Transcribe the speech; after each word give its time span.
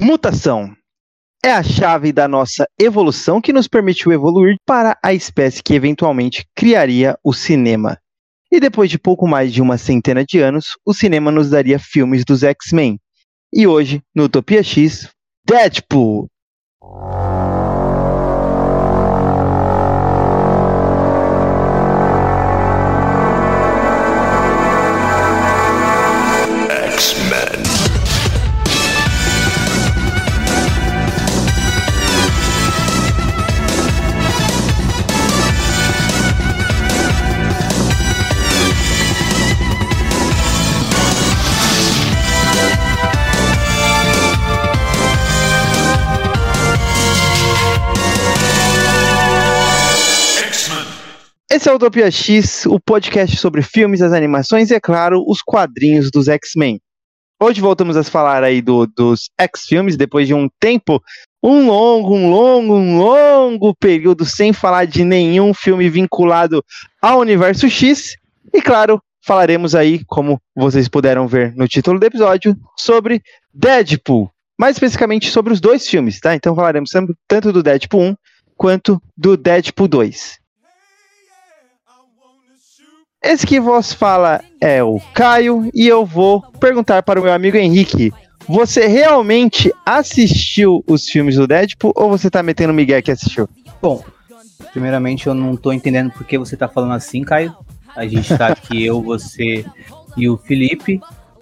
Mutação 0.00 0.74
é 1.44 1.52
a 1.52 1.62
chave 1.62 2.12
da 2.12 2.26
nossa 2.26 2.66
evolução 2.80 3.40
que 3.40 3.52
nos 3.52 3.68
permitiu 3.68 4.10
evoluir 4.10 4.56
para 4.66 4.98
a 5.02 5.14
espécie 5.14 5.62
que 5.62 5.74
eventualmente 5.74 6.44
criaria 6.54 7.16
o 7.22 7.32
cinema. 7.32 7.96
E 8.50 8.58
depois 8.58 8.90
de 8.90 8.98
pouco 8.98 9.28
mais 9.28 9.52
de 9.52 9.62
uma 9.62 9.78
centena 9.78 10.24
de 10.24 10.40
anos, 10.40 10.76
o 10.84 10.92
cinema 10.92 11.30
nos 11.30 11.50
daria 11.50 11.78
filmes 11.78 12.24
dos 12.24 12.42
X-Men. 12.42 12.98
E 13.52 13.66
hoje, 13.68 14.02
no 14.14 14.24
Utopia 14.24 14.64
X, 14.64 15.08
Deadpool! 15.46 16.28
Esse 51.54 51.68
é 51.68 51.72
o 51.72 51.76
Utopia 51.76 52.10
X, 52.10 52.66
o 52.66 52.80
podcast 52.80 53.36
sobre 53.36 53.62
filmes, 53.62 54.02
as 54.02 54.12
animações 54.12 54.72
e, 54.72 54.74
é 54.74 54.80
claro, 54.80 55.24
os 55.24 55.40
quadrinhos 55.40 56.10
dos 56.10 56.26
X-Men. 56.26 56.80
Hoje 57.40 57.60
voltamos 57.60 57.96
a 57.96 58.02
falar 58.02 58.42
aí 58.42 58.60
do, 58.60 58.88
dos 58.88 59.30
X-Filmes, 59.38 59.96
depois 59.96 60.26
de 60.26 60.34
um 60.34 60.48
tempo, 60.58 61.00
um 61.40 61.68
longo, 61.68 62.12
um 62.12 62.28
longo, 62.28 62.74
um 62.74 62.98
longo 62.98 63.72
período 63.76 64.24
sem 64.24 64.52
falar 64.52 64.84
de 64.84 65.04
nenhum 65.04 65.54
filme 65.54 65.88
vinculado 65.88 66.60
ao 67.00 67.20
Universo 67.20 67.70
X. 67.70 68.16
E, 68.52 68.60
claro, 68.60 69.00
falaremos 69.24 69.76
aí, 69.76 70.04
como 70.06 70.40
vocês 70.56 70.88
puderam 70.88 71.28
ver 71.28 71.54
no 71.54 71.68
título 71.68 72.00
do 72.00 72.06
episódio, 72.06 72.56
sobre 72.76 73.22
Deadpool. 73.54 74.28
Mais 74.58 74.74
especificamente 74.74 75.30
sobre 75.30 75.52
os 75.52 75.60
dois 75.60 75.88
filmes, 75.88 76.18
tá? 76.18 76.34
Então 76.34 76.52
falaremos 76.56 76.90
tanto 77.28 77.52
do 77.52 77.62
Deadpool 77.62 78.02
1 78.02 78.16
quanto 78.56 79.00
do 79.16 79.36
Deadpool 79.36 79.86
2. 79.86 80.42
Esse 83.24 83.46
que 83.46 83.58
vos 83.58 83.90
fala 83.90 84.44
é 84.60 84.84
o 84.84 85.00
Caio 85.14 85.70
e 85.72 85.88
eu 85.88 86.04
vou 86.04 86.42
perguntar 86.60 87.02
para 87.02 87.18
o 87.18 87.22
meu 87.22 87.32
amigo 87.32 87.56
Henrique. 87.56 88.12
Você 88.46 88.86
realmente 88.86 89.72
assistiu 89.86 90.84
os 90.86 91.08
filmes 91.08 91.36
do 91.36 91.46
Deadpool 91.46 91.94
ou 91.96 92.10
você 92.10 92.28
tá 92.28 92.42
metendo 92.42 92.74
Miguel 92.74 93.02
que 93.02 93.10
assistiu? 93.10 93.48
Bom, 93.80 94.04
primeiramente 94.74 95.26
eu 95.26 95.32
não 95.32 95.56
tô 95.56 95.72
entendendo 95.72 96.10
por 96.10 96.26
que 96.26 96.36
você 96.36 96.54
tá 96.54 96.68
falando 96.68 96.92
assim, 96.92 97.22
Caio. 97.22 97.56
A 97.96 98.06
gente 98.06 98.36
tá 98.36 98.48
aqui, 98.48 98.84
eu, 98.84 99.00
você 99.00 99.64
e 100.18 100.28
o 100.28 100.36
Felipe 100.36 101.00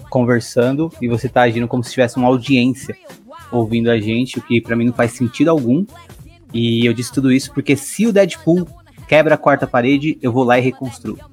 conversando 0.09 0.89
e 1.03 1.09
você 1.09 1.29
tá 1.29 1.43
agindo 1.43 1.67
como 1.67 1.83
se 1.83 1.91
tivesse 1.91 2.17
uma 2.17 2.29
audiência 2.29 2.97
ouvindo 3.51 3.91
a 3.91 3.99
gente, 3.99 4.39
o 4.39 4.43
que 4.43 4.61
para 4.61 4.77
mim 4.77 4.85
não 4.85 4.93
faz 4.93 5.11
sentido 5.15 5.49
algum. 5.49 5.85
E 6.55 6.87
eu 6.87 6.95
disse 6.95 7.13
tudo 7.13 7.33
isso 7.33 7.53
porque 7.53 7.75
se 7.75 8.07
o 8.07 8.13
Deadpool 8.13 8.69
quebra 9.09 9.35
a 9.35 9.39
quarta 9.39 9.67
parede, 9.67 10.17
eu 10.23 10.31
vou 10.31 10.45
lá 10.45 10.61
e 10.61 10.63
reconstruo. 10.63 11.32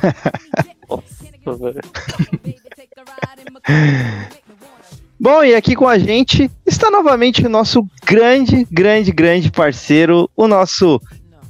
Bom, 5.18 5.42
e 5.44 5.54
aqui 5.54 5.76
com 5.76 5.86
a 5.86 5.98
gente 5.98 6.50
está 6.66 6.90
novamente 6.90 7.44
o 7.44 7.48
nosso 7.48 7.86
grande, 8.06 8.66
grande, 8.70 9.12
grande 9.12 9.50
parceiro, 9.50 10.30
o 10.34 10.48
nosso 10.48 10.98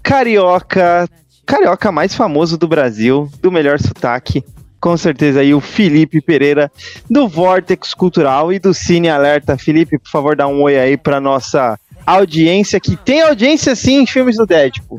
carioca, 0.02 1.08
carioca 1.46 1.92
mais 1.92 2.14
famoso 2.14 2.58
do 2.58 2.66
Brasil, 2.66 3.30
do 3.40 3.52
melhor 3.52 3.78
sotaque, 3.78 4.44
com 4.80 4.96
certeza 4.96 5.38
aí 5.40 5.54
o 5.54 5.60
Felipe 5.60 6.20
Pereira, 6.20 6.70
do 7.08 7.28
Vortex 7.28 7.94
Cultural 7.94 8.52
e 8.52 8.58
do 8.58 8.74
Cine 8.74 9.08
Alerta. 9.08 9.56
Felipe, 9.56 9.98
por 9.98 10.10
favor, 10.10 10.34
dá 10.34 10.48
um 10.48 10.62
oi 10.62 10.76
aí 10.78 10.96
para 10.96 11.20
nossa 11.20 11.78
audiência, 12.06 12.80
que 12.80 12.96
tem 12.96 13.22
audiência 13.22 13.76
sim 13.76 14.02
em 14.02 14.06
filmes 14.06 14.36
do 14.36 14.46
Deadpool. 14.46 14.98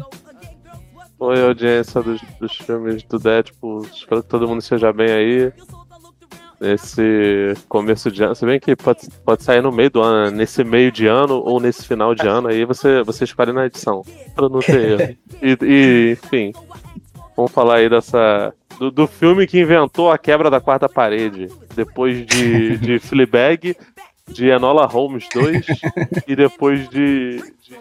Oi, 1.24 1.40
audiência 1.40 2.02
dos, 2.02 2.20
dos 2.40 2.56
filmes 2.56 3.04
do 3.04 3.20
Deadpool. 3.20 3.84
Espero 3.84 4.24
que 4.24 4.28
todo 4.28 4.48
mundo 4.48 4.59
esteja 4.59 4.92
bem 4.92 5.12
aí. 5.12 5.54
Nesse 6.59 7.54
começo 7.70 8.12
de 8.12 8.24
ano. 8.24 8.34
Se 8.34 8.44
bem 8.44 8.59
que 8.59 8.76
pode, 8.76 9.02
pode 9.24 9.44
sair 9.44 9.62
no 9.62 9.72
meio 9.72 9.92
do 9.92 10.02
ano, 10.02 10.31
né? 10.31 10.38
nesse 10.38 10.64
meio 10.64 10.92
de 10.92 11.06
ano 11.06 11.36
ou 11.36 11.60
nesse 11.60 11.88
final 11.88 12.16
de 12.16 12.28
ano, 12.28 12.48
aí 12.48 12.66
você, 12.66 13.04
você 13.04 13.24
escolhe 13.24 13.54
na 13.54 13.68
edição. 13.68 14.02
Pra 14.34 14.50
não 14.50 14.62
ter 14.62 15.00
erro. 15.00 15.18
E, 15.44 15.58
e, 15.62 16.12
enfim. 16.14 16.54
Vamos 17.38 17.52
falar 17.52 17.76
aí 17.76 17.88
dessa. 17.88 18.52
Do, 18.80 18.90
do, 18.90 19.06
filme 19.06 19.46
que 19.46 19.62
inventou 19.62 20.10
a 20.10 20.18
quebra 20.18 20.50
da 20.50 20.60
quarta 20.60 20.90
parede. 20.90 21.50
Depois 21.76 22.26
de, 22.26 22.80
de 22.80 22.98
Fleabag, 22.98 23.76
de 24.28 24.48
Enola 24.48 24.88
Holmes 24.88 25.28
2 25.31 25.66
e 26.28 26.36
depois 26.36 26.90
de, 26.90 27.38
de 27.62 27.76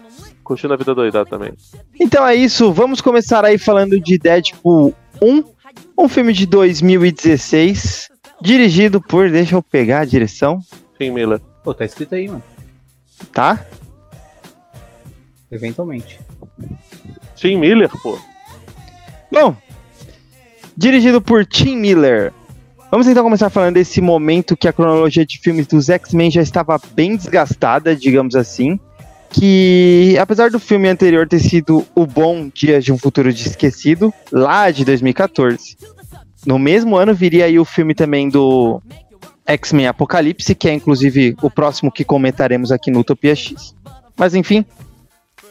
curtindo 0.51 0.75
a 0.75 0.77
vida 0.77 0.93
doidada 0.93 1.31
também. 1.31 1.53
Então 2.01 2.27
é 2.27 2.35
isso, 2.35 2.73
vamos 2.73 3.01
começar 3.01 3.45
aí 3.45 3.57
falando 3.57 4.01
de 4.01 4.19
Deadpool 4.19 4.93
1, 5.23 5.45
um 5.97 6.09
filme 6.09 6.33
de 6.33 6.45
2016, 6.45 8.09
dirigido 8.43 9.01
por, 9.01 9.31
deixa 9.31 9.55
eu 9.55 9.63
pegar 9.63 10.01
a 10.01 10.05
direção. 10.05 10.59
Tim 10.99 11.13
Miller. 11.13 11.41
Pô, 11.63 11.73
tá 11.73 11.85
escrito 11.85 12.17
aí, 12.17 12.27
mano. 12.27 12.43
Tá? 13.33 13.65
Eventualmente. 15.53 16.19
Tim 17.37 17.57
Miller, 17.57 17.89
pô. 18.03 18.19
Bom, 19.31 19.57
dirigido 20.77 21.23
por 21.23 21.47
Tim 21.47 21.77
Miller. 21.77 22.33
Vamos 22.91 23.07
então 23.07 23.23
começar 23.23 23.51
falando 23.51 23.75
desse 23.75 24.01
momento 24.01 24.57
que 24.57 24.67
a 24.67 24.73
cronologia 24.73 25.25
de 25.25 25.39
filmes 25.39 25.69
dos 25.69 25.89
X-Men 25.89 26.29
já 26.29 26.43
estava 26.43 26.77
bem 26.93 27.15
desgastada, 27.15 27.95
digamos 27.95 28.35
assim 28.35 28.81
que 29.31 30.17
apesar 30.19 30.51
do 30.51 30.59
filme 30.59 30.89
anterior 30.89 31.29
ter 31.29 31.39
sido 31.39 31.87
O 31.95 32.07
Bom 32.07 32.51
Dia 32.53 32.81
de 32.81 32.93
um 32.93 32.99
Futuro 32.99 33.29
Esquecido, 33.29 34.13
lá 34.31 34.71
de 34.71 34.85
2014, 34.85 35.77
no 36.45 36.59
mesmo 36.59 36.97
ano 36.97 37.15
viria 37.15 37.45
aí 37.45 37.59
o 37.59 37.65
filme 37.65 37.95
também 37.95 38.29
do 38.29 38.83
X-Men 39.47 39.89
Apocalipse, 39.89 40.55
que 40.55 40.69
é 40.69 40.75
inclusive 40.75 41.37
o 41.43 41.51
próximo 41.51 41.91
que 41.91 42.05
comentaremos 42.05 42.73
aqui 42.73 42.91
no 42.91 43.01
Utopia 43.01 43.35
X. 43.35 43.75
Mas 44.17 44.35
enfim, 44.35 44.65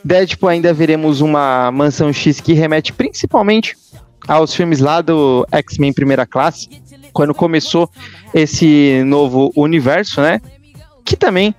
Deadpool 0.04 0.50
ainda 0.50 0.74
veremos 0.74 1.22
uma 1.22 1.72
Mansão 1.72 2.12
X 2.12 2.40
que 2.40 2.54
remete 2.54 2.94
principalmente 2.94 3.76
aos 4.28 4.54
filmes 4.54 4.80
lá 4.80 5.02
do 5.02 5.46
X-Men 5.52 5.94
Primeira 5.94 6.26
Classe, 6.26 6.70
quando 7.14 7.34
começou 7.34 7.90
esse 8.34 9.04
novo 9.06 9.52
universo, 9.56 10.22
né? 10.22 10.42
Que 11.04 11.16
também 11.16 11.56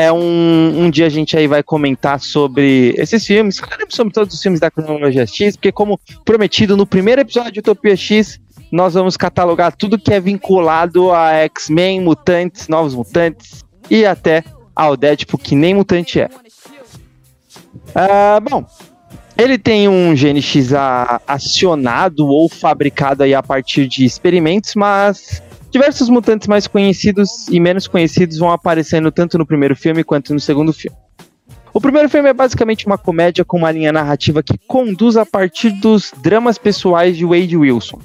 é 0.00 0.12
um, 0.12 0.84
um 0.84 0.90
dia 0.90 1.06
a 1.06 1.10
gente 1.10 1.36
aí 1.36 1.46
vai 1.46 1.62
comentar 1.62 2.20
sobre 2.20 2.94
esses 2.96 3.26
filmes, 3.26 3.58
falaremos 3.58 3.94
sobre 3.94 4.12
todos 4.12 4.34
os 4.34 4.42
filmes 4.42 4.60
da 4.60 4.70
cronologia 4.70 5.26
X, 5.26 5.56
porque 5.56 5.70
como 5.70 6.00
prometido 6.24 6.76
no 6.76 6.86
primeiro 6.86 7.20
episódio 7.20 7.52
de 7.52 7.60
Utopia 7.60 7.96
X, 7.96 8.40
nós 8.70 8.94
vamos 8.94 9.16
catalogar 9.16 9.76
tudo 9.76 9.98
que 9.98 10.12
é 10.12 10.20
vinculado 10.20 11.12
a 11.12 11.32
X-Men, 11.32 12.00
mutantes, 12.00 12.68
novos 12.68 12.94
mutantes 12.94 13.64
e 13.90 14.06
até 14.06 14.44
ao 14.74 14.96
Deadpool, 14.96 15.38
que 15.38 15.54
nem 15.54 15.74
mutante 15.74 16.20
é. 16.20 16.28
Uh, 17.90 18.40
bom, 18.48 18.64
ele 19.36 19.58
tem 19.58 19.88
um 19.88 20.14
GNX 20.14 20.72
acionado 21.26 22.26
ou 22.26 22.48
fabricado 22.48 23.22
aí 23.22 23.34
a 23.34 23.42
partir 23.42 23.88
de 23.88 24.04
experimentos, 24.04 24.74
mas 24.74 25.42
Diversos 25.70 26.08
mutantes 26.08 26.48
mais 26.48 26.66
conhecidos 26.66 27.46
e 27.48 27.60
menos 27.60 27.86
conhecidos 27.86 28.38
vão 28.38 28.50
aparecendo 28.50 29.12
tanto 29.12 29.38
no 29.38 29.46
primeiro 29.46 29.76
filme 29.76 30.02
quanto 30.02 30.34
no 30.34 30.40
segundo 30.40 30.72
filme. 30.72 30.96
O 31.72 31.80
primeiro 31.80 32.08
filme 32.08 32.28
é 32.28 32.34
basicamente 32.34 32.86
uma 32.86 32.98
comédia 32.98 33.44
com 33.44 33.58
uma 33.58 33.70
linha 33.70 33.92
narrativa 33.92 34.42
que 34.42 34.58
conduz 34.66 35.16
a 35.16 35.24
partir 35.24 35.70
dos 35.70 36.12
dramas 36.20 36.58
pessoais 36.58 37.16
de 37.16 37.24
Wade 37.24 37.56
Wilson. 37.56 38.00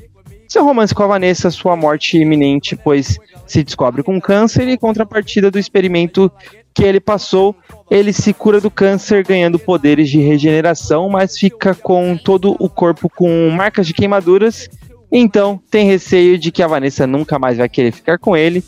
Seu 0.48 0.64
romance 0.64 0.94
com 0.94 1.02
a 1.02 1.08
Vanessa, 1.08 1.50
sua 1.50 1.76
morte 1.76 2.20
iminente, 2.20 2.76
pois 2.76 3.18
se 3.48 3.64
descobre 3.64 4.04
com 4.04 4.22
câncer, 4.22 4.68
e 4.68 4.78
contrapartida 4.78 5.50
do 5.50 5.58
experimento 5.58 6.32
que 6.72 6.84
ele 6.84 7.00
passou, 7.00 7.56
ele 7.90 8.14
se 8.14 8.32
cura 8.32 8.62
do 8.62 8.70
câncer 8.70 9.26
ganhando 9.26 9.58
poderes 9.58 10.08
de 10.10 10.20
regeneração, 10.20 11.10
mas 11.10 11.36
fica 11.36 11.74
com 11.74 12.16
todo 12.16 12.56
o 12.60 12.70
corpo 12.70 13.10
com 13.10 13.50
marcas 13.50 13.88
de 13.88 13.94
queimaduras 13.94 14.70
então, 15.12 15.60
tem 15.70 15.86
receio 15.86 16.38
de 16.38 16.52
que 16.52 16.64
a 16.64 16.68
Vanessa 16.68 17.06
nunca 17.06 17.40
mais 17.40 17.58
vai 17.58 17.70
querer 17.70 17.92
ficar 17.92 18.18
com 18.18 18.36
ele, 18.36 18.64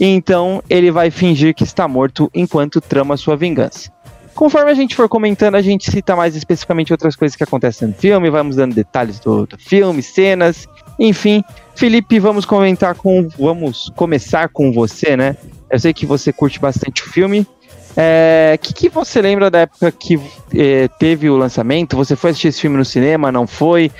então 0.00 0.62
ele 0.68 0.90
vai 0.90 1.10
fingir 1.10 1.54
que 1.54 1.64
está 1.64 1.86
morto 1.86 2.30
enquanto 2.34 2.80
trama 2.80 3.16
sua 3.16 3.36
vingança. 3.36 3.90
Conforme 4.34 4.70
a 4.70 4.74
gente 4.74 4.96
for 4.96 5.08
comentando, 5.08 5.56
a 5.56 5.62
gente 5.62 5.90
cita 5.90 6.16
mais 6.16 6.34
especificamente 6.34 6.92
outras 6.92 7.14
coisas 7.14 7.36
que 7.36 7.44
acontecem 7.44 7.88
no 7.88 7.94
filme, 7.94 8.30
vamos 8.30 8.56
dando 8.56 8.74
detalhes 8.74 9.20
do, 9.20 9.46
do 9.46 9.58
filme, 9.58 10.02
cenas, 10.02 10.66
enfim. 10.98 11.44
Felipe, 11.74 12.18
vamos 12.18 12.46
comentar 12.46 12.94
com. 12.94 13.28
Vamos 13.38 13.92
começar 13.94 14.48
com 14.48 14.72
você, 14.72 15.16
né? 15.16 15.36
Eu 15.70 15.78
sei 15.78 15.92
que 15.92 16.06
você 16.06 16.32
curte 16.32 16.58
bastante 16.58 17.02
o 17.02 17.06
filme. 17.06 17.40
O 17.40 17.46
é, 17.94 18.58
que, 18.60 18.72
que 18.72 18.88
você 18.88 19.20
lembra 19.20 19.50
da 19.50 19.60
época 19.60 19.92
que 19.92 20.18
é, 20.54 20.88
teve 20.88 21.28
o 21.28 21.36
lançamento? 21.36 21.94
Você 21.96 22.16
foi 22.16 22.30
assistir 22.30 22.48
esse 22.48 22.60
filme 22.62 22.78
no 22.78 22.84
cinema? 22.86 23.30
Não 23.30 23.46
foi? 23.46 23.90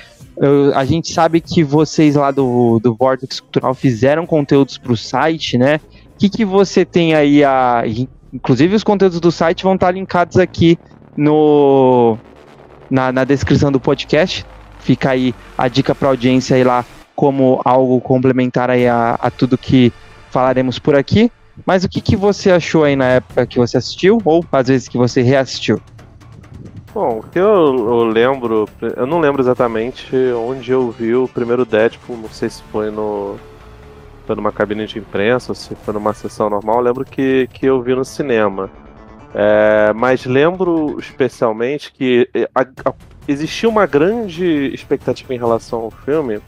Eu, 0.43 0.75
a 0.75 0.83
gente 0.83 1.13
sabe 1.13 1.39
que 1.39 1.63
vocês 1.63 2.15
lá 2.15 2.29
do, 2.29 2.77
do 2.77 2.93
Vortex 2.93 3.39
Cultural 3.39 3.73
fizeram 3.73 4.25
conteúdos 4.25 4.77
para 4.77 4.91
o 4.91 4.97
site, 4.97 5.57
né? 5.57 5.79
O 6.15 6.17
que, 6.19 6.27
que 6.27 6.43
você 6.43 6.83
tem 6.83 7.15
aí 7.15 7.45
a. 7.45 7.83
Inclusive 8.33 8.75
os 8.75 8.83
conteúdos 8.83 9.21
do 9.21 9.31
site 9.31 9.63
vão 9.63 9.75
estar 9.75 9.91
linkados 9.91 10.37
aqui 10.37 10.77
no, 11.15 12.17
na, 12.89 13.09
na 13.13 13.23
descrição 13.23 13.71
do 13.71 13.79
podcast. 13.79 14.45
Fica 14.79 15.11
aí 15.11 15.33
a 15.57 15.69
dica 15.69 15.95
para 15.95 16.09
audiência 16.09 16.57
aí 16.57 16.63
lá 16.65 16.83
como 17.15 17.61
algo 17.63 18.01
complementar 18.01 18.69
aí 18.69 18.85
a, 18.85 19.17
a 19.21 19.31
tudo 19.31 19.57
que 19.57 19.93
falaremos 20.29 20.77
por 20.77 20.93
aqui. 20.93 21.31
Mas 21.65 21.85
o 21.85 21.89
que, 21.89 22.01
que 22.01 22.17
você 22.17 22.51
achou 22.51 22.83
aí 22.83 22.97
na 22.97 23.05
época 23.05 23.45
que 23.45 23.57
você 23.57 23.77
assistiu, 23.77 24.17
ou 24.25 24.43
às 24.51 24.67
vezes 24.67 24.89
que 24.89 24.97
você 24.97 25.21
reassistiu? 25.21 25.79
Bom, 26.93 27.19
o 27.19 27.23
que 27.23 27.39
eu, 27.39 27.45
eu, 27.45 28.03
lembro, 28.03 28.69
eu 28.95 29.07
não 29.07 29.19
lembro 29.19 29.41
exatamente 29.41 30.15
onde 30.37 30.71
eu 30.71 30.91
vi 30.91 31.15
o 31.15 31.27
primeiro 31.27 31.65
Deadpool, 31.65 32.17
não 32.17 32.29
sei 32.29 32.51
se 32.51 32.61
foi 32.71 32.91
no 32.91 33.35
foi 34.27 34.35
numa 34.35 34.51
cabine 34.51 34.85
de 34.85 34.99
imprensa 34.99 35.51
ou 35.51 35.55
se 35.55 35.75
foi 35.75 35.93
numa 35.93 36.13
sessão 36.13 36.49
normal, 36.51 36.77
eu 36.77 36.83
lembro 36.83 37.03
que, 37.03 37.49
que 37.51 37.65
eu 37.65 37.81
vi 37.81 37.95
no 37.95 38.05
cinema. 38.05 38.69
É, 39.33 39.91
mas 39.93 40.25
lembro 40.25 40.97
especialmente 40.99 41.91
que 41.91 42.29
a, 42.53 42.61
a, 42.61 42.93
existia 43.27 43.67
uma 43.67 43.87
grande 43.87 44.71
expectativa 44.71 45.33
em 45.33 45.37
relação 45.39 45.79
ao 45.79 45.91
filme, 45.91 46.39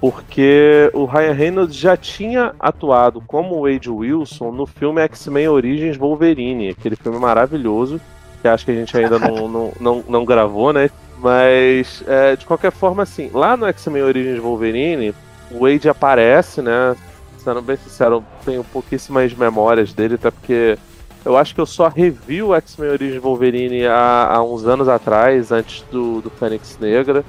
porque 0.00 0.88
o 0.94 1.04
Ryan 1.04 1.32
Reynolds 1.32 1.76
já 1.76 1.96
tinha 1.96 2.54
atuado 2.60 3.20
como 3.26 3.62
Wade 3.62 3.90
Wilson 3.90 4.52
no 4.52 4.66
filme 4.66 5.02
X-Men 5.02 5.48
Origins 5.48 5.96
Wolverine, 5.96 6.68
aquele 6.68 6.94
filme 6.94 7.18
maravilhoso, 7.18 8.00
que 8.44 8.48
acho 8.48 8.66
que 8.66 8.72
a 8.72 8.74
gente 8.74 8.94
ainda 8.94 9.18
não, 9.18 9.48
não, 9.48 9.72
não, 9.80 10.04
não 10.06 10.24
gravou, 10.26 10.70
né? 10.70 10.90
Mas, 11.18 12.04
é, 12.06 12.36
de 12.36 12.44
qualquer 12.44 12.70
forma, 12.70 13.02
assim, 13.02 13.30
lá 13.32 13.56
no 13.56 13.64
X-Men 13.66 14.02
Origins 14.02 14.38
Wolverine, 14.38 15.14
o 15.50 15.60
Wade 15.60 15.88
aparece, 15.88 16.60
né? 16.60 16.94
Sendo 17.38 17.62
bem 17.62 17.76
sincero, 17.76 18.22
tenho 18.44 18.62
pouquíssimas 18.62 19.32
memórias 19.32 19.94
dele, 19.94 20.16
até 20.16 20.30
porque 20.30 20.78
eu 21.24 21.38
acho 21.38 21.54
que 21.54 21.60
eu 21.60 21.64
só 21.64 21.88
revi 21.88 22.42
o 22.42 22.54
X-Men 22.54 22.90
Origins 22.90 23.22
Wolverine 23.22 23.86
há, 23.86 24.34
há, 24.34 24.42
uns 24.42 24.66
anos 24.66 24.90
atrás, 24.90 25.50
antes 25.50 25.82
do, 25.90 26.20
do 26.20 26.28
Fênix 26.28 26.76
Negra, 26.78 27.24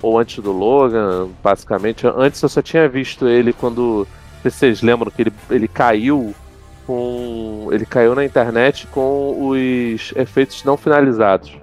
ou 0.00 0.16
antes 0.16 0.38
do 0.38 0.52
Logan, 0.52 1.28
basicamente. 1.42 2.06
Antes 2.06 2.40
eu 2.40 2.48
só 2.48 2.62
tinha 2.62 2.88
visto 2.88 3.26
ele 3.26 3.52
quando. 3.52 4.06
Não 4.06 4.42
sei 4.42 4.50
se 4.50 4.58
vocês 4.58 4.82
lembram 4.82 5.10
que 5.10 5.22
ele, 5.22 5.32
ele 5.50 5.66
caiu 5.66 6.32
com. 6.86 7.68
Ele 7.70 7.86
caiu 7.86 8.14
na 8.14 8.24
internet 8.24 8.86
com 8.88 9.48
os 9.48 10.12
efeitos 10.16 10.64
não 10.64 10.76
finalizados. 10.76 11.56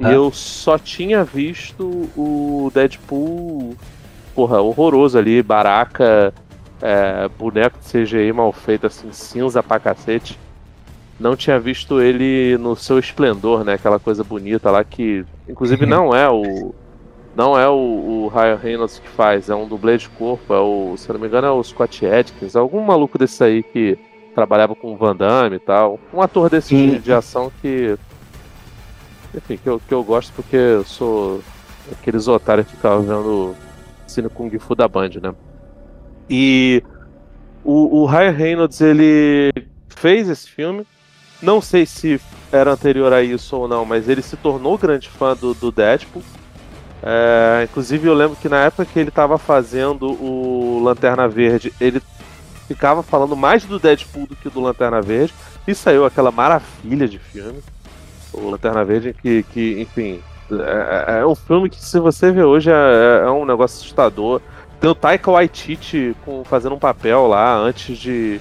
E 0.00 0.06
ah. 0.06 0.12
eu 0.12 0.32
só 0.32 0.78
tinha 0.78 1.22
visto 1.22 2.08
o 2.16 2.70
Deadpool, 2.74 3.76
porra, 4.34 4.60
horroroso 4.60 5.18
ali, 5.18 5.42
baraca, 5.42 6.32
é, 6.80 7.28
boneco 7.38 7.78
de 7.78 7.86
CGI 7.86 8.32
mal 8.32 8.52
feito, 8.52 8.86
assim, 8.86 9.12
cinza 9.12 9.62
pra 9.62 9.78
cacete. 9.78 10.38
Não 11.20 11.36
tinha 11.36 11.58
visto 11.60 12.00
ele 12.00 12.56
no 12.58 12.74
seu 12.74 12.98
esplendor, 12.98 13.64
né? 13.64 13.74
Aquela 13.74 14.00
coisa 14.00 14.24
bonita 14.24 14.70
lá 14.70 14.82
que, 14.82 15.24
inclusive, 15.48 15.84
não 15.86 16.14
é 16.14 16.28
o. 16.28 16.74
Não 17.34 17.58
é 17.58 17.66
o, 17.66 17.72
o 17.74 18.28
Ryan 18.28 18.56
Reynolds 18.56 18.98
que 18.98 19.08
faz, 19.08 19.48
é 19.48 19.54
um 19.54 19.66
dublê 19.66 19.96
de 19.96 20.06
corpo, 20.10 20.52
é 20.52 20.58
o, 20.58 20.94
se 20.98 21.10
não 21.10 21.18
me 21.18 21.26
engano, 21.26 21.46
é 21.46 21.50
o 21.50 21.62
Scott 21.62 22.04
Adkins, 22.04 22.54
algum 22.54 22.82
maluco 22.82 23.16
desse 23.16 23.42
aí 23.42 23.62
que 23.62 23.98
trabalhava 24.34 24.74
com 24.74 24.92
o 24.92 24.96
Van 24.96 25.14
Damme 25.14 25.56
e 25.56 25.60
tal. 25.60 25.98
Um 26.12 26.20
ator 26.20 26.50
desse 26.50 26.74
de, 26.74 26.98
de, 26.98 27.12
ação 27.12 27.50
que. 27.60 27.96
Enfim, 29.34 29.56
que 29.56 29.68
eu, 29.68 29.80
que 29.80 29.94
eu 29.94 30.02
gosto 30.02 30.32
porque 30.34 30.56
eu 30.56 30.84
sou 30.84 31.42
aqueles 31.90 32.28
otários 32.28 32.66
que 32.66 32.76
ficavam 32.76 33.02
vendo 33.02 33.54
Cine 34.06 34.28
Kung 34.28 34.56
Fu 34.58 34.74
da 34.74 34.86
Band, 34.86 35.10
né? 35.22 35.34
E 36.28 36.82
o, 37.64 38.02
o 38.02 38.06
Ryan 38.06 38.30
Reynolds, 38.30 38.80
ele 38.80 39.52
fez 39.88 40.28
esse 40.28 40.48
filme. 40.48 40.86
Não 41.40 41.60
sei 41.60 41.86
se 41.86 42.20
era 42.52 42.72
anterior 42.72 43.12
a 43.12 43.22
isso 43.22 43.56
ou 43.56 43.66
não, 43.66 43.84
mas 43.84 44.08
ele 44.08 44.22
se 44.22 44.36
tornou 44.36 44.78
grande 44.78 45.08
fã 45.08 45.34
do, 45.34 45.54
do 45.54 45.72
Deadpool. 45.72 46.22
É, 47.02 47.66
inclusive, 47.68 48.06
eu 48.06 48.14
lembro 48.14 48.36
que 48.36 48.48
na 48.48 48.64
época 48.64 48.84
que 48.84 48.98
ele 48.98 49.08
estava 49.08 49.36
fazendo 49.36 50.12
o 50.22 50.80
Lanterna 50.84 51.26
Verde, 51.26 51.72
ele 51.80 52.00
ficava 52.72 53.02
falando 53.02 53.36
mais 53.36 53.64
do 53.64 53.78
Deadpool 53.78 54.26
do 54.26 54.36
que 54.36 54.48
do 54.48 54.60
Lanterna 54.60 55.00
Verde. 55.00 55.34
E 55.66 55.74
saiu 55.74 56.04
aquela 56.04 56.30
maravilha 56.30 57.06
de 57.06 57.18
filme. 57.18 57.60
O 58.32 58.50
Lanterna 58.50 58.84
Verde, 58.84 59.14
que, 59.20 59.42
que 59.44 59.80
enfim, 59.80 60.20
é, 60.50 61.16
é, 61.16 61.20
é 61.20 61.26
um 61.26 61.34
filme 61.34 61.68
que, 61.68 61.82
se 61.82 62.00
você 62.00 62.30
ver 62.30 62.44
hoje, 62.44 62.70
é, 62.70 63.24
é 63.24 63.30
um 63.30 63.44
negócio 63.44 63.78
assustador. 63.78 64.40
Tem 64.80 64.90
o 64.90 64.94
Taika 64.94 65.30
Waititi 65.30 66.16
com, 66.24 66.42
fazendo 66.44 66.74
um 66.74 66.78
papel 66.78 67.26
lá 67.28 67.56
antes 67.56 67.96
de 67.96 68.40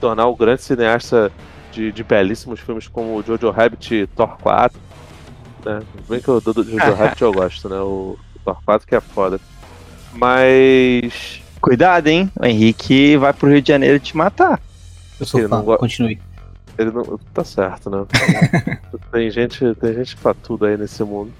tornar 0.00 0.26
o 0.26 0.36
grande 0.36 0.62
cineasta 0.62 1.32
de, 1.72 1.92
de 1.92 2.04
belíssimos 2.04 2.60
filmes 2.60 2.86
como 2.88 3.22
Jojo 3.22 3.50
Rabbit 3.50 3.94
e 3.94 4.06
Thor 4.08 4.36
4. 4.38 4.78
Né? 5.64 5.82
Bem 6.08 6.20
que 6.20 6.30
o 6.30 6.40
do 6.40 6.62
Jojo 6.62 6.94
Rabbit 6.94 7.22
eu 7.22 7.32
gosto, 7.32 7.68
né? 7.68 7.78
O, 7.78 8.18
o 8.36 8.38
Thor 8.44 8.58
4 8.64 8.86
que 8.86 8.94
é 8.94 9.00
foda. 9.00 9.40
Mas 10.12 11.37
Cuidado, 11.60 12.06
hein? 12.08 12.30
O 12.38 12.46
Henrique 12.46 13.16
vai 13.16 13.32
pro 13.32 13.48
Rio 13.48 13.62
de 13.62 13.68
Janeiro 13.68 13.98
te 13.98 14.16
matar. 14.16 14.60
Eu 15.18 15.26
sou 15.26 15.48
fã, 15.48 15.60
go... 15.60 15.76
continue. 15.76 16.20
Ele 16.78 16.92
não. 16.92 17.18
Tá 17.34 17.44
certo, 17.44 17.90
né? 17.90 18.06
tem, 19.10 19.30
gente, 19.30 19.74
tem 19.74 19.94
gente 19.94 20.16
pra 20.16 20.32
tudo 20.32 20.64
aí 20.64 20.76
nesse 20.76 21.02
mundo. 21.02 21.32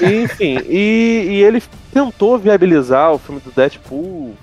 E, 0.00 0.24
enfim, 0.24 0.58
e, 0.68 1.26
e, 1.30 1.42
ele 1.42 1.62
tentou 1.92 2.38
viabilizar 2.38 3.12
o 3.12 3.18
filme 3.18 3.40
do 3.40 3.50
Deadpool 3.50 4.34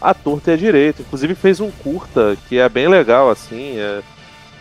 à 0.00 0.12
torta 0.12 0.50
e 0.50 0.54
à 0.54 0.56
direita. 0.56 1.02
Inclusive 1.02 1.34
fez 1.36 1.60
um 1.60 1.70
curta 1.70 2.36
que 2.48 2.58
é 2.58 2.68
bem 2.68 2.88
legal, 2.88 3.30
assim. 3.30 3.78
É, 3.78 4.02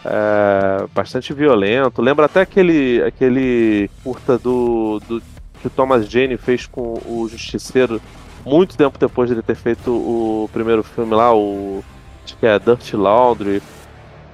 é 0.05 0.87
bastante 0.93 1.33
violento. 1.33 1.99
Lembra 1.99 2.27
até 2.27 2.41
aquele, 2.41 3.01
aquele 3.01 3.89
curta 4.03 4.37
do, 4.37 5.01
do 5.07 5.19
que 5.59 5.67
o 5.67 5.71
Thomas 5.71 6.07
Jane 6.07 6.37
fez 6.37 6.67
com 6.67 7.01
o 7.05 7.27
Justiceiro 7.27 7.99
muito 8.47 8.77
tempo 8.77 8.97
depois 8.97 9.29
de 9.29 9.35
ele 9.35 9.41
ter 9.41 9.55
feito 9.55 9.91
o 9.91 10.49
primeiro 10.53 10.81
filme 10.81 11.13
lá, 11.13 11.35
o. 11.35 11.83
Acho 12.23 12.37
que 12.37 12.45
é 12.45 12.57
Dirty 12.57 12.95
Laundry. 12.95 13.61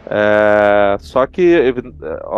É, 0.06 0.98
só 1.00 1.26
que, 1.26 1.74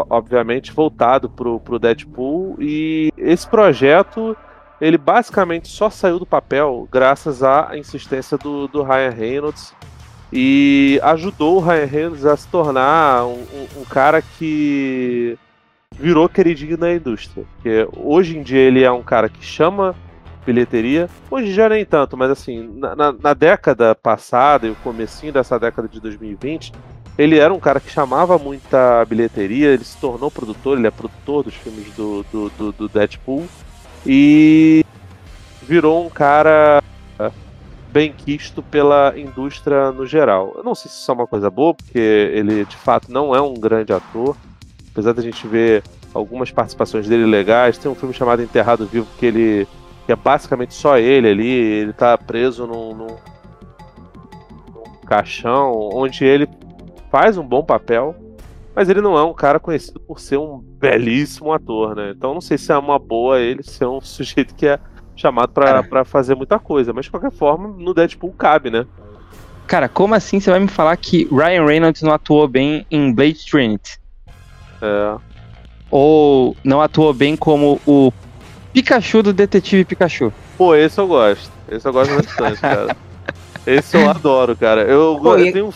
obviamente, 0.10 0.72
voltado 0.72 1.29
pro, 1.29 1.60
pro 1.60 1.79
Deadpool. 1.79 2.58
E 2.60 3.12
esse 3.17 3.48
projeto, 3.48 4.36
ele 4.79 4.98
basicamente 4.98 5.67
só 5.67 5.89
saiu 5.89 6.20
do 6.20 6.25
papel 6.25 6.88
graças 6.91 7.41
à 7.44 7.72
insistência 7.75 8.38
do, 8.38 8.67
do 8.67 8.84
Ryan 8.84 9.12
Reynolds. 9.12 9.74
E 10.32 11.00
ajudou 11.03 11.58
o 11.58 11.60
Ryan 11.60 11.86
Reynolds 11.86 12.25
a 12.25 12.36
se 12.36 12.48
tornar 12.48 13.25
um, 13.25 13.34
um, 13.53 13.82
um 13.82 13.86
cara 13.86 14.22
que 14.22 15.38
virou 15.91 16.27
queridinho 16.27 16.77
na 16.77 16.94
indústria. 16.94 17.46
Porque 17.55 17.88
hoje 17.96 18.38
em 18.38 18.44
dia 18.44 18.60
ele 18.60 18.84
é 18.84 18.91
um 18.91 19.03
cara 19.03 19.29
que 19.29 19.44
chama 19.44 19.96
bilheteria. 20.45 21.09
Hoje 21.29 21.51
já 21.51 21.67
nem 21.67 21.83
tanto, 21.83 22.15
mas 22.15 22.29
assim, 22.31 22.69
na, 22.77 22.95
na, 22.95 23.11
na, 23.11 23.33
década 23.33 23.95
passada 23.95 24.67
e 24.67 24.71
o 24.71 24.75
comecinho 24.75 25.33
dessa 25.33 25.59
década 25.59 25.87
de 25.87 25.99
2020, 25.99 26.71
ele 27.17 27.37
era 27.37 27.53
um 27.53 27.59
cara 27.59 27.79
que 27.79 27.89
chamava 27.89 28.37
muita 28.37 29.03
bilheteria, 29.05 29.69
ele 29.69 29.83
se 29.83 29.97
tornou 29.97 30.29
produtor, 30.29 30.77
ele 30.77 30.87
é 30.87 30.91
produtor 30.91 31.43
dos 31.43 31.55
filmes 31.55 31.91
do, 31.95 32.25
do, 32.31 32.49
do, 32.49 32.71
do 32.71 32.89
Deadpool 32.89 33.45
e 34.05 34.85
virou 35.63 36.05
um 36.05 36.09
cara 36.09 36.81
bem 37.95 38.11
quisto 38.11 38.61
pela 38.61 39.13
indústria 39.15 39.89
no 39.89 40.05
geral. 40.05 40.51
Eu 40.57 40.65
não 40.65 40.75
sei 40.75 40.91
se 40.91 40.97
isso 40.97 41.09
é 41.09 41.13
uma 41.13 41.25
coisa 41.25 41.49
boa, 41.49 41.73
porque 41.73 41.97
ele 41.97 42.65
de 42.65 42.75
fato 42.75 43.09
não 43.09 43.33
é 43.33 43.39
um 43.41 43.53
grande 43.53 43.93
ator, 43.93 44.35
apesar 44.91 45.13
da 45.13 45.21
gente 45.21 45.47
ver 45.47 45.81
algumas 46.13 46.51
participações 46.51 47.07
dele 47.07 47.25
legais. 47.25 47.77
Tem 47.77 47.89
um 47.89 47.95
filme 47.95 48.13
chamado 48.13 48.41
Enterrado 48.41 48.85
Vivo 48.85 49.07
que 49.17 49.25
ele 49.25 49.65
que 50.05 50.12
é 50.12 50.15
basicamente 50.15 50.74
só 50.74 50.97
ele 50.97 51.27
ali, 51.27 51.50
ele 51.50 51.93
tá 51.93 52.17
preso 52.17 52.67
num, 52.67 52.93
num, 52.93 53.07
num, 54.74 54.83
caixão, 55.05 55.89
onde 55.93 56.24
ele 56.24 56.47
faz 57.12 57.38
um 57.38 57.47
bom 57.47 57.63
papel, 57.63 58.15
mas 58.75 58.88
ele 58.88 59.01
não 59.01 59.17
é 59.17 59.24
um 59.24 59.33
cara 59.33 59.59
conhecido 59.59 60.00
por 60.00 60.19
ser 60.19 60.38
um 60.38 60.59
belíssimo 60.59 61.51
ator, 61.51 61.95
né? 61.95 62.13
Então 62.15 62.33
não 62.33 62.41
sei 62.41 62.57
se 62.57 62.71
é 62.71 62.77
uma 62.77 63.00
boa 63.00 63.39
ele 63.39 63.63
ser 63.63 63.85
um 63.88 64.00
sujeito 64.01 64.53
que 64.53 64.67
é 64.67 64.79
chamado 65.15 65.53
para 65.53 66.03
fazer 66.03 66.35
muita 66.35 66.59
coisa, 66.59 66.91
mas 66.93 67.05
de 67.05 67.12
qualquer 67.12 67.31
forma, 67.31 67.69
no 67.69 67.93
Deadpool 67.93 68.33
cabe, 68.33 68.69
né? 68.69 68.85
Cara, 69.65 69.89
como 69.89 70.13
assim 70.13 70.39
você 70.39 70.51
vai 70.51 70.59
me 70.59 70.67
falar 70.67 70.95
que 70.97 71.27
Ryan 71.31 71.65
Reynolds 71.65 72.01
não 72.03 72.13
atuou 72.13 72.47
bem 72.47 72.85
em 72.91 73.12
Blade 73.12 73.45
Trinity? 73.50 74.00
É. 74.81 75.15
Ou 75.89 76.55
não 76.63 76.81
atuou 76.81 77.13
bem 77.13 77.35
como 77.35 77.79
o 77.85 78.12
Pikachu 78.75 79.24
do 79.24 79.32
Detetive 79.32 79.86
Pikachu. 79.86 80.34
Pô, 80.58 80.75
esse 80.75 81.00
eu 81.00 81.08
gosto. 81.08 81.50
Esse 81.72 81.88
eu 81.88 81.94
gosto 81.94 82.13
bastante, 82.13 82.60
cara. 82.60 82.96
Esse 83.65 83.98
eu 83.98 84.08
adoro, 84.08 84.55
cara. 84.55 84.82
Eu, 84.82 85.17
Pô, 85.20 85.38
eu 85.38 85.51
tenho. 85.51 85.74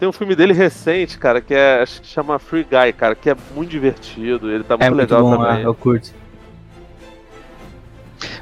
Tem 0.00 0.08
um 0.08 0.12
filme 0.12 0.34
dele 0.34 0.52
recente, 0.52 1.18
cara, 1.18 1.40
que 1.40 1.54
é. 1.54 1.82
Acho 1.82 2.00
que 2.00 2.08
chama 2.08 2.38
Free 2.38 2.64
Guy, 2.64 2.92
cara, 2.94 3.14
que 3.14 3.30
é 3.30 3.36
muito 3.54 3.70
divertido. 3.70 4.50
Ele 4.50 4.64
tá 4.64 4.76
muito, 4.76 4.82
É 4.82 4.90
muito 4.90 5.00
legal 5.00 5.22
bom, 5.22 5.36
também. 5.36 5.62
é, 5.62 5.66
eu 5.66 5.74
curto. 5.74 6.12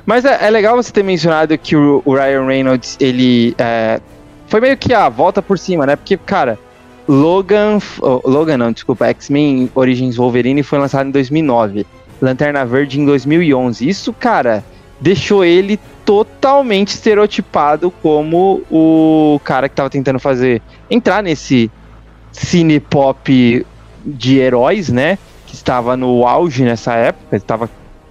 Mas 0.06 0.24
é, 0.24 0.46
é 0.46 0.50
legal 0.50 0.76
você 0.76 0.92
ter 0.92 1.02
mencionado 1.02 1.58
que 1.58 1.76
o, 1.76 2.00
o 2.04 2.14
Ryan 2.14 2.46
Reynolds, 2.46 2.96
ele 3.00 3.54
é, 3.58 4.00
foi 4.46 4.60
meio 4.60 4.76
que 4.76 4.94
a 4.94 5.08
volta 5.08 5.42
por 5.42 5.58
cima, 5.58 5.84
né? 5.84 5.96
Porque, 5.96 6.16
cara, 6.16 6.58
Logan, 7.08 7.78
oh, 8.00 8.22
Logan 8.24 8.56
não, 8.56 8.72
desculpa, 8.72 9.06
X-Men 9.08 9.70
Origins 9.74 10.16
Wolverine 10.16 10.62
foi 10.62 10.78
lançado 10.78 11.08
em 11.08 11.10
2009, 11.10 11.86
Lanterna 12.20 12.64
Verde 12.64 13.00
em 13.00 13.04
2011. 13.04 13.88
Isso, 13.88 14.12
cara, 14.12 14.64
deixou 15.00 15.44
ele 15.44 15.78
totalmente 16.04 16.88
estereotipado 16.88 17.90
como 17.90 18.62
o 18.70 19.40
cara 19.42 19.68
que 19.68 19.74
tava 19.74 19.90
tentando 19.90 20.18
fazer 20.18 20.60
entrar 20.90 21.22
nesse 21.22 21.70
cine 22.30 22.78
pop 22.80 23.66
de 24.04 24.38
heróis, 24.38 24.90
né? 24.90 25.18
Que 25.46 25.54
estava 25.54 25.96
no 25.96 26.26
auge 26.26 26.64
nessa 26.64 26.94
época, 26.94 27.36
estava 27.36 27.70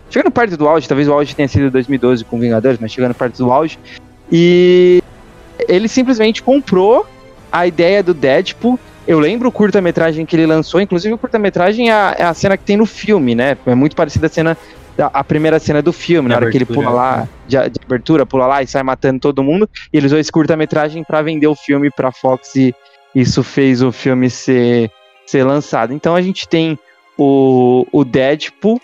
chegando 0.09 0.31
perto 0.31 0.57
do 0.57 0.67
auge, 0.67 0.87
talvez 0.87 1.07
o 1.07 1.13
auge 1.13 1.35
tenha 1.35 1.47
sido 1.47 1.71
2012 1.71 2.23
com 2.25 2.39
Vingadores, 2.39 2.79
mas 2.79 2.91
chegando 2.91 3.13
perto 3.13 3.37
do 3.37 3.51
auge. 3.51 3.79
E 4.31 5.01
ele 5.67 5.87
simplesmente 5.87 6.41
comprou 6.41 7.05
a 7.51 7.67
ideia 7.67 8.01
do 8.01 8.13
Deadpool. 8.13 8.79
Eu 9.07 9.19
lembro 9.19 9.49
o 9.49 9.51
curta-metragem 9.51 10.25
que 10.25 10.35
ele 10.35 10.45
lançou, 10.45 10.79
inclusive 10.79 11.13
o 11.13 11.17
curta-metragem 11.17 11.89
é, 11.89 11.93
a- 11.93 12.15
é 12.19 12.23
a 12.23 12.33
cena 12.33 12.57
que 12.57 12.63
tem 12.63 12.77
no 12.77 12.85
filme, 12.85 13.35
né? 13.35 13.57
É 13.65 13.75
muito 13.75 13.95
parecida 13.95 14.27
à 14.27 14.29
cena 14.29 14.57
da 14.95 15.07
a 15.07 15.23
primeira 15.23 15.59
cena 15.59 15.81
do 15.81 15.91
filme, 15.91 16.29
na 16.29 16.35
hora 16.35 16.45
que 16.51 16.57
ele 16.57 16.65
pula 16.65 16.89
lá, 16.95 17.29
de, 17.47 17.57
de 17.69 17.79
abertura, 17.83 18.25
pula 18.25 18.45
lá 18.47 18.61
e 18.63 18.67
sai 18.67 18.83
matando 18.83 19.19
todo 19.19 19.43
mundo. 19.43 19.69
E 19.91 19.97
ele 19.97 20.05
usou 20.05 20.19
esse 20.19 20.31
curta-metragem 20.31 21.03
para 21.03 21.21
vender 21.21 21.47
o 21.47 21.55
filme 21.55 21.89
pra 21.91 22.11
Fox 22.11 22.55
e 22.55 22.73
isso 23.13 23.43
fez 23.43 23.81
o 23.81 23.91
filme 23.91 24.29
ser, 24.29 24.89
ser 25.25 25.43
lançado. 25.43 25.93
Então 25.93 26.15
a 26.15 26.21
gente 26.21 26.47
tem 26.47 26.77
o, 27.17 27.85
o 27.91 28.05
Deadpool, 28.05 28.79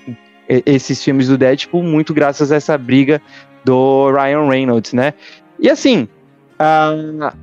esses 0.66 1.02
filmes 1.04 1.28
do 1.28 1.38
Deadpool, 1.38 1.84
muito 1.84 2.14
graças 2.14 2.52
a 2.52 2.56
essa 2.56 2.78
briga 2.78 3.22
do 3.64 4.12
Ryan 4.12 4.50
Reynolds, 4.50 4.94
né? 4.94 5.14
E 5.60 5.70
assim, 5.70 6.08
ah, 6.58 7.34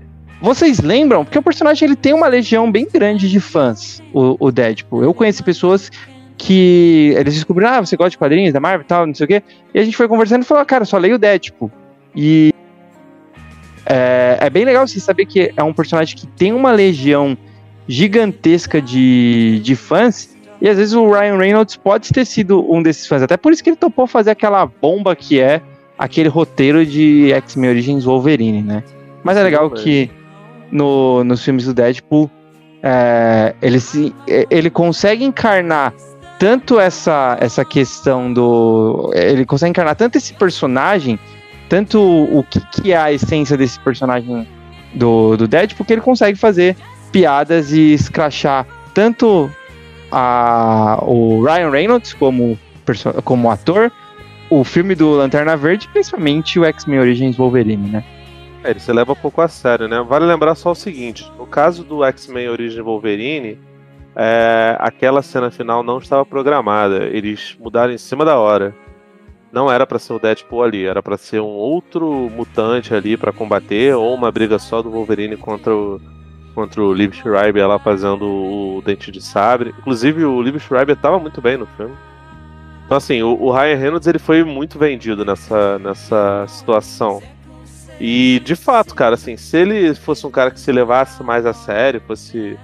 vocês 0.40 0.80
lembram? 0.80 1.24
Porque 1.24 1.38
o 1.38 1.42
personagem 1.42 1.86
ele 1.86 1.96
tem 1.96 2.12
uma 2.12 2.28
legião 2.28 2.70
bem 2.70 2.86
grande 2.92 3.28
de 3.30 3.40
fãs, 3.40 4.02
o, 4.12 4.36
o 4.38 4.52
Deadpool. 4.52 5.02
Eu 5.02 5.14
conheci 5.14 5.42
pessoas 5.42 5.90
que 6.36 7.14
eles 7.16 7.34
descobriram, 7.34 7.70
ah, 7.70 7.80
você 7.80 7.96
gosta 7.96 8.10
de 8.10 8.18
quadrinhos 8.18 8.52
da 8.52 8.60
Marvel 8.60 8.82
e 8.82 8.88
tal, 8.88 9.06
não 9.06 9.14
sei 9.14 9.24
o 9.24 9.28
quê. 9.28 9.42
E 9.72 9.78
a 9.78 9.84
gente 9.84 9.96
foi 9.96 10.06
conversando 10.06 10.42
e 10.42 10.44
falou, 10.44 10.64
cara, 10.66 10.84
só 10.84 10.98
leio 10.98 11.14
o 11.14 11.18
Deadpool. 11.18 11.70
E 12.14 12.52
é, 13.86 14.38
é 14.40 14.50
bem 14.50 14.64
legal 14.64 14.86
você 14.86 15.00
saber 15.00 15.26
que 15.26 15.52
é 15.56 15.62
um 15.62 15.72
personagem 15.72 16.16
que 16.16 16.26
tem 16.26 16.52
uma 16.52 16.72
legião 16.72 17.36
gigantesca 17.88 18.80
de, 18.80 19.60
de 19.62 19.74
fãs. 19.74 20.36
E 20.60 20.68
às 20.68 20.76
vezes 20.76 20.94
o 20.94 21.10
Ryan 21.10 21.38
Reynolds 21.38 21.76
pode 21.76 22.10
ter 22.10 22.26
sido 22.26 22.70
um 22.70 22.82
desses 22.82 23.06
fãs. 23.06 23.22
Até 23.22 23.36
por 23.36 23.52
isso 23.52 23.62
que 23.62 23.70
ele 23.70 23.76
topou 23.76 24.06
fazer 24.06 24.30
aquela 24.30 24.66
bomba 24.66 25.16
que 25.16 25.40
é 25.40 25.62
aquele 25.98 26.28
roteiro 26.28 26.84
de 26.84 27.32
X-Men 27.32 27.70
Origins 27.70 28.04
Wolverine, 28.04 28.62
né? 28.62 28.82
Mas 29.22 29.36
é 29.36 29.42
legal 29.42 29.70
que 29.70 30.10
no, 30.70 31.24
nos 31.24 31.44
filmes 31.44 31.64
do 31.64 31.74
Deadpool 31.74 32.30
é, 32.82 33.54
ele, 33.60 33.80
se, 33.80 34.14
é, 34.28 34.46
ele 34.50 34.70
consegue 34.70 35.24
encarnar 35.24 35.92
tanto 36.38 36.78
essa, 36.78 37.36
essa 37.40 37.64
questão 37.64 38.32
do. 38.32 39.10
Ele 39.14 39.44
consegue 39.44 39.70
encarnar 39.70 39.96
tanto 39.96 40.16
esse 40.16 40.34
personagem, 40.34 41.18
tanto 41.68 42.00
o 42.00 42.44
que, 42.44 42.60
que 42.60 42.92
é 42.92 42.96
a 42.96 43.12
essência 43.12 43.56
desse 43.56 43.80
personagem 43.80 44.46
do, 44.94 45.36
do 45.36 45.48
Deadpool, 45.48 45.84
que 45.86 45.94
ele 45.94 46.00
consegue 46.00 46.38
fazer 46.38 46.76
piadas 47.10 47.72
e 47.72 47.94
escrachar 47.94 48.66
tanto 48.94 49.50
a, 50.12 50.98
o 51.02 51.42
Ryan 51.42 51.70
Reynolds 51.70 52.12
como, 52.14 52.58
como 53.24 53.50
ator, 53.50 53.90
o 54.48 54.62
filme 54.62 54.94
do 54.94 55.10
Lanterna 55.10 55.56
Verde, 55.56 55.88
principalmente 55.88 56.58
o 56.58 56.64
X-Men 56.64 57.00
Origins 57.00 57.36
Wolverine, 57.36 57.88
né? 57.88 58.04
É, 58.66 58.70
ele 58.70 58.80
se 58.80 58.92
leva 58.92 59.12
um 59.12 59.16
pouco 59.16 59.40
a 59.40 59.46
sério, 59.46 59.86
né? 59.86 60.02
Vale 60.02 60.26
lembrar 60.26 60.56
só 60.56 60.72
o 60.72 60.74
seguinte: 60.74 61.30
no 61.38 61.46
caso 61.46 61.84
do 61.84 62.04
X-Men 62.04 62.48
Origin 62.48 62.80
Wolverine, 62.80 63.58
é, 64.16 64.76
aquela 64.80 65.22
cena 65.22 65.52
final 65.52 65.84
não 65.84 65.98
estava 65.98 66.26
programada. 66.26 67.04
Eles 67.04 67.56
mudaram 67.60 67.92
em 67.92 67.98
cima 67.98 68.24
da 68.24 68.36
hora. 68.36 68.74
Não 69.52 69.70
era 69.70 69.86
pra 69.86 70.00
ser 70.00 70.12
o 70.12 70.18
Deadpool 70.18 70.64
ali, 70.64 70.84
era 70.84 71.00
pra 71.00 71.16
ser 71.16 71.40
um 71.40 71.46
outro 71.46 72.28
mutante 72.28 72.92
ali 72.92 73.16
pra 73.16 73.32
combater, 73.32 73.94
ou 73.94 74.12
uma 74.12 74.32
briga 74.32 74.58
só 74.58 74.82
do 74.82 74.90
Wolverine 74.90 75.36
contra 75.36 75.74
o, 75.74 76.00
contra 76.52 76.82
o 76.82 76.92
Liv 76.92 77.14
Schreiber 77.14 77.66
lá 77.68 77.78
fazendo 77.78 78.26
o 78.26 78.82
Dente 78.84 79.12
de 79.12 79.22
Sabre. 79.22 79.72
Inclusive, 79.78 80.24
o 80.24 80.42
Liv 80.42 80.58
Schreiber 80.58 80.96
tava 80.96 81.20
muito 81.20 81.40
bem 81.40 81.56
no 81.56 81.66
filme. 81.76 81.94
Então, 82.84 82.96
assim, 82.96 83.22
o, 83.22 83.40
o 83.40 83.52
Ryan 83.52 83.76
Reynolds 83.76 84.08
ele 84.08 84.18
foi 84.18 84.42
muito 84.42 84.76
vendido 84.76 85.24
nessa, 85.24 85.78
nessa 85.78 86.44
situação. 86.48 87.22
E 88.00 88.40
de 88.44 88.54
fato, 88.54 88.94
cara, 88.94 89.14
assim, 89.14 89.36
se 89.36 89.56
ele 89.56 89.94
fosse 89.94 90.26
um 90.26 90.30
cara 90.30 90.50
que 90.50 90.60
se 90.60 90.70
levasse 90.70 91.22
mais 91.22 91.46
a 91.46 91.52
sério, 91.54 92.00
fosse 92.06 92.58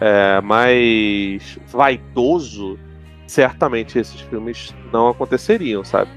é, 0.00 0.40
mais 0.40 1.58
vaidoso, 1.68 2.78
certamente 3.26 3.98
esses 3.98 4.20
filmes 4.22 4.74
não 4.92 5.08
aconteceriam, 5.08 5.84
sabe? 5.84 6.10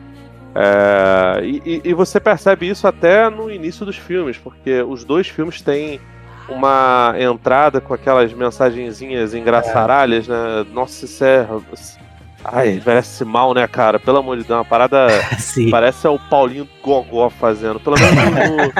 É, 0.56 1.42
e, 1.44 1.82
e- 1.84 1.94
você 1.94 2.20
percebe 2.20 2.70
isso 2.70 2.88
até 2.88 3.30
no 3.30 3.50
início 3.52 3.86
dos 3.86 3.98
filmes, 3.98 4.38
porque 4.38 4.82
os 4.84 5.04
dois 5.04 5.28
filmes 5.28 5.62
têm 5.62 6.00
uma 6.48 7.16
entrada 7.18 7.82
com 7.82 7.94
aquelas 7.94 8.32
mensagenzinhas 8.34 9.34
engraçaralhas, 9.34 10.28
né? 10.28 10.66
Nossa, 10.72 11.06
isso 11.06 11.24
é. 11.24 11.48
Ai, 12.46 12.82
parece 12.84 13.24
mal, 13.24 13.54
né, 13.54 13.68
cara? 13.68 14.00
Pelo 14.00 14.18
amor 14.18 14.38
de 14.38 14.44
Deus, 14.44 14.58
uma 14.58 14.66
parada. 14.66 15.08
Sim. 15.40 15.70
Parece 15.70 16.06
é 16.06 16.10
o 16.10 16.20
Paulinho 16.20 16.68
Gogó 16.84 17.30
fazendo. 17.30 17.80
Pelo 17.80 17.96
menos 17.98 18.16
no, 18.26 18.74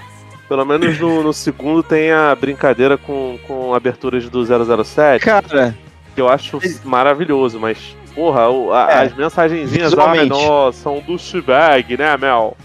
pelo 0.48 0.64
menos 0.64 0.98
no, 0.98 1.22
no 1.22 1.32
segundo 1.32 1.82
tem 1.82 2.12
a 2.12 2.34
brincadeira 2.34 2.96
com, 2.96 3.38
com 3.46 3.74
aberturas 3.74 4.28
do 4.28 4.44
007, 4.84 5.24
Cara, 5.24 5.74
que 6.14 6.20
eu 6.20 6.28
acho 6.28 6.58
maravilhoso, 6.84 7.58
mas, 7.60 7.96
porra, 8.14 8.48
o- 8.48 8.72
a- 8.72 8.90
É, 8.90 8.98
as 9.04 9.14
mensagenzinhas, 9.14 9.92
ai, 9.92 10.18
visualmente. 10.18 10.28
nossa, 10.28 10.78
são 10.78 11.00
do 11.00 11.18
Shibag, 11.18 11.96
né, 11.96 12.16
Mel? 12.16 12.56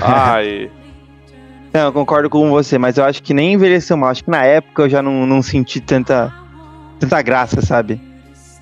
Ai, 0.00 0.70
não, 1.72 1.80
eu 1.82 1.92
concordo 1.92 2.28
com 2.28 2.50
você, 2.50 2.76
mas 2.78 2.98
eu 2.98 3.04
acho 3.04 3.22
que 3.22 3.32
nem 3.32 3.54
envelheceu 3.54 3.96
mal. 3.96 4.10
Acho 4.10 4.24
que 4.24 4.30
na 4.30 4.44
época 4.44 4.82
eu 4.82 4.88
já 4.90 5.00
não, 5.02 5.26
não 5.26 5.40
senti 5.42 5.80
tanta, 5.80 6.32
tanta 6.98 7.22
graça, 7.22 7.62
sabe? 7.62 8.00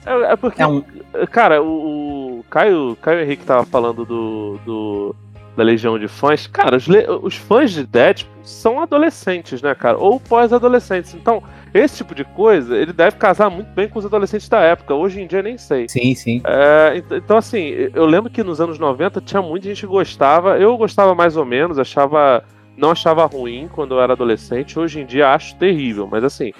É, 0.06 0.32
é 0.32 0.36
porque, 0.36 0.62
É 0.62 0.66
um, 0.66 0.82
cara, 1.30 1.62
o, 1.62 2.40
o 2.40 2.44
Caio, 2.50 2.96
Caio 3.00 3.20
Henrique 3.20 3.44
tava 3.44 3.64
falando 3.66 4.04
do, 4.04 4.58
do- 4.64 5.16
da 5.56 5.62
legião 5.64 5.98
de 5.98 6.08
fãs. 6.08 6.46
Cara, 6.46 6.76
os, 6.76 6.86
os 7.22 7.36
fãs 7.36 7.72
de 7.72 7.84
Deadpool 7.84 8.30
são 8.44 8.80
adolescentes, 8.80 9.60
né, 9.60 9.74
cara? 9.74 9.98
Ou 9.98 10.18
pós-adolescentes. 10.18 11.14
Então, 11.14 11.42
esse 11.74 11.98
tipo 11.98 12.14
de 12.14 12.24
coisa, 12.24 12.76
ele 12.76 12.92
deve 12.92 13.16
casar 13.16 13.50
muito 13.50 13.68
bem 13.72 13.88
com 13.88 13.98
os 13.98 14.06
adolescentes 14.06 14.48
da 14.48 14.60
época. 14.60 14.94
Hoje 14.94 15.20
em 15.20 15.26
dia, 15.26 15.42
nem 15.42 15.58
sei. 15.58 15.88
sim, 15.88 16.14
sim. 16.14 16.40
É, 16.44 16.96
ent- 16.96 17.12
então, 17.12 17.36
assim, 17.36 17.90
eu 17.94 18.06
lembro 18.06 18.30
que 18.30 18.42
nos 18.42 18.60
anos 18.60 18.78
90 18.78 19.20
tinha 19.20 19.42
muita 19.42 19.68
gente 19.68 19.80
que 19.82 19.86
gostava. 19.86 20.56
Eu 20.58 20.76
gostava 20.76 21.14
mais 21.14 21.36
ou 21.36 21.44
menos, 21.44 21.78
achava. 21.78 22.42
Não 22.76 22.92
achava 22.92 23.26
ruim 23.26 23.68
quando 23.70 23.94
eu 23.94 24.00
era 24.00 24.14
adolescente. 24.14 24.78
Hoje 24.78 25.00
em 25.00 25.04
dia 25.06 25.28
acho 25.30 25.54
terrível, 25.56 26.08
mas 26.10 26.24
assim. 26.24 26.52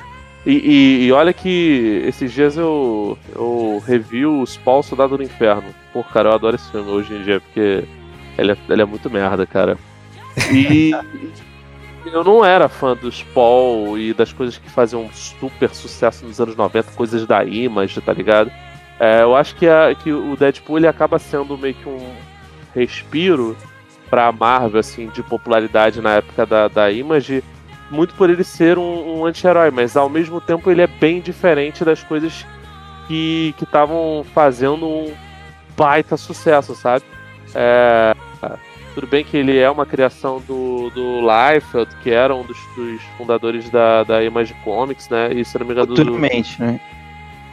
E, 0.47 0.52
e- 0.52 1.06
e 1.06 1.12
olha 1.12 1.32
que 1.32 2.02
esses 2.06 2.32
dias 2.32 2.56
eu, 2.56 3.18
eu 3.35 3.82
revi 3.87 4.25
o 4.25 4.44
Spawn 4.47 4.82
Soldado 4.82 5.16
do 5.16 5.23
Inferno. 5.23 5.75
Pô, 5.92 6.02
cara, 6.02 6.30
eu 6.30 6.35
adoro 6.35 6.56
esse 6.56 6.70
filme 6.70 6.90
hoje 6.90 7.14
em 7.14 7.23
dia, 7.23 7.40
porque 7.40 7.85
ele 8.38 8.52
é, 8.52 8.56
ele 8.68 8.82
é 8.82 8.85
muito 8.87 9.11
merda, 9.11 9.47
cara. 9.47 9.76
E 10.52 10.92
eu 12.06 12.25
não 12.25 12.42
era 12.44 12.68
fã 12.68 12.97
do 12.97 13.11
Spawn 13.12 13.99
e 13.99 14.14
das 14.14 14.32
coisas 14.32 14.56
que 14.56 14.70
faziam 14.70 15.11
super 15.12 15.68
sucesso 15.75 16.25
nos 16.25 16.40
anos 16.40 16.56
90, 16.56 16.92
coisas 16.92 17.26
da 17.26 17.44
Image, 17.44 18.00
tá 18.00 18.12
ligado? 18.12 18.50
É, 18.99 19.23
eu 19.23 19.37
acho 19.37 19.54
que, 19.56 19.66
a- 19.68 19.94
que 19.94 20.11
o 20.12 20.37
Deadpool 20.37 20.78
ele 20.78 20.87
acaba 20.87 21.18
sendo 21.18 21.56
meio 21.59 21.75
que 21.75 21.88
um 21.88 22.12
respiro 22.75 23.56
pra 24.09 24.32
Marvel, 24.32 24.80
assim, 24.80 25.09
de 25.09 25.23
popularidade 25.23 26.00
na 26.00 26.14
época 26.16 26.44
da, 26.47 26.66
da 26.68 26.90
Image, 26.90 27.44
muito 27.90 28.14
por 28.14 28.30
ele 28.30 28.44
ser 28.44 28.78
um, 28.78 29.18
um 29.20 29.26
anti-herói, 29.26 29.70
mas 29.70 29.97
ao 29.97 30.09
mesmo 30.09 30.40
tempo 30.40 30.70
ele 30.70 30.82
é 30.82 30.87
bem 30.87 31.20
diferente 31.20 31.85
das 31.85 32.02
coisas 32.02 32.47
que 33.09 33.54
estavam 33.61 34.25
fazendo 34.32 34.87
um 34.87 35.12
baita 35.76 36.16
sucesso, 36.16 36.75
sabe? 36.75 37.04
É, 37.54 38.14
tudo 38.94 39.06
bem 39.06 39.25
que 39.25 39.37
ele 39.37 39.59
é 39.59 39.68
uma 39.70 39.85
criação 39.87 40.40
do, 40.47 40.90
do 40.90 41.20
Liefeld, 41.20 41.90
que 42.02 42.11
era 42.11 42.35
um 42.35 42.44
dos, 42.44 42.59
dos 42.76 43.02
fundadores 43.18 43.68
da, 43.70 44.04
da 44.04 44.23
Image 44.23 44.54
Comics, 44.64 45.09
né? 45.09 45.32
E 45.32 45.44
se 45.44 45.59
não 45.59 45.66
me 45.66 45.73
engano, 45.73 45.88
do, 45.88 45.97
Futuramente, 45.97 46.61
né? 46.61 46.80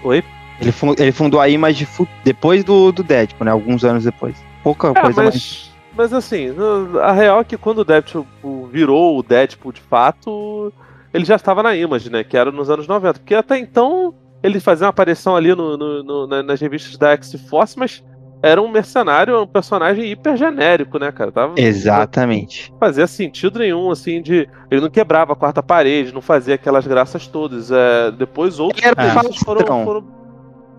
Oi? 0.03 0.23
Ele, 0.59 0.71
fun- 0.71 0.95
ele 0.97 1.11
fundou 1.11 1.39
a 1.39 1.49
Image 1.49 1.87
depois 2.23 2.63
do, 2.63 2.91
do 2.91 3.03
Deadpool, 3.03 3.45
né? 3.45 3.51
Alguns 3.51 3.83
anos 3.83 4.03
depois. 4.03 4.35
Pouca 4.63 4.89
É, 4.95 5.01
coisa 5.01 5.23
mais. 5.23 5.66
Mas, 5.97 6.13
assim, 6.13 6.53
a 7.01 7.11
real 7.11 7.41
é 7.41 7.43
que 7.43 7.57
quando 7.57 7.79
o 7.79 7.83
Deadpool 7.83 8.67
virou 8.71 9.17
o 9.17 9.23
Deadpool 9.23 9.71
de 9.71 9.81
fato, 9.81 10.71
ele 11.13 11.25
já 11.25 11.35
estava 11.35 11.63
na 11.63 11.75
Image, 11.75 12.11
né? 12.11 12.23
Que 12.23 12.37
era 12.37 12.51
nos 12.51 12.69
anos 12.69 12.87
90. 12.87 13.19
Porque 13.19 13.33
até 13.33 13.57
então 13.57 14.13
ele 14.43 14.59
fazia 14.59 14.85
uma 14.85 14.91
aparição 14.91 15.35
ali 15.35 15.55
no, 15.55 15.75
no, 15.75 16.03
no, 16.03 16.43
nas 16.43 16.61
revistas 16.61 16.97
da 16.97 17.11
X-Force, 17.13 17.77
mas 17.77 18.03
era 18.41 18.61
um 18.61 18.67
mercenário, 18.67 19.41
um 19.41 19.47
personagem 19.47 20.11
hiper 20.11 20.37
genérico, 20.37 20.99
né, 20.99 21.11
cara? 21.11 21.31
Tava, 21.31 21.53
Exatamente. 21.57 22.71
Não 22.71 22.77
fazia 22.77 23.07
sentido 23.07 23.57
nenhum, 23.59 23.89
assim, 23.89 24.21
de. 24.21 24.47
Ele 24.69 24.81
não 24.81 24.89
quebrava 24.89 25.33
a 25.33 25.35
quarta 25.35 25.63
parede, 25.63 26.13
não 26.13 26.21
fazia 26.21 26.55
aquelas 26.55 26.85
graças 26.85 27.27
todas. 27.27 27.71
É, 27.71 28.11
depois 28.11 28.59
outros 28.59 28.83
ele 28.83 28.93
era 28.95 29.23
foram, 29.43 29.65
foram. 29.83 30.07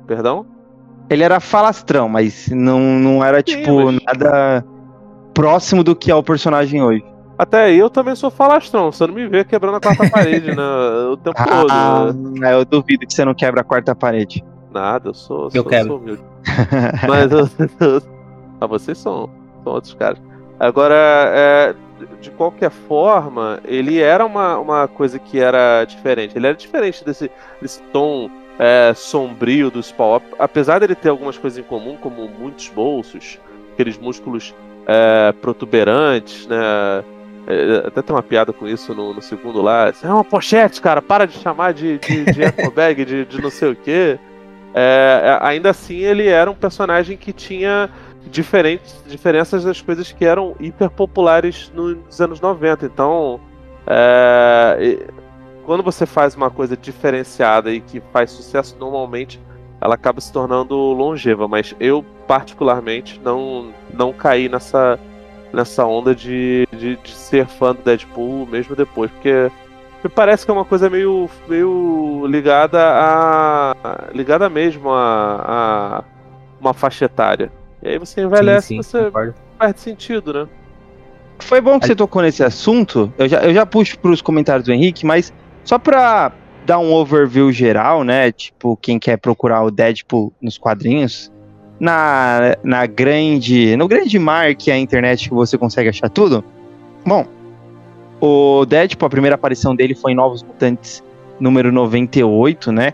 Perdão? 0.06 0.46
Ele 1.10 1.24
era 1.24 1.40
falastrão, 1.40 2.08
mas 2.08 2.48
não, 2.48 2.80
não 2.80 3.24
era, 3.24 3.38
Sim, 3.38 3.56
tipo, 3.56 3.86
mas... 3.86 4.00
nada 4.04 4.64
próximo 5.38 5.84
do 5.84 5.94
que 5.94 6.10
é 6.10 6.14
o 6.16 6.22
personagem 6.22 6.82
hoje. 6.82 7.04
Até 7.38 7.66
aí 7.66 7.78
eu 7.78 7.88
também 7.88 8.16
sou 8.16 8.28
falastrão, 8.28 8.90
você 8.90 9.06
não 9.06 9.14
me 9.14 9.28
vê 9.28 9.44
quebrando 9.44 9.76
a 9.76 9.80
quarta 9.80 10.10
parede, 10.10 10.48
né? 10.48 10.62
O 11.12 11.16
tempo 11.16 11.36
ah, 11.38 11.46
todo. 11.46 12.40
Né? 12.40 12.52
Eu 12.52 12.64
duvido 12.64 13.06
que 13.06 13.14
você 13.14 13.24
não 13.24 13.34
quebra 13.34 13.60
a 13.60 13.64
quarta 13.64 13.94
parede. 13.94 14.44
Nada, 14.72 15.10
eu 15.10 15.14
sou, 15.14 15.44
eu 15.44 15.50
sou, 15.52 15.64
quebro. 15.64 15.86
sou 15.86 15.98
humilde. 15.98 16.22
Mas 17.06 17.30
eu, 17.30 17.48
eu, 17.78 18.02
ah, 18.60 18.66
vocês 18.66 18.98
são, 18.98 19.30
são 19.62 19.74
outros 19.74 19.94
caras. 19.94 20.18
Agora, 20.58 20.96
é, 20.96 21.74
de 22.20 22.32
qualquer 22.32 22.70
forma, 22.70 23.60
ele 23.64 24.00
era 24.00 24.26
uma, 24.26 24.58
uma 24.58 24.88
coisa 24.88 25.20
que 25.20 25.38
era 25.38 25.84
diferente. 25.84 26.36
Ele 26.36 26.48
era 26.48 26.56
diferente 26.56 27.04
desse, 27.04 27.30
desse 27.62 27.80
tom 27.92 28.28
é, 28.58 28.92
sombrio 28.92 29.70
do 29.70 29.80
Spawn. 29.80 30.20
Apesar 30.36 30.80
dele 30.80 30.96
ter 30.96 31.10
algumas 31.10 31.38
coisas 31.38 31.60
em 31.60 31.62
comum, 31.62 31.96
como 31.96 32.28
muitos 32.28 32.68
bolsos, 32.70 33.38
aqueles 33.72 33.96
músculos 33.96 34.52
é, 34.88 35.32
protuberantes, 35.32 36.46
né? 36.46 37.04
É, 37.46 37.86
até 37.86 38.02
tem 38.02 38.14
uma 38.14 38.22
piada 38.22 38.52
com 38.52 38.66
isso 38.66 38.94
no, 38.94 39.14
no, 39.14 39.22
segundo 39.22 39.62
lá. 39.62 39.92
É 40.02 40.08
uma 40.08 40.24
pochete, 40.24 40.80
cara, 40.80 41.00
para 41.00 41.26
de 41.26 41.34
chamar 41.34 41.72
de, 41.72 41.98
de, 41.98 42.24
de 42.24 42.42
eco 42.44 42.70
bag, 42.70 43.04
de, 43.04 43.24
de 43.26 43.40
não 43.40 43.50
sei 43.50 43.72
o 43.72 43.76
quê. 43.76 44.18
É, 44.74 45.22
é, 45.24 45.46
ainda 45.46 45.70
assim, 45.70 45.96
ele 45.96 46.26
era 46.26 46.50
um 46.50 46.54
personagem 46.54 47.16
que 47.16 47.32
tinha 47.32 47.88
diferentes 48.30 49.02
diferenças 49.06 49.64
das 49.64 49.80
coisas 49.80 50.12
que 50.12 50.24
eram 50.24 50.54
hiper 50.60 50.90
populares 50.90 51.72
nos 51.74 52.20
anos 52.20 52.40
90. 52.40 52.86
Então, 52.86 53.40
é, 53.86 55.06
quando 55.64 55.82
você 55.82 56.04
faz 56.04 56.34
uma 56.34 56.50
coisa 56.50 56.76
diferenciada 56.76 57.70
e 57.70 57.80
que 57.80 58.02
faz 58.12 58.30
sucesso 58.30 58.76
normalmente, 58.78 59.40
ela 59.80 59.94
acaba 59.94 60.20
se 60.20 60.32
tornando 60.32 60.74
longeva. 60.74 61.46
Mas 61.48 61.74
eu, 61.78 62.04
particularmente, 62.26 63.20
não, 63.24 63.72
não 63.92 64.12
caí 64.12 64.48
nessa, 64.48 64.98
nessa 65.52 65.84
onda 65.84 66.14
de, 66.14 66.66
de, 66.72 66.96
de 66.96 67.10
ser 67.10 67.46
fã 67.46 67.74
do 67.74 67.82
Deadpool 67.82 68.46
mesmo 68.46 68.74
depois, 68.74 69.10
porque 69.10 69.50
me 70.02 70.10
parece 70.10 70.44
que 70.44 70.50
é 70.50 70.54
uma 70.54 70.64
coisa 70.64 70.88
meio, 70.88 71.28
meio 71.48 72.24
ligada 72.28 72.78
a. 72.80 73.74
ligada 74.14 74.48
mesmo 74.48 74.90
a, 74.90 75.44
a 75.46 76.04
uma 76.60 76.72
faixa 76.72 77.04
etária. 77.04 77.50
E 77.82 77.88
aí 77.88 77.98
você 77.98 78.22
envelhece 78.22 78.68
sim, 78.68 78.82
sim, 78.82 78.82
você 78.82 79.04
concordo. 79.04 79.34
perde 79.58 79.80
sentido, 79.80 80.32
né? 80.32 80.48
Foi 81.40 81.60
bom 81.60 81.78
que 81.78 81.86
você 81.86 81.94
tocou 81.94 82.22
nesse 82.22 82.42
assunto. 82.42 83.12
Eu 83.16 83.28
já, 83.28 83.38
eu 83.44 83.54
já 83.54 83.64
puxo 83.64 83.98
para 83.98 84.10
os 84.10 84.20
comentários 84.20 84.66
do 84.66 84.72
Henrique, 84.72 85.06
mas 85.06 85.32
só 85.64 85.78
para 85.78 86.32
dar 86.68 86.78
um 86.78 86.92
overview 86.92 87.50
geral, 87.50 88.04
né? 88.04 88.30
Tipo, 88.30 88.76
quem 88.76 88.98
quer 88.98 89.16
procurar 89.16 89.64
o 89.64 89.70
Deadpool 89.70 90.30
nos 90.38 90.58
quadrinhos, 90.58 91.32
na, 91.80 92.58
na 92.62 92.84
grande. 92.84 93.74
no 93.74 93.88
grande 93.88 94.18
mar 94.18 94.54
que 94.54 94.70
é 94.70 94.74
a 94.74 94.78
internet 94.78 95.30
que 95.30 95.34
você 95.34 95.56
consegue 95.56 95.88
achar 95.88 96.10
tudo. 96.10 96.44
Bom, 97.06 97.26
o 98.20 98.66
Deadpool, 98.66 99.06
a 99.06 99.10
primeira 99.10 99.34
aparição 99.34 99.74
dele 99.74 99.94
foi 99.94 100.12
em 100.12 100.14
Novos 100.14 100.42
Mutantes 100.42 101.02
número 101.40 101.72
98, 101.72 102.70
né? 102.70 102.92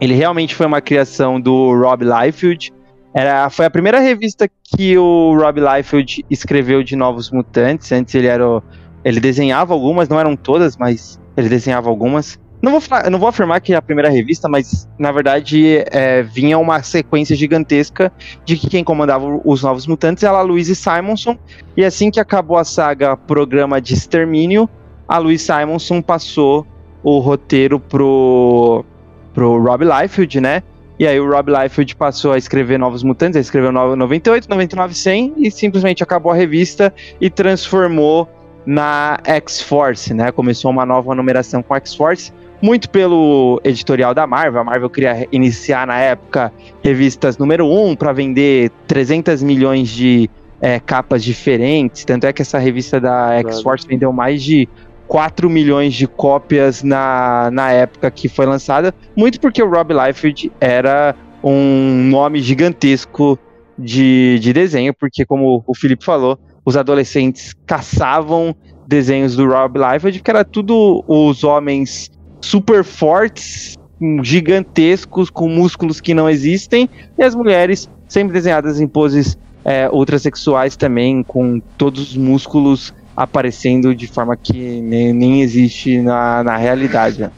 Ele 0.00 0.14
realmente 0.14 0.54
foi 0.54 0.66
uma 0.66 0.80
criação 0.80 1.40
do 1.40 1.76
Rob 1.76 2.04
Liefeld. 2.04 2.72
Era, 3.12 3.50
foi 3.50 3.66
a 3.66 3.70
primeira 3.70 3.98
revista 3.98 4.48
que 4.62 4.96
o 4.96 5.36
Rob 5.36 5.58
Liefeld 5.60 6.24
escreveu 6.30 6.84
de 6.84 6.94
Novos 6.94 7.32
Mutantes. 7.32 7.90
Antes 7.90 8.14
ele 8.14 8.28
era. 8.28 8.62
Ele 9.04 9.18
desenhava 9.18 9.74
algumas, 9.74 10.08
não 10.08 10.20
eram 10.20 10.36
todas, 10.36 10.76
mas 10.76 11.18
ele 11.36 11.48
desenhava 11.48 11.88
algumas. 11.88 12.38
Não 12.60 12.72
vou, 12.72 12.80
falar, 12.80 13.08
não 13.08 13.18
vou 13.20 13.28
afirmar 13.28 13.60
que 13.60 13.72
é 13.72 13.76
a 13.76 13.82
primeira 13.82 14.10
revista, 14.10 14.48
mas 14.48 14.88
na 14.98 15.12
verdade 15.12 15.84
é, 15.90 16.24
vinha 16.24 16.58
uma 16.58 16.82
sequência 16.82 17.36
gigantesca 17.36 18.12
de 18.44 18.56
que 18.56 18.68
quem 18.68 18.82
comandava 18.82 19.40
os 19.44 19.62
Novos 19.62 19.86
Mutantes 19.86 20.24
era 20.24 20.38
a 20.38 20.42
Louise 20.42 20.74
Simonson. 20.74 21.38
E 21.76 21.84
assim 21.84 22.10
que 22.10 22.18
acabou 22.18 22.56
a 22.56 22.64
saga 22.64 23.16
Programa 23.16 23.80
de 23.80 23.94
Extermínio, 23.94 24.68
a 25.06 25.18
Louise 25.18 25.44
Simonson 25.44 26.02
passou 26.02 26.66
o 27.02 27.20
roteiro 27.20 27.78
pro, 27.78 28.84
pro 29.32 29.62
Rob 29.62 29.84
Liefeld, 29.84 30.40
né? 30.40 30.62
E 30.98 31.06
aí 31.06 31.20
o 31.20 31.30
Rob 31.30 31.52
Liefeld 31.52 31.94
passou 31.94 32.32
a 32.32 32.38
escrever 32.38 32.76
Novos 32.76 33.04
Mutantes, 33.04 33.36
ele 33.36 33.44
escreveu 33.44 33.70
98, 33.70 34.48
99, 34.50 34.94
100 34.94 35.34
e 35.36 35.50
simplesmente 35.50 36.02
acabou 36.02 36.32
a 36.32 36.34
revista 36.34 36.92
e 37.20 37.30
transformou 37.30 38.28
na 38.68 39.18
X-Force, 39.24 40.12
né? 40.12 40.30
Começou 40.30 40.70
uma 40.70 40.84
nova 40.84 41.14
numeração 41.14 41.62
com 41.62 41.74
X-Force 41.74 42.30
muito 42.60 42.90
pelo 42.90 43.58
editorial 43.64 44.12
da 44.12 44.26
Marvel. 44.26 44.60
A 44.60 44.64
Marvel 44.64 44.90
queria 44.90 45.26
iniciar 45.32 45.86
na 45.86 45.98
época 45.98 46.52
revistas 46.84 47.38
número 47.38 47.64
1 47.64 47.88
um 47.88 47.96
para 47.96 48.12
vender 48.12 48.70
300 48.86 49.42
milhões 49.42 49.88
de 49.88 50.28
é, 50.60 50.78
capas 50.78 51.24
diferentes. 51.24 52.04
Tanto 52.04 52.26
é 52.26 52.32
que 52.32 52.42
essa 52.42 52.58
revista 52.58 53.00
da 53.00 53.38
X-Force 53.38 53.88
vendeu 53.88 54.12
mais 54.12 54.42
de 54.42 54.68
4 55.06 55.48
milhões 55.48 55.94
de 55.94 56.06
cópias 56.06 56.82
na, 56.82 57.48
na 57.50 57.72
época 57.72 58.10
que 58.10 58.28
foi 58.28 58.44
lançada. 58.44 58.94
Muito 59.16 59.40
porque 59.40 59.62
o 59.62 59.70
Rob 59.70 59.94
Liefeld 59.94 60.52
era 60.60 61.16
um 61.42 62.06
nome 62.10 62.42
gigantesco 62.42 63.38
de, 63.78 64.38
de 64.40 64.52
desenho, 64.52 64.92
porque, 64.92 65.24
como 65.24 65.64
o 65.66 65.74
Felipe 65.74 66.04
falou, 66.04 66.38
os 66.68 66.76
adolescentes 66.76 67.54
caçavam 67.64 68.54
desenhos 68.86 69.34
do 69.34 69.46
Rob 69.46 69.78
Liefeld, 69.78 70.20
que 70.20 70.30
era 70.30 70.44
tudo 70.44 71.02
os 71.08 71.42
homens 71.42 72.10
super 72.42 72.84
fortes, 72.84 73.74
gigantescos, 74.22 75.30
com 75.30 75.48
músculos 75.48 75.98
que 75.98 76.12
não 76.12 76.28
existem, 76.28 76.86
e 77.16 77.22
as 77.22 77.34
mulheres 77.34 77.88
sempre 78.06 78.34
desenhadas 78.34 78.82
em 78.82 78.86
poses 78.86 79.38
é, 79.64 79.88
ultrasexuais 79.88 80.76
também, 80.76 81.22
com 81.22 81.58
todos 81.78 82.10
os 82.10 82.16
músculos 82.18 82.92
aparecendo 83.16 83.94
de 83.94 84.06
forma 84.06 84.36
que 84.36 84.82
nem, 84.82 85.14
nem 85.14 85.40
existe 85.40 86.02
na, 86.02 86.44
na 86.44 86.58
realidade. 86.58 87.30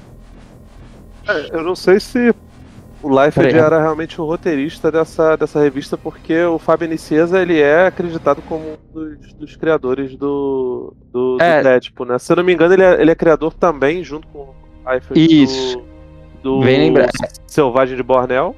É, 1.29 1.57
eu 1.57 1.62
não 1.62 1.77
sei 1.77 2.01
se 2.01 2.35
o 3.03 3.09
Liefeld 3.09 3.57
era 3.57 3.81
realmente 3.81 4.21
o 4.21 4.25
roteirista 4.25 4.91
dessa, 4.91 5.37
dessa 5.37 5.61
revista, 5.61 5.97
porque 5.97 6.39
o 6.45 6.59
Fábio 6.59 6.89
Nicieza 6.89 7.41
ele 7.41 7.59
é 7.59 7.87
acreditado 7.87 8.43
como 8.43 8.63
um 8.63 8.77
dos, 8.93 9.33
dos 9.35 9.57
criadores 9.57 10.17
do, 10.17 10.95
do, 11.13 11.39
é. 11.41 11.59
do 11.59 11.65
Deadpool, 11.65 12.07
né? 12.07 12.19
Se 12.19 12.33
eu 12.33 12.37
não 12.37 12.45
me 12.45 12.53
engano, 12.53 12.75
ele 12.75 12.83
é, 12.83 13.01
ele 13.01 13.11
é 13.11 13.15
criador 13.15 13.55
também, 13.55 14.05
junto 14.05 14.29
com 14.29 14.55
isso. 15.15 15.83
Do, 16.43 16.61
do. 16.61 16.61
Selvagem 17.47 17.97
de 17.97 18.03
Bornel. 18.03 18.55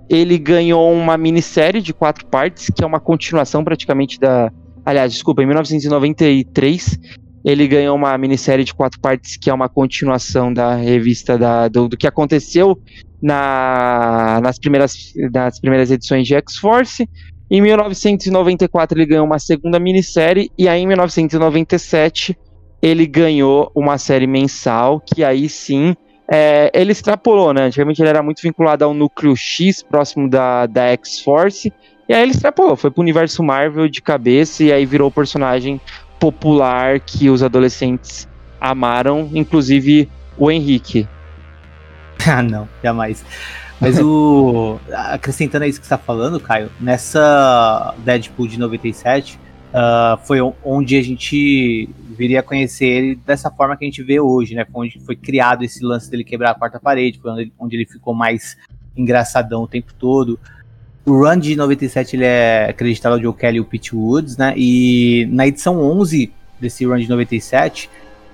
ele 0.09 0.37
ganhou 0.37 0.91
uma 0.93 1.17
minissérie 1.17 1.81
de 1.81 1.93
quatro 1.93 2.25
partes, 2.25 2.69
que 2.75 2.83
é 2.83 2.87
uma 2.87 2.99
continuação 2.99 3.63
praticamente 3.63 4.19
da. 4.19 4.51
Aliás, 4.85 5.11
desculpa, 5.11 5.41
em 5.41 5.47
1993, 5.47 6.99
ele 7.43 7.67
ganhou 7.67 7.95
uma 7.95 8.15
minissérie 8.17 8.63
de 8.63 8.73
quatro 8.73 8.99
partes, 8.99 9.37
que 9.37 9.49
é 9.49 9.53
uma 9.53 9.67
continuação 9.67 10.53
da 10.53 10.75
revista 10.75 11.37
da, 11.37 11.67
do, 11.67 11.87
do 11.87 11.97
que 11.97 12.07
aconteceu 12.07 12.79
na, 13.21 14.39
nas, 14.43 14.59
primeiras, 14.59 15.13
nas 15.33 15.59
primeiras 15.59 15.89
edições 15.89 16.27
de 16.27 16.35
X-Force. 16.35 17.09
Em 17.49 17.61
1994, 17.61 18.97
ele 18.97 19.05
ganhou 19.05 19.25
uma 19.25 19.39
segunda 19.39 19.79
minissérie, 19.79 20.51
e 20.57 20.67
aí 20.67 20.81
em 20.81 20.87
1997 20.87 22.37
ele 22.81 23.07
ganhou 23.07 23.71
uma 23.75 23.97
série 23.97 24.27
mensal, 24.27 24.99
que 24.99 25.23
aí 25.23 25.49
sim 25.49 25.95
é, 26.31 26.71
ele 26.73 26.91
extrapolou, 26.91 27.53
né? 27.53 27.65
Antigamente 27.65 28.01
ele 28.01 28.09
era 28.09 28.23
muito 28.23 28.41
vinculado 28.41 28.83
ao 28.83 28.93
núcleo 28.93 29.35
X, 29.35 29.83
próximo 29.83 30.29
da, 30.29 30.65
da 30.65 30.85
X-Force. 30.87 31.71
E 32.07 32.13
aí 32.13 32.21
ele 32.21 32.31
extrapolou, 32.31 32.75
foi 32.75 32.91
pro 32.91 33.01
universo 33.01 33.43
Marvel 33.43 33.87
de 33.87 34.01
cabeça 34.01 34.63
e 34.63 34.71
aí 34.71 34.85
virou 34.85 35.07
o 35.07 35.11
personagem 35.11 35.81
popular 36.19 36.99
que 36.99 37.29
os 37.29 37.41
adolescentes 37.41 38.27
amaram, 38.59 39.29
inclusive 39.33 40.09
o 40.37 40.51
Henrique. 40.51 41.07
ah, 42.27 42.41
não, 42.41 42.67
jamais. 42.83 43.25
Mas 43.79 43.99
o. 43.99 44.79
acrescentando 44.93 45.65
a 45.65 45.67
isso 45.67 45.79
que 45.79 45.85
você 45.85 45.95
tá 45.95 45.97
falando, 45.97 46.39
Caio, 46.39 46.71
nessa 46.79 47.93
Deadpool 47.99 48.47
de 48.47 48.59
97, 48.59 49.39
uh, 49.75 50.17
foi 50.25 50.39
onde 50.63 50.95
a 50.95 51.03
gente 51.03 51.89
viria 52.17 52.39
a 52.39 52.43
conhecer 52.43 52.85
ele 52.85 53.15
dessa 53.15 53.51
forma 53.51 53.75
que 53.75 53.83
a 53.83 53.87
gente 53.87 54.01
vê 54.01 54.19
hoje, 54.19 54.55
né? 54.55 54.65
Foi 54.65 54.87
onde 54.87 54.99
foi 55.01 55.15
criado 55.15 55.63
esse 55.63 55.83
lance 55.83 56.09
dele 56.09 56.23
quebrar 56.23 56.51
a 56.51 56.55
quarta 56.55 56.79
parede, 56.79 57.19
foi 57.19 57.31
onde, 57.31 57.53
onde 57.59 57.75
ele 57.75 57.85
ficou 57.85 58.13
mais 58.13 58.57
engraçadão 58.95 59.63
o 59.63 59.67
tempo 59.67 59.93
todo. 59.93 60.39
O 61.05 61.11
run 61.11 61.37
de 61.37 61.55
97 61.55 62.15
ele 62.15 62.25
é 62.25 62.69
acreditado 62.69 63.13
ao 63.13 63.21
Joe 63.21 63.33
Kelly 63.33 63.57
e 63.57 63.59
o 63.59 63.65
Pete 63.65 63.95
Woods, 63.95 64.37
né? 64.37 64.53
E 64.55 65.27
na 65.29 65.45
edição 65.45 65.79
11 65.79 66.31
desse 66.59 66.85
run 66.85 66.97
de 66.97 67.09
97, 67.09 67.89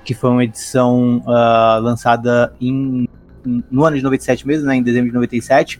que 0.05 0.13
foi 0.13 0.29
uma 0.29 0.43
edição 0.43 1.17
uh, 1.25 1.81
lançada 1.81 2.53
em, 2.61 3.09
no 3.43 3.83
ano 3.83 3.97
de 3.97 4.03
97 4.03 4.47
mesmo, 4.47 4.67
né? 4.67 4.75
Em 4.75 4.83
dezembro 4.83 5.09
de 5.09 5.15
97, 5.15 5.79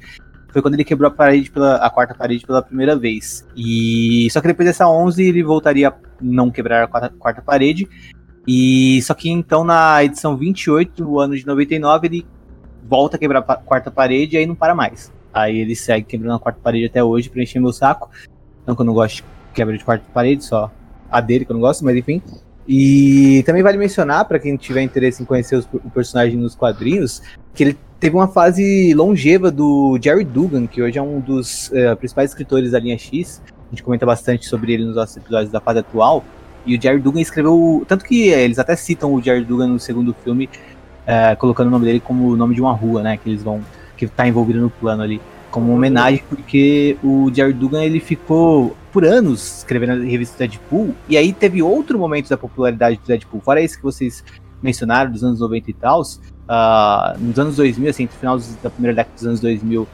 foi 0.52 0.62
quando 0.62 0.74
ele 0.74 0.84
quebrou 0.84 1.08
a 1.08 1.12
parede 1.12 1.50
pela 1.50 1.76
a 1.76 1.90
quarta 1.90 2.14
parede 2.14 2.46
pela 2.46 2.62
primeira 2.62 2.96
vez. 2.96 3.48
E 3.56 4.28
só 4.32 4.42
que 4.42 4.48
depois 4.48 4.68
dessa 4.68 4.88
11 4.88 5.24
ele 5.24 5.44
voltaria 5.44 5.90
a 5.90 5.94
não 6.22 6.52
quebrar 6.52 6.84
a 6.84 6.88
quarta, 6.88 7.10
quarta 7.18 7.42
parede. 7.42 7.88
E 8.48 9.02
só 9.04 9.14
que 9.14 9.30
então 9.30 9.64
na 9.64 10.04
edição 10.04 10.36
28, 10.36 11.04
no 11.04 11.20
ano 11.20 11.36
de 11.36 11.46
99, 11.46 12.08
ele 12.08 12.26
volta 12.84 13.16
a 13.16 13.20
quebrar 13.20 13.40
a 13.48 13.56
quarta 13.56 13.90
parede 13.90 14.36
e 14.36 14.40
aí 14.40 14.46
não 14.46 14.56
para 14.56 14.76
mais. 14.76 15.12
Aí 15.34 15.58
ele 15.58 15.76
segue 15.76 16.06
quebrando 16.06 16.36
a 16.36 16.40
quarta 16.40 16.60
parede 16.62 16.86
até 16.86 17.04
hoje 17.04 17.30
pra 17.30 17.42
encher 17.42 17.60
meu 17.60 17.72
saco. 17.72 18.10
Não 18.66 18.76
que 18.76 18.82
eu 18.82 18.86
não 18.86 18.94
gosto 18.94 19.18
de 19.18 19.24
quebra 19.54 19.78
de 19.78 19.84
quarta 19.84 20.06
parede, 20.14 20.44
só 20.44 20.72
a 21.10 21.22
dele 21.22 21.46
que 21.46 21.52
eu 21.52 21.56
não 21.56 21.62
gosto, 21.62 21.86
mas 21.86 21.96
enfim. 21.96 22.22
E 22.68 23.44
também 23.46 23.64
vale 23.64 23.78
mencionar, 23.78 24.26
para 24.26 24.40
quem 24.40 24.56
tiver 24.56 24.82
interesse 24.82 25.22
em 25.22 25.26
conhecer 25.26 25.56
os, 25.56 25.68
o 25.74 25.90
personagem 25.90 26.38
nos 26.38 26.56
quadrinhos, 26.56 27.22
que 27.54 27.64
ele 27.64 27.78
teve 28.02 28.16
uma 28.16 28.28
fase 28.28 28.96
longeva 28.96 29.52
do 29.52 29.98
Jerry 30.02 30.26
Dugan, 30.26 30.66
que 30.66 30.82
hoje 30.82 30.98
é 30.98 31.02
um 31.02 31.20
dos 31.20 31.68
uh, 31.68 31.96
principais 31.98 32.32
escritores 32.32 32.72
da 32.72 32.80
linha 32.80 32.98
X. 32.98 33.44
A 33.48 33.70
gente 33.70 33.84
comenta 33.84 34.08
bastante 34.08 34.48
sobre 34.48 34.74
ele 34.74 34.84
nos 34.86 34.96
nossos 34.96 35.16
episódios 35.16 35.52
da 35.52 35.62
fase 35.62 35.80
atual. 35.80 36.26
E 36.66 36.76
o 36.76 36.82
Jerry 36.82 37.00
Dugan 37.00 37.22
escreveu. 37.22 37.86
Tanto 37.88 38.04
que 38.04 38.34
é, 38.34 38.44
eles 38.44 38.58
até 38.58 38.76
citam 38.76 39.14
o 39.14 39.22
Jerry 39.22 39.46
Dugan 39.46 39.68
no 39.68 39.80
segundo 39.80 40.16
filme, 40.16 40.50
uh, 41.06 41.38
colocando 41.38 41.68
o 41.68 41.70
nome 41.70 41.86
dele 41.86 42.00
como 42.00 42.30
o 42.30 42.36
nome 42.36 42.56
de 42.56 42.62
uma 42.62 42.74
rua, 42.74 43.04
né? 43.04 43.18
Que 43.18 43.30
eles 43.30 43.44
vão. 43.44 43.62
que 43.96 44.08
tá 44.08 44.28
envolvido 44.28 44.60
no 44.60 44.72
plano 44.72 45.04
ali. 45.04 45.22
Como 45.52 45.68
uma 45.68 45.76
homenagem, 45.76 46.24
porque 46.28 46.98
o 47.04 47.32
Jerry 47.32 47.54
Dugan 47.54 47.84
ele 47.84 48.00
ficou 48.00 48.76
por 48.92 49.06
anos 49.06 49.60
escrevendo 49.60 50.02
a 50.02 50.06
revista 50.06 50.40
Deadpool. 50.40 50.96
E 51.08 51.18
aí 51.18 51.32
teve 51.32 51.62
outro 51.62 52.00
momento 52.00 52.30
da 52.30 52.38
popularidade 52.38 52.98
do 52.98 53.06
Deadpool, 53.06 53.42
fora 53.42 53.62
esse 53.62 53.78
que 53.78 53.84
vocês 53.84 54.24
mencionaram, 54.60 55.12
dos 55.12 55.24
anos 55.24 55.40
90 55.40 55.70
e 55.70 55.74
tal 55.74 56.04
uh, 56.52 57.18
nos 57.18 57.40
anos 57.40 57.56
2000, 57.56 57.90
assim, 57.90 58.04
no 58.04 58.10
final 58.10 58.40
da 58.62 58.70
primeira 58.70 58.96
década 58.96 59.16
dos 59.16 59.26
anos 59.26 59.40
2000 59.40 59.88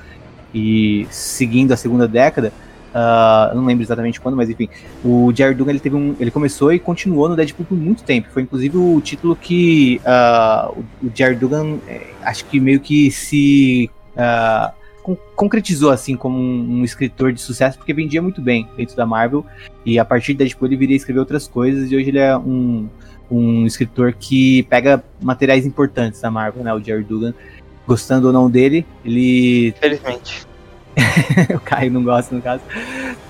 e 0.54 1.08
seguindo 1.12 1.72
a 1.72 1.78
segunda 1.78 2.08
década, 2.08 2.52
uh, 2.90 3.56
não 3.56 3.66
lembro 3.66 3.84
exatamente 3.84 4.20
quando, 4.20 4.36
mas 4.36 4.50
enfim, 4.50 4.68
o 5.06 5.32
Jerry 5.34 5.54
Dugan 5.54 5.72
ele 5.72 5.80
teve 5.80 5.96
um, 5.96 6.16
ele 6.20 6.32
começou 6.32 6.74
e 6.74 6.80
continuou 6.80 7.30
no 7.30 7.36
Deadpool 7.36 7.66
por 7.66 7.78
muito 7.78 8.04
tempo. 8.04 8.30
Foi 8.32 8.42
inclusive 8.42 8.76
o 8.78 9.00
título 9.02 9.36
que 9.36 10.02
uh, 10.04 10.84
o, 11.04 11.12
Jerry 11.14 11.36
Dugan, 11.36 11.78
eh, 11.88 12.08
acho 12.24 12.46
que 12.46 12.60
meio 12.60 12.80
que 12.80 13.12
se 13.12 13.90
concretizou 15.38 15.90
assim 15.90 16.18
como 16.18 16.38
um, 16.38 16.80
um, 16.80 16.84
escritor 16.84 17.32
de 17.32 17.40
sucesso 17.40 17.78
porque 17.78 17.94
vendia 17.94 18.22
muito 18.22 18.42
bem 18.42 18.68
dentro 18.76 18.94
da 18.94 19.06
Marvel 19.06 19.46
e 19.86 19.98
a 19.98 20.04
partir 20.04 20.34
de 20.34 20.40
Deadpool 20.40 20.68
ele 20.68 20.76
viria 20.76 20.98
escrever 20.98 21.20
outras 21.20 21.48
coisas 21.48 21.90
e 21.90 21.96
hoje 21.96 22.10
ele 22.10 22.20
é 22.20 22.36
um 22.36 22.90
um 23.30 23.66
escritor 23.66 24.14
que 24.14 24.64
pega 24.64 25.04
materiais 25.22 25.66
importantes 25.66 26.22
da 26.22 26.32
Marvel, 26.32 26.64
né? 26.64 26.74
O 26.74 26.84
Jerry 26.84 27.04
Dugan. 27.04 27.34
Gostando 27.86 28.28
ou 28.28 28.34
não 28.34 28.50
dele, 28.50 28.86
ele. 29.06 29.74
Felizmente. 29.80 30.46
o 31.56 31.60
Caio 31.60 31.92
não 31.92 32.04
gosta, 32.04 32.36
no 32.36 32.42
caso. 32.42 32.64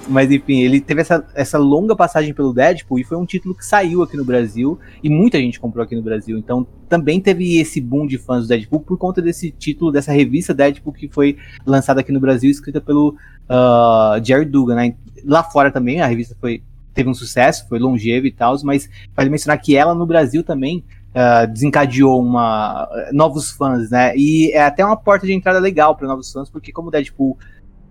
Mas 0.07 0.31
enfim, 0.31 0.59
ele 0.61 0.79
teve 0.79 1.01
essa, 1.01 1.25
essa 1.35 1.57
longa 1.57 1.95
passagem 1.95 2.33
pelo 2.33 2.53
Deadpool 2.53 2.99
e 2.99 3.03
foi 3.03 3.17
um 3.17 3.25
título 3.25 3.53
que 3.53 3.65
saiu 3.65 4.01
aqui 4.01 4.15
no 4.15 4.23
Brasil 4.23 4.79
e 5.03 5.09
muita 5.09 5.37
gente 5.37 5.59
comprou 5.59 5.83
aqui 5.83 5.95
no 5.95 6.01
Brasil. 6.01 6.37
Então 6.37 6.65
também 6.87 7.19
teve 7.19 7.59
esse 7.59 7.81
boom 7.81 8.07
de 8.07 8.17
fãs 8.17 8.43
do 8.43 8.47
Deadpool 8.47 8.79
por 8.79 8.97
conta 8.97 9.21
desse 9.21 9.51
título, 9.51 9.91
dessa 9.91 10.13
revista 10.13 10.53
Deadpool 10.53 10.93
que 10.93 11.09
foi 11.09 11.37
lançada 11.65 11.99
aqui 11.99 12.11
no 12.11 12.21
Brasil, 12.21 12.49
escrita 12.49 12.79
pelo 12.79 13.17
uh, 13.49 14.23
Jerry 14.23 14.45
Dugan. 14.45 14.75
Né? 14.75 14.95
Lá 15.25 15.43
fora 15.43 15.69
também 15.69 15.99
a 15.99 16.07
revista 16.07 16.37
foi 16.39 16.63
teve 16.97 17.09
um 17.09 17.13
sucesso, 17.13 17.67
foi 17.69 17.77
longeva 17.77 18.25
e 18.25 18.31
tal, 18.31 18.55
mas 18.63 18.89
vale 19.15 19.29
mencionar 19.29 19.59
que 19.59 19.75
ela 19.75 19.93
no 19.93 20.05
Brasil 20.05 20.43
também 20.43 20.83
uh, 21.13 21.45
desencadeou 21.47 22.19
uma 22.19 22.89
novos 23.13 23.51
fãs, 23.51 23.91
né? 23.91 24.13
E 24.17 24.51
é 24.51 24.63
até 24.63 24.83
uma 24.83 24.97
porta 24.97 25.27
de 25.27 25.33
entrada 25.33 25.59
legal 25.59 25.95
para 25.95 26.07
novos 26.07 26.31
fãs, 26.31 26.49
porque 26.49 26.71
como 26.71 26.87
o 26.87 26.91
Deadpool 26.91 27.37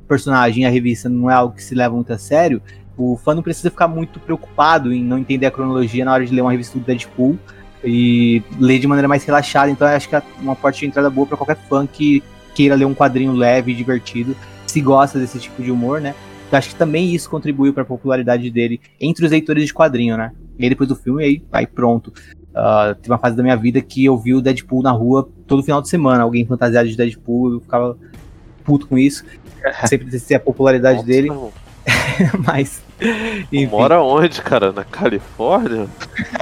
personagem 0.08 0.66
a 0.66 0.70
revista 0.70 1.08
não 1.08 1.30
é 1.30 1.34
algo 1.34 1.54
que 1.54 1.62
se 1.62 1.74
leva 1.74 1.94
muito 1.94 2.12
a 2.12 2.18
sério, 2.18 2.60
o 2.96 3.16
fã 3.16 3.32
não 3.32 3.42
precisa 3.42 3.70
ficar 3.70 3.86
muito 3.86 4.18
preocupado 4.18 4.92
em 4.92 5.04
não 5.04 5.18
entender 5.18 5.46
a 5.46 5.50
cronologia 5.52 6.04
na 6.04 6.12
hora 6.12 6.26
de 6.26 6.34
ler 6.34 6.40
uma 6.40 6.50
revista 6.50 6.76
do 6.76 6.84
Deadpool 6.84 7.38
e 7.84 8.42
ler 8.58 8.80
de 8.80 8.88
maneira 8.88 9.06
mais 9.06 9.24
relaxada. 9.24 9.70
Então 9.70 9.86
acho 9.86 10.08
que 10.08 10.16
é 10.16 10.22
uma 10.40 10.56
porta 10.56 10.80
de 10.80 10.86
entrada 10.86 11.08
boa 11.08 11.28
para 11.28 11.36
qualquer 11.36 11.58
fã 11.68 11.86
que 11.86 12.24
queira 12.56 12.74
ler 12.74 12.86
um 12.86 12.94
quadrinho 12.94 13.32
leve 13.32 13.70
e 13.70 13.74
divertido, 13.74 14.34
se 14.66 14.80
gosta 14.80 15.18
desse 15.18 15.38
tipo 15.38 15.62
de 15.62 15.70
humor, 15.70 16.00
né? 16.00 16.14
Eu 16.50 16.58
acho 16.58 16.70
que 16.70 16.74
também 16.76 17.14
isso 17.14 17.28
contribuiu 17.28 17.72
para 17.72 17.82
a 17.82 17.86
popularidade 17.86 18.50
dele 18.50 18.80
entre 19.00 19.24
os 19.24 19.30
leitores 19.30 19.66
de 19.66 19.74
quadrinho, 19.74 20.16
né? 20.16 20.32
E 20.58 20.64
aí 20.64 20.70
depois 20.70 20.88
do 20.88 20.96
filme, 20.96 21.24
aí, 21.24 21.42
aí 21.52 21.66
pronto. 21.66 22.12
Uh, 22.56 22.94
teve 22.94 23.12
uma 23.12 23.18
fase 23.18 23.36
da 23.36 23.42
minha 23.42 23.56
vida 23.56 23.80
que 23.82 24.04
eu 24.04 24.16
vi 24.16 24.32
o 24.32 24.40
Deadpool 24.40 24.82
na 24.82 24.90
rua 24.90 25.28
todo 25.46 25.62
final 25.62 25.82
de 25.82 25.88
semana, 25.88 26.22
alguém 26.22 26.46
fantasiado 26.46 26.88
de 26.88 26.96
Deadpool, 26.96 27.54
eu 27.54 27.60
ficava 27.60 27.98
puto 28.64 28.86
com 28.86 28.96
isso. 28.96 29.24
Sempre 29.86 30.08
descia 30.08 30.38
a 30.38 30.40
popularidade 30.40 30.98
Nossa, 30.98 31.06
dele. 31.06 31.30
mas. 32.46 32.82
Enfim. 33.52 33.66
Mora 33.66 34.00
onde, 34.02 34.40
cara? 34.40 34.72
Na 34.72 34.84
Califórnia? 34.84 35.86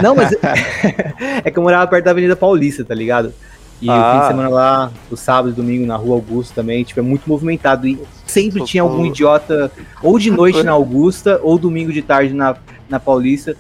Não, 0.03 0.15
mas. 0.15 0.33
é 1.45 1.51
que 1.51 1.59
eu 1.59 1.63
morava 1.63 1.87
perto 1.87 2.05
da 2.05 2.11
Avenida 2.13 2.37
Paulista, 2.37 2.85
tá 2.85 2.95
ligado? 2.95 3.33
E 3.81 3.89
ah. 3.89 3.93
o 3.93 4.13
fim 4.13 4.19
de 4.19 4.25
ah. 4.25 4.29
semana 4.29 4.49
lá, 4.49 4.93
o 5.11 5.17
sábado 5.17 5.51
e 5.51 5.53
domingo 5.53 5.87
na 5.87 5.97
rua 5.97 6.15
Augusta 6.17 6.55
também, 6.55 6.85
tipo, 6.85 7.01
é 7.01 7.03
muito 7.03 7.29
movimentado. 7.29 7.87
E 7.87 7.99
sempre 8.27 8.65
tinha 8.65 8.83
algum 8.83 9.05
idiota, 9.05 9.71
ou 10.03 10.19
de 10.19 10.31
noite 10.31 10.63
na 10.65 10.73
Augusta, 10.73 11.41
ou 11.43 11.59
domingo 11.59 11.93
de 11.93 12.03
tarde 12.03 12.33
na, 12.33 12.57
na 12.89 12.99
Paulista, 13.01 13.57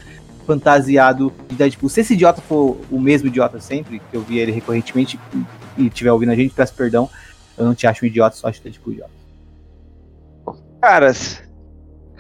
fantasiado 0.46 1.32
de 1.48 1.56
Deadpool. 1.56 1.88
Se 1.88 2.00
esse 2.00 2.14
idiota 2.14 2.40
for 2.40 2.78
o 2.90 2.98
mesmo 2.98 3.28
idiota 3.28 3.60
sempre, 3.60 4.00
que 4.10 4.16
eu 4.16 4.22
vi 4.22 4.38
ele 4.38 4.52
recorrentemente 4.52 5.18
e 5.76 5.86
estiver 5.86 6.12
ouvindo 6.12 6.32
a 6.32 6.36
gente, 6.36 6.54
peço 6.54 6.74
perdão. 6.74 7.08
Eu 7.56 7.64
não 7.64 7.74
te 7.74 7.86
acho 7.86 8.04
um 8.04 8.08
idiota, 8.08 8.36
só 8.36 8.48
acho 8.48 8.62
Deadpool 8.62 8.92
idiota. 8.92 9.12
Caras. 10.80 11.42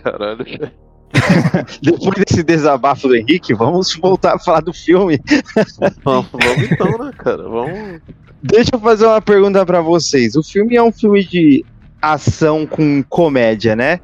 Caralho. 0.02 0.83
Depois 1.82 2.24
desse 2.24 2.42
desabafo 2.42 3.08
do 3.08 3.16
Henrique, 3.16 3.54
vamos 3.54 3.94
voltar 3.94 4.34
a 4.34 4.38
falar 4.38 4.60
do 4.60 4.72
filme. 4.72 5.20
vamos, 6.04 6.26
vamos 6.30 6.70
então, 6.70 6.98
né, 6.98 7.10
cara? 7.16 7.48
Vamos. 7.48 8.00
Deixa 8.42 8.70
eu 8.74 8.78
fazer 8.78 9.06
uma 9.06 9.22
pergunta 9.22 9.64
para 9.64 9.80
vocês. 9.80 10.36
O 10.36 10.42
filme 10.42 10.76
é 10.76 10.82
um 10.82 10.92
filme 10.92 11.24
de 11.24 11.64
ação 12.00 12.66
com 12.66 13.02
comédia, 13.08 13.74
né? 13.74 14.00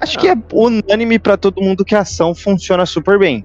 Acho 0.00 0.18
que 0.18 0.26
é 0.26 0.34
unânime 0.52 1.18
para 1.18 1.36
todo 1.36 1.62
mundo 1.62 1.84
que 1.84 1.94
a 1.94 2.00
ação 2.00 2.34
funciona 2.34 2.84
super 2.86 3.18
bem. 3.18 3.44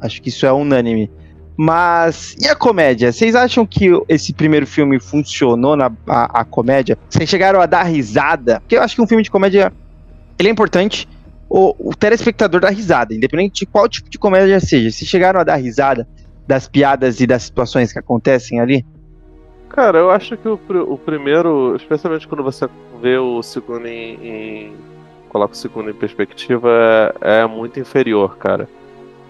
Acho 0.00 0.20
que 0.20 0.30
isso 0.30 0.44
é 0.46 0.52
unânime. 0.52 1.10
Mas 1.56 2.34
e 2.40 2.48
a 2.48 2.56
comédia? 2.56 3.12
Vocês 3.12 3.34
acham 3.34 3.66
que 3.66 3.90
esse 4.08 4.32
primeiro 4.32 4.66
filme 4.66 4.98
funcionou 4.98 5.76
na 5.76 5.92
a, 6.08 6.40
a 6.40 6.44
comédia? 6.44 6.98
Vocês 7.08 7.28
chegaram 7.28 7.60
a 7.60 7.66
dar 7.66 7.82
risada? 7.84 8.60
Porque 8.60 8.76
eu 8.76 8.82
acho 8.82 8.96
que 8.96 9.02
um 9.02 9.06
filme 9.06 9.22
de 9.22 9.30
comédia 9.30 9.72
ele 10.38 10.48
é 10.48 10.52
importante. 10.52 11.08
O, 11.54 11.90
o 11.90 11.94
telespectador 11.94 12.62
dá 12.62 12.70
risada, 12.70 13.14
independente 13.14 13.60
de 13.60 13.66
qual 13.66 13.86
tipo 13.86 14.08
de 14.08 14.18
comédia 14.18 14.58
seja. 14.58 14.90
Se 14.90 15.04
chegaram 15.04 15.38
a 15.38 15.44
dar 15.44 15.56
risada 15.56 16.08
das 16.46 16.66
piadas 16.66 17.20
e 17.20 17.26
das 17.26 17.42
situações 17.42 17.92
que 17.92 17.98
acontecem 17.98 18.58
ali? 18.58 18.86
Cara, 19.68 19.98
eu 19.98 20.10
acho 20.10 20.34
que 20.38 20.48
o, 20.48 20.58
o 20.88 20.96
primeiro, 20.96 21.76
especialmente 21.76 22.26
quando 22.26 22.42
você 22.42 22.66
vê 23.02 23.18
o 23.18 23.42
segundo 23.42 23.86
em, 23.86 24.14
em 24.26 24.76
coloca 25.28 25.52
o 25.52 25.56
segundo 25.56 25.90
em 25.90 25.94
perspectiva, 25.94 26.70
é, 27.20 27.40
é 27.40 27.46
muito 27.46 27.78
inferior, 27.78 28.38
cara. 28.38 28.66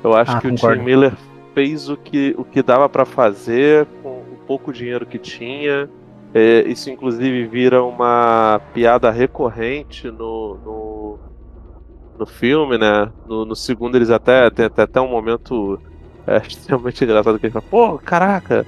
Eu 0.05 0.15
acho 0.15 0.31
ah, 0.31 0.41
que 0.41 0.49
concordo. 0.49 0.77
o 0.77 0.79
Tim 0.79 0.85
Miller 0.85 1.13
fez 1.53 1.89
o 1.89 1.97
que, 1.97 2.37
o 2.39 2.45
que 2.45 2.63
dava 2.63 2.89
para 2.89 3.05
fazer 3.05 3.85
com 4.01 4.21
o 4.21 4.39
pouco 4.47 4.73
dinheiro 4.73 5.05
que 5.05 5.19
tinha. 5.19 5.91
É, 6.33 6.63
isso, 6.69 6.89
inclusive, 6.89 7.49
vira 7.49 7.83
uma 7.83 8.61
piada 8.73 9.11
recorrente 9.11 10.09
no, 10.09 10.57
no, 10.65 11.02
no 12.19 12.27
filme, 12.27 12.79
né? 12.79 13.11
No, 13.27 13.45
no, 13.45 13.57
segundo, 13.57 13.97
eles 13.97 14.11
até 14.11 14.51
tem 14.51 14.67
até, 14.67 14.83
até 14.83 15.01
um 15.01 15.09
momento 15.09 15.81
é, 16.27 16.39
extremamente 16.47 17.03
engraçado 17.05 17.39
que 17.39 17.47
ele 17.47 17.53
fala: 17.53 17.65
pô, 17.71 17.99
caraca, 17.99 18.67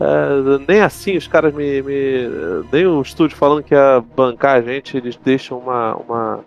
é, 0.00 0.58
nem 0.68 0.80
assim 0.80 1.16
os 1.16 1.26
caras 1.28 1.54
me, 1.54 1.82
me. 1.82 2.28
Nem 2.72 2.86
o 2.86 3.02
estúdio 3.02 3.36
falando 3.36 3.62
que 3.62 3.74
ia 3.74 4.02
bancar 4.16 4.56
a 4.56 4.62
gente, 4.62 4.96
eles 4.96 5.16
deixam 5.16 5.58
uma, 5.58 5.94
uma 5.96 6.44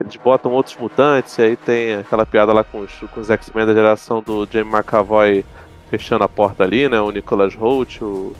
eles 0.00 0.16
botam 0.16 0.52
outros 0.52 0.76
mutantes, 0.76 1.36
e 1.38 1.42
aí 1.42 1.56
tem 1.56 1.94
aquela 1.94 2.26
piada 2.26 2.52
lá 2.52 2.64
com 2.64 2.80
os, 2.80 2.92
com 3.12 3.20
os 3.20 3.30
X-Men 3.30 3.66
da 3.66 3.74
geração 3.74 4.22
do 4.22 4.46
Jamie 4.50 4.72
McAvoy 4.72 5.44
fechando 5.88 6.24
a 6.24 6.28
porta 6.28 6.64
ali, 6.64 6.88
né? 6.88 7.00
O 7.00 7.10
Nicholas 7.10 7.54
Holt, 7.54 8.02
o 8.02 8.34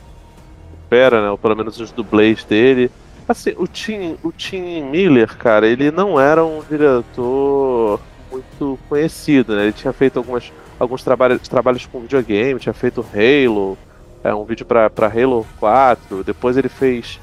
Pera, 0.88 1.22
né? 1.22 1.30
Ou 1.30 1.38
pelo 1.38 1.56
menos 1.56 1.78
os 1.78 1.92
dublês 1.92 2.44
dele. 2.44 2.90
Assim, 3.26 3.54
o 3.56 3.66
Tim, 3.66 4.18
o 4.22 4.30
Tim 4.30 4.82
Miller, 4.82 5.36
cara, 5.36 5.66
ele 5.66 5.90
não 5.90 6.20
era 6.20 6.44
um 6.44 6.62
diretor 6.68 7.98
muito 8.30 8.78
conhecido, 8.88 9.56
né? 9.56 9.64
Ele 9.64 9.72
tinha 9.72 9.92
feito 9.92 10.18
algumas, 10.18 10.52
alguns 10.78 11.02
trabalhos, 11.02 11.48
trabalhos 11.48 11.86
com 11.86 12.00
videogame, 12.00 12.60
tinha 12.60 12.74
feito 12.74 13.04
Halo, 13.14 13.78
é, 14.22 14.34
um 14.34 14.44
vídeo 14.44 14.66
para 14.66 14.90
Halo 15.06 15.46
4, 15.58 16.22
depois 16.22 16.56
ele 16.56 16.68
fez 16.68 17.18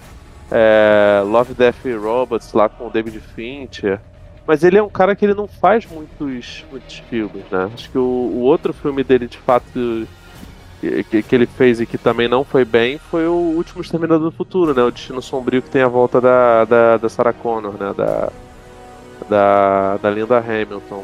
é, 0.50 1.22
Love, 1.26 1.54
Death 1.54 1.86
Robots 2.02 2.52
lá 2.54 2.68
com 2.68 2.88
o 2.88 2.90
David 2.90 3.20
Fincher. 3.20 4.00
Mas 4.46 4.64
ele 4.64 4.78
é 4.78 4.84
um 4.84 4.90
cara 4.90 5.16
que 5.16 5.24
ele 5.24 5.36
não 5.36 5.48
faz 5.48 5.86
muitos, 5.86 6.66
muitos 6.72 6.98
filmes, 7.10 7.44
né? 7.52 7.70
Acho 7.74 7.90
que 7.92 7.98
o, 7.98 8.02
o 8.02 8.40
outro 8.40 8.74
filme 8.74 9.04
dele, 9.04 9.28
de 9.28 9.38
fato, 9.38 10.08
que, 10.82 11.22
que, 11.24 11.36
ele 11.36 11.46
fez 11.46 11.80
e 11.80 11.86
que 11.86 11.98
também 11.98 12.28
não 12.28 12.44
foi 12.44 12.66
bem, 12.66 12.98
foi 12.98 13.28
o 13.28 13.34
Último 13.34 13.82
Exterminador 13.82 14.32
do 14.32 14.36
Futuro, 14.36 14.74
né? 14.74 14.82
O 14.82 14.92
Destino 14.92 15.22
Sombrio 15.22 15.62
que 15.62 15.70
tem 15.70 15.84
a 15.84 15.88
volta 15.88 16.20
da, 16.20 16.66
da, 16.66 16.98
da 16.98 17.10
Sarah 17.10 17.34
Connor, 17.34 17.74
né? 17.80 17.94
Da, 17.96 18.30
da, 19.30 19.98
da 19.98 20.10
Linda 20.10 20.40
Hamilton. 20.40 21.04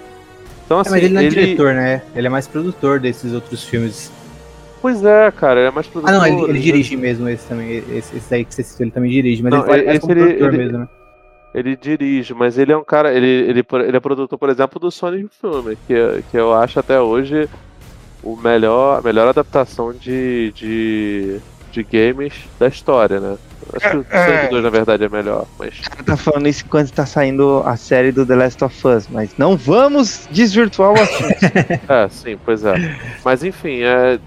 Então, 0.65 0.79
assim, 0.79 0.89
é, 0.89 0.91
mas 0.93 1.03
ele 1.03 1.13
não 1.13 1.21
é 1.21 1.25
ele... 1.25 1.35
diretor, 1.35 1.73
né? 1.73 2.01
Ele 2.15 2.27
é 2.27 2.29
mais 2.29 2.47
produtor 2.47 2.99
desses 2.99 3.33
outros 3.33 3.63
filmes. 3.63 4.11
Pois 4.81 5.03
é, 5.03 5.31
cara, 5.31 5.59
ele 5.59 5.69
é 5.69 5.71
mais 5.71 5.87
produtor. 5.87 6.15
Ah, 6.15 6.17
não, 6.17 6.25
ele, 6.25 6.43
ele 6.43 6.53
né? 6.53 6.59
dirige 6.59 6.97
mesmo 6.97 7.29
esse 7.29 7.47
também. 7.47 7.83
Esse, 7.89 8.17
esse 8.17 8.33
aí 8.33 8.43
que 8.43 8.53
você 8.53 8.63
citou, 8.63 8.83
ele 8.83 8.91
também 8.91 9.11
dirige, 9.11 9.43
mas 9.43 9.53
não, 9.53 9.67
ele, 9.67 9.71
ele 9.73 9.87
é 9.87 9.91
ele, 9.91 9.99
produtor 9.99 10.53
ele, 10.53 10.57
mesmo, 10.57 10.77
né? 10.79 10.87
ele 11.53 11.75
dirige, 11.75 12.33
mas 12.33 12.57
ele 12.57 12.71
é 12.71 12.77
um 12.77 12.83
cara. 12.83 13.13
Ele, 13.13 13.27
ele, 13.27 13.65
ele 13.85 13.97
é 13.97 13.99
produtor, 13.99 14.37
por 14.37 14.49
exemplo, 14.49 14.79
do 14.79 14.91
Sonic 14.91 15.29
filme, 15.39 15.77
que, 15.87 16.23
que 16.29 16.37
eu 16.37 16.53
acho 16.53 16.79
até 16.79 16.99
hoje 16.99 17.47
o 18.27 18.35
melhor, 18.35 18.99
a 18.99 19.01
melhor 19.01 19.29
adaptação 19.29 19.93
de, 19.93 20.51
de, 20.51 21.39
de 21.71 21.83
games 21.83 22.33
da 22.59 22.67
história, 22.67 23.21
né? 23.21 23.37
Acho 23.73 23.89
que 23.89 23.97
o 23.97 24.05
é, 24.09 24.25
Sonic 24.25 24.49
2, 24.49 24.59
é. 24.59 24.61
na 24.63 24.69
verdade, 24.69 25.03
é 25.05 25.09
melhor, 25.09 25.45
mas... 25.57 25.81
Tá 26.05 26.17
falando 26.17 26.47
isso 26.47 26.63
enquanto 26.65 26.91
tá 26.91 27.05
saindo 27.05 27.61
a 27.65 27.77
série 27.77 28.11
do 28.11 28.25
The 28.25 28.35
Last 28.35 28.63
of 28.63 28.87
Us, 28.87 29.07
mas 29.09 29.31
não 29.37 29.55
vamos 29.55 30.27
desvirtuar 30.29 30.91
o 30.91 31.01
assunto. 31.01 31.45
é, 31.87 32.09
sim, 32.09 32.37
pois 32.43 32.65
é. 32.65 32.73
Mas 33.23 33.43
enfim, 33.43 33.81
é, 33.81 34.19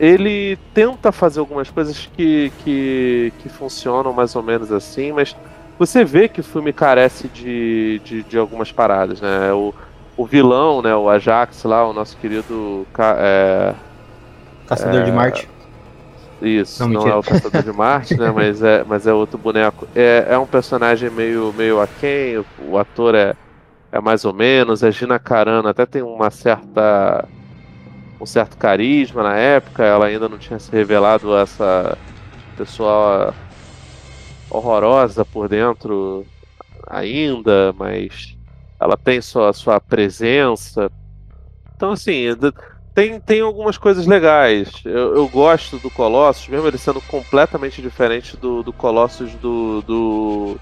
ele 0.00 0.58
tenta 0.72 1.12
fazer 1.12 1.38
algumas 1.38 1.70
coisas 1.70 2.08
que, 2.16 2.52
que, 2.64 3.32
que 3.38 3.48
funcionam 3.48 4.12
mais 4.12 4.34
ou 4.34 4.42
menos 4.42 4.72
assim, 4.72 5.12
mas 5.12 5.36
você 5.78 6.04
vê 6.04 6.28
que 6.28 6.40
o 6.40 6.44
filme 6.44 6.72
carece 6.72 7.28
de, 7.28 8.00
de, 8.04 8.22
de 8.24 8.36
algumas 8.36 8.72
paradas, 8.72 9.20
né? 9.20 9.52
O, 9.52 9.72
o 10.16 10.24
vilão, 10.24 10.80
né? 10.80 10.94
O 10.94 11.08
Ajax 11.08 11.64
lá, 11.64 11.88
o 11.88 11.92
nosso 11.92 12.16
querido. 12.16 12.86
É, 13.18 13.74
Caçador 14.66 15.00
é, 15.00 15.04
de 15.04 15.12
Marte. 15.12 15.48
Isso, 16.42 16.82
não, 16.82 17.02
não 17.02 17.08
é 17.08 17.14
o 17.14 17.22
Caçador 17.22 17.62
de 17.62 17.72
Marte, 17.72 18.16
né? 18.16 18.30
Mas 18.30 18.62
é, 18.62 18.84
mas 18.84 19.06
é 19.06 19.12
outro 19.12 19.38
boneco. 19.38 19.88
É, 19.94 20.26
é 20.30 20.38
um 20.38 20.46
personagem 20.46 21.10
meio, 21.10 21.52
meio 21.56 21.80
aquém, 21.80 22.38
o, 22.38 22.46
o 22.68 22.78
ator 22.78 23.14
é, 23.14 23.34
é 23.90 24.00
mais 24.00 24.24
ou 24.24 24.32
menos. 24.32 24.84
A 24.84 24.90
Gina 24.90 25.18
Carano 25.18 25.68
até 25.68 25.86
tem 25.86 26.02
uma 26.02 26.30
certa. 26.30 27.26
um 28.20 28.26
certo 28.26 28.56
carisma 28.56 29.22
na 29.22 29.36
época, 29.36 29.84
ela 29.84 30.06
ainda 30.06 30.28
não 30.28 30.38
tinha 30.38 30.58
se 30.58 30.70
revelado 30.70 31.36
essa 31.36 31.98
pessoa 32.56 33.34
horrorosa 34.48 35.24
por 35.24 35.48
dentro 35.48 36.24
ainda, 36.86 37.74
mas 37.76 38.33
ela 38.84 38.98
tem 38.98 39.18
sua, 39.22 39.50
sua 39.54 39.80
presença. 39.80 40.90
Então, 41.74 41.92
assim, 41.92 42.26
tem, 42.94 43.18
tem 43.18 43.40
algumas 43.40 43.78
coisas 43.78 44.06
legais. 44.06 44.70
Eu, 44.84 45.16
eu 45.16 45.26
gosto 45.26 45.78
do 45.78 45.90
Colossus, 45.90 46.46
mesmo 46.48 46.68
ele 46.68 46.76
sendo 46.76 47.00
completamente 47.00 47.80
diferente 47.80 48.36
do, 48.36 48.62
do 48.62 48.74
Colossus 48.74 49.32
do, 49.36 49.80
do, 49.80 50.60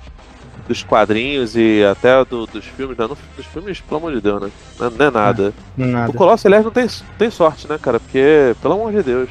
dos 0.69 0.85
quadrinhos 0.85 1.57
e 1.57 1.83
até 1.85 2.25
do, 2.25 2.47
dos 2.47 2.65
filmes. 2.65 2.97
Não, 2.97 3.09
dos 3.09 3.47
filmes, 3.47 3.81
pelo 3.81 3.99
amor 3.99 4.15
de 4.15 4.21
Deus, 4.21 4.41
né? 4.41 4.53
Não, 4.79 4.91
não 4.91 5.07
é 5.07 5.11
nada. 5.11 5.53
Não, 5.77 5.89
nada. 5.89 6.11
O 6.13 6.15
Colossus, 6.15 6.47
aliás, 6.47 6.65
não 6.65 6.71
tem, 6.71 6.87
tem 7.19 7.29
sorte, 7.29 7.69
né, 7.69 7.77
cara? 7.77 7.99
Porque, 7.99 8.55
pelo 8.63 8.75
amor 8.75 8.93
de 8.93 9.03
Deus. 9.03 9.31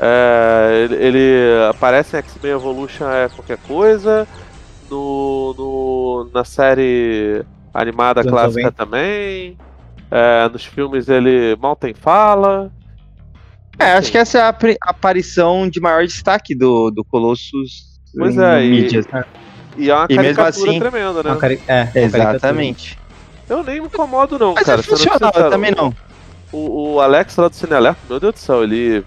É, 0.00 0.84
ele, 0.84 0.94
ele, 0.94 1.68
aparece 1.68 2.16
em 2.16 2.20
X-Men 2.20 2.52
Evolution 2.52 3.10
é 3.10 3.28
qualquer 3.28 3.58
coisa. 3.58 4.26
No, 4.90 5.54
no, 5.58 6.30
na 6.32 6.44
série 6.44 7.44
animada 7.80 8.22
clássica 8.24 8.72
também. 8.72 9.56
É, 10.10 10.48
nos 10.48 10.64
filmes 10.64 11.08
ele 11.08 11.56
mal 11.60 11.76
tem 11.76 11.94
fala. 11.94 12.70
É, 13.78 13.92
acho 13.92 14.10
que 14.10 14.18
essa 14.18 14.38
é 14.38 14.42
a 14.42 14.54
aparição 14.82 15.68
de 15.68 15.80
maior 15.80 16.04
destaque 16.04 16.54
do, 16.54 16.90
do 16.90 17.04
Colossus 17.04 17.96
pois 18.16 18.38
é, 18.38 18.64
e, 18.64 18.70
mídias, 18.70 19.06
né? 19.08 19.24
E 19.76 19.90
é 19.90 19.94
uma 19.94 20.06
e 20.08 20.14
caricatura 20.16 20.70
assim, 20.70 20.78
tremenda, 20.78 21.22
né? 21.22 21.36
Cari 21.38 21.60
é, 21.68 21.90
exatamente. 21.94 22.98
Eu 23.48 23.62
nem 23.62 23.80
me 23.80 23.86
incomodo, 23.86 24.38
não, 24.38 24.54
Mas 24.54 24.64
cara. 24.64 24.78
Mas 24.78 24.86
funcionava 24.86 25.50
também 25.50 25.72
não. 25.72 25.94
O, 26.50 26.94
o 26.94 27.00
Alex 27.00 27.36
lá 27.36 27.48
do 27.48 27.54
Cine 27.54 27.74
Alerta, 27.74 28.00
meu 28.08 28.18
Deus 28.18 28.34
do 28.34 28.38
céu, 28.38 28.62
ele 28.62 29.04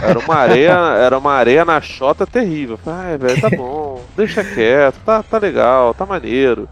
era 0.00 0.18
uma 0.18 0.34
areia, 0.34 0.72
era 1.00 1.18
uma 1.18 1.32
areia 1.32 1.64
na 1.64 1.80
chota 1.80 2.26
terrível. 2.26 2.78
Ai, 2.86 3.16
velho, 3.16 3.40
tá 3.40 3.50
bom, 3.56 4.04
deixa 4.16 4.44
quieto, 4.44 4.98
tá, 5.04 5.22
tá 5.22 5.38
legal, 5.38 5.94
tá 5.94 6.04
maneiro. 6.04 6.68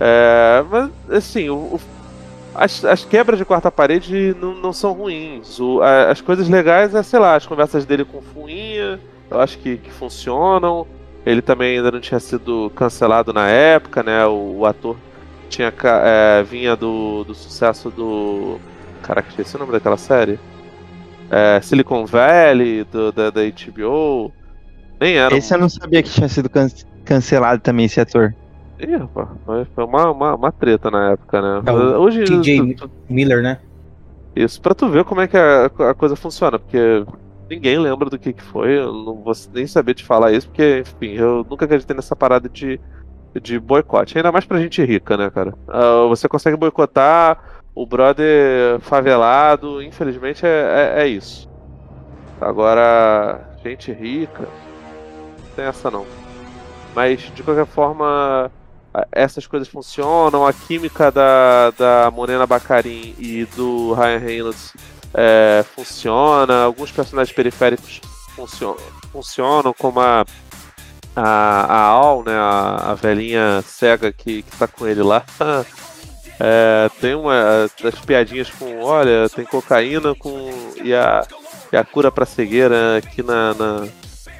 É, 0.00 0.64
mas, 0.70 0.90
assim, 1.10 1.50
o, 1.50 1.56
o, 1.56 1.80
as, 2.54 2.84
as 2.84 3.04
quebras 3.04 3.38
de 3.38 3.44
quarta 3.44 3.70
parede 3.70 4.34
não, 4.40 4.54
não 4.54 4.72
são 4.72 4.92
ruins. 4.92 5.60
O, 5.60 5.82
a, 5.82 6.10
as 6.10 6.20
coisas 6.20 6.48
legais 6.48 6.94
é, 6.94 7.02
sei 7.02 7.18
lá, 7.18 7.36
as 7.36 7.46
conversas 7.46 7.84
dele 7.84 8.04
com 8.04 8.22
Fuinha, 8.22 8.98
eu 9.30 9.40
acho 9.40 9.58
que, 9.58 9.76
que 9.76 9.90
funcionam. 9.90 10.86
Ele 11.24 11.42
também 11.42 11.76
ainda 11.76 11.92
não 11.92 12.00
tinha 12.00 12.18
sido 12.18 12.72
cancelado 12.74 13.32
na 13.32 13.48
época, 13.48 14.02
né? 14.02 14.24
O, 14.26 14.60
o 14.60 14.66
ator 14.66 14.96
tinha 15.50 15.72
é, 16.04 16.42
vinha 16.42 16.74
do, 16.74 17.24
do 17.24 17.34
sucesso 17.34 17.90
do. 17.90 18.58
Caraca, 19.02 19.28
esqueci 19.28 19.54
o 19.56 19.58
nome 19.58 19.72
daquela 19.72 19.96
série 19.96 20.38
é, 21.30 21.60
Silicon 21.62 22.04
Valley, 22.04 22.84
do, 22.84 23.12
da, 23.12 23.30
da 23.30 23.40
HBO. 23.42 24.32
Nem 25.00 25.16
era. 25.16 25.36
Esse 25.36 25.54
eu 25.54 25.58
não 25.58 25.68
sabia 25.68 26.02
que 26.02 26.10
tinha 26.10 26.28
sido 26.28 26.50
can 26.50 26.68
cancelado 27.04 27.62
também, 27.62 27.86
esse 27.86 28.00
ator. 28.00 28.34
Ih, 28.80 28.96
rapaz, 28.96 29.28
foi 29.74 29.84
uma, 29.84 30.10
uma, 30.10 30.34
uma 30.34 30.52
treta 30.52 30.90
na 30.90 31.12
época, 31.12 31.40
né? 31.40 31.62
É 31.66 31.72
Hoje. 31.72 32.24
TJ 32.24 32.76
Miller, 33.08 33.42
né? 33.42 33.58
Isso, 34.34 34.60
pra 34.60 34.74
tu 34.74 34.88
ver 34.88 35.04
como 35.04 35.20
é 35.20 35.28
que 35.28 35.36
a, 35.36 35.66
a 35.66 35.94
coisa 35.94 36.16
funciona, 36.16 36.58
porque 36.58 37.04
ninguém 37.48 37.78
lembra 37.78 38.08
do 38.08 38.18
que, 38.18 38.32
que 38.32 38.42
foi, 38.42 38.78
eu 38.78 38.92
não 38.92 39.16
vou 39.16 39.34
nem 39.52 39.66
saber 39.66 39.94
te 39.94 40.04
falar 40.04 40.32
isso, 40.32 40.48
porque, 40.48 40.80
enfim, 40.80 41.14
eu 41.14 41.44
nunca 41.48 41.64
acreditei 41.64 41.96
nessa 41.96 42.14
parada 42.14 42.48
de, 42.48 42.80
de 43.42 43.58
boicote. 43.58 44.16
Ainda 44.16 44.30
mais 44.30 44.44
pra 44.44 44.60
gente 44.60 44.82
rica, 44.84 45.16
né, 45.16 45.30
cara? 45.30 45.52
Uh, 45.68 46.08
você 46.08 46.28
consegue 46.28 46.56
boicotar 46.56 47.38
o 47.74 47.84
brother 47.84 48.78
favelado, 48.80 49.82
infelizmente 49.82 50.46
é, 50.46 50.94
é, 50.96 51.02
é 51.02 51.08
isso. 51.08 51.50
Agora, 52.40 53.40
gente 53.64 53.92
rica, 53.92 54.42
não 54.42 55.54
tem 55.56 55.64
essa 55.64 55.90
não. 55.90 56.06
Mas 56.94 57.20
de 57.34 57.42
qualquer 57.42 57.66
forma, 57.66 58.50
essas 59.12 59.46
coisas 59.46 59.68
funcionam. 59.68 60.46
A 60.46 60.52
química 60.52 61.10
da, 61.10 61.70
da 61.70 62.10
Morena 62.10 62.46
Bacarin 62.46 63.14
e 63.18 63.44
do 63.56 63.92
Ryan 63.94 64.18
Reynolds 64.18 64.72
é, 65.14 65.64
funciona. 65.74 66.64
Alguns 66.64 66.90
personagens 66.90 67.34
periféricos 67.34 68.00
funcionam, 68.34 68.82
funcionam 69.12 69.74
como 69.76 70.00
a, 70.00 70.24
a, 71.14 71.22
a 71.22 71.82
Al, 71.86 72.22
né, 72.24 72.34
a, 72.34 72.90
a 72.90 72.94
velhinha 72.94 73.62
cega 73.62 74.12
que, 74.12 74.42
que 74.42 74.56
tá 74.56 74.66
com 74.66 74.86
ele 74.86 75.02
lá. 75.02 75.24
É, 76.42 76.88
tem 77.02 77.14
uma 77.14 77.68
das 77.82 77.96
piadinhas 77.96 78.48
com, 78.48 78.80
olha, 78.80 79.28
tem 79.28 79.44
cocaína 79.44 80.14
com 80.14 80.50
e 80.82 80.94
a, 80.94 81.22
e 81.70 81.76
a 81.76 81.84
cura 81.84 82.10
para 82.10 82.24
cegueira 82.24 82.96
aqui 82.96 83.22
na, 83.22 83.52
na 83.52 83.86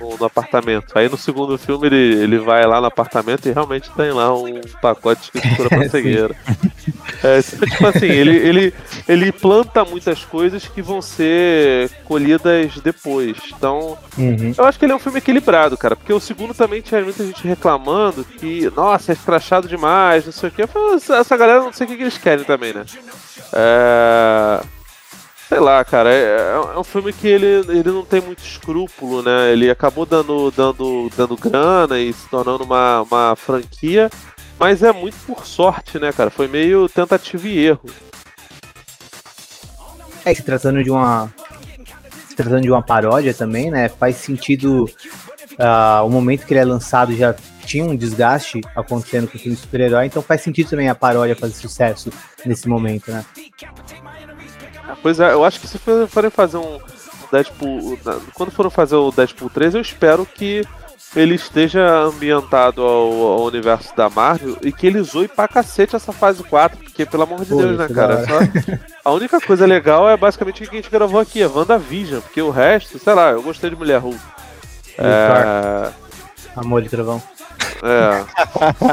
no, 0.01 0.17
no, 0.17 0.25
apartamento. 0.25 0.97
Aí 0.97 1.09
no 1.09 1.17
segundo 1.17 1.59
filme 1.59 1.87
ele, 1.87 2.23
ele 2.23 2.39
vai 2.39 2.65
lá 2.67 2.81
no 2.81 2.87
apartamento 2.87 3.47
e 3.47 3.53
realmente 3.53 3.91
tem 3.91 4.11
lá 4.13 4.35
um 4.35 4.61
pacote 4.81 5.31
de 5.33 5.57
cura 5.57 5.69
pra 5.69 5.89
cegueira. 5.91 6.35
É, 7.23 7.43
tipo 7.43 7.87
assim, 7.87 8.07
ele, 8.07 8.37
ele, 8.37 8.75
ele 9.07 9.33
planta 9.33 9.85
muitas 9.85 10.25
coisas 10.25 10.67
que 10.67 10.81
vão 10.81 11.03
ser 11.03 11.91
colhidas 12.05 12.79
depois. 12.83 13.37
Então, 13.57 13.99
uhum. 14.17 14.55
eu 14.57 14.65
acho 14.65 14.79
que 14.79 14.85
ele 14.85 14.93
é 14.93 14.97
um 14.97 15.01
filme 15.01 15.19
equilibrado, 15.19 15.77
cara. 15.77 15.95
Porque 15.95 16.13
o 16.13 16.21
segundo 16.21 16.55
também 16.55 16.81
tinha 16.81 17.03
muita 17.03 17.25
gente 17.25 17.47
reclamando 17.47 18.25
que, 18.25 18.71
nossa, 18.75 19.13
é 19.13 19.15
escrachado 19.15 19.69
demais, 19.69 20.25
não 20.25 20.33
sei 20.33 20.51
o 20.51 20.69
falo, 20.69 20.95
essa 20.95 21.37
galera 21.37 21.61
não 21.61 21.73
sei 21.73 21.87
o 21.87 21.91
que 21.91 22.03
eles 22.03 22.19
querem 22.19 22.45
também, 22.45 22.73
né? 22.73 22.85
É 23.53 24.61
sei 25.51 25.59
lá, 25.59 25.85
cara, 25.85 26.15
é, 26.15 26.53
é, 26.55 26.79
um 26.79 26.85
filme 26.85 27.13
que 27.13 27.27
ele, 27.27 27.45
ele 27.69 27.91
não 27.91 28.05
tem 28.05 28.21
muito 28.21 28.39
escrúpulo, 28.39 29.21
né? 29.21 29.51
Ele 29.51 29.69
acabou 29.69 30.07
dando, 30.07 30.49
dando, 30.53 31.11
dando 31.17 31.37
grana 31.37 31.99
e 31.99 32.13
se 32.13 32.29
tornando 32.29 32.63
uma, 32.63 33.03
uma 33.03 33.35
franquia, 33.35 34.09
mas 34.61 34.85
é 34.85 34.93
muito 34.93 35.17
por 35.27 35.45
sorte, 35.45 35.99
né, 35.99 36.13
cara? 36.13 36.31
Foi 36.31 36.47
meio 36.47 36.89
tentativa 36.89 37.49
e 37.49 37.67
erro. 37.67 37.91
É, 40.25 40.33
se 40.33 40.43
tratando 40.45 40.85
de 40.85 40.91
uma. 40.91 41.29
Se 42.29 42.37
tratando 42.37 42.63
de 42.63 42.71
uma 42.71 42.83
paródia 42.83 43.35
também, 43.35 43.73
né? 43.73 43.89
Faz 43.89 44.17
sentido. 44.17 44.85
Uh, 45.59 46.07
o 46.07 46.09
momento 46.09 46.47
que 46.47 46.55
ele 46.55 46.61
é 46.61 46.65
lançado 46.65 47.15
já 47.15 47.35
tinha 47.67 47.85
um 47.85 47.95
desgaste 47.95 48.61
acontecendo 48.75 49.29
com 49.29 49.37
o 49.37 49.41
filme 49.41 49.57
super-herói, 49.57 50.07
então 50.07 50.23
faz 50.23 50.41
sentido 50.41 50.71
também 50.71 50.89
a 50.89 50.95
paródia 50.95 51.37
fazer 51.37 51.55
sucesso 51.55 52.11
nesse 52.47 52.67
momento, 52.67 53.11
né? 53.11 53.25
Pois 55.03 55.19
é, 55.21 55.33
eu 55.33 55.45
acho 55.45 55.61
que 55.61 55.69
se 55.69 55.79
forem 55.79 56.31
fazer 56.31 56.59
um 56.59 56.79
Deadpool. 57.31 57.99
Quando 58.35 58.51
forem 58.51 58.71
fazer 58.71 58.97
o 58.97 59.11
Deadpool 59.11 59.51
3, 59.51 59.75
eu 59.75 59.81
espero 59.81 60.27
que 60.27 60.67
ele 61.17 61.35
esteja 61.35 62.03
ambientado 62.03 62.83
ao, 62.83 63.13
ao, 63.13 63.45
universo 63.45 63.95
da 63.97 64.09
Marvel 64.09 64.57
e 64.63 64.71
que 64.71 64.87
ele 64.87 65.03
zoe 65.03 65.27
pra 65.27 65.49
cacete 65.49 65.97
essa 65.97 66.13
fase 66.13 66.43
4, 66.45 66.79
porque 66.79 67.05
pelo 67.05 67.25
amor 67.25 67.41
de 67.41 67.47
Pô, 67.47 67.57
Deus, 67.57 67.79
né, 67.79 67.89
cara? 67.89 68.25
Só... 68.25 68.39
A 69.05 69.11
única 69.13 69.41
coisa 69.41 69.67
legal 69.67 70.09
é 70.09 70.17
basicamente 70.17 70.63
o 70.63 70.69
que 70.69 70.77
a 70.77 70.81
gente 70.81 70.91
gravou 70.91 71.19
aqui, 71.19 71.43
é 71.43 71.49
WandaVision, 71.49 72.21
porque 72.21 72.41
o 72.41 72.51
resto, 72.51 72.99
sei 72.99 73.15
lá, 73.15 73.31
eu 73.31 73.43
gostei 73.43 73.71
de 73.71 73.77
Mulher 73.77 73.99
Hulk. 73.99 74.21
É... 74.99 75.91
Amor 76.55 76.83
de 76.83 76.89
trovão. 76.89 77.23
É. 77.83 78.25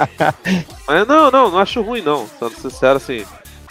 Mas 0.88 1.08
não, 1.08 1.30
não, 1.30 1.52
não 1.52 1.60
acho 1.60 1.82
ruim 1.82 2.02
não. 2.02 2.28
Sendo 2.40 2.56
sincero, 2.56 2.98
assim. 2.98 3.26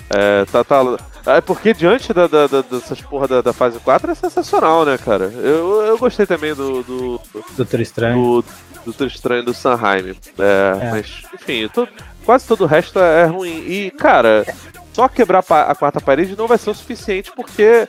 É, 0.08 0.44
tá, 0.44 0.62
tá, 0.62 0.82
é 1.26 1.40
porque 1.40 1.74
diante 1.74 2.12
da, 2.12 2.26
da, 2.26 2.46
da, 2.46 2.62
dessas 2.62 3.00
porra 3.00 3.26
da, 3.26 3.42
da, 3.42 3.52
fase 3.52 3.78
4 3.80 4.12
é 4.12 4.14
sensacional, 4.14 4.84
né, 4.84 4.96
cara? 4.96 5.24
Eu, 5.24 5.82
eu 5.82 5.98
gostei 5.98 6.26
também 6.26 6.54
do. 6.54 6.82
do 6.82 7.20
Doutor 7.56 7.80
Estranho. 7.80 8.42
Do, 8.42 8.44
Doutor 8.84 9.08
Estranho 9.08 9.42
do 9.42 9.52
Sanheim. 9.52 10.14
É, 10.38 10.86
é. 10.86 10.90
Mas, 10.92 11.22
enfim, 11.34 11.68
tô, 11.68 11.88
quase 12.24 12.46
todo 12.46 12.62
o 12.62 12.66
resto 12.66 13.00
é 13.00 13.24
ruim. 13.24 13.64
E, 13.66 13.90
cara, 13.90 14.46
só 14.92 15.08
quebrar 15.08 15.40
a 15.40 15.74
quarta 15.74 16.00
parede 16.00 16.36
não 16.36 16.46
vai 16.46 16.56
ser 16.56 16.70
o 16.70 16.74
suficiente 16.74 17.32
porque 17.34 17.88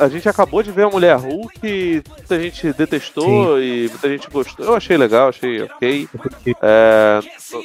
a 0.00 0.08
gente 0.08 0.28
acabou 0.28 0.62
de 0.62 0.72
ver 0.72 0.84
a 0.84 0.90
Mulher 0.90 1.16
Hulk, 1.16 2.02
muita 2.08 2.40
gente 2.40 2.72
detestou 2.72 3.58
Sim. 3.58 3.62
e 3.62 3.88
muita 3.90 4.08
gente 4.08 4.30
gostou. 4.30 4.66
Eu 4.66 4.74
achei 4.74 4.96
legal, 4.96 5.28
achei 5.28 5.62
ok. 5.62 6.08
É, 6.62 7.20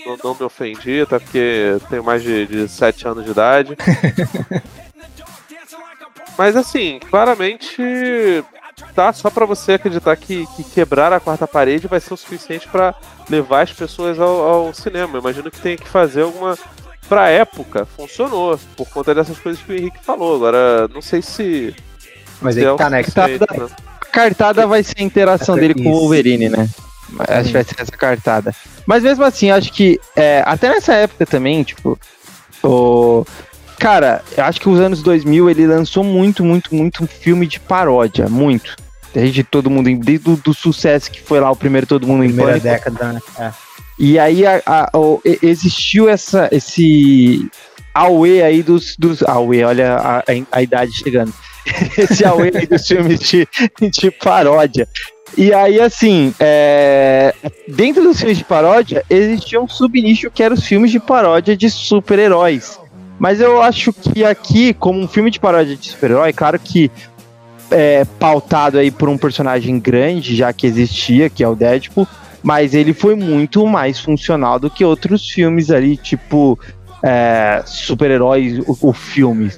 não, 0.06 0.18
não, 0.24 0.36
me 0.36 0.44
ofendi, 0.44 1.02
até 1.02 1.18
porque 1.18 1.78
tenho 1.90 2.04
mais 2.04 2.22
de, 2.22 2.46
de 2.46 2.68
7 2.68 3.08
anos 3.08 3.24
de 3.26 3.32
idade. 3.32 3.78
Mas 6.38 6.58
assim, 6.58 7.00
claramente 7.10 8.44
tá 8.94 9.14
só 9.14 9.30
para 9.30 9.46
você 9.46 9.74
acreditar 9.74 10.16
que, 10.18 10.46
que, 10.56 10.64
quebrar 10.64 11.14
a 11.14 11.20
quarta 11.20 11.48
parede 11.48 11.88
vai 11.88 12.00
ser 12.00 12.14
o 12.14 12.18
suficiente 12.18 12.68
para 12.68 12.94
levar 13.30 13.62
as 13.62 13.72
pessoas 13.72 14.20
ao, 14.20 14.44
ao 14.44 14.74
cinema. 14.74 15.18
imagino 15.18 15.50
que 15.50 15.62
tenha 15.62 15.78
que 15.78 15.88
fazer 15.88 16.24
alguma. 16.24 16.58
Pra 17.08 17.30
época, 17.30 17.86
funcionou, 17.86 18.60
por 18.76 18.90
conta 18.90 19.14
dessas 19.14 19.38
coisas 19.38 19.62
que 19.62 19.72
o 19.72 19.76
Henrique 19.76 20.04
falou. 20.04 20.36
Agora, 20.36 20.88
não 20.88 21.02
sei 21.02 21.22
se. 21.22 21.76
Mas 22.46 22.58
aí 22.58 22.66
é 22.66 22.72
que 22.72 22.78
tá, 22.78 22.90
né? 22.90 23.04
Cartada, 23.04 23.48
né? 23.52 23.68
a 24.02 24.06
cartada 24.06 24.68
vai 24.68 24.84
ser 24.84 24.96
a 25.00 25.04
interação 25.04 25.56
dele 25.56 25.74
com 25.74 25.90
o 25.90 26.00
Wolverine, 26.00 26.50
né? 26.50 26.70
Acho 27.20 27.48
que 27.48 27.54
vai 27.54 27.64
ser 27.64 27.76
essa 27.78 27.92
cartada. 27.92 28.54
Mas 28.86 29.04
mesmo 29.04 29.24
assim, 29.24 29.52
acho 29.52 29.72
que 29.72 30.00
é, 30.16 30.44
até 30.46 30.70
nessa 30.70 30.94
época 30.94 31.26
também, 31.26 31.64
tipo, 31.64 32.00
o, 32.64 33.26
Cara, 33.80 34.24
acho 34.38 34.60
que 34.60 34.70
os 34.70 34.80
anos 34.80 35.02
2000 35.02 35.50
ele 35.50 35.68
lançou 35.68 36.04
muito, 36.04 36.44
muito, 36.44 36.74
muito 36.74 37.04
um 37.04 37.08
filme 37.08 37.46
de 37.46 37.60
paródia, 37.60 38.28
muito. 38.28 38.76
Desde 39.14 39.44
todo 39.44 39.70
mundo, 39.70 39.90
desde 40.00 40.30
o 40.30 40.36
do 40.36 40.54
sucesso 40.54 41.12
que 41.12 41.22
foi 41.22 41.40
lá 41.40 41.52
o 41.52 41.56
primeiro 41.56 41.88
Todo 41.88 42.08
Mundo 42.08 42.24
Primeira 42.24 42.58
em 42.58 42.60
Primeira 42.60 42.78
década, 42.78 43.14
né? 43.14 43.22
É. 43.40 43.52
E 43.98 44.20
aí 44.20 44.46
a, 44.46 44.62
a, 44.66 44.84
a, 44.86 44.90
existiu 45.42 46.10
essa, 46.10 46.50
esse 46.52 47.50
Aue 47.94 48.42
aí 48.42 48.62
dos, 48.62 48.96
dos 48.98 49.24
Aue, 49.24 49.64
olha 49.64 49.96
a, 49.96 50.24
a, 50.52 50.62
idade 50.62 50.92
chegando. 50.94 51.34
esse 51.98 52.24
aí 52.26 52.68
dos 52.68 52.88
filmes 52.88 53.20
de, 53.20 53.48
de 53.92 54.12
paródia. 54.12 54.88
E 55.38 55.54
aí, 55.54 55.82
assim, 55.82 56.34
é... 56.40 57.34
dentro 57.68 58.04
dos 58.04 58.20
filmes 58.20 58.38
de 58.38 58.46
paródia, 58.46 59.04
existia 59.10 59.60
um 59.60 59.68
subnicho 59.68 60.32
que 60.32 60.42
era 60.42 60.54
os 60.54 60.64
filmes 60.64 60.92
de 60.92 61.00
paródia 61.00 61.58
de 61.58 61.70
super-heróis. 61.70 62.80
Mas 63.18 63.40
eu 63.40 63.62
acho 63.62 63.92
que 63.92 64.24
aqui, 64.24 64.74
como 64.74 65.00
um 65.00 65.08
filme 65.08 65.32
de 65.32 65.40
paródia 65.40 65.76
de 65.76 65.90
super-herói, 65.90 66.32
claro 66.34 66.60
que 66.60 66.92
é 67.72 68.06
pautado 68.20 68.78
aí 68.78 68.92
por 68.92 69.10
um 69.10 69.18
personagem 69.18 69.80
grande, 69.80 70.36
já 70.36 70.54
que 70.54 70.68
existia, 70.68 71.30
que 71.30 71.44
é 71.44 71.48
o 71.48 71.56
Deadpool, 71.56 72.08
mas 72.44 72.74
ele 72.74 72.94
foi 72.94 73.16
muito 73.16 73.66
mais 73.66 74.00
funcional 74.00 74.60
do 74.60 74.70
que 74.70 74.86
outros 74.86 75.28
filmes 75.28 75.72
ali, 75.72 75.98
tipo 75.98 76.60
é, 77.04 77.64
super-heróis, 77.66 78.60
o, 78.60 78.90
o, 78.90 78.94
filme, 78.94 79.52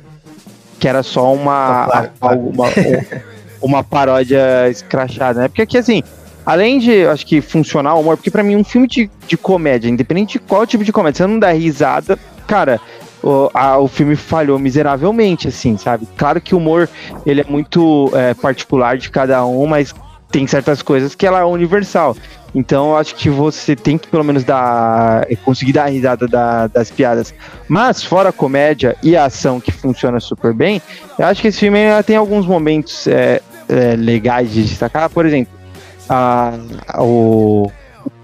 que 0.80 0.88
era 0.88 1.04
só 1.04 1.34
uma, 1.34 2.10
uma, 2.22 2.66
uma 3.62 3.84
paródia 3.84 4.70
escrachada, 4.70 5.42
né? 5.42 5.48
Porque 5.48 5.62
aqui, 5.62 5.78
assim, 5.78 6.04
além 6.46 6.80
de, 6.80 7.06
acho 7.08 7.26
que, 7.26 7.42
funcionar 7.42 7.96
o 7.96 8.02
humor, 8.02 8.18
porque 8.18 8.32
para 8.32 8.44
mim 8.44 8.56
um 8.56 8.64
filme 8.64 8.88
de, 8.88 9.10
de 9.28 9.38
comédia, 9.38 9.90
independente 9.90 10.34
de 10.34 10.40
qual 10.40 10.66
tipo 10.66 10.84
de 10.84 10.92
comédia, 10.92 11.18
você 11.18 11.28
não 11.28 11.40
dá 11.40 11.52
risada, 11.52 12.18
cara, 12.48 12.80
o, 13.24 13.50
a, 13.54 13.78
o 13.78 13.88
filme 13.88 14.16
falhou 14.16 14.58
miseravelmente, 14.60 15.48
assim, 15.48 15.78
sabe? 15.78 16.08
Claro 16.16 16.40
que 16.40 16.54
o 16.56 16.58
humor 16.58 16.90
ele 17.26 17.42
é 17.42 17.46
muito 17.48 18.12
é, 18.14 18.34
particular 18.34 18.98
de 18.98 19.10
cada 19.10 19.46
um, 19.46 19.66
mas 19.66 19.94
tem 20.32 20.46
certas 20.46 20.82
coisas 20.82 21.16
que 21.16 21.26
ela 21.26 21.40
é 21.40 21.44
universal. 21.44 22.16
Então 22.54 22.90
eu 22.90 22.98
acho 22.98 23.16
que 23.16 23.30
você 23.30 23.76
tem 23.76 23.98
que 23.98 24.08
pelo 24.08 24.24
menos 24.24 24.44
dar 24.44 25.28
conseguir 25.44 25.74
dar 25.74 25.84
a 25.84 25.88
risada 25.88 26.28
da, 26.28 26.68
das 26.68 26.90
piadas. 26.90 27.34
Mas 27.68 28.04
fora 28.04 28.30
a 28.30 28.34
comédia 28.34 28.96
e 29.04 29.16
a 29.16 29.26
ação 29.26 29.60
que 29.60 29.72
funciona 29.72 30.20
super 30.20 30.54
bem, 30.54 30.82
eu 31.20 31.26
acho 31.26 31.42
que 31.42 31.50
esse 31.50 31.60
filme 31.60 31.80
tem 32.06 32.16
alguns 32.16 32.46
momentos 32.46 33.08
é, 33.08 33.42
é, 33.70 33.96
legais 33.96 34.52
de 34.52 34.64
destacar. 34.64 35.10
Por 35.10 35.26
exemplo, 35.26 35.54
a, 36.10 36.54
o 37.00 37.72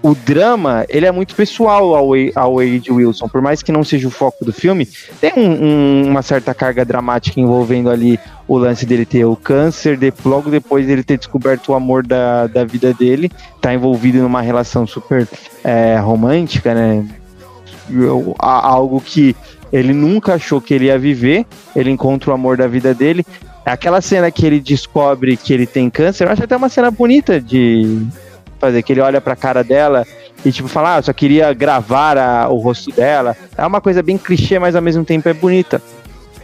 o 0.04 0.14
drama, 0.14 0.84
ele 0.90 1.06
é 1.06 1.10
muito 1.10 1.34
pessoal 1.34 1.94
ao, 1.94 2.10
ao 2.34 2.56
Wade 2.56 2.92
Wilson, 2.92 3.26
por 3.26 3.40
mais 3.40 3.62
que 3.62 3.72
não 3.72 3.82
seja 3.82 4.06
o 4.06 4.10
foco 4.10 4.44
do 4.44 4.52
filme, 4.52 4.86
tem 5.18 5.32
um, 5.34 5.64
um, 5.64 6.08
uma 6.10 6.20
certa 6.20 6.52
carga 6.52 6.84
dramática 6.84 7.40
envolvendo 7.40 7.88
ali 7.88 8.20
o 8.46 8.58
lance 8.58 8.84
dele 8.84 9.06
ter 9.06 9.24
o 9.24 9.34
câncer, 9.34 9.96
de, 9.96 10.12
logo 10.22 10.50
depois 10.50 10.86
ele 10.90 11.02
ter 11.02 11.16
descoberto 11.16 11.70
o 11.70 11.74
amor 11.74 12.06
da, 12.06 12.46
da 12.46 12.66
vida 12.66 12.92
dele, 12.92 13.32
tá 13.62 13.72
envolvido 13.72 14.18
numa 14.18 14.42
relação 14.42 14.86
super 14.86 15.26
é, 15.64 15.96
romântica, 15.96 16.74
né? 16.74 17.02
Algo 18.38 19.00
que 19.00 19.34
ele 19.72 19.94
nunca 19.94 20.34
achou 20.34 20.60
que 20.60 20.74
ele 20.74 20.84
ia 20.84 20.98
viver, 20.98 21.46
ele 21.74 21.90
encontra 21.90 22.30
o 22.30 22.34
amor 22.34 22.58
da 22.58 22.68
vida 22.68 22.92
dele. 22.92 23.24
Aquela 23.64 24.02
cena 24.02 24.30
que 24.30 24.44
ele 24.44 24.60
descobre 24.60 25.34
que 25.34 25.54
ele 25.54 25.66
tem 25.66 25.88
câncer, 25.88 26.26
eu 26.26 26.30
acho 26.30 26.44
até 26.44 26.54
uma 26.54 26.68
cena 26.68 26.90
bonita 26.90 27.40
de, 27.40 28.06
fazer, 28.66 28.82
que 28.82 28.92
ele 28.92 29.00
olha 29.00 29.20
pra 29.20 29.36
cara 29.36 29.62
dela 29.62 30.06
e 30.44 30.52
tipo 30.52 30.68
fala, 30.68 30.94
ah, 30.94 30.98
eu 30.98 31.02
só 31.02 31.12
queria 31.12 31.52
gravar 31.52 32.18
a, 32.18 32.48
o 32.48 32.58
rosto 32.58 32.90
dela. 32.90 33.36
É 33.56 33.66
uma 33.66 33.80
coisa 33.80 34.02
bem 34.02 34.18
clichê, 34.18 34.58
mas 34.58 34.76
ao 34.76 34.82
mesmo 34.82 35.04
tempo 35.04 35.28
é 35.28 35.32
bonita. 35.32 35.80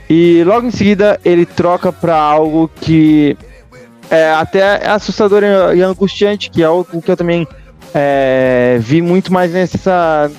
E 0.08 0.42
logo 0.44 0.66
em 0.66 0.70
seguida 0.70 1.20
ele 1.24 1.46
troca 1.46 1.92
pra 1.92 2.16
algo 2.16 2.70
que 2.80 3.36
é 4.10 4.32
até 4.32 4.88
assustador 4.88 5.42
e 5.74 5.82
angustiante, 5.82 6.50
que 6.50 6.62
é 6.62 6.66
algo 6.66 7.00
que 7.00 7.10
eu 7.10 7.16
também 7.16 7.46
é, 7.94 8.78
vi 8.80 9.00
muito 9.00 9.32
mais 9.32 9.52
nessa 9.52 10.30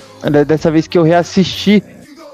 dessa 0.45 0.69
vez 0.69 0.87
que 0.87 0.97
eu 0.97 1.03
reassisti 1.03 1.83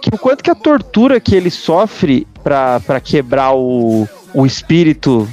que 0.02 0.10
o 0.14 0.18
quanto 0.18 0.44
que 0.44 0.52
a 0.52 0.56
tortura 0.56 1.20
que 1.20 1.36
ele 1.36 1.50
sofre 1.50 2.28
para 2.44 3.00
quebrar 3.00 3.54
o, 3.54 4.08
o 4.34 4.46
espírito 4.46 5.28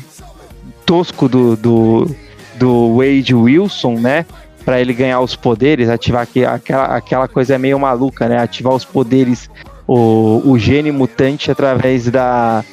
tosco 0.86 1.28
do, 1.28 1.56
do, 1.56 2.16
do 2.56 2.96
Wade 2.96 3.34
Wilson, 3.34 3.94
né? 3.94 4.26
Para 4.64 4.80
ele 4.80 4.94
ganhar 4.94 5.20
os 5.20 5.36
poderes, 5.36 5.88
ativar 5.88 6.22
aqui, 6.22 6.44
aquela, 6.44 6.84
aquela 6.96 7.28
coisa 7.28 7.58
meio 7.58 7.78
maluca, 7.78 8.28
né? 8.28 8.38
Ativar 8.38 8.74
os 8.74 8.84
poderes, 8.84 9.50
o, 9.86 10.42
o 10.44 10.58
gene 10.58 10.90
mutante 10.90 11.50
através 11.50 12.10
da, 12.10 12.64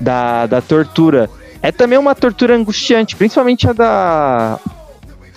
da, 0.00 0.46
da 0.46 0.60
tortura. 0.60 1.30
É 1.62 1.72
também 1.72 1.98
uma 1.98 2.14
tortura 2.14 2.54
angustiante, 2.54 3.16
principalmente 3.16 3.68
a 3.68 3.72
da. 3.72 4.60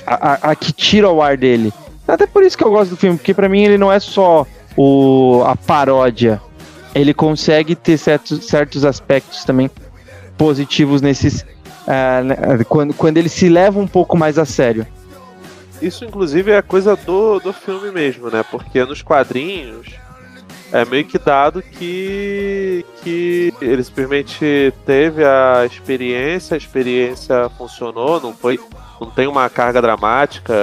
A, 0.06 0.16
a, 0.16 0.52
a, 0.52 0.56
que 0.56 0.72
tira 0.72 1.10
o 1.10 1.22
ar 1.22 1.38
dele. 1.38 1.72
Até 2.08 2.28
por 2.28 2.44
isso 2.44 2.58
que 2.58 2.64
eu 2.64 2.72
gosto 2.72 2.92
do 2.92 2.98
filme, 2.98 3.18
porque 3.18 3.34
para 3.34 3.48
mim 3.48 3.64
ele 3.64 3.78
não 3.78 3.92
é 3.92 4.00
só 4.00 4.46
o, 4.76 5.44
a 5.46 5.56
paródia. 5.56 6.42
Ele 6.94 7.14
consegue 7.14 7.76
ter 7.76 7.98
certos, 7.98 8.46
certos 8.48 8.84
aspectos 8.84 9.46
também 9.46 9.70
positivos 10.38 11.02
nesses. 11.02 11.46
Uh, 11.82 12.66
quando, 12.66 12.94
quando 12.94 13.18
ele 13.18 13.30
se 13.30 13.50
leva 13.50 13.80
um 13.80 13.88
pouco 13.88 14.18
mais 14.18 14.38
a 14.38 14.46
sério. 14.46 14.86
Isso, 15.82 16.06
inclusive, 16.06 16.52
é 16.52 16.62
coisa 16.62 16.96
do, 16.96 17.40
do 17.40 17.52
filme 17.52 17.92
mesmo, 17.92 18.30
né? 18.30 18.44
Porque 18.50 18.86
nos 18.86 19.02
quadrinhos 19.02 19.88
é 20.72 20.86
meio 20.86 21.04
que 21.06 21.18
dado 21.18 21.62
que, 21.62 22.86
que 23.02 23.54
ele 23.62 23.84
simplesmente 23.84 24.74
teve 24.86 25.24
a 25.26 25.66
experiência, 25.66 26.54
a 26.54 26.58
experiência 26.58 27.50
funcionou, 27.58 28.22
não 28.22 28.34
foi, 28.34 28.60
não 29.00 29.10
tem 29.10 29.28
uma 29.28 29.50
carga 29.50 29.82
dramática. 29.82 30.54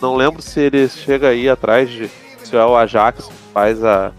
Não 0.00 0.16
lembro 0.16 0.40
se 0.40 0.58
ele 0.58 0.88
chega 0.88 1.28
aí 1.28 1.48
atrás 1.48 1.90
de 1.90 2.10
se 2.42 2.56
é 2.56 2.64
o 2.64 2.76
Ajax 2.76 3.26
que 3.26 3.32
faz 3.52 3.84
a, 3.84 4.10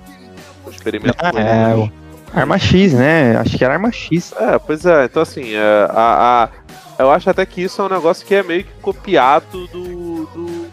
o 0.65 0.69
experimento. 0.69 1.17
Ah, 1.19 1.31
é, 1.39 1.75
o 1.75 1.91
Arma 2.33 2.57
X, 2.57 2.93
né? 2.93 3.37
Acho 3.37 3.57
que 3.57 3.63
era 3.63 3.73
Arma 3.73 3.91
X. 3.91 4.33
É, 4.37 4.57
pois 4.59 4.85
é. 4.85 5.05
Então 5.05 5.21
assim, 5.21 5.53
é, 5.53 5.87
a, 5.89 6.49
a, 6.97 7.03
eu 7.03 7.11
acho 7.11 7.29
até 7.29 7.45
que 7.45 7.61
isso 7.61 7.81
é 7.81 7.85
um 7.85 7.89
negócio 7.89 8.25
que 8.25 8.35
é 8.35 8.43
meio 8.43 8.63
que 8.63 8.73
copiado 8.81 9.67
do, 9.67 10.25
do 10.25 10.69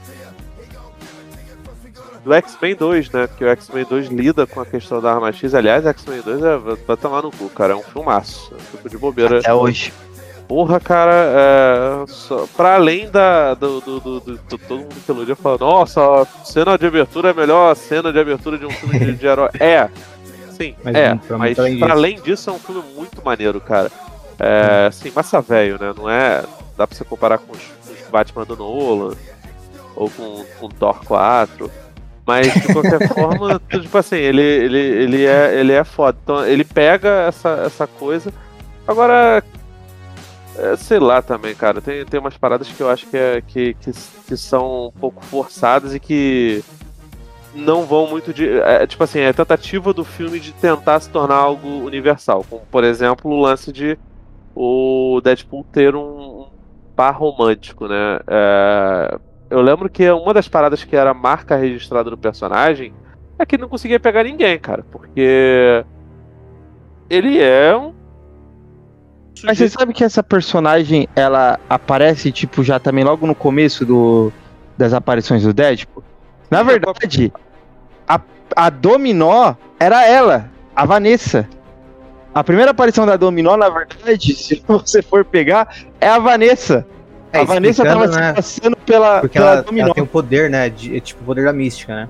do 2.25 2.35
X-Men 2.35 2.75
2, 2.77 3.11
né? 3.11 3.27
Porque 3.27 3.45
o 3.45 3.49
X-Men 3.49 3.87
2 3.89 4.09
lida 4.09 4.47
com 4.47 4.61
a 4.61 4.67
questão 4.67 5.01
da 5.01 5.13
arma 5.13 5.33
X. 5.33 5.55
Aliás, 5.55 5.87
X-Men 5.87 6.21
2 6.21 6.43
é, 6.43 6.57
vai 6.87 6.97
tomar 6.97 7.23
no 7.23 7.31
cu, 7.31 7.49
cara. 7.49 7.73
É 7.73 7.77
um 7.77 7.83
filmaço. 7.83 8.53
É 8.53 8.57
um 8.57 8.77
tipo 8.77 8.89
de 8.89 8.99
bobeira. 8.99 9.39
Até 9.39 9.53
hoje. 9.53 9.93
Porra, 10.47 10.81
cara, 10.81 11.13
é, 11.15 12.05
só, 12.09 12.45
pra 12.57 12.75
além 12.75 13.09
da, 13.09 13.55
do, 13.55 13.81
do, 13.81 14.01
do, 14.01 14.21
do, 14.21 14.39
todo 14.59 14.81
mundo 14.81 14.97
que 15.07 15.09
elogia 15.09 15.37
fala, 15.37 15.57
nossa, 15.59 16.01
a 16.01 16.27
cena 16.45 16.77
de 16.77 16.87
abertura 16.87 17.29
é 17.29 17.31
a 17.31 17.35
melhor 17.35 17.73
cena 17.77 18.13
de 18.13 18.19
abertura 18.19 18.59
de 18.59 18.67
um 18.67 18.71
filme 18.71 18.99
de, 18.99 19.13
de 19.13 19.27
herói. 19.27 19.51
É, 19.61 19.89
sim, 20.61 20.75
mas, 20.85 20.95
é, 20.95 21.15
pra 21.15 21.39
mas 21.39 21.59
além 21.59 21.79
pra 21.79 21.93
além 21.93 22.21
disso 22.21 22.51
é 22.51 22.53
um 22.53 22.59
filme 22.59 22.83
muito 22.95 23.25
maneiro, 23.25 23.61
cara. 23.61 23.91
É, 24.39 24.87
assim, 24.89 25.11
massa 25.11 25.41
velho, 25.41 25.79
né? 25.81 25.93
Não 25.97 26.09
é. 26.09 26.43
Dá 26.77 26.87
pra 26.87 26.97
você 26.97 27.05
comparar 27.05 27.39
com 27.39 27.53
os, 27.53 27.63
os 27.91 28.09
Batman 28.11 28.45
do 28.45 28.57
Nolan 28.57 29.15
ou 29.97 30.11
com, 30.11 30.45
com 30.59 30.69
Thor 30.69 31.05
4. 31.05 31.71
Mas 32.27 32.53
de 32.53 32.73
qualquer 32.73 33.09
forma, 33.13 33.61
tipo 33.69 33.99
assim, 33.99 34.17
ele, 34.17 34.43
ele, 34.43 34.79
ele, 34.79 35.27
é, 35.27 35.59
ele 35.59 35.73
é 35.73 35.85
foda. 35.85 36.19
Então 36.23 36.47
ele 36.47 36.65
pega 36.65 37.27
essa, 37.27 37.63
essa 37.67 37.87
coisa. 37.87 38.33
Agora, 38.87 39.43
é, 40.57 40.77
sei 40.77 40.99
lá 40.99 41.23
também, 41.23 41.55
cara. 41.55 41.81
Tem, 41.81 42.05
tem 42.05 42.21
umas 42.21 42.37
paradas 42.37 42.69
que 42.69 42.81
eu 42.81 42.89
acho 42.89 43.07
que, 43.07 43.17
é, 43.17 43.43
que, 43.47 43.75
que, 43.75 43.93
que 44.27 44.37
são 44.37 44.89
um 44.89 44.93
pouco 44.93 45.25
forçadas 45.25 45.95
e 45.95 46.01
que 46.01 46.63
não 47.55 47.85
vão 47.85 48.07
muito 48.07 48.33
de. 48.33 48.49
É, 48.61 48.87
tipo 48.87 49.03
assim, 49.03 49.21
é 49.21 49.33
tentativa 49.33 49.93
do 49.93 50.05
filme 50.05 50.39
de 50.39 50.53
tentar 50.53 51.01
se 51.01 51.11
tornar 51.11 51.37
algo 51.37 51.69
universal. 51.69 52.45
Como, 52.49 52.63
por 52.71 52.85
exemplo, 52.85 53.31
o 53.31 53.41
lance 53.41 53.73
de 53.73 53.99
o 54.55 55.21
Deadpool 55.23 55.65
ter 55.65 55.95
um, 55.95 56.43
um 56.43 56.47
par 56.95 57.15
romântico, 57.15 57.87
né? 57.87 58.21
É, 58.27 59.19
eu 59.49 59.61
lembro 59.61 59.89
que 59.89 60.09
uma 60.11 60.33
das 60.33 60.49
paradas 60.49 60.85
que 60.85 60.95
era 60.95 61.13
marca 61.13 61.57
registrada 61.57 62.11
do 62.11 62.17
personagem 62.17 62.93
é 63.39 63.47
que 63.47 63.57
ele 63.57 63.63
não 63.63 63.69
conseguia 63.69 63.99
pegar 63.99 64.25
ninguém, 64.25 64.59
cara. 64.59 64.85
Porque. 64.91 65.85
Ele 67.09 67.41
é 67.41 67.77
um. 67.77 67.93
Mas 69.43 69.59
você 69.59 69.69
sabe 69.69 69.93
que 69.93 70.05
essa 70.05 70.23
personagem, 70.23 71.09
ela 71.17 71.59
aparece, 71.69 72.31
tipo, 72.31 72.63
já 72.63 72.79
também 72.79 73.03
logo 73.03 73.27
no 73.27 73.35
começo 73.35 73.87
do, 73.87 74.31
das 74.77 74.93
aparições 74.93 75.43
do 75.43 75.53
Deadpool? 75.53 76.05
Na 76.51 76.63
verdade, 76.63 77.33
a, 78.09 78.21
a 78.57 78.71
Dominó 78.71 79.55
era 79.79 80.07
ela, 80.07 80.51
a 80.75 80.85
Vanessa. 80.85 81.49
A 82.35 82.45
primeira 82.45 82.71
aparição 82.71 83.07
da 83.07 83.17
Dominó, 83.17 83.57
na 83.57 83.69
verdade, 83.69 84.35
se 84.37 84.63
você 84.67 85.03
for 85.03 85.25
pegar, 85.25 85.75
é 86.01 86.09
a 86.09 86.19
Vanessa. 86.19 86.87
É, 87.33 87.41
a 87.41 87.45
Vanessa 87.45 87.85
tava 87.85 88.07
né? 88.09 88.29
se 88.29 88.35
passando 88.35 88.77
pela, 88.79 89.21
Porque 89.21 89.39
pela 89.39 89.53
ela, 89.53 89.65
ela, 89.79 89.95
tem 89.95 90.03
o 90.03 90.07
poder, 90.07 90.51
né? 90.51 90.69
De, 90.69 90.97
é 90.97 91.01
tipo 91.01 91.23
o 91.23 91.27
poder 91.27 91.45
da 91.45 91.53
mística, 91.53 91.95
né? 91.95 92.09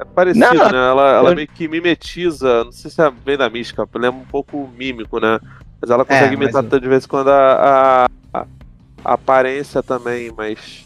É 0.00 0.04
parecido, 0.04 0.46
não, 0.46 0.54
né? 0.54 0.78
Ela, 0.78 1.12
ela 1.18 1.30
eu... 1.30 1.36
meio 1.36 1.46
que 1.46 1.68
mimetiza, 1.68 2.64
não 2.64 2.72
sei 2.72 2.90
se 2.90 3.00
é 3.00 3.10
bem 3.10 3.36
da 3.36 3.48
mística, 3.48 3.88
lembra 3.94 4.20
um 4.20 4.24
pouco 4.24 4.68
mímico, 4.76 5.20
né? 5.20 5.38
Mas 5.80 5.90
ela 5.90 6.04
consegue 6.04 6.34
é, 6.34 6.34
imitar 6.34 6.62
mas... 6.62 6.80
de 6.80 6.88
vez 6.88 7.04
em 7.04 7.08
quando 7.08 7.28
a, 7.28 8.06
a, 8.32 8.40
a, 8.40 8.46
aparência 9.04 9.82
também, 9.82 10.32
mas. 10.36 10.84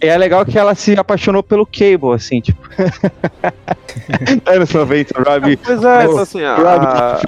É 0.00 0.16
legal 0.16 0.44
que 0.44 0.58
ela 0.58 0.74
se 0.74 0.92
apaixonou 0.98 1.42
pelo 1.42 1.64
Cable, 1.66 2.14
assim, 2.14 2.40
tipo. 2.40 2.60
Anos 4.44 4.70
90, 4.70 5.22
Robbie. 5.22 5.56
Pois 5.56 5.82
é, 5.82 6.04
então, 6.04 6.18
assim, 6.18 6.42
a, 6.42 6.54
a, 6.54 7.20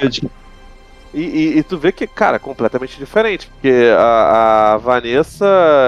e, 1.15 1.23
e, 1.23 1.59
e, 1.59 1.63
tu 1.63 1.79
vê 1.79 1.91
que, 1.91 2.07
cara, 2.07 2.37
é 2.37 2.39
completamente 2.39 2.99
diferente, 2.99 3.49
porque 3.49 3.73
a, 3.97 4.75
a 4.75 4.77
Vanessa, 4.77 5.47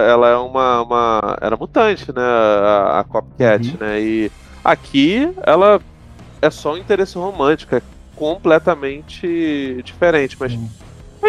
ela 0.09 0.29
é 0.31 0.37
uma, 0.37 0.83
uma. 0.83 1.39
Era 1.41 1.57
mutante, 1.57 2.11
né? 2.11 2.23
A, 2.23 3.01
a 3.01 3.05
Copcat, 3.05 3.69
uhum. 3.69 3.77
né? 3.79 4.01
E 4.01 4.33
aqui 4.65 5.31
ela 5.43 5.81
é 6.41 6.51
só 6.51 6.73
um 6.73 6.79
interesse 6.79 7.19
romântico, 7.19 7.75
é 7.77 7.83
completamente 8.17 9.83
diferente, 9.85 10.37
mas. 10.41 10.55
Uhum. 10.55 10.69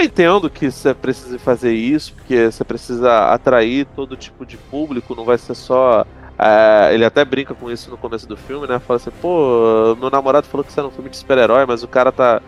Eu 0.02 0.06
entendo 0.06 0.49
que 0.49 0.72
você 0.72 0.95
precisa 0.95 1.38
fazer 1.38 1.74
isso, 1.74 2.14
porque 2.16 2.49
você 2.49 2.64
precisa 2.64 3.32
atrair 3.32 3.86
todo 3.95 4.18
tipo 4.18 4.43
de 4.47 4.58
público, 4.58 5.14
não 5.14 5.24
vai 5.24 5.38
ser 5.38 5.54
só. 5.54 6.04
É, 6.39 6.89
ele 6.91 7.06
até 7.06 7.24
brinca 7.24 7.54
com 7.54 7.70
isso 7.70 7.91
no 7.91 7.97
começo 7.99 8.28
do 8.28 8.36
filme, 8.36 8.66
né? 8.66 8.80
Fala 8.80 8.97
assim, 8.97 9.12
pô, 9.22 9.95
meu 9.99 10.10
namorado 10.10 10.47
falou 10.47 10.64
que 10.64 10.74
você 10.74 10.80
era 10.80 10.89
um 10.89 10.91
filme 10.91 11.08
de 11.08 11.18
super-herói, 11.18 11.68
mas 11.68 11.84
o 11.84 11.88
cara 11.88 12.12
tá 12.12 12.41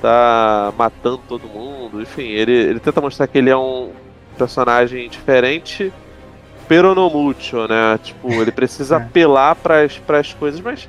tá 0.00 0.72
matando 0.78 1.20
todo 1.28 1.46
mundo. 1.46 2.00
Enfim, 2.00 2.22
ele, 2.22 2.52
ele 2.52 2.80
tenta 2.80 3.02
mostrar 3.02 3.26
que 3.26 3.36
ele 3.36 3.50
é 3.50 3.56
um 3.56 3.92
personagem 4.38 5.06
diferente, 5.10 5.92
pero 6.66 6.94
no 6.94 7.10
mucho, 7.10 7.68
né? 7.68 7.98
Tipo, 8.02 8.32
ele 8.32 8.50
precisa 8.50 8.96
é. 8.96 8.98
apelar 9.02 9.54
para 9.56 9.84
as 10.18 10.32
coisas, 10.32 10.58
mas 10.58 10.88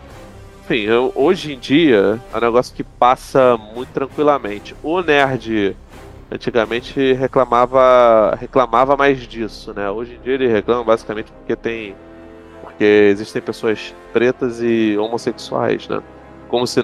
enfim, 0.65 0.81
eu, 0.81 1.11
hoje 1.13 1.53
em 1.53 1.59
dia 1.59 2.19
é 2.33 2.37
um 2.37 2.41
negócio 2.41 2.73
que 2.73 2.83
passa 2.83 3.55
muito 3.75 3.89
tranquilamente. 3.89 4.73
O 4.81 5.01
nerd 5.01 5.75
antigamente 6.29 7.13
reclamava 7.13 8.35
reclamava 8.35 8.97
mais 8.97 9.19
disso, 9.19 9.73
né? 9.73 9.89
Hoje 9.89 10.15
em 10.15 10.21
dia 10.21 10.33
ele 10.33 10.47
reclama 10.47 10.83
basicamente 10.83 11.31
porque 11.31 11.55
tem 11.55 11.95
porque 12.61 12.83
existem 12.83 13.41
pessoas 13.41 13.95
pretas 14.11 14.61
e 14.61 14.97
homossexuais, 14.97 15.87
né? 15.87 16.01
Como 16.47 16.65
se 16.65 16.83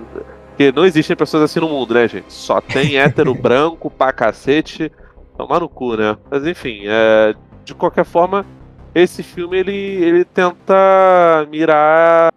porque 0.62 0.72
não 0.72 0.86
existem 0.86 1.16
pessoas 1.16 1.44
assim 1.44 1.60
no 1.60 1.70
mundo, 1.70 1.94
né, 1.94 2.08
gente? 2.08 2.32
Só 2.32 2.62
tem 2.62 2.98
hétero 3.00 3.34
branco 3.34 3.89
pra 3.89 4.14
cacete. 4.14 4.92
Tomar 5.38 5.62
no 5.62 5.70
cu, 5.70 5.96
né? 5.96 6.16
Mas 6.30 6.46
enfim, 6.46 6.82
é, 6.86 7.34
de 7.64 7.74
qualquer 7.74 8.06
forma, 8.06 8.46
esse 8.94 9.24
filme 9.24 9.58
ele, 9.58 9.74
ele 9.74 10.26
tenta 10.26 11.48
mirar 11.50 12.32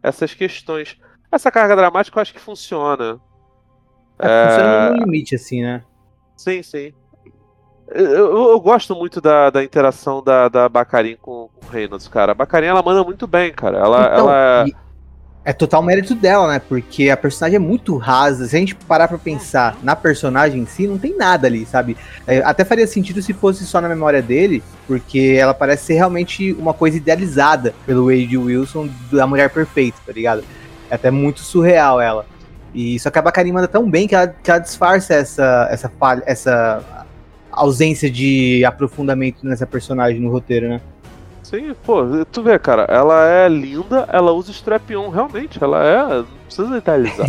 essas 0.00 0.34
questões. 0.34 0.96
Essa 1.32 1.50
carga 1.50 1.74
dramática 1.74 2.16
eu 2.16 2.22
acho 2.22 2.32
que 2.32 2.40
funciona. 2.40 3.18
É, 4.18 4.26
é... 4.28 4.48
Funciona 4.48 4.90
no 4.90 4.96
limite, 4.98 5.34
assim, 5.34 5.62
né? 5.62 5.82
Sim, 6.36 6.62
sim. 6.62 6.92
Eu, 7.88 8.50
eu, 8.50 8.60
gosto 8.60 8.94
muito 8.96 9.20
da, 9.20 9.48
da 9.48 9.62
interação 9.62 10.22
da, 10.22 10.48
da 10.48 10.68
Bacarin 10.68 11.16
com, 11.20 11.48
com 11.54 11.66
o 11.66 11.70
Reynolds, 11.70 12.08
cara. 12.08 12.32
A 12.32 12.34
Bacarin, 12.34 12.66
ela 12.66 12.82
manda 12.82 13.04
muito 13.04 13.26
bem, 13.26 13.52
cara. 13.52 13.78
Ela, 13.78 14.06
então, 14.06 14.30
ela... 14.30 14.66
É 15.44 15.52
total 15.52 15.80
mérito 15.80 16.12
dela, 16.12 16.48
né? 16.48 16.58
Porque 16.58 17.08
a 17.08 17.16
personagem 17.16 17.54
é 17.54 17.60
muito 17.60 17.96
rasa. 17.96 18.48
Se 18.48 18.56
a 18.56 18.58
gente 18.58 18.74
parar 18.74 19.06
pra 19.06 19.16
pensar 19.16 19.78
na 19.80 19.94
personagem 19.94 20.62
em 20.62 20.66
si, 20.66 20.88
não 20.88 20.98
tem 20.98 21.16
nada 21.16 21.46
ali, 21.46 21.64
sabe? 21.64 21.96
É, 22.26 22.38
até 22.38 22.64
faria 22.64 22.84
sentido 22.84 23.22
se 23.22 23.32
fosse 23.32 23.64
só 23.64 23.80
na 23.80 23.88
memória 23.88 24.20
dele, 24.20 24.60
porque 24.88 25.36
ela 25.38 25.54
parece 25.54 25.84
ser 25.84 25.94
realmente 25.94 26.52
uma 26.54 26.74
coisa 26.74 26.96
idealizada 26.96 27.72
pelo 27.86 28.06
Wade 28.06 28.36
Wilson 28.36 28.88
da 29.12 29.24
mulher 29.24 29.48
perfeita, 29.50 29.98
tá 30.04 30.12
ligado? 30.12 30.42
É 30.90 30.96
até 30.96 31.12
muito 31.12 31.38
surreal 31.38 32.00
ela. 32.00 32.26
E 32.76 33.00
só 33.00 33.10
que 33.10 33.18
a 33.18 33.22
Bacari 33.22 33.50
manda 33.50 33.66
tão 33.66 33.88
bem 33.88 34.06
que 34.06 34.14
ela, 34.14 34.28
que 34.28 34.50
ela 34.50 34.60
disfarça 34.60 35.14
essa, 35.14 35.66
essa, 35.70 35.88
falha, 35.88 36.22
essa 36.26 36.84
ausência 37.50 38.10
de 38.10 38.62
aprofundamento 38.66 39.46
nessa 39.46 39.66
personagem 39.66 40.20
no 40.20 40.30
roteiro, 40.30 40.68
né? 40.68 40.82
Sim, 41.42 41.74
pô, 41.84 42.02
tu 42.30 42.42
vê, 42.42 42.58
cara, 42.58 42.82
ela 42.90 43.26
é 43.26 43.48
linda, 43.48 44.06
ela 44.12 44.30
usa 44.32 44.50
strap-on, 44.50 45.08
realmente, 45.08 45.62
ela 45.62 45.82
é. 45.82 46.16
Não 46.18 46.26
precisa 46.44 46.68
detalhizar. 46.68 47.26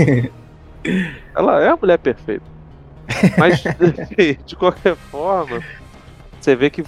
ela 1.34 1.64
é 1.64 1.70
a 1.70 1.78
mulher 1.78 1.98
perfeita. 1.98 2.44
Mas, 3.38 3.64
de 4.46 4.56
qualquer 4.58 4.98
forma, 4.98 5.62
você 6.42 6.58
vê 6.58 6.70
que, 6.70 6.84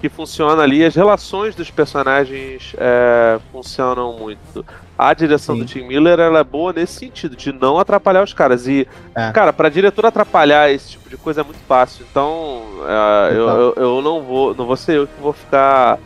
que 0.00 0.08
funciona 0.08 0.64
ali, 0.64 0.84
as 0.84 0.96
relações 0.96 1.54
dos 1.54 1.70
personagens 1.70 2.74
é, 2.76 3.38
funcionam 3.52 4.18
muito. 4.18 4.66
A 5.00 5.14
direção 5.14 5.54
Sim. 5.54 5.62
do 5.62 5.66
Tim 5.66 5.82
Miller 5.84 6.20
ela 6.20 6.40
é 6.40 6.44
boa 6.44 6.74
nesse 6.74 6.92
sentido, 6.92 7.34
de 7.34 7.52
não 7.52 7.78
atrapalhar 7.78 8.22
os 8.22 8.34
caras. 8.34 8.68
E, 8.68 8.86
é. 9.14 9.32
cara, 9.32 9.50
pra 9.50 9.70
diretor 9.70 10.04
atrapalhar 10.04 10.70
esse 10.70 10.90
tipo 10.90 11.08
de 11.08 11.16
coisa 11.16 11.40
é 11.40 11.44
muito 11.44 11.60
fácil. 11.66 12.04
Então, 12.10 12.62
é, 12.86 13.32
eu, 13.32 13.48
eu, 13.48 13.74
eu, 13.76 14.02
não 14.02 14.20
vou. 14.20 14.54
Não 14.54 14.66
vou 14.66 14.76
ser 14.76 14.98
eu 14.98 15.06
que 15.06 15.18
vou 15.18 15.32
ficar 15.32 15.98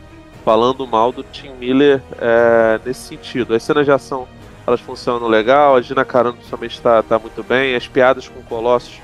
falando 0.45 0.87
mal 0.87 1.11
do 1.11 1.25
Tim 1.25 1.51
Miller 1.59 2.01
é, 2.21 2.79
nesse 2.87 3.09
sentido. 3.09 3.53
As 3.53 3.65
cenas 3.65 3.85
de 3.85 3.91
ação 3.91 4.29
elas 4.65 4.81
funcionam 4.81 5.27
legal, 5.27 5.77
a 5.77 5.83
Gina 5.83 6.05
Carano 6.05 6.37
principalmente 6.37 6.75
está 6.75 7.03
tá 7.03 7.19
muito 7.19 7.43
bem, 7.43 7.75
as 7.75 7.89
piadas 7.89 8.29
com 8.29 8.39
o 8.39 8.45
Colossus. 8.45 9.01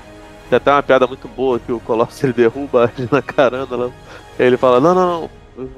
Tem 0.49 0.57
até 0.57 0.71
uma 0.71 0.81
piada 0.81 1.05
muito 1.05 1.27
boa 1.27 1.59
que 1.59 1.71
o 1.71 1.79
Colossus 1.81 2.23
ele 2.23 2.33
derruba 2.33 2.85
a 2.85 3.01
Gina 3.01 3.21
Carano. 3.21 3.67
Ela, 3.73 3.91
ele 4.39 4.55
fala: 4.57 4.79
Não, 4.79 4.95
não, 4.95 5.21
não, 5.21 5.29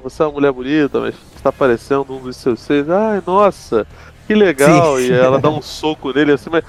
você 0.02 0.22
é 0.22 0.26
uma 0.26 0.32
mulher 0.32 0.52
bonita, 0.52 1.00
mas 1.00 1.14
está 1.34 1.50
parecendo 1.52 2.06
um 2.14 2.20
dos 2.20 2.36
seus 2.36 2.60
seis. 2.60 2.88
Ai, 2.88 3.22
nossa, 3.26 3.86
que 4.26 4.34
legal. 4.34 4.96
Sim. 4.96 5.04
E 5.04 5.12
ela 5.12 5.38
dá 5.38 5.48
um 5.48 5.62
soco 5.62 6.12
nele 6.12 6.32
assim, 6.32 6.50
mas 6.50 6.64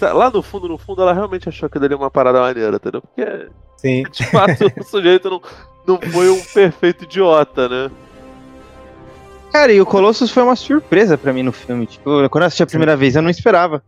lá 0.00 0.30
no 0.30 0.42
fundo, 0.42 0.68
no 0.68 0.78
fundo, 0.78 1.02
ela 1.02 1.12
realmente 1.12 1.48
achou 1.48 1.68
que 1.68 1.78
dele 1.78 1.94
é 1.94 1.96
uma 1.96 2.10
parada 2.10 2.40
maneira, 2.40 2.76
entendeu? 2.76 3.02
Porque, 3.02 3.48
Sim. 3.76 4.04
de 4.10 4.26
fato, 4.26 4.72
o 4.78 4.84
sujeito 4.84 5.30
não, 5.30 5.42
não 5.86 6.10
foi 6.10 6.30
um 6.30 6.40
perfeito 6.42 7.04
idiota, 7.04 7.68
né? 7.68 7.90
Cara, 9.52 9.72
e 9.72 9.80
o 9.80 9.86
Colossus 9.86 10.32
foi 10.32 10.42
uma 10.42 10.56
surpresa 10.56 11.16
para 11.16 11.32
mim 11.32 11.44
no 11.44 11.52
filme. 11.52 11.86
Tipo, 11.86 12.28
quando 12.28 12.42
eu 12.42 12.46
assisti 12.48 12.64
a 12.64 12.66
primeira 12.66 12.94
Sim. 12.94 12.98
vez, 12.98 13.14
eu 13.14 13.22
não 13.22 13.30
esperava. 13.30 13.82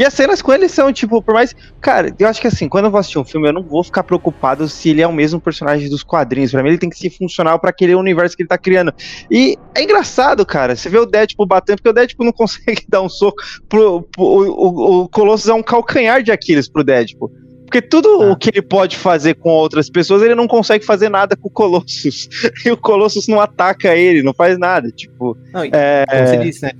E 0.00 0.04
as 0.04 0.14
cenas 0.14 0.40
com 0.40 0.50
ele 0.50 0.66
são, 0.66 0.90
tipo, 0.90 1.22
por 1.22 1.34
mais. 1.34 1.54
Cara, 1.78 2.10
eu 2.18 2.26
acho 2.26 2.40
que 2.40 2.46
assim, 2.46 2.70
quando 2.70 2.86
eu 2.86 2.90
vou 2.90 2.98
assistir 2.98 3.18
um 3.18 3.24
filme, 3.24 3.48
eu 3.48 3.52
não 3.52 3.62
vou 3.62 3.84
ficar 3.84 4.02
preocupado 4.02 4.66
se 4.66 4.88
ele 4.88 5.02
é 5.02 5.06
o 5.06 5.12
mesmo 5.12 5.38
personagem 5.38 5.90
dos 5.90 6.02
quadrinhos. 6.02 6.52
Pra 6.52 6.62
mim, 6.62 6.70
ele 6.70 6.78
tem 6.78 6.88
que 6.88 6.96
ser 6.96 7.10
funcional 7.10 7.58
para 7.58 7.68
aquele 7.68 7.94
universo 7.94 8.34
que 8.34 8.42
ele 8.42 8.48
tá 8.48 8.56
criando. 8.56 8.94
E 9.30 9.58
é 9.74 9.82
engraçado, 9.82 10.46
cara. 10.46 10.74
Você 10.74 10.88
vê 10.88 10.98
o 10.98 11.04
Deadpool 11.04 11.44
batendo, 11.44 11.76
porque 11.76 11.90
o 11.90 11.92
Deadpool 11.92 12.24
não 12.24 12.32
consegue 12.32 12.82
dar 12.88 13.02
um 13.02 13.10
soco. 13.10 13.42
Pro, 13.68 14.00
pro 14.10 14.24
o, 14.24 14.48
o, 14.48 15.00
o 15.02 15.08
Colossus 15.10 15.50
é 15.50 15.52
um 15.52 15.62
calcanhar 15.62 16.22
de 16.22 16.32
Aquiles 16.32 16.66
pro 16.66 16.82
Deadpool. 16.82 17.30
Porque 17.66 17.82
tudo 17.82 18.08
ah. 18.22 18.32
o 18.32 18.36
que 18.36 18.48
ele 18.48 18.62
pode 18.62 18.96
fazer 18.96 19.34
com 19.34 19.50
outras 19.50 19.90
pessoas, 19.90 20.22
ele 20.22 20.34
não 20.34 20.48
consegue 20.48 20.82
fazer 20.82 21.10
nada 21.10 21.36
com 21.36 21.48
o 21.48 21.52
Colossus. 21.52 22.26
E 22.64 22.70
o 22.70 22.76
Colossus 22.78 23.28
não 23.28 23.38
ataca 23.38 23.94
ele, 23.94 24.22
não 24.22 24.32
faz 24.32 24.58
nada. 24.58 24.90
Tipo. 24.90 25.36
Não, 25.52 25.62
é... 25.62 26.06
Como 26.08 26.26
você 26.26 26.36
disse, 26.38 26.62
né? 26.62 26.72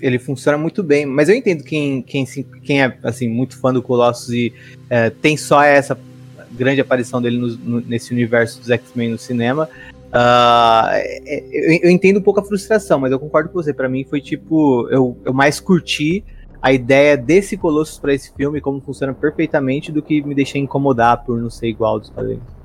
Ele 0.00 0.18
funciona 0.18 0.56
muito 0.58 0.82
bem. 0.82 1.06
Mas 1.06 1.28
eu 1.28 1.34
entendo 1.34 1.62
quem, 1.62 2.02
quem, 2.02 2.24
quem 2.62 2.82
é 2.82 2.98
assim, 3.02 3.28
muito 3.28 3.58
fã 3.58 3.72
do 3.72 3.82
Colossus 3.82 4.30
e 4.30 4.52
é, 4.88 5.10
tem 5.10 5.36
só 5.36 5.62
essa 5.62 5.98
grande 6.52 6.80
aparição 6.80 7.20
dele 7.20 7.38
no, 7.38 7.48
no, 7.48 7.80
nesse 7.80 8.12
universo 8.12 8.60
dos 8.60 8.70
X-Men 8.70 9.10
no 9.10 9.18
cinema. 9.18 9.68
Uh, 10.06 10.96
eu, 11.52 11.80
eu, 11.82 11.90
entendo 11.90 12.18
um 12.18 12.22
pouco 12.22 12.40
a 12.40 12.44
frustração, 12.44 12.98
mas 12.98 13.12
eu 13.12 13.18
concordo 13.18 13.50
com 13.50 13.62
você. 13.62 13.72
Para 13.74 13.88
mim 13.88 14.04
foi 14.04 14.20
tipo, 14.20 14.88
eu, 14.90 15.16
eu 15.24 15.34
mais 15.34 15.60
curti 15.60 16.24
a 16.62 16.72
ideia 16.72 17.16
desse 17.16 17.56
Colossus 17.56 17.98
para 17.98 18.14
esse 18.14 18.32
filme, 18.34 18.60
como 18.60 18.80
funciona 18.80 19.12
perfeitamente, 19.12 19.92
do 19.92 20.02
que 20.02 20.22
me 20.22 20.34
deixar 20.34 20.58
incomodar 20.58 21.24
por 21.24 21.40
não 21.40 21.50
ser 21.50 21.68
igual 21.68 22.00
dos 22.00 22.10
quadrinhos. 22.10 22.56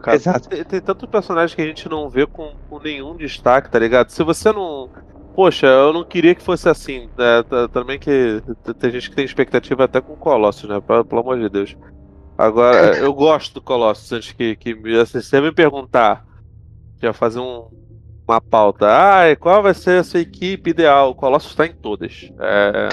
Cara, 0.00 0.16
Exato. 0.16 0.48
Tem, 0.48 0.64
tem 0.64 0.80
tantos 0.80 1.08
personagens 1.08 1.54
que 1.54 1.60
a 1.60 1.66
gente 1.66 1.88
não 1.88 2.08
vê 2.08 2.26
com, 2.26 2.52
com, 2.70 2.80
nenhum 2.80 3.14
destaque, 3.16 3.70
tá 3.70 3.78
ligado? 3.78 4.08
Se 4.08 4.22
você 4.24 4.50
não. 4.50 4.88
Poxa, 5.34 5.66
eu 5.66 5.92
não 5.92 6.04
queria 6.04 6.34
que 6.34 6.42
fosse 6.42 6.68
assim. 6.68 7.08
Né? 7.18 7.42
Também 7.72 7.98
que 7.98 8.42
tem 8.78 8.90
gente 8.90 9.10
que 9.10 9.16
tem 9.16 9.24
expectativa 9.24 9.84
até 9.84 10.00
com 10.00 10.12
o 10.12 10.16
Colossus, 10.16 10.68
né? 10.68 10.80
Pelo 10.80 11.20
amor 11.20 11.38
de 11.38 11.48
Deus. 11.48 11.76
Agora, 12.38 12.96
eu 12.98 13.12
gosto 13.12 13.54
do 13.54 13.62
Colossus 13.62 14.12
antes 14.12 14.32
que, 14.32 14.56
que 14.56 14.76
assim, 14.98 15.20
você 15.20 15.40
me 15.40 15.52
perguntar. 15.52 16.24
Já 17.02 17.12
fazer 17.12 17.40
um, 17.40 17.68
uma 18.26 18.40
pauta. 18.40 18.86
Ah, 18.88 19.36
qual 19.36 19.62
vai 19.62 19.74
ser 19.74 20.00
a 20.00 20.04
sua 20.04 20.20
equipe 20.20 20.70
ideal? 20.70 21.10
O 21.10 21.14
Colossus 21.14 21.50
está 21.50 21.66
em 21.66 21.74
todas. 21.74 22.30
É... 22.40 22.88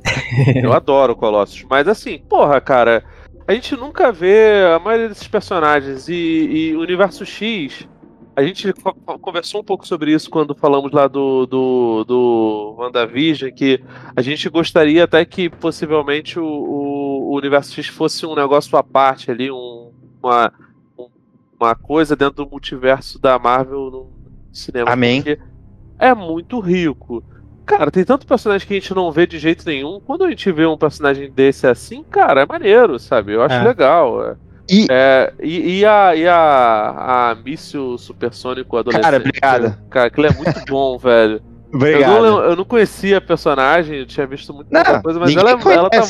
eu 0.62 0.72
adoro 0.72 1.14
o 1.14 1.16
Colossus. 1.16 1.64
Mas 1.68 1.88
assim, 1.88 2.18
porra, 2.18 2.60
cara, 2.60 3.02
a 3.48 3.52
gente 3.52 3.74
nunca 3.74 4.12
vê 4.12 4.64
a 4.74 4.78
maioria 4.78 5.08
desses 5.08 5.28
personagens. 5.28 6.08
E, 6.08 6.14
e 6.14 6.76
o 6.76 6.80
Universo 6.80 7.24
X, 7.24 7.88
a 8.36 8.42
gente 8.42 8.70
conversou 9.22 9.62
um 9.62 9.64
pouco 9.64 9.86
sobre 9.86 10.12
isso 10.12 10.28
quando 10.28 10.54
falamos 10.54 10.92
lá 10.92 11.08
do, 11.08 11.46
do, 11.46 12.04
do 12.04 12.74
WandaVision, 12.78 13.50
que 13.50 13.82
a 14.14 14.20
gente 14.20 14.46
gostaria 14.50 15.04
até 15.04 15.24
que 15.24 15.48
possivelmente 15.48 16.38
o, 16.38 16.44
o, 16.44 17.30
o 17.30 17.36
Universo 17.36 17.72
X 17.72 17.86
fosse 17.86 18.26
um 18.26 18.34
negócio 18.34 18.76
à 18.76 18.82
parte 18.82 19.30
ali, 19.30 19.50
um, 19.50 19.90
uma, 20.22 20.52
uma 21.58 21.74
coisa 21.74 22.14
dentro 22.14 22.44
do 22.44 22.50
multiverso 22.50 23.18
da 23.18 23.38
Marvel 23.38 24.10
cinema. 24.52 24.90
Amém. 24.90 25.22
Porque 25.22 25.40
é 25.98 26.14
muito 26.14 26.60
rico. 26.60 27.24
Cara, 27.64 27.90
tem 27.90 28.04
tanto 28.04 28.26
personagem 28.26 28.68
que 28.68 28.74
a 28.74 28.78
gente 28.78 28.94
não 28.94 29.10
vê 29.10 29.26
de 29.26 29.38
jeito 29.38 29.64
nenhum. 29.66 29.98
Quando 29.98 30.24
a 30.24 30.28
gente 30.28 30.52
vê 30.52 30.66
um 30.66 30.76
personagem 30.76 31.30
desse 31.30 31.66
assim, 31.66 32.04
cara, 32.04 32.42
é 32.42 32.46
maneiro, 32.46 32.98
sabe? 32.98 33.32
Eu 33.32 33.42
acho 33.42 33.54
é. 33.54 33.64
legal. 33.64 34.22
É. 34.24 34.36
E, 34.68 34.86
é, 34.90 35.32
e, 35.40 35.78
e, 35.78 35.84
a, 35.84 36.16
e 36.16 36.26
a, 36.26 37.30
a 37.30 37.34
míssil 37.36 37.96
supersônico 37.98 38.76
adolescente? 38.76 39.02
Cara, 39.02 39.16
obrigado. 39.16 39.78
Cara, 39.88 40.06
aquilo 40.08 40.26
é 40.26 40.32
muito 40.32 40.64
bom, 40.68 40.98
velho. 40.98 41.40
Obrigado. 41.72 42.16
Eu 42.16 42.22
não, 42.22 42.44
eu 42.44 42.56
não, 42.56 42.64
conhecia 42.64 43.18
a 43.18 43.20
personagem, 43.20 43.98
eu 43.98 44.06
tinha 44.06 44.26
visto 44.26 44.52
muita 44.52 44.70
não, 44.70 45.02
coisa, 45.02 45.20
mas 45.20 45.36
ela, 45.36 45.50
ela, 45.50 45.90
tá, 45.90 46.02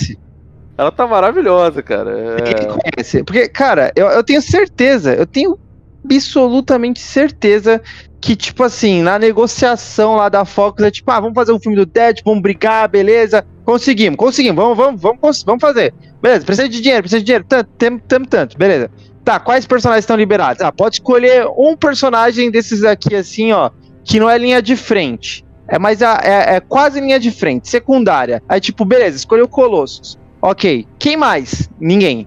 ela 0.79 0.93
tá 0.93 1.07
maravilhosa, 1.07 1.83
cara. 1.83 2.39
É... 2.39 2.67
Conhece. 2.67 3.25
Porque, 3.25 3.49
cara, 3.49 3.93
eu, 3.97 4.07
eu 4.07 4.23
tenho 4.23 4.41
certeza, 4.41 5.15
eu 5.15 5.27
tenho 5.27 5.59
absolutamente 6.05 7.01
certeza 7.01 7.83
que, 8.21 8.37
tipo 8.37 8.63
assim, 8.63 9.03
na 9.03 9.19
negociação 9.19 10.17
lá 10.17 10.29
da 10.29 10.45
Fox 10.45 10.83
é 10.83 10.91
tipo, 10.91 11.11
ah, 11.11 11.21
vamos 11.21 11.35
fazer 11.35 11.53
um 11.53 11.61
filme 11.61 11.77
do 11.77 11.87
Deadpool, 11.87 12.33
vamos 12.33 12.43
brigar, 12.43 12.89
beleza. 12.89 13.45
Conseguimos, 13.65 14.17
conseguimos, 14.17 14.57
vamos, 14.57 14.77
vamos, 14.77 15.01
vamos, 15.01 15.43
vamos 15.43 15.61
fazer. 15.61 15.93
Beleza, 16.27 16.45
precisa 16.45 16.69
de 16.69 16.81
dinheiro, 16.81 17.03
precisa 17.05 17.21
de 17.21 17.25
dinheiro, 17.25 17.45
tanto, 17.49 17.71
temos 17.79 18.03
tanto, 18.09 18.29
tanto, 18.29 18.59
beleza. 18.59 18.91
Tá, 19.25 19.39
quais 19.39 19.65
personagens 19.65 20.03
estão 20.03 20.17
liberados? 20.17 20.61
Ah, 20.61 20.73
pode 20.73 20.97
escolher 20.97 21.47
um 21.57 21.77
personagem 21.77 22.51
desses 22.51 22.83
aqui, 22.83 23.15
assim, 23.15 23.53
ó, 23.53 23.71
que 24.03 24.19
não 24.19 24.29
é 24.29 24.37
linha 24.37 24.61
de 24.61 24.75
frente. 24.75 25.45
É 25.69 25.79
mais 25.79 26.03
a, 26.03 26.21
é, 26.25 26.57
é 26.57 26.61
quase 26.61 27.01
linha 27.01 27.21
de 27.21 27.31
frente, 27.31 27.69
secundária. 27.69 28.43
Aí, 28.49 28.61
tipo, 28.61 28.85
beleza, 28.85 29.17
escolheu 29.17 29.47
Colossus. 29.47 30.19
Ok. 30.43 30.85
Quem 30.99 31.17
mais? 31.17 31.71
Ninguém. 31.79 32.27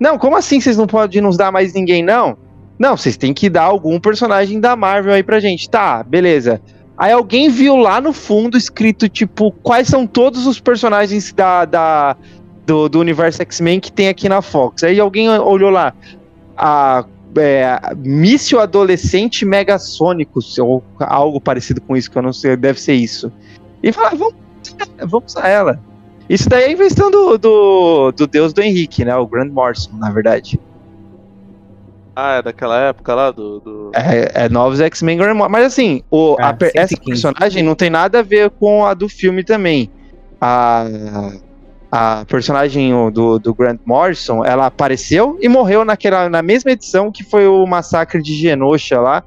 Não, 0.00 0.18
como 0.18 0.36
assim 0.36 0.60
vocês 0.60 0.76
não 0.76 0.88
podem 0.88 1.22
nos 1.22 1.36
dar 1.36 1.52
mais 1.52 1.72
ninguém, 1.72 2.02
não? 2.02 2.36
Não, 2.76 2.96
vocês 2.96 3.16
têm 3.16 3.32
que 3.32 3.48
dar 3.48 3.62
algum 3.62 4.00
personagem 4.00 4.58
da 4.58 4.74
Marvel 4.74 5.14
aí 5.14 5.22
pra 5.22 5.38
gente. 5.38 5.70
Tá, 5.70 6.02
beleza. 6.02 6.60
Aí 6.98 7.12
alguém 7.12 7.50
viu 7.50 7.76
lá 7.76 8.00
no 8.00 8.12
fundo 8.12 8.56
escrito, 8.56 9.08
tipo, 9.08 9.52
quais 9.62 9.86
são 9.86 10.06
todos 10.06 10.46
os 10.46 10.58
personagens 10.58 11.30
da, 11.32 11.64
da 11.66 12.16
do, 12.66 12.88
do 12.88 12.98
universo 13.00 13.40
X-Men 13.42 13.80
que 13.80 13.92
tem 13.92 14.08
aqui 14.08 14.28
na 14.28 14.42
Fox. 14.42 14.82
Aí 14.82 14.98
alguém 14.98 15.30
olhou 15.30 15.70
lá, 15.70 15.94
a 16.56 17.04
é, 17.36 17.78
míssil 17.96 18.60
adolescente 18.60 19.44
megasônicos, 19.44 20.58
ou 20.58 20.82
algo 20.98 21.40
parecido 21.40 21.80
com 21.80 21.96
isso, 21.96 22.10
que 22.10 22.18
eu 22.18 22.22
não 22.22 22.32
sei, 22.32 22.56
deve 22.56 22.80
ser 22.80 22.94
isso. 22.94 23.32
E 23.82 23.92
falou, 23.92 24.10
ah, 24.10 24.16
vamos, 24.16 24.34
vamos 25.06 25.34
usar 25.34 25.48
ela. 25.48 25.80
Isso 26.28 26.48
daí 26.48 26.64
é 26.64 26.66
a 26.66 26.72
invenção 26.72 27.10
do, 27.10 27.38
do, 27.38 28.12
do 28.12 28.26
deus 28.26 28.52
do 28.52 28.60
Henrique, 28.60 29.04
né? 29.04 29.14
O 29.14 29.26
Grand 29.26 29.50
Morrison, 29.50 29.92
na 29.96 30.10
verdade. 30.10 30.58
Ah, 32.16 32.38
é 32.38 32.42
daquela 32.42 32.80
época 32.80 33.14
lá 33.14 33.30
do. 33.30 33.60
do... 33.60 33.90
É, 33.94 34.46
é 34.46 34.48
novos 34.48 34.80
X-Men 34.80 35.18
Mas 35.50 35.66
assim, 35.66 36.02
o, 36.10 36.34
ah, 36.40 36.50
a, 36.50 36.56
essa 36.74 36.96
personagem 36.96 37.62
não 37.62 37.76
tem 37.76 37.90
nada 37.90 38.20
a 38.20 38.22
ver 38.22 38.50
com 38.50 38.84
a 38.84 38.94
do 38.94 39.08
filme 39.08 39.44
também. 39.44 39.88
A, 40.40 40.86
a 41.96 42.24
personagem 42.26 42.92
do, 43.10 43.38
do 43.38 43.54
Grant 43.54 43.80
Morrison, 43.86 44.44
ela 44.44 44.66
apareceu 44.66 45.38
e 45.40 45.48
morreu 45.48 45.82
naquela, 45.82 46.28
na 46.28 46.42
mesma 46.42 46.72
edição 46.72 47.10
que 47.10 47.24
foi 47.24 47.46
o 47.46 47.64
massacre 47.66 48.20
de 48.20 48.34
Genosha 48.34 49.00
lá. 49.00 49.24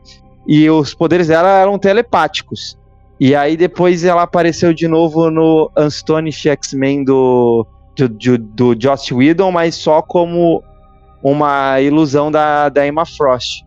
E 0.47 0.69
os 0.69 0.93
poderes 0.93 1.27
dela 1.27 1.49
eram 1.49 1.79
telepáticos. 1.79 2.77
E 3.19 3.35
aí 3.35 3.57
depois 3.57 4.03
ela 4.03 4.21
apareceu 4.21 4.71
de 4.71 4.87
novo 4.87 5.31
no 5.31 5.71
Astonish 5.75 6.45
X-Men 6.45 7.03
do, 7.03 7.65
do, 7.97 8.07
do, 8.07 8.37
do 8.37 8.75
Joss 8.79 9.13
Whedon, 9.13 9.51
mas 9.51 9.75
só 9.75 10.01
como 10.01 10.63
uma 11.23 11.81
ilusão 11.81 12.31
da, 12.31 12.69
da 12.69 12.87
Emma 12.87 13.05
Frost. 13.05 13.63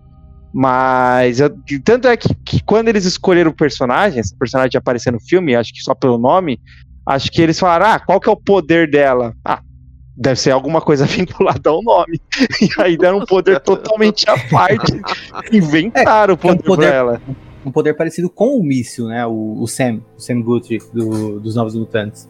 Mas 0.54 1.40
eu, 1.40 1.50
tanto 1.82 2.06
é 2.06 2.16
que, 2.16 2.34
que, 2.34 2.62
quando 2.62 2.88
eles 2.88 3.04
escolheram 3.04 3.50
o 3.50 3.56
personagem, 3.56 4.20
esse 4.20 4.36
personagem 4.36 4.78
aparecer 4.78 5.12
no 5.12 5.20
filme, 5.20 5.56
acho 5.56 5.72
que 5.72 5.82
só 5.82 5.94
pelo 5.94 6.18
nome, 6.18 6.60
acho 7.06 7.30
que 7.30 7.40
eles 7.42 7.58
falaram: 7.58 7.86
ah, 7.86 7.98
qual 7.98 8.20
que 8.20 8.28
é 8.28 8.32
o 8.32 8.36
poder 8.36 8.90
dela? 8.90 9.34
Ah, 9.44 9.60
Deve 10.14 10.38
ser 10.38 10.50
alguma 10.50 10.80
coisa 10.82 11.06
vinculada 11.06 11.70
ao 11.70 11.82
nome. 11.82 12.20
E 12.60 12.68
aí 12.82 12.98
deram 12.98 13.18
um 13.18 13.24
poder 13.26 13.58
totalmente 13.64 14.28
à 14.28 14.36
parte. 14.50 14.92
Inventaram 15.50 16.34
o 16.34 16.36
poder, 16.36 16.58
um 16.60 16.62
poder- 16.62 16.86
pra 16.88 16.94
ela. 16.96 17.22
Um 17.64 17.70
poder 17.72 17.94
parecido 17.94 18.28
com 18.28 18.56
o 18.58 18.62
míssil, 18.62 19.06
né? 19.06 19.24
O, 19.26 19.56
o 19.62 19.66
Sam, 19.66 20.00
o 20.16 20.20
Sam 20.20 20.42
Guthrie 20.42 20.80
do- 20.92 21.40
dos 21.40 21.54
Novos 21.56 21.74
Mutantes. 21.74 22.28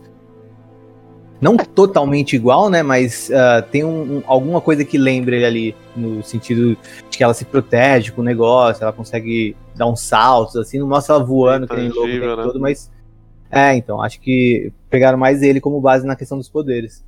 Não 1.40 1.56
totalmente 1.56 2.36
igual, 2.36 2.70
né? 2.70 2.84
Mas 2.84 3.30
ah, 3.32 3.62
tem 3.62 3.82
um- 3.82 4.18
um- 4.18 4.22
alguma 4.26 4.60
coisa 4.60 4.84
que 4.84 4.96
lembra 4.96 5.34
ele 5.34 5.44
ali, 5.44 5.76
no 5.96 6.22
sentido 6.22 6.76
de 7.10 7.18
que 7.18 7.24
ela 7.24 7.34
se 7.34 7.44
protege 7.44 8.12
com 8.12 8.20
o 8.20 8.24
negócio, 8.24 8.84
ela 8.84 8.92
consegue 8.92 9.56
dar 9.74 9.86
uns 9.86 10.00
saltos, 10.02 10.54
assim, 10.56 10.78
não 10.78 10.86
mostra 10.86 11.16
ela 11.16 11.24
voando, 11.24 11.66
que 11.66 11.74
nem 11.74 11.88
louco 11.88 12.06
né? 12.08 12.42
todo, 12.44 12.60
mas. 12.60 12.90
É, 13.52 13.76
então, 13.76 14.00
acho 14.00 14.18
que 14.20 14.72
pegaram 14.88 15.18
mais 15.18 15.42
ele 15.42 15.60
como 15.60 15.80
base 15.80 16.06
na 16.06 16.16
questão 16.16 16.38
dos 16.38 16.48
poderes. 16.48 17.04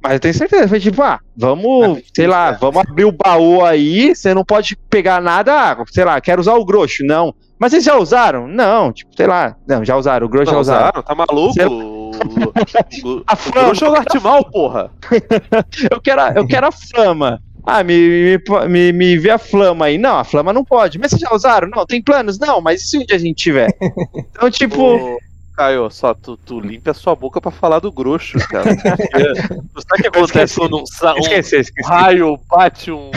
Mas 0.00 0.12
eu 0.12 0.20
tenho 0.20 0.34
certeza, 0.34 0.68
foi 0.68 0.78
tipo, 0.78 1.02
ah, 1.02 1.18
vamos, 1.36 1.98
Ah, 1.98 2.02
sei 2.14 2.28
lá, 2.28 2.50
é. 2.50 2.52
vamos 2.52 2.80
abrir 2.88 3.04
o 3.04 3.10
baú 3.10 3.64
aí, 3.64 4.14
você 4.14 4.32
não 4.32 4.44
pode 4.44 4.76
pegar 4.88 5.20
nada, 5.20 5.72
ah, 5.72 5.84
sei 5.88 6.04
lá, 6.04 6.20
quero 6.20 6.40
usar 6.40 6.54
o 6.54 6.64
grosso, 6.64 7.04
não. 7.04 7.34
Mas 7.58 7.72
vocês 7.72 7.82
já 7.82 7.96
usaram? 7.96 8.46
Não, 8.46 8.92
tipo, 8.92 9.10
sei 9.16 9.26
lá, 9.26 9.56
não, 9.66 9.84
já 9.84 9.96
usaram, 9.96 10.24
o 10.24 10.30
grosso 10.30 10.46
já 10.46 10.52
Não, 10.52 10.60
usaram. 10.60 10.82
usaram, 10.84 11.02
tá 11.02 11.14
maluco? 11.16 11.60
O, 11.68 12.10
o, 12.10 12.52
A 13.26 13.32
o 13.32 13.36
flama, 13.36 13.66
Grosso 13.66 13.84
é 13.84 13.90
o 13.90 13.94
Artimal, 13.96 14.44
porra. 14.44 14.92
eu 15.90 16.00
quero, 16.00 16.20
a- 16.20 16.32
eu 16.36 16.46
quero 16.46 16.68
a 16.68 16.72
flama. 16.72 17.40
Ah, 17.66 17.82
me, 17.82 18.38
me, 18.38 18.68
me, 18.68 18.92
me 18.92 19.18
vê 19.18 19.30
a 19.30 19.36
flama 19.38 19.86
aí. 19.86 19.98
Não, 19.98 20.16
a 20.16 20.24
flama 20.24 20.52
não 20.52 20.64
pode. 20.64 20.96
Mas 20.98 21.10
vocês 21.10 21.20
já 21.20 21.34
usaram? 21.34 21.68
Não, 21.68 21.84
tem 21.84 22.00
planos? 22.00 22.38
Não, 22.38 22.60
mas 22.62 22.80
e 22.82 22.86
se 22.86 22.96
um 22.98 23.04
dia 23.04 23.16
a 23.16 23.18
gente 23.18 23.36
tiver? 23.42 23.68
Então, 24.30 24.48
tipo, 24.50 25.18
Caio, 25.58 25.90
só 25.90 26.14
tu, 26.14 26.36
tu 26.36 26.60
limpa 26.60 26.92
a 26.92 26.94
sua 26.94 27.16
boca 27.16 27.40
pra 27.40 27.50
falar 27.50 27.80
do 27.80 27.90
grosso, 27.90 28.38
cara. 28.48 28.70
Sabe 28.78 29.58
o 29.74 29.96
que 29.96 30.06
acontece 30.06 30.22
esqueci. 30.22 30.56
quando 30.56 30.76
um, 30.76 30.82
um 30.82 31.18
esqueci, 31.18 31.56
esqueci. 31.56 31.88
raio 31.88 32.38
bate 32.48 32.92
um. 32.92 33.10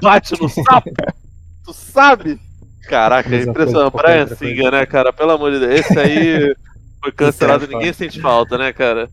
bate 0.00 0.40
no 0.40 0.48
sapo? 0.48 0.92
Tu 1.64 1.72
sabe? 1.72 2.38
Caraca, 2.88 3.34
é 3.34 3.42
impressionante. 3.42 3.90
coisa, 3.90 4.06
Brian. 4.06 4.36
Singer, 4.36 4.70
né, 4.70 4.86
cara? 4.86 5.12
Pelo 5.12 5.32
amor 5.32 5.50
de 5.50 5.58
Deus. 5.58 5.80
Esse 5.80 5.98
aí 5.98 6.54
foi 7.02 7.10
cancelado, 7.10 7.64
Isso 7.64 7.72
é 7.72 7.76
ninguém 7.78 7.92
sente 7.92 8.20
falta, 8.20 8.56
né, 8.56 8.72
cara? 8.72 9.08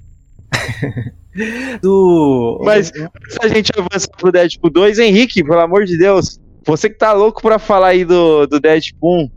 Do. 1.81 2.61
Mas 2.63 2.89
se 2.89 3.39
a 3.41 3.47
gente 3.47 3.71
avançar 3.75 4.11
pro 4.15 4.31
Deadpool 4.31 4.69
2, 4.69 4.99
Henrique, 4.99 5.43
pelo 5.43 5.59
amor 5.59 5.85
de 5.85 5.97
Deus, 5.97 6.39
você 6.63 6.87
que 6.87 6.99
tá 6.99 7.13
louco 7.13 7.41
pra 7.41 7.57
falar 7.57 7.87
aí 7.87 8.05
do, 8.05 8.45
do 8.45 8.59
Deadpool, 8.59 9.31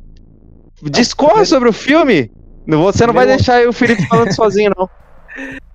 discorra 0.82 1.46
sobre 1.46 1.70
o 1.70 1.72
filme. 1.72 2.30
Você 2.66 3.06
não 3.06 3.14
vai 3.14 3.26
deixar 3.26 3.66
o 3.66 3.72
Felipe 3.72 4.06
falando 4.06 4.32
sozinho, 4.34 4.72
não. 4.76 4.88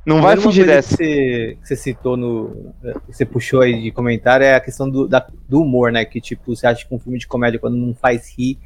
Não 0.06 0.22
vai 0.22 0.38
fugir 0.38 0.66
dessa. 0.66 0.96
Que 0.98 1.04
você, 1.04 1.58
que 1.62 1.68
você 1.68 1.76
citou 1.76 2.18
no. 2.18 2.74
que 3.06 3.14
Você 3.14 3.26
puxou 3.26 3.62
aí 3.62 3.82
de 3.82 3.92
comentário 3.92 4.44
é 4.46 4.56
a 4.56 4.60
questão 4.60 4.90
do, 4.90 5.08
da- 5.08 5.28
do 5.48 5.62
humor, 5.62 5.92
né? 5.92 6.04
Que 6.06 6.20
tipo, 6.20 6.56
você 6.56 6.66
acha 6.66 6.88
que 6.88 6.96
um 6.96 7.00
filme 7.00 7.20
de 7.20 7.28
comédia, 7.28 7.60
quando 7.60 7.76
não 7.78 7.94
faz 7.94 8.34
rir, 8.36 8.58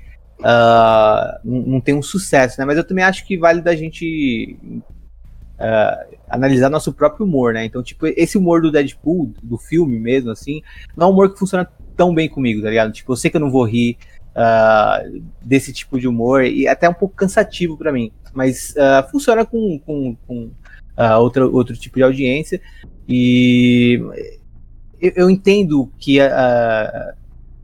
ah, 0.43 1.39
não, 1.43 1.61
não 1.63 1.81
tem 1.81 1.95
um 1.95 2.01
sucesso, 2.01 2.59
né? 2.59 2.65
Mas 2.65 2.77
eu 2.77 2.83
também 2.83 3.03
acho 3.03 3.25
que 3.25 3.37
vale 3.37 3.61
da 3.61 3.75
gente 3.75 4.57
ah, 5.59 6.05
analisar 6.29 6.69
nosso 6.69 6.93
próprio 6.93 7.25
humor, 7.25 7.53
né? 7.53 7.65
Então, 7.65 7.83
tipo, 7.83 8.05
esse 8.07 8.37
humor 8.37 8.61
do 8.61 8.71
Deadpool, 8.71 9.33
do 9.41 9.57
filme 9.57 9.99
mesmo, 9.99 10.31
assim, 10.31 10.61
não 10.95 11.07
é 11.07 11.09
um 11.09 11.13
humor 11.13 11.33
que 11.33 11.39
funciona 11.39 11.67
tão 11.97 12.13
bem 12.13 12.29
comigo, 12.29 12.61
tá 12.61 12.69
ligado? 12.69 12.91
Tipo, 12.91 13.11
eu 13.11 13.17
sei 13.17 13.29
que 13.29 13.37
eu 13.37 13.41
não 13.41 13.51
vou 13.51 13.63
rir 13.65 13.97
ah, 14.35 15.01
desse 15.41 15.71
tipo 15.71 15.99
de 15.99 16.07
humor 16.07 16.43
e 16.43 16.67
até 16.67 16.89
um 16.89 16.93
pouco 16.93 17.15
cansativo 17.15 17.77
pra 17.77 17.91
mim, 17.91 18.11
mas 18.33 18.75
ah, 18.77 19.07
funciona 19.11 19.45
com, 19.45 19.79
com, 19.79 20.15
com 20.27 20.51
ah, 20.97 21.19
outro, 21.19 21.53
outro 21.53 21.75
tipo 21.75 21.97
de 21.97 22.03
audiência 22.03 22.61
e 23.07 24.01
eu, 24.99 25.11
eu 25.15 25.29
entendo 25.29 25.91
que 25.97 26.17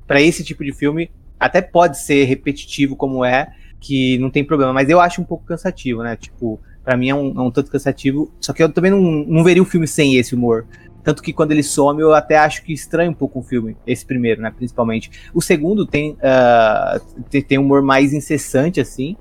para 0.07 0.21
esse 0.21 0.43
tipo 0.43 0.63
de 0.63 0.73
filme 0.73 1.09
até 1.39 1.61
pode 1.61 1.97
ser 1.99 2.25
repetitivo 2.25 2.95
como 2.95 3.23
é, 3.23 3.53
que 3.79 4.17
não 4.17 4.29
tem 4.29 4.43
problema, 4.43 4.73
mas 4.73 4.89
eu 4.89 4.99
acho 4.99 5.21
um 5.21 5.23
pouco 5.23 5.45
cansativo, 5.45 6.03
né? 6.03 6.15
Tipo, 6.17 6.59
pra 6.83 6.97
mim 6.97 7.09
é 7.09 7.15
um, 7.15 7.39
é 7.39 7.41
um 7.41 7.49
tanto 7.49 7.71
cansativo, 7.71 8.31
só 8.41 8.51
que 8.51 8.61
eu 8.61 8.69
também 8.69 8.91
não, 8.91 8.99
não 8.99 9.43
veria 9.43 9.63
o 9.63 9.65
filme 9.65 9.87
sem 9.87 10.17
esse 10.17 10.35
humor. 10.35 10.65
Tanto 11.03 11.23
que 11.23 11.31
quando 11.31 11.51
ele 11.51 11.63
some, 11.63 12.01
eu 12.01 12.13
até 12.13 12.37
acho 12.37 12.63
que 12.63 12.73
estranha 12.73 13.09
um 13.09 13.13
pouco 13.13 13.39
o 13.39 13.43
filme, 13.43 13.75
esse 13.87 14.05
primeiro, 14.05 14.41
né? 14.41 14.51
Principalmente. 14.55 15.09
O 15.33 15.41
segundo 15.41 15.85
tem, 15.85 16.17
ah, 16.21 16.99
tem, 17.29 17.57
um 17.57 17.63
humor 17.63 17.81
mais 17.81 18.13
incessante, 18.13 18.81
assim. 18.81 19.15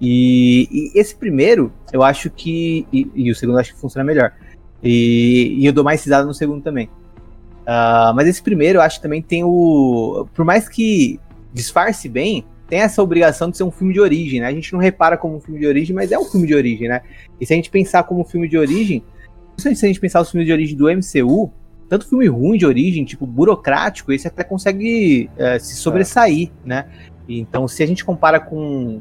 E, 0.00 0.68
e 0.70 0.98
esse 0.98 1.14
primeiro, 1.14 1.72
eu 1.92 2.02
acho 2.02 2.30
que. 2.30 2.86
E, 2.92 3.10
e 3.14 3.30
o 3.30 3.34
segundo 3.34 3.56
eu 3.56 3.60
acho 3.60 3.74
que 3.74 3.80
funciona 3.80 4.04
melhor. 4.04 4.32
E, 4.82 5.56
e 5.58 5.66
eu 5.66 5.72
dou 5.72 5.82
mais 5.82 6.04
risada 6.04 6.26
no 6.26 6.34
segundo 6.34 6.62
também. 6.62 6.90
Ah, 7.66 8.12
mas 8.14 8.28
esse 8.28 8.42
primeiro 8.42 8.78
eu 8.78 8.82
acho 8.82 8.96
que 8.98 9.02
também 9.02 9.22
tem 9.22 9.42
o. 9.42 10.26
Por 10.34 10.44
mais 10.44 10.68
que 10.68 11.18
disfarce 11.52 12.08
bem, 12.08 12.44
tem 12.68 12.80
essa 12.80 13.02
obrigação 13.02 13.50
de 13.50 13.56
ser 13.56 13.64
um 13.64 13.70
filme 13.70 13.94
de 13.94 14.00
origem, 14.00 14.40
né? 14.40 14.46
A 14.46 14.52
gente 14.52 14.72
não 14.72 14.80
repara 14.80 15.16
como 15.16 15.36
um 15.36 15.40
filme 15.40 15.60
de 15.60 15.66
origem, 15.66 15.94
mas 15.94 16.12
é 16.12 16.18
um 16.18 16.24
filme 16.24 16.46
de 16.46 16.54
origem, 16.54 16.88
né? 16.88 17.00
E 17.40 17.46
se 17.46 17.52
a 17.52 17.56
gente 17.56 17.70
pensar 17.70 18.02
como 18.04 18.20
um 18.20 18.24
filme 18.24 18.48
de 18.48 18.58
origem, 18.58 19.02
principalmente 19.54 19.78
se 19.78 19.84
a 19.86 19.88
gente 19.88 20.00
pensar 20.00 20.20
os 20.20 20.30
filmes 20.30 20.46
de 20.46 20.52
origem 20.52 20.76
do 20.76 20.84
MCU, 20.86 21.50
tanto 21.88 22.08
filme 22.08 22.26
ruim 22.26 22.58
de 22.58 22.66
origem, 22.66 23.04
tipo 23.04 23.26
burocrático, 23.26 24.12
esse 24.12 24.26
até 24.26 24.42
consegue 24.44 25.30
eh, 25.36 25.58
se 25.58 25.76
sobressair, 25.76 26.50
né? 26.64 26.86
Então, 27.28 27.66
se 27.66 27.82
a 27.82 27.86
gente 27.86 28.04
compara 28.04 28.38
com 28.38 29.00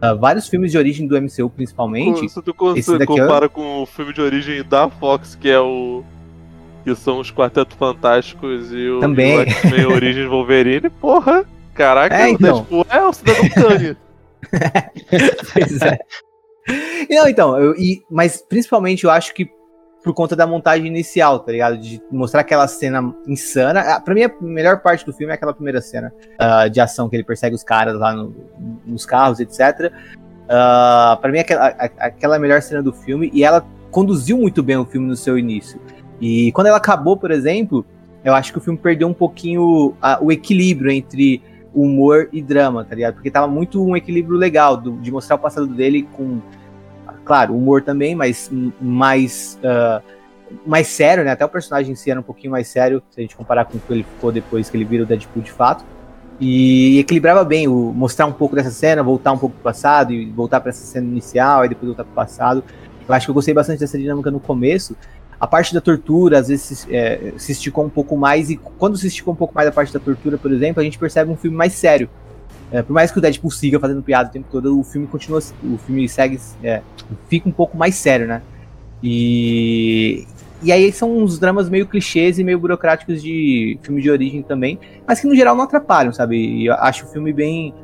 ah, 0.00 0.14
vários 0.14 0.48
filmes 0.48 0.72
de 0.72 0.78
origem 0.78 1.06
do 1.06 1.20
MCU, 1.20 1.48
principalmente, 1.50 2.28
Se 2.28 2.42
tu 2.42 2.54
esse 2.76 2.94
é- 2.94 3.06
compara 3.06 3.48
com 3.48 3.82
o 3.82 3.86
filme 3.86 4.12
de 4.12 4.20
origem 4.20 4.64
da 4.64 4.88
Fox, 4.90 5.36
que 5.36 5.48
é 5.48 5.60
o. 5.60 6.02
Que 6.82 6.96
são 6.96 7.20
os 7.20 7.30
Quarteto 7.30 7.76
Fantásticos 7.76 8.72
e 8.72 8.88
o, 8.88 8.98
Também. 8.98 9.36
e 9.78 9.84
o 9.84 9.92
Origins 9.92 10.26
Wolverine, 10.28 10.90
porra! 10.90 11.44
Caraca, 11.74 12.12
É, 12.16 12.26
o 12.26 12.28
então. 12.30 12.54
Deadpool 12.56 12.86
é 12.90 13.02
o 13.04 13.12
Cidadão 13.12 13.48
Kane. 13.50 13.96
Pois 15.52 15.80
é. 15.82 15.98
Não, 17.10 17.28
então, 17.28 17.58
eu, 17.58 17.74
e, 17.76 18.02
mas 18.10 18.40
principalmente 18.48 19.04
eu 19.04 19.10
acho 19.10 19.34
que 19.34 19.48
por 20.04 20.12
conta 20.14 20.34
da 20.34 20.46
montagem 20.46 20.86
inicial, 20.86 21.38
tá 21.40 21.52
ligado? 21.52 21.78
De 21.78 22.02
mostrar 22.10 22.40
aquela 22.40 22.66
cena 22.66 23.14
insana. 23.26 23.80
Ah, 23.80 24.00
Pra 24.00 24.14
mim, 24.14 24.22
a 24.24 24.32
melhor 24.40 24.80
parte 24.82 25.06
do 25.06 25.12
filme 25.12 25.30
é 25.32 25.34
aquela 25.36 25.54
primeira 25.54 25.80
cena 25.80 26.12
ah, 26.38 26.66
de 26.66 26.80
ação 26.80 27.08
que 27.08 27.14
ele 27.16 27.22
persegue 27.24 27.54
os 27.54 27.62
caras 27.62 27.94
lá 27.98 28.12
no- 28.12 28.34
nos 28.84 29.06
carros, 29.06 29.38
etc. 29.38 29.92
Ah, 30.48 31.16
pra 31.20 31.30
mim, 31.30 31.38
aquela, 31.38 31.68
a- 31.68 31.90
aquela 31.98 32.34
é 32.34 32.38
a 32.38 32.40
melhor 32.40 32.60
cena 32.62 32.82
do 32.82 32.92
filme 32.92 33.30
e 33.32 33.44
ela 33.44 33.64
conduziu 33.90 34.36
muito 34.38 34.62
bem 34.62 34.76
o 34.76 34.84
filme 34.84 35.06
no 35.06 35.16
seu 35.16 35.38
início. 35.38 35.80
E 36.20 36.50
quando 36.52 36.66
ela 36.66 36.78
acabou, 36.78 37.16
por 37.16 37.30
exemplo, 37.30 37.84
eu 38.24 38.34
acho 38.34 38.52
que 38.52 38.58
o 38.58 38.60
filme 38.60 38.78
perdeu 38.78 39.06
um 39.08 39.14
pouquinho 39.14 39.94
a- 40.02 40.18
o 40.20 40.32
equilíbrio 40.32 40.90
entre 40.90 41.42
humor 41.74 42.28
e 42.32 42.42
drama, 42.42 42.84
tá 42.84 42.94
ligado? 42.94 43.14
Porque 43.14 43.30
tava 43.30 43.46
muito 43.46 43.82
um 43.84 43.96
equilíbrio 43.96 44.36
legal 44.36 44.76
do- 44.76 44.98
de 44.98 45.10
mostrar 45.10 45.36
o 45.36 45.38
passado 45.38 45.66
dele 45.66 46.08
com, 46.12 46.40
claro, 47.24 47.56
humor 47.56 47.82
também, 47.82 48.14
mas 48.14 48.50
mais 48.80 49.58
ah, 49.64 50.00
mais 50.66 50.86
sério, 50.88 51.24
né? 51.24 51.30
Até 51.30 51.44
o 51.44 51.48
personagem 51.48 51.92
em 51.92 51.94
si 51.94 52.10
era 52.10 52.20
um 52.20 52.22
pouquinho 52.22 52.50
mais 52.50 52.68
sério, 52.68 53.02
se 53.10 53.20
a 53.20 53.22
gente 53.22 53.36
comparar 53.36 53.64
com 53.64 53.78
o 53.78 53.80
que 53.80 53.92
ele 53.92 54.02
ficou 54.02 54.30
depois 54.30 54.68
que 54.68 54.76
ele 54.76 54.84
vira 54.84 55.02
o 55.02 55.06
Deadpool 55.06 55.42
de 55.42 55.52
fato. 55.52 55.84
E 56.40 56.98
equilibrava 56.98 57.44
bem 57.44 57.68
o 57.68 57.92
mostrar 57.94 58.26
um 58.26 58.32
pouco 58.32 58.56
dessa 58.56 58.70
cena, 58.70 59.02
voltar 59.02 59.32
um 59.32 59.38
pouco 59.38 59.54
pro 59.54 59.64
passado 59.64 60.12
e 60.12 60.26
voltar 60.30 60.60
para 60.60 60.70
essa 60.70 60.84
cena 60.84 61.06
inicial 61.06 61.64
e 61.64 61.68
depois 61.68 61.86
voltar 61.86 62.04
pro 62.04 62.12
passado. 62.14 62.64
Eu 63.08 63.14
acho 63.14 63.26
que 63.26 63.30
eu 63.30 63.34
gostei 63.34 63.54
bastante 63.54 63.80
dessa 63.80 63.96
dinâmica 63.98 64.30
no 64.30 64.40
começo. 64.40 64.96
A 65.42 65.46
parte 65.48 65.74
da 65.74 65.80
tortura, 65.80 66.38
às 66.38 66.46
vezes, 66.46 66.86
é, 66.88 67.32
se 67.36 67.50
esticou 67.50 67.84
um 67.84 67.88
pouco 67.88 68.16
mais, 68.16 68.48
e 68.48 68.56
quando 68.56 68.96
se 68.96 69.08
esticou 69.08 69.34
um 69.34 69.36
pouco 69.36 69.52
mais 69.52 69.66
a 69.66 69.72
parte 69.72 69.92
da 69.92 69.98
tortura, 69.98 70.38
por 70.38 70.52
exemplo, 70.52 70.80
a 70.80 70.84
gente 70.84 70.96
percebe 70.96 71.32
um 71.32 71.36
filme 71.36 71.56
mais 71.56 71.72
sério. 71.72 72.08
É, 72.70 72.80
por 72.80 72.92
mais 72.92 73.10
que 73.10 73.18
o 73.18 73.20
Deadpool 73.20 73.50
siga 73.50 73.80
fazendo 73.80 74.04
piada 74.04 74.28
o 74.28 74.32
tempo 74.32 74.46
todo, 74.48 74.78
o 74.78 74.84
filme 74.84 75.08
continua. 75.08 75.40
O 75.64 75.76
filme 75.78 76.08
segue. 76.08 76.38
é, 76.62 76.80
fica 77.28 77.48
um 77.48 77.52
pouco 77.52 77.76
mais 77.76 77.96
sério, 77.96 78.28
né? 78.28 78.40
E. 79.02 80.28
E 80.62 80.70
aí 80.70 80.92
são 80.92 81.18
uns 81.18 81.40
dramas 81.40 81.68
meio 81.68 81.88
clichês 81.88 82.38
e 82.38 82.44
meio 82.44 82.56
burocráticos 82.56 83.20
de 83.20 83.76
filme 83.82 84.00
de 84.00 84.08
origem 84.08 84.44
também, 84.44 84.78
mas 85.04 85.18
que 85.18 85.26
no 85.26 85.34
geral 85.34 85.56
não 85.56 85.64
atrapalham, 85.64 86.12
sabe? 86.12 86.36
E 86.36 86.66
eu 86.66 86.74
acho 86.74 87.04
o 87.04 87.08
filme 87.08 87.32
bem. 87.32 87.74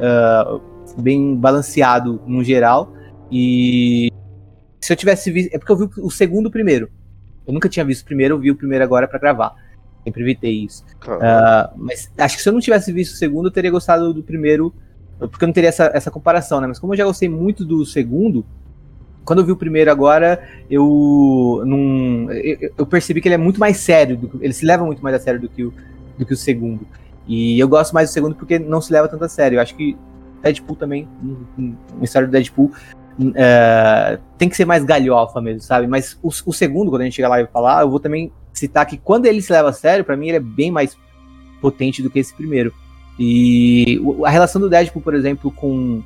ah, 0.00 0.58
bem 0.98 1.36
balanceado 1.36 2.20
no 2.26 2.42
geral. 2.42 2.92
E. 3.30 4.10
Se 4.80 4.92
eu 4.92 4.96
tivesse 4.96 5.30
visto. 5.30 5.54
É 5.54 5.58
porque 5.58 5.70
eu 5.70 5.76
vi 5.76 5.88
o 6.02 6.10
segundo 6.10 6.50
primeiro. 6.50 6.90
Eu 7.46 7.52
nunca 7.52 7.68
tinha 7.68 7.84
visto 7.84 8.02
o 8.02 8.04
primeiro, 8.06 8.34
eu 8.34 8.38
vi 8.38 8.50
o 8.50 8.56
primeiro 8.56 8.84
agora 8.84 9.06
pra 9.06 9.18
gravar. 9.18 9.54
Sempre 10.04 10.22
evitei 10.22 10.64
isso. 10.64 10.84
Ah, 11.22 11.72
mas 11.76 12.10
acho 12.18 12.36
que 12.36 12.42
se 12.42 12.48
eu 12.48 12.52
não 12.52 12.60
tivesse 12.60 12.92
visto 12.92 13.12
o 13.14 13.16
segundo, 13.16 13.46
eu 13.48 13.50
teria 13.52 13.70
gostado 13.70 14.12
do 14.12 14.22
primeiro, 14.22 14.74
porque 15.18 15.44
eu 15.44 15.46
não 15.46 15.52
teria 15.52 15.68
essa, 15.68 15.90
essa 15.94 16.10
comparação, 16.10 16.60
né? 16.60 16.66
Mas 16.66 16.78
como 16.78 16.92
eu 16.92 16.98
já 16.98 17.04
gostei 17.04 17.28
muito 17.28 17.64
do 17.64 17.84
segundo, 17.86 18.44
quando 19.24 19.38
eu 19.40 19.44
vi 19.46 19.52
o 19.52 19.56
primeiro 19.56 19.90
agora, 19.90 20.42
eu 20.70 21.62
não. 21.64 22.30
Eu, 22.32 22.72
eu 22.78 22.86
percebi 22.86 23.20
que 23.20 23.28
ele 23.28 23.34
é 23.36 23.38
muito 23.38 23.58
mais 23.58 23.78
sério, 23.78 24.16
do 24.16 24.28
que- 24.28 24.44
ele 24.44 24.52
se 24.52 24.66
leva 24.66 24.84
muito 24.84 25.02
mais 25.02 25.16
a 25.16 25.18
sério 25.18 25.40
do 25.40 25.48
que, 25.48 25.64
o, 25.64 25.72
do 26.18 26.26
que 26.26 26.34
o 26.34 26.36
segundo. 26.36 26.86
E 27.26 27.58
eu 27.58 27.66
gosto 27.66 27.92
mais 27.94 28.10
do 28.10 28.12
segundo 28.12 28.34
porque 28.34 28.58
não 28.58 28.82
se 28.82 28.92
leva 28.92 29.08
tanto 29.08 29.24
a 29.24 29.28
sério. 29.28 29.56
Eu 29.56 29.62
acho 29.62 29.74
que 29.74 29.96
Deadpool 30.42 30.76
também, 30.76 31.08
um- 31.22 31.36
um- 31.58 31.76
uma 31.94 32.04
história 32.04 32.28
do 32.28 32.30
Deadpool, 32.32 32.70
é, 33.34 34.18
tem 34.36 34.48
que 34.48 34.56
ser 34.56 34.64
mais 34.64 34.84
galhofa 34.84 35.40
mesmo, 35.40 35.60
sabe? 35.60 35.86
Mas 35.86 36.18
o, 36.22 36.28
o, 36.28 36.52
segundo, 36.52 36.90
quando 36.90 37.02
a 37.02 37.04
gente 37.04 37.14
chegar 37.14 37.28
lá 37.28 37.40
e 37.40 37.46
falar, 37.46 37.82
eu 37.82 37.90
vou 37.90 38.00
também 38.00 38.32
citar 38.52 38.86
que 38.86 38.96
quando 38.96 39.26
ele 39.26 39.42
se 39.42 39.52
leva 39.52 39.70
a 39.70 39.72
sério, 39.72 40.04
para 40.04 40.16
mim 40.16 40.28
ele 40.28 40.36
é 40.38 40.40
bem 40.40 40.70
mais 40.70 40.96
potente 41.60 42.02
do 42.02 42.10
que 42.10 42.18
esse 42.18 42.34
primeiro. 42.34 42.72
E 43.18 44.00
a 44.24 44.30
relação 44.30 44.60
do 44.60 44.68
Deadpool, 44.68 45.02
por 45.02 45.14
exemplo, 45.14 45.50
com, 45.50 46.02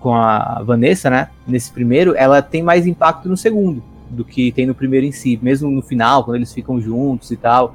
com 0.00 0.14
a 0.14 0.62
Vanessa, 0.62 1.10
né? 1.10 1.28
Nesse 1.46 1.70
primeiro, 1.70 2.14
ela 2.16 2.40
tem 2.40 2.62
mais 2.62 2.86
impacto 2.86 3.28
no 3.28 3.36
segundo 3.36 3.82
do 4.08 4.24
que 4.24 4.52
tem 4.52 4.66
no 4.66 4.74
primeiro 4.74 5.04
em 5.04 5.12
si. 5.12 5.38
Mesmo 5.42 5.70
no 5.70 5.82
final, 5.82 6.24
quando 6.24 6.36
eles 6.36 6.52
ficam 6.52 6.80
juntos 6.80 7.30
e 7.30 7.36
tal, 7.36 7.74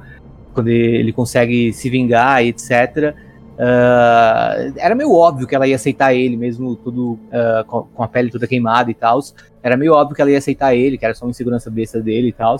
quando 0.52 0.68
ele 0.68 1.12
consegue 1.12 1.72
se 1.72 1.88
vingar 1.88 2.44
e 2.44 2.48
etc. 2.48 3.14
Uh, 3.52 4.72
era 4.76 4.94
meio 4.94 5.12
óbvio 5.12 5.46
que 5.46 5.54
ela 5.54 5.66
ia 5.66 5.76
aceitar 5.76 6.14
ele, 6.14 6.36
mesmo 6.36 6.74
tudo 6.74 7.12
uh, 7.12 7.64
com, 7.66 8.02
a 8.02 8.08
pele 8.08 8.30
toda 8.30 8.46
queimada 8.46 8.90
e 8.90 8.94
tal. 8.94 9.20
Era 9.62 9.76
meio 9.76 9.92
óbvio 9.92 10.16
que 10.16 10.22
ela 10.22 10.30
ia 10.30 10.38
aceitar 10.38 10.74
ele, 10.74 10.96
que 10.96 11.04
era 11.04 11.14
só 11.14 11.24
uma 11.24 11.30
insegurança 11.30 11.70
besta 11.70 12.00
dele 12.00 12.28
e 12.28 12.32
tal. 12.32 12.56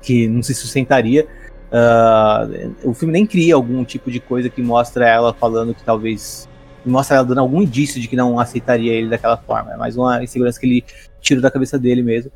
Que 0.00 0.26
não 0.26 0.42
se 0.42 0.54
sustentaria. 0.54 1.26
Uh, 1.70 2.88
o 2.88 2.94
filme 2.94 3.12
nem 3.12 3.26
cria 3.26 3.54
algum 3.54 3.84
tipo 3.84 4.10
de 4.10 4.18
coisa 4.18 4.48
que 4.48 4.62
mostra 4.62 5.06
ela 5.06 5.34
falando 5.34 5.74
que 5.74 5.84
talvez. 5.84 6.48
Mostra 6.86 7.16
ela 7.16 7.26
dando 7.26 7.40
algum 7.40 7.60
indício 7.60 8.00
de 8.00 8.08
que 8.08 8.16
não 8.16 8.40
aceitaria 8.40 8.92
ele 8.92 9.10
daquela 9.10 9.36
forma. 9.36 9.74
É 9.74 9.76
mais 9.76 9.96
uma 9.96 10.22
insegurança 10.22 10.58
que 10.58 10.66
ele 10.66 10.84
tira 11.20 11.40
da 11.40 11.50
cabeça 11.50 11.78
dele 11.78 12.02
mesmo. 12.02 12.30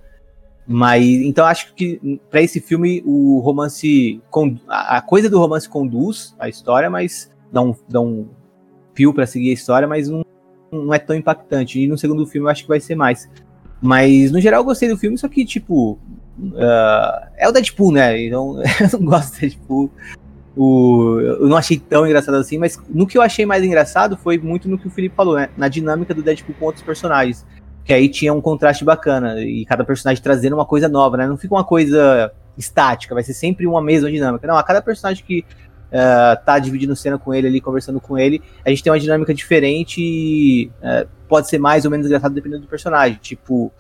Mas 0.67 1.05
então 1.05 1.47
acho 1.47 1.75
que 1.75 2.21
para 2.31 2.43
esse 2.43 2.61
filme 2.61 3.03
o 3.07 3.41
romance 3.41 4.21
a 4.69 5.01
coisa 5.01 5.29
do 5.29 5.39
romance 5.39 5.69
conduz 5.69 6.37
a 6.39 6.49
história, 6.49 6.91
mas 6.91 7.33
dá 7.53 7.61
um, 7.61 7.75
dá 7.89 8.01
um 8.01 8.29
fio 8.95 9.13
para 9.13 9.27
seguir 9.27 9.51
a 9.51 9.55
história, 9.55 9.87
mas 9.87 10.09
não, 10.09 10.25
não 10.73 10.95
é 10.95 10.99
tão 10.99 11.15
impactante. 11.15 11.81
E 11.81 11.87
no 11.87 11.99
segundo 11.99 12.27
filme 12.27 12.47
eu 12.47 12.51
acho 12.51 12.63
que 12.63 12.69
vai 12.69 12.81
ser 12.81 12.95
mais. 12.95 13.29
Mas 13.81 14.33
no 14.33 14.41
geral 14.41 14.61
eu 14.61 14.65
gostei 14.65 14.89
do 14.89 14.97
filme, 14.97 15.19
só 15.19 15.29
que, 15.29 15.45
tipo. 15.45 15.99
Uh, 16.39 17.29
é 17.37 17.47
o 17.47 17.53
Deadpool, 17.53 17.93
né? 17.93 18.21
Então 18.23 18.57
eu 18.81 18.99
não 18.99 19.07
gosto 19.07 19.35
do 19.35 19.41
Deadpool. 19.41 19.91
O, 20.57 21.19
eu 21.21 21.49
não 21.49 21.57
achei 21.57 21.79
tão 21.79 22.07
engraçado 22.07 22.35
assim, 22.35 22.59
mas 22.59 22.79
no 22.91 23.07
que 23.07 23.17
eu 23.17 23.23
achei 23.23 23.47
mais 23.47 23.65
engraçado 23.65 24.19
foi 24.19 24.37
muito 24.37 24.69
no 24.69 24.79
que 24.79 24.87
o 24.87 24.91
Felipe 24.91 25.15
falou, 25.15 25.37
né? 25.37 25.49
Na 25.57 25.69
dinâmica 25.69 26.15
do 26.15 26.23
Deadpool 26.23 26.55
com 26.59 26.67
outros 26.67 26.85
personagens. 26.85 27.47
Que 27.85 27.93
aí 27.93 28.09
tinha 28.09 28.33
um 28.33 28.41
contraste 28.41 28.85
bacana. 28.85 29.41
E 29.41 29.65
cada 29.67 29.85
personagem 29.85 30.23
trazendo 30.23 30.55
uma 30.55 30.67
coisa 30.67 30.89
nova, 30.89 31.17
né? 31.17 31.27
Não 31.27 31.37
fica 31.37 31.55
uma 31.55 31.65
coisa 31.65 32.33
estática, 32.57 33.15
vai 33.15 33.25
ser 33.25 33.35
sempre 33.35 33.67
uma 33.67 33.83
mesma 33.83 34.11
dinâmica. 34.11 34.47
Não, 34.47 34.57
a 34.57 34.63
cada 34.63 34.81
personagem 34.83 35.25
que 35.25 35.45
uh, 35.93 36.45
tá 36.45 36.59
dividindo 36.59 36.97
cena 36.97 37.19
com 37.19 37.35
ele 37.35 37.47
ali, 37.47 37.61
conversando 37.61 38.01
com 38.01 38.19
ele, 38.19 38.43
a 38.65 38.71
gente 38.71 38.83
tem 38.83 38.93
uma 38.93 38.99
dinâmica 38.99 39.35
diferente 39.35 40.01
e 40.01 40.71
uh, 40.81 41.07
pode 41.29 41.49
ser 41.49 41.59
mais 41.59 41.85
ou 41.85 41.91
menos 41.91 42.07
engraçado 42.07 42.35
dependendo 42.35 42.63
do 42.63 42.69
personagem. 42.69 43.19
Tipo, 43.21 43.71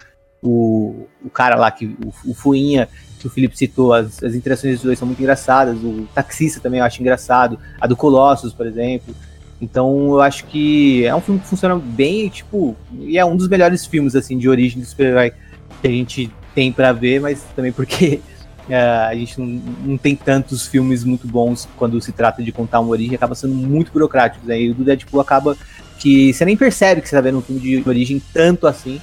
o, 0.42 1.06
o 1.24 1.30
cara 1.30 1.56
lá, 1.56 1.70
que 1.70 1.86
o, 1.86 2.30
o 2.30 2.34
Fuinha, 2.34 2.88
que 3.18 3.26
o 3.26 3.30
Felipe 3.30 3.56
citou, 3.56 3.92
as, 3.92 4.22
as 4.22 4.34
interações 4.34 4.74
dos 4.74 4.82
dois 4.82 4.98
são 4.98 5.06
muito 5.06 5.20
engraçadas, 5.20 5.78
o 5.82 6.06
taxista 6.14 6.60
também 6.60 6.80
eu 6.80 6.86
acho 6.86 7.00
engraçado, 7.00 7.58
a 7.80 7.86
do 7.86 7.96
Colossus, 7.96 8.52
por 8.52 8.66
exemplo. 8.66 9.14
Então 9.60 10.10
eu 10.10 10.20
acho 10.20 10.44
que 10.46 11.06
é 11.06 11.14
um 11.14 11.20
filme 11.20 11.40
que 11.40 11.46
funciona 11.46 11.76
bem, 11.76 12.28
tipo, 12.28 12.76
e 12.98 13.16
é 13.16 13.24
um 13.24 13.36
dos 13.36 13.48
melhores 13.48 13.86
filmes 13.86 14.16
assim 14.16 14.36
de 14.36 14.48
origem 14.48 14.80
do 14.80 14.86
super-herói 14.86 15.32
que 15.80 15.86
a 15.86 15.90
gente 15.90 16.30
tem 16.52 16.72
para 16.72 16.92
ver, 16.92 17.20
mas 17.20 17.42
também 17.54 17.70
porque 17.72 18.20
é, 18.68 18.80
a 18.80 19.14
gente 19.14 19.40
não, 19.40 19.46
não, 19.84 19.98
tem 19.98 20.14
tantos 20.14 20.66
filmes 20.66 21.04
muito 21.04 21.26
bons 21.26 21.68
quando 21.76 22.00
se 22.00 22.12
trata 22.12 22.42
de 22.42 22.52
contar 22.52 22.80
uma 22.80 22.90
origem, 22.90 23.14
acaba 23.14 23.34
sendo 23.34 23.54
muito 23.54 23.92
burocrático. 23.92 24.46
Né? 24.46 24.60
E 24.60 24.70
o 24.70 24.74
do 24.74 24.84
Deadpool 24.84 25.20
acaba 25.20 25.56
que 25.98 26.32
você 26.32 26.44
nem 26.44 26.56
percebe 26.56 27.00
que 27.00 27.08
você 27.08 27.16
tá 27.16 27.22
vendo 27.22 27.38
um 27.38 27.42
filme 27.42 27.60
de 27.60 27.88
origem 27.88 28.22
tanto 28.32 28.66
assim. 28.66 29.00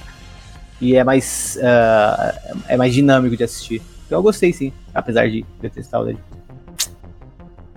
E 0.80 0.96
é 0.96 1.04
mais, 1.04 1.58
uh, 1.60 2.58
é 2.66 2.76
mais 2.76 2.94
dinâmico 2.94 3.36
de 3.36 3.44
assistir. 3.44 3.82
Então 4.06 4.18
eu 4.18 4.22
gostei 4.22 4.52
sim, 4.52 4.72
apesar 4.94 5.28
de 5.28 5.44
detestar 5.60 6.00
o 6.00 6.04
Deadpool. 6.04 6.40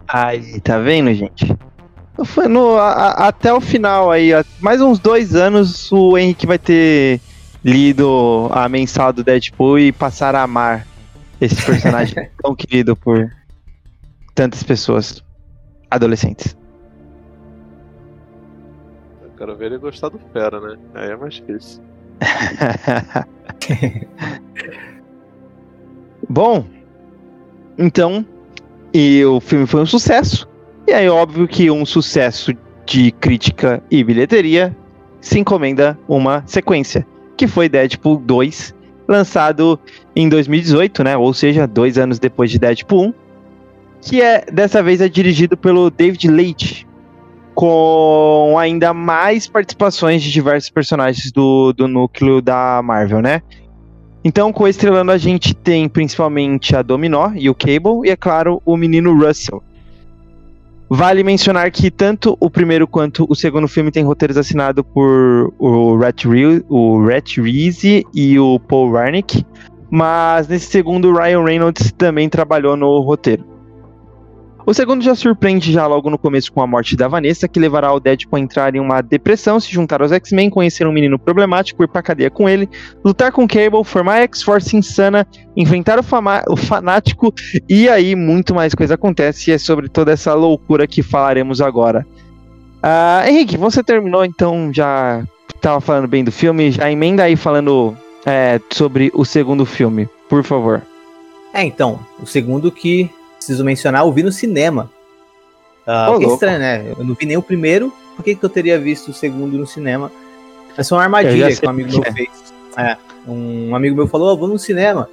Aí, 0.08 0.60
tá 0.62 0.80
vendo, 0.80 1.14
gente? 1.14 1.56
Foi 2.26 2.48
no, 2.48 2.78
a, 2.78 3.28
até 3.28 3.52
o 3.52 3.60
final 3.60 4.12
aí, 4.12 4.30
mais 4.60 4.80
uns 4.80 5.00
dois 5.00 5.36
anos, 5.36 5.92
o 5.92 6.18
Henrique 6.18 6.46
vai 6.46 6.60
ter 6.60 7.20
lido 7.64 8.50
a 8.52 8.70
mensal 8.70 9.12
do 9.12 9.24
Deadpool 9.24 9.80
e 9.80 9.92
passar 9.92 10.36
a 10.36 10.44
amar 10.44 10.86
esse 11.40 11.66
personagem 11.66 12.30
tão 12.42 12.56
querido 12.56 12.96
por 12.96 13.32
tantas 14.36 14.64
pessoas 14.64 15.24
adolescentes. 15.90 16.58
Eu 19.22 19.30
quero 19.38 19.56
ver 19.56 19.66
ele 19.68 19.78
gostar 19.78 20.10
do 20.10 20.20
Fera, 20.32 20.60
né? 20.60 20.78
Aí 20.94 21.12
é 21.12 21.16
mais 21.16 21.36
difícil. 21.36 21.82
Bom, 26.30 26.66
então, 27.78 28.26
e 28.94 29.24
o 29.26 29.40
filme 29.40 29.68
foi 29.68 29.82
um 29.82 29.86
sucesso. 29.86 30.48
E 30.88 30.94
aí, 30.94 31.08
óbvio 31.10 31.48
que 31.48 31.70
um 31.72 31.86
sucesso 31.86 32.54
de 32.86 33.12
crítica 33.12 33.82
e 33.90 34.04
bilheteria 34.04 34.76
se 35.22 35.40
encomenda 35.40 35.98
uma 36.08 36.44
sequência, 36.46 37.06
que 37.38 37.48
foi 37.48 37.70
Deadpool 37.70 38.18
2, 38.18 38.76
lançado 39.08 39.80
em 40.16 40.30
2018, 40.30 41.04
né? 41.04 41.18
Ou 41.18 41.34
seja, 41.34 41.68
dois 41.68 41.98
anos 41.98 42.20
depois 42.20 42.52
de 42.52 42.60
Deadpool 42.60 43.08
1, 43.08 43.14
que 44.02 44.22
é 44.22 44.46
dessa 44.52 44.84
vez 44.84 45.02
é 45.02 45.08
dirigido 45.08 45.56
pelo 45.56 45.90
David 45.90 46.28
Leitch, 46.28 46.84
com 47.56 48.56
ainda 48.58 48.94
mais 48.94 49.48
participações 49.48 50.22
de 50.22 50.32
diversos 50.32 50.70
personagens 50.70 51.32
do, 51.32 51.72
do 51.74 51.88
núcleo 51.88 52.42
da 52.42 52.82
Marvel, 52.84 53.22
né? 53.22 53.42
Então, 54.26 54.54
com 54.54 54.68
estrelando 54.68 55.12
a 55.12 55.18
gente 55.18 55.54
tem 55.54 55.88
principalmente 55.90 56.76
a 56.76 56.82
Dominó 56.82 57.32
e 57.36 57.50
o 57.50 57.56
Cable, 57.56 58.06
e 58.06 58.10
é 58.10 58.16
claro, 58.16 58.62
o 58.66 58.78
menino 58.78 59.14
Russell, 59.14 59.62
Vale 60.96 61.24
mencionar 61.24 61.72
que 61.72 61.90
tanto 61.90 62.38
o 62.40 62.52
primeiro 62.52 62.88
quanto 62.88 63.26
o 63.28 63.34
segundo 63.34 63.68
filme 63.68 63.90
tem 63.90 64.04
roteiros 64.04 64.38
assinados 64.38 64.86
por 64.94 65.52
o 65.58 65.98
Rhett, 65.98 66.28
o 66.70 67.04
Rhett 67.04 67.42
Reese 67.42 68.06
e 68.14 68.38
o 68.38 68.60
Paul 68.60 68.92
Warnick, 68.92 69.44
mas 69.90 70.48
nesse 70.48 70.68
segundo 70.68 71.12
Ryan 71.12 71.44
Reynolds 71.44 71.92
também 71.94 72.30
trabalhou 72.30 72.78
no 72.78 73.00
roteiro. 73.00 73.53
O 74.66 74.74
segundo 74.74 75.04
já 75.04 75.14
surpreende 75.14 75.74
já 75.74 75.86
logo 75.86 76.10
no 76.10 76.18
começo 76.18 76.52
com 76.52 76.62
a 76.62 76.68
morte 76.68 76.96
da 76.96 77.10
Vanessa, 77.10 77.50
que 77.50 77.60
levará 77.60 77.92
o 77.92 78.00
Deadpool 78.00 78.38
a 78.38 78.40
entrar 78.40 78.74
em 78.74 78.80
uma 78.80 79.02
depressão, 79.02 79.60
se 79.60 79.70
juntar 79.70 80.02
aos 80.02 80.14
X-Men, 80.14 80.50
conhecer 80.50 80.88
um 80.88 80.92
menino 80.92 81.20
problemático, 81.20 81.84
ir 81.84 81.88
pra 81.88 82.02
cadeia 82.02 82.30
com 82.30 82.48
ele, 82.48 82.70
lutar 83.04 83.34
com 83.34 83.46
Cable, 83.46 83.84
formar 83.84 84.20
a 84.20 84.22
X-Force 84.22 84.76
insana, 84.76 85.28
enfrentar 85.56 86.00
o, 86.00 86.04
o, 86.50 86.56
fanático, 86.56 87.34
e 87.68 87.90
aí 87.90 88.16
muito 88.16 88.56
mais 88.56 88.74
coisa 88.74 88.94
acontece, 88.94 89.52
e 89.52 89.54
é 89.54 89.58
sobre 89.58 89.90
toda 89.90 90.14
essa 90.14 90.34
loucura 90.34 90.88
que 90.88 91.04
falaremos 91.04 91.60
agora. 91.60 92.08
Uh, 92.78 93.28
Henrique, 93.28 93.58
você 93.58 93.84
terminou 93.84 94.24
então, 94.24 94.72
já 94.74 95.24
estava 95.54 95.82
falando 95.82 96.08
bem 96.08 96.24
do 96.24 96.32
filme, 96.32 96.72
já 96.72 96.90
emenda 96.90 97.24
aí 97.24 97.36
falando 97.36 97.98
é, 98.26 98.62
sobre 98.72 99.12
o 99.14 99.26
segundo 99.26 99.66
filme, 99.66 100.08
por 100.30 100.42
favor. 100.42 100.82
É, 101.54 101.66
então, 101.66 102.00
o 102.22 102.26
segundo 102.26 102.72
que 102.72 103.10
preciso 103.44 103.64
mencionar, 103.64 104.04
eu 104.04 104.12
vi 104.12 104.24
no 104.24 104.32
cinema. 104.32 104.90
Uh, 105.86 106.18
que 106.18 106.26
é 106.26 106.28
estranho, 106.28 106.60
né? 106.60 106.94
Eu 106.98 107.04
não 107.04 107.14
vi 107.14 107.26
nem 107.26 107.38
o 107.38 107.42
primeiro, 107.42 107.94
por 108.16 108.24
que, 108.24 108.36
que 108.36 108.44
eu 108.44 108.50
teria 108.50 108.80
visto 108.80 109.10
o 109.10 109.14
segundo 109.14 109.58
no 109.58 109.68
cinema? 109.68 110.12
Essa 110.78 110.96
é 110.96 110.98
uma 110.98 111.04
armadilha 111.04 111.54
que 111.56 111.66
um 111.66 111.70
amigo 111.70 111.92
meu 111.92 112.04
é. 112.04 112.12
fez. 112.12 112.54
É, 112.78 112.98
um 113.28 113.76
amigo 113.76 113.96
meu 113.96 114.08
falou, 114.08 114.34
oh, 114.34 114.36
vamos 114.36 114.54
no 114.54 114.60
cinema. 114.60 115.10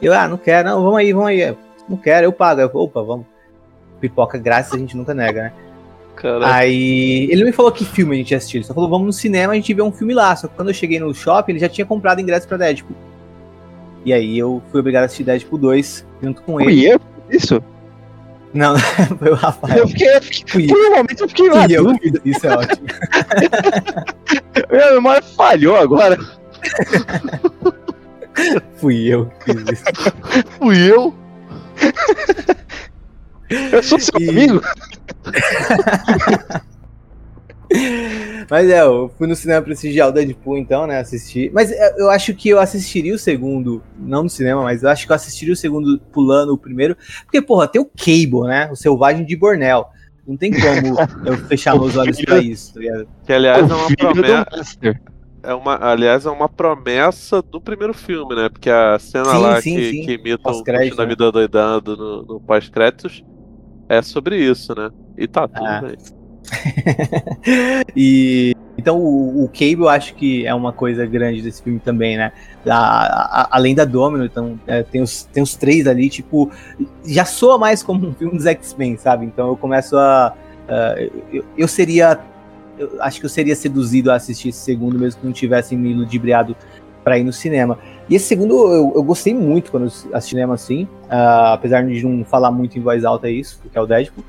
Eu, 0.00 0.14
ah, 0.14 0.28
não 0.28 0.36
quero, 0.36 0.68
não, 0.68 0.82
vamos 0.82 0.98
aí, 0.98 1.12
vamos 1.12 1.28
aí. 1.28 1.56
Não 1.88 1.96
quero, 1.96 2.26
eu 2.26 2.32
pago. 2.32 2.60
Eu, 2.60 2.70
opa, 2.72 3.02
vamos. 3.02 3.26
Pipoca 4.00 4.38
grátis 4.38 4.72
a 4.72 4.78
gente 4.78 4.96
nunca 4.96 5.12
nega, 5.12 5.42
né? 5.44 5.52
Caraca. 6.16 6.54
Aí 6.54 7.28
ele 7.30 7.44
me 7.44 7.52
falou 7.52 7.72
que 7.72 7.84
filme 7.84 8.14
a 8.14 8.18
gente 8.18 8.30
ia 8.30 8.38
assistir. 8.38 8.58
Ele 8.58 8.64
só 8.64 8.72
falou, 8.72 8.88
vamos 8.88 9.06
no 9.06 9.12
cinema, 9.12 9.52
a 9.52 9.56
gente 9.56 9.74
vê 9.74 9.82
um 9.82 9.92
filme 9.92 10.14
lá. 10.14 10.34
Só 10.36 10.46
que 10.46 10.54
quando 10.54 10.68
eu 10.68 10.74
cheguei 10.74 11.00
no 11.00 11.12
shopping, 11.12 11.52
ele 11.52 11.58
já 11.58 11.68
tinha 11.68 11.84
comprado 11.84 12.20
ingresso 12.20 12.46
pra 12.46 12.56
Deadpool. 12.56 12.96
E 14.04 14.12
aí 14.12 14.38
eu 14.38 14.62
fui 14.70 14.80
obrigado 14.80 15.02
a 15.02 15.06
assistir 15.06 15.24
Deadpool 15.24 15.58
2 15.58 16.06
junto 16.22 16.42
com 16.42 16.60
ele. 16.60 16.86
eu? 16.86 17.00
Isso? 17.30 17.62
Não, 18.54 18.78
foi 19.18 19.30
o 19.30 19.34
Rafael. 19.34 19.78
Eu 19.78 19.88
fiquei, 19.88 20.16
eu 20.16 20.22
fiquei 20.22 20.66
por 20.68 20.78
um 20.78 20.90
momento 20.90 21.20
eu 21.20 21.28
fiquei 21.28 21.50
lá. 21.50 21.66
Eu, 21.66 21.92
isso 22.24 22.46
é 22.46 22.56
ótimo. 22.56 22.86
Minha 24.70 24.92
memória 24.92 25.22
falhou 25.22 25.76
agora. 25.76 26.16
Fui 28.76 28.96
eu 29.06 29.26
que 29.44 29.54
fiz 29.54 29.64
isso. 29.72 29.84
Fui 30.58 30.78
eu? 30.78 31.14
Eu 33.50 33.82
sou 33.82 33.98
seu 33.98 34.20
e... 34.20 34.28
amigo? 34.28 34.62
Mas 38.50 38.68
é, 38.68 38.82
eu 38.82 39.10
fui 39.16 39.26
no 39.26 39.34
cinema 39.34 39.62
prestigiar 39.62 40.08
o 40.08 40.12
Deadpool, 40.12 40.58
então, 40.58 40.86
né? 40.86 40.98
Assisti. 40.98 41.50
Mas 41.52 41.72
é, 41.72 41.94
eu 41.98 42.10
acho 42.10 42.34
que 42.34 42.48
eu 42.50 42.58
assistiria 42.60 43.14
o 43.14 43.18
segundo, 43.18 43.82
não 43.98 44.22
no 44.24 44.28
cinema, 44.28 44.62
mas 44.62 44.82
eu 44.82 44.90
acho 44.90 45.06
que 45.06 45.12
eu 45.12 45.16
assistiria 45.16 45.54
o 45.54 45.56
segundo 45.56 45.98
pulando 46.12 46.52
o 46.52 46.58
primeiro. 46.58 46.94
Porque, 47.24 47.40
porra, 47.40 47.66
tem 47.66 47.80
o 47.80 47.86
Cable, 47.86 48.46
né? 48.46 48.70
O 48.70 48.76
Selvagem 48.76 49.24
de 49.24 49.34
Bornel. 49.36 49.86
Não 50.26 50.36
tem 50.36 50.50
como 50.52 50.96
eu 51.26 51.36
fechar 51.46 51.78
meus 51.78 51.96
olhos 51.96 52.20
pra 52.22 52.38
isso, 52.38 52.74
tá 52.74 52.80
Que 53.26 53.32
aliás 53.32 53.68
é 53.70 53.74
uma 53.74 53.96
promessa. 53.96 54.78
é 55.42 55.54
uma, 55.54 55.78
aliás, 55.90 56.26
é 56.26 56.30
uma 56.30 56.48
promessa 56.48 57.40
do 57.42 57.60
primeiro 57.60 57.92
filme, 57.94 58.34
né? 58.34 58.48
Porque 58.50 58.68
a 58.70 58.98
cena 58.98 59.24
Sim, 59.26 59.38
lá 59.38 59.60
sim, 59.62 59.76
que, 59.76 59.90
sim. 59.90 60.02
que 60.06 60.12
imita 60.12 60.36
o 60.36 60.42
Pós-crédito, 60.42 60.96
da 60.96 61.02
né? 61.04 61.08
vida 61.10 61.32
doidando 61.32 61.96
no, 61.96 62.22
no 62.24 62.40
pós-créditos 62.40 63.24
é 63.88 64.00
sobre 64.02 64.36
isso, 64.38 64.74
né? 64.74 64.90
E 65.16 65.26
tá 65.26 65.46
tudo 65.48 65.66
Ah. 65.66 65.80
bem. 65.82 65.96
e 67.96 68.54
então 68.76 68.98
o, 68.98 69.44
o 69.44 69.48
Cable 69.48 69.80
eu 69.82 69.88
acho 69.88 70.14
que 70.14 70.46
é 70.46 70.54
uma 70.54 70.72
coisa 70.72 71.06
grande 71.06 71.40
desse 71.40 71.62
filme 71.62 71.78
também, 71.78 72.16
né? 72.16 72.32
A- 72.66 73.42
a- 73.42 73.48
além 73.52 73.74
da 73.74 73.84
Domino, 73.84 74.24
então 74.24 74.58
é, 74.66 74.82
tem, 74.82 75.00
os, 75.00 75.24
tem 75.32 75.42
os 75.42 75.54
três 75.54 75.86
ali, 75.86 76.08
tipo, 76.10 76.50
já 77.04 77.24
soa 77.24 77.56
mais 77.56 77.82
como 77.82 78.06
um 78.06 78.14
filme 78.14 78.36
dos 78.36 78.46
X-Men, 78.46 78.96
sabe? 78.96 79.26
Então 79.26 79.48
eu 79.48 79.56
começo 79.56 79.96
a. 79.96 80.34
a- 80.68 80.94
eu, 81.32 81.44
eu 81.56 81.68
seria. 81.68 82.18
Eu 82.76 83.00
acho 83.00 83.20
que 83.20 83.26
eu 83.26 83.30
seria 83.30 83.54
seduzido 83.54 84.10
a 84.10 84.16
assistir 84.16 84.48
esse 84.48 84.58
segundo, 84.58 84.98
mesmo 84.98 85.20
que 85.20 85.26
não 85.26 85.32
tivesse 85.32 85.76
me 85.76 85.94
ludibriado 85.94 86.56
pra 87.04 87.16
ir 87.16 87.22
no 87.22 87.32
cinema. 87.32 87.78
E 88.08 88.16
esse 88.16 88.26
segundo 88.26 88.54
eu, 88.72 88.92
eu 88.96 89.02
gostei 89.02 89.32
muito 89.32 89.70
quando 89.70 89.84
assisti 89.84 90.20
cinema 90.30 90.54
assim, 90.54 90.88
ah, 91.08 91.52
apesar 91.52 91.86
de 91.86 92.02
não 92.04 92.24
falar 92.24 92.50
muito 92.50 92.76
em 92.76 92.82
voz 92.82 93.04
alta 93.04 93.30
isso, 93.30 93.60
que 93.70 93.78
é 93.78 93.80
o 93.80 93.86
Deadpool. 93.86 94.24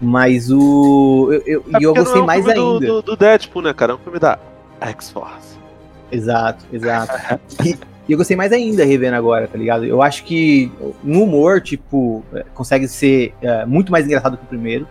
Mas 0.00 0.50
o. 0.50 1.30
Eu, 1.32 1.42
eu, 1.46 1.64
É 1.74 1.80
e 1.80 1.82
eu 1.82 1.94
gostei 1.94 2.20
é 2.22 2.24
mais 2.26 2.44
do- 2.44 2.50
ainda. 2.50 2.86
Do, 2.86 3.02
do 3.02 3.16
Deadpool, 3.16 3.62
né, 3.62 3.72
cara? 3.72 3.92
É 3.92 3.94
um 3.94 3.98
filme 3.98 4.18
da 4.18 4.38
X-Force. 4.80 5.56
Exato, 6.12 6.64
exato. 6.72 7.12
e, 7.64 7.76
eu 8.12 8.16
gostei 8.18 8.36
mais 8.36 8.52
ainda 8.52 8.84
revendo 8.84 9.16
agora, 9.16 9.48
tá 9.48 9.56
ligado? 9.58 9.84
Eu 9.84 10.02
acho 10.02 10.22
que 10.24 10.70
no 11.02 11.22
humor, 11.24 11.60
tipo, 11.60 12.22
é, 12.34 12.44
consegue 12.54 12.86
ser 12.86 13.34
é, 13.40 13.64
muito 13.66 13.90
mais 13.90 14.04
engraçado 14.06 14.36
que 14.36 14.44
o 14.44 14.46
primeiro. 14.46 14.86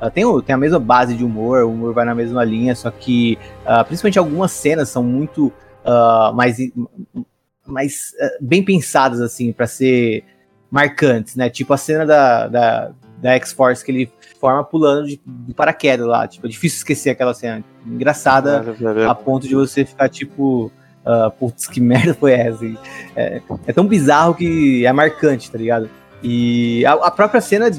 Ah, 0.00 0.08
tem, 0.10 0.24
o- 0.24 0.40
tem 0.42 0.54
a 0.54 0.58
mesma 0.58 0.78
base 0.78 1.14
de 1.16 1.24
humor, 1.24 1.64
o 1.64 1.70
humor 1.70 1.92
vai 1.94 2.04
na 2.04 2.14
mesma 2.14 2.44
linha, 2.44 2.74
só 2.74 2.90
que 2.90 3.38
ah, 3.66 3.82
principalmente 3.82 4.18
algumas 4.18 4.52
cenas 4.52 4.88
são 4.90 5.02
muito 5.02 5.50
mais, 6.34 6.56
mais 7.66 8.12
bem 8.40 8.62
pensadas, 8.64 9.20
assim, 9.20 9.52
pra 9.52 9.66
ser 9.66 10.22
marcantes, 10.70 11.34
né? 11.36 11.48
Tipo 11.50 11.72
a 11.72 11.76
cena 11.76 12.06
da, 12.06 12.46
da, 12.48 12.90
da 13.20 13.30
X-Force 13.32 13.84
que 13.84 13.90
ele 13.90 14.10
forma 14.40 14.64
pulando 14.64 15.06
de, 15.06 15.20
de 15.24 15.54
paraquedas 15.54 16.06
lá. 16.06 16.26
Tipo, 16.26 16.46
é 16.46 16.50
difícil 16.50 16.78
esquecer 16.78 17.10
aquela 17.10 17.34
cena. 17.34 17.62
Engraçada 17.86 18.64
a 19.08 19.14
ponto 19.14 19.46
de 19.46 19.54
você 19.54 19.84
ficar 19.84 20.08
tipo, 20.08 20.72
ah, 21.04 21.30
putz, 21.30 21.66
que 21.66 21.80
merda 21.80 22.14
foi 22.14 22.32
essa? 22.32 22.64
É, 23.14 23.42
é 23.66 23.72
tão 23.72 23.86
bizarro 23.86 24.34
que 24.34 24.84
é 24.86 24.92
marcante, 24.92 25.50
tá 25.50 25.58
ligado? 25.58 25.88
E 26.22 26.84
a, 26.84 26.92
a 26.92 27.10
própria 27.10 27.40
cena, 27.40 27.70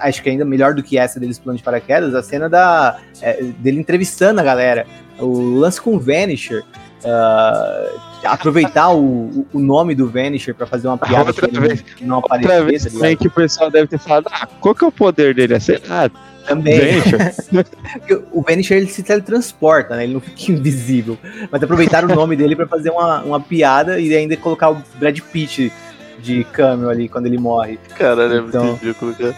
acho 0.00 0.22
que 0.22 0.30
ainda 0.30 0.44
melhor 0.44 0.74
do 0.74 0.82
que 0.82 0.96
essa 0.96 1.20
deles 1.20 1.38
pulando 1.38 1.58
de 1.58 1.62
paraquedas, 1.62 2.14
a 2.14 2.22
cena 2.22 2.48
da, 2.48 2.98
é, 3.20 3.42
dele 3.42 3.80
entrevistando 3.80 4.40
a 4.40 4.44
galera. 4.44 4.86
O 5.18 5.58
lance 5.58 5.80
com 5.80 5.94
o 5.96 6.00
Vanisher. 6.00 6.64
Ah, 7.06 7.88
aproveitar 8.24 8.90
o, 8.90 9.46
o- 9.52 9.58
nome 9.60 9.94
do 9.94 10.08
Vanisher 10.08 10.54
pra 10.54 10.66
fazer 10.66 10.88
uma 10.88 10.98
piada 10.98 11.28
Outra 11.28 11.48
que 11.48 11.58
vez- 11.60 11.84
não 12.00 12.16
Outra 12.16 12.36
aparecer, 12.36 12.90
vez 12.90 13.16
tá 13.16 13.16
que 13.16 13.28
o 13.28 13.30
pessoal 13.30 13.70
deve 13.70 13.86
ter 13.86 13.98
falado, 13.98 14.26
ah, 14.32 14.46
qual 14.60 14.74
que 14.74 14.84
é 14.84 14.86
o 14.86 14.92
poder 14.92 15.34
dele? 15.34 15.54
É 15.54 15.60
ser 15.60 15.80
ah, 15.88 16.10
Também. 16.46 16.96
O 18.32 18.42
Vanisher 18.42 18.76
ele 18.78 18.88
se 18.88 19.02
teletransporta, 19.02 19.96
né? 19.96 20.04
Ele 20.04 20.14
não 20.14 20.20
fica 20.20 20.52
invisível. 20.52 21.18
Mas 21.50 21.62
aproveitaram 21.62 22.08
o 22.08 22.14
nome 22.14 22.36
dele 22.36 22.54
pra 22.56 22.66
fazer 22.66 22.90
uma, 22.90 23.22
uma 23.22 23.40
piada 23.40 23.98
e 24.00 24.14
ainda 24.14 24.36
colocar 24.36 24.70
o 24.70 24.82
Brad 24.96 25.18
Pitt 25.20 25.72
de 26.18 26.44
cameo 26.44 26.88
ali 26.88 27.08
quando 27.08 27.26
ele 27.26 27.38
morre. 27.38 27.78
Caralho, 27.96 28.34
é 28.34 28.38
Então. 28.38 28.64
muito 28.64 28.82
ridículo, 28.84 29.14
cara. 29.14 29.34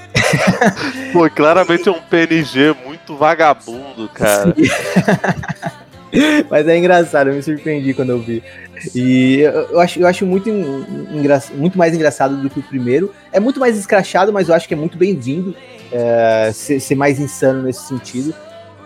Pô, 1.12 1.28
claramente 1.30 1.88
é 1.88 1.92
um 1.92 2.00
PNG 2.00 2.74
muito 2.86 3.16
vagabundo, 3.16 4.08
cara. 4.14 4.54
Mas 6.50 6.66
é 6.66 6.76
engraçado, 6.78 7.28
eu 7.28 7.34
me 7.34 7.42
surpreendi 7.42 7.92
quando 7.94 8.10
eu 8.10 8.18
vi. 8.20 8.42
E 8.94 9.40
eu, 9.40 9.78
acho, 9.80 10.00
eu 10.00 10.06
acho 10.06 10.24
muito, 10.26 10.48
en- 10.48 10.84
engra- 11.12 11.42
muito 11.54 11.76
mais 11.76 11.94
engraçado 11.94 12.36
do 12.40 12.48
que 12.48 12.60
o 12.60 12.62
primeiro. 12.62 13.12
É 13.32 13.38
muito 13.40 13.60
mais 13.60 13.76
escrachado, 13.76 14.32
mas 14.32 14.48
eu 14.48 14.54
acho 14.54 14.66
que 14.66 14.74
é 14.74 14.76
muito 14.76 14.96
bem-vindo 14.96 15.54
é, 15.92 16.50
ser, 16.54 16.80
ser 16.80 16.94
mais 16.94 17.18
insano 17.18 17.62
nesse 17.62 17.82
sentido. 17.86 18.34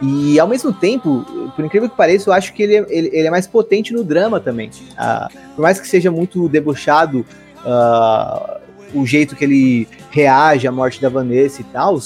E 0.00 0.40
ao 0.40 0.48
mesmo 0.48 0.72
tempo, 0.72 1.24
por 1.54 1.64
incrível 1.64 1.88
que 1.88 1.96
pareça, 1.96 2.28
eu 2.28 2.34
acho 2.34 2.52
que 2.52 2.62
ele 2.64 2.74
é, 2.76 2.86
ele, 2.88 3.10
ele 3.12 3.26
é 3.28 3.30
mais 3.30 3.46
potente 3.46 3.92
no 3.92 4.02
drama 4.02 4.40
também. 4.40 4.68
Ah, 4.96 5.28
por 5.54 5.62
mais 5.62 5.78
que 5.78 5.86
seja 5.86 6.10
muito 6.10 6.48
debochado 6.48 7.24
ah, 7.64 8.58
o 8.92 9.06
jeito 9.06 9.36
que 9.36 9.44
ele 9.44 9.88
reage 10.10 10.66
à 10.66 10.72
morte 10.72 11.00
da 11.00 11.08
Vanessa 11.08 11.60
e 11.60 11.64
tal, 11.64 12.00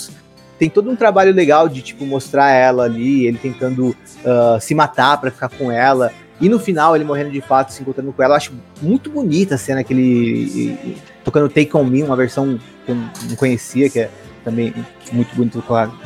tem 0.59 0.71
todo 0.71 0.91
um 0.91 0.97
trabalho 0.97 1.33
legal 1.33 1.69
de 1.69 1.83
tipo 1.83 2.05
mostrar 2.07 2.51
ela 2.51 2.85
ali, 2.85 3.27
ele 3.27 3.39
tentando 3.39 3.95
ah, 4.25 4.59
se 4.61 4.75
matar 4.75 5.21
pra 5.21 5.31
ficar 5.31 5.49
com 5.49 5.71
ela. 5.71 6.13
E 6.41 6.49
no 6.49 6.59
final, 6.59 6.95
ele 6.95 7.05
morrendo 7.05 7.31
de 7.31 7.41
fato, 7.41 7.73
se 7.73 7.81
encontrando 7.81 8.13
com 8.13 8.23
ela. 8.23 8.35
Eu 8.35 8.37
acho 8.37 8.53
muito 8.83 9.11
bonita 9.11 9.55
a 9.55 9.59
cena 9.59 9.83
que 9.83 9.93
ele 9.95 10.99
tocando 11.25 11.49
Take 11.49 11.75
On 11.75 11.85
Me, 11.85 12.03
uma 12.03 12.17
versão 12.17 12.59
que 12.85 12.93
eu 12.93 12.95
não 12.95 13.37
conhecia, 13.37 13.89
que 13.89 14.01
é 14.01 14.11
também 14.45 14.73
muito 15.13 15.35
bonito 15.35 15.63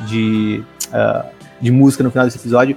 de, 0.07 0.63
ah, 0.93 1.27
de 1.61 1.71
música 1.71 2.05
no 2.05 2.11
final 2.11 2.27
desse 2.27 2.39
episódio. 2.39 2.77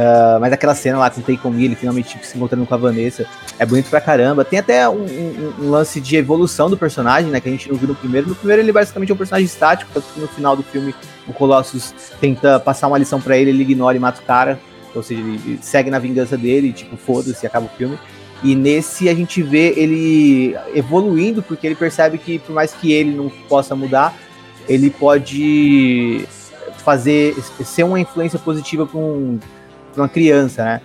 Ah, 0.00 0.38
mas 0.40 0.52
aquela 0.52 0.76
cena 0.76 0.96
lá 0.96 1.10
com 1.10 1.50
Me, 1.50 1.64
ele 1.64 1.74
finalmente 1.74 2.10
tipo, 2.10 2.24
se 2.24 2.36
encontrando 2.36 2.64
com 2.64 2.72
a 2.72 2.76
Vanessa, 2.76 3.26
é 3.58 3.66
bonito 3.66 3.90
pra 3.90 4.00
caramba. 4.00 4.44
Tem 4.44 4.60
até 4.60 4.88
um, 4.88 4.94
um- 5.04 5.54
um 5.58 5.70
lance 5.70 6.00
de 6.00 6.16
evolução 6.16 6.70
do 6.70 6.76
personagem, 6.78 7.30
né? 7.32 7.40
Que 7.40 7.48
a 7.48 7.52
gente 7.52 7.68
não 7.68 7.76
viu 7.76 7.88
no 7.88 7.96
primeiro. 7.96 8.28
No 8.28 8.34
primeiro, 8.36 8.62
ele 8.62 8.70
basicamente 8.70 9.10
é 9.10 9.14
um 9.14 9.18
personagem 9.18 9.46
estático, 9.46 9.90
tanto 9.92 10.06
que 10.14 10.20
no 10.20 10.28
final 10.28 10.54
do 10.54 10.62
filme 10.62 10.94
o 11.26 11.32
Colossus 11.32 11.92
tenta 12.20 12.60
passar 12.60 12.86
uma 12.86 12.96
lição 12.96 13.20
pra 13.20 13.36
ele, 13.36 13.50
ele 13.50 13.62
ignora 13.62 13.96
e 13.96 14.00
mata 14.00 14.20
o 14.20 14.24
cara. 14.24 14.60
Ou 14.94 15.02
seja, 15.02 15.20
ele 15.20 15.58
segue 15.60 15.90
na 15.90 15.98
vingança 15.98 16.36
dele, 16.36 16.72
tipo, 16.72 16.96
foda-se, 16.96 17.44
acaba 17.44 17.66
o 17.66 17.76
filme. 17.76 17.98
E 18.44 18.54
nesse 18.54 19.08
a 19.08 19.14
gente 19.14 19.42
vê 19.42 19.74
ele 19.76 20.56
evoluindo, 20.76 21.42
porque 21.42 21.66
ele 21.66 21.74
percebe 21.74 22.18
que, 22.18 22.38
por 22.38 22.52
mais 22.52 22.72
que 22.72 22.92
ele 22.92 23.10
não 23.16 23.28
possa 23.48 23.74
mudar, 23.74 24.14
ele 24.68 24.90
pode 24.90 26.24
fazer 26.84 27.34
ser 27.64 27.82
uma 27.82 27.98
influência 27.98 28.38
positiva 28.38 28.86
para 28.86 28.98
um, 28.98 29.38
uma 29.96 30.08
criança, 30.08 30.64
né? 30.64 30.80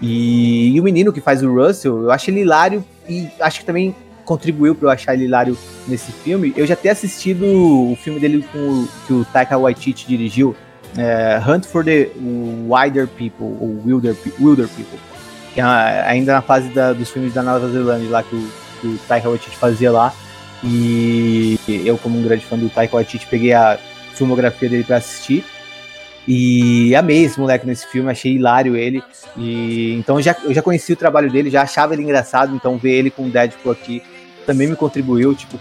E, 0.00 0.74
e 0.74 0.80
o 0.80 0.82
menino 0.82 1.12
que 1.12 1.20
faz 1.20 1.42
o 1.42 1.52
Russell, 1.52 2.02
eu 2.02 2.10
acho 2.10 2.30
ele 2.30 2.40
hilário 2.40 2.84
e 3.08 3.28
acho 3.40 3.60
que 3.60 3.64
também 3.66 3.94
contribuiu 4.24 4.74
para 4.74 4.88
eu 4.88 4.90
achar 4.90 5.14
ele 5.14 5.24
hilário 5.24 5.56
nesse 5.88 6.12
filme. 6.12 6.52
Eu 6.56 6.66
já 6.66 6.76
ter 6.76 6.90
assistido 6.90 7.44
o 7.44 7.96
filme 7.96 8.20
dele 8.20 8.44
o, 8.54 8.88
que 9.06 9.12
o 9.12 9.24
Taika 9.32 9.56
Waititi 9.56 10.06
dirigiu, 10.06 10.54
é, 10.98 11.40
Hunt 11.46 11.64
for 11.64 11.84
the 11.84 12.10
Wider 12.68 13.06
People, 13.06 13.56
ou 13.60 13.80
Wilder, 13.86 14.16
Wilder 14.40 14.68
People, 14.68 14.98
que 15.54 15.60
é 15.60 15.64
ainda 16.06 16.32
na 16.34 16.42
fase 16.42 16.68
da- 16.68 16.92
dos 16.92 17.08
filmes 17.10 17.32
da 17.32 17.42
Nova 17.42 17.68
Zelândia, 17.70 18.10
lá 18.10 18.22
que 18.22 18.34
o, 18.34 18.48
que 18.80 18.86
o 18.88 18.98
Taika 19.08 19.28
Waititi 19.28 19.56
fazia 19.56 19.90
lá. 19.90 20.12
E 20.64 21.58
eu, 21.84 21.96
como 21.98 22.18
um 22.18 22.22
grande 22.22 22.44
fã 22.44 22.58
do 22.58 22.68
Taika 22.68 22.96
Waititi, 22.96 23.26
peguei 23.26 23.52
a 23.52 23.78
filmografia 24.14 24.68
dele 24.68 24.84
para 24.84 24.96
assistir. 24.96 25.44
E 26.28 26.94
amei 26.94 27.24
esse 27.24 27.38
moleque 27.38 27.66
nesse 27.66 27.86
filme, 27.86 28.10
achei 28.10 28.32
hilário 28.34 28.74
ele. 28.76 29.02
E 29.36 29.94
então 29.94 30.20
já, 30.20 30.34
eu 30.44 30.52
já 30.52 30.62
conheci 30.62 30.92
o 30.92 30.96
trabalho 30.96 31.30
dele, 31.30 31.50
já 31.50 31.62
achava 31.62 31.94
ele 31.94 32.02
engraçado, 32.02 32.54
então 32.54 32.76
ver 32.78 32.92
ele 32.94 33.10
com 33.10 33.26
o 33.26 33.30
Deadpool 33.30 33.72
aqui 33.72 34.02
também 34.44 34.68
me 34.68 34.76
contribuiu, 34.76 35.34
tipo, 35.34 35.58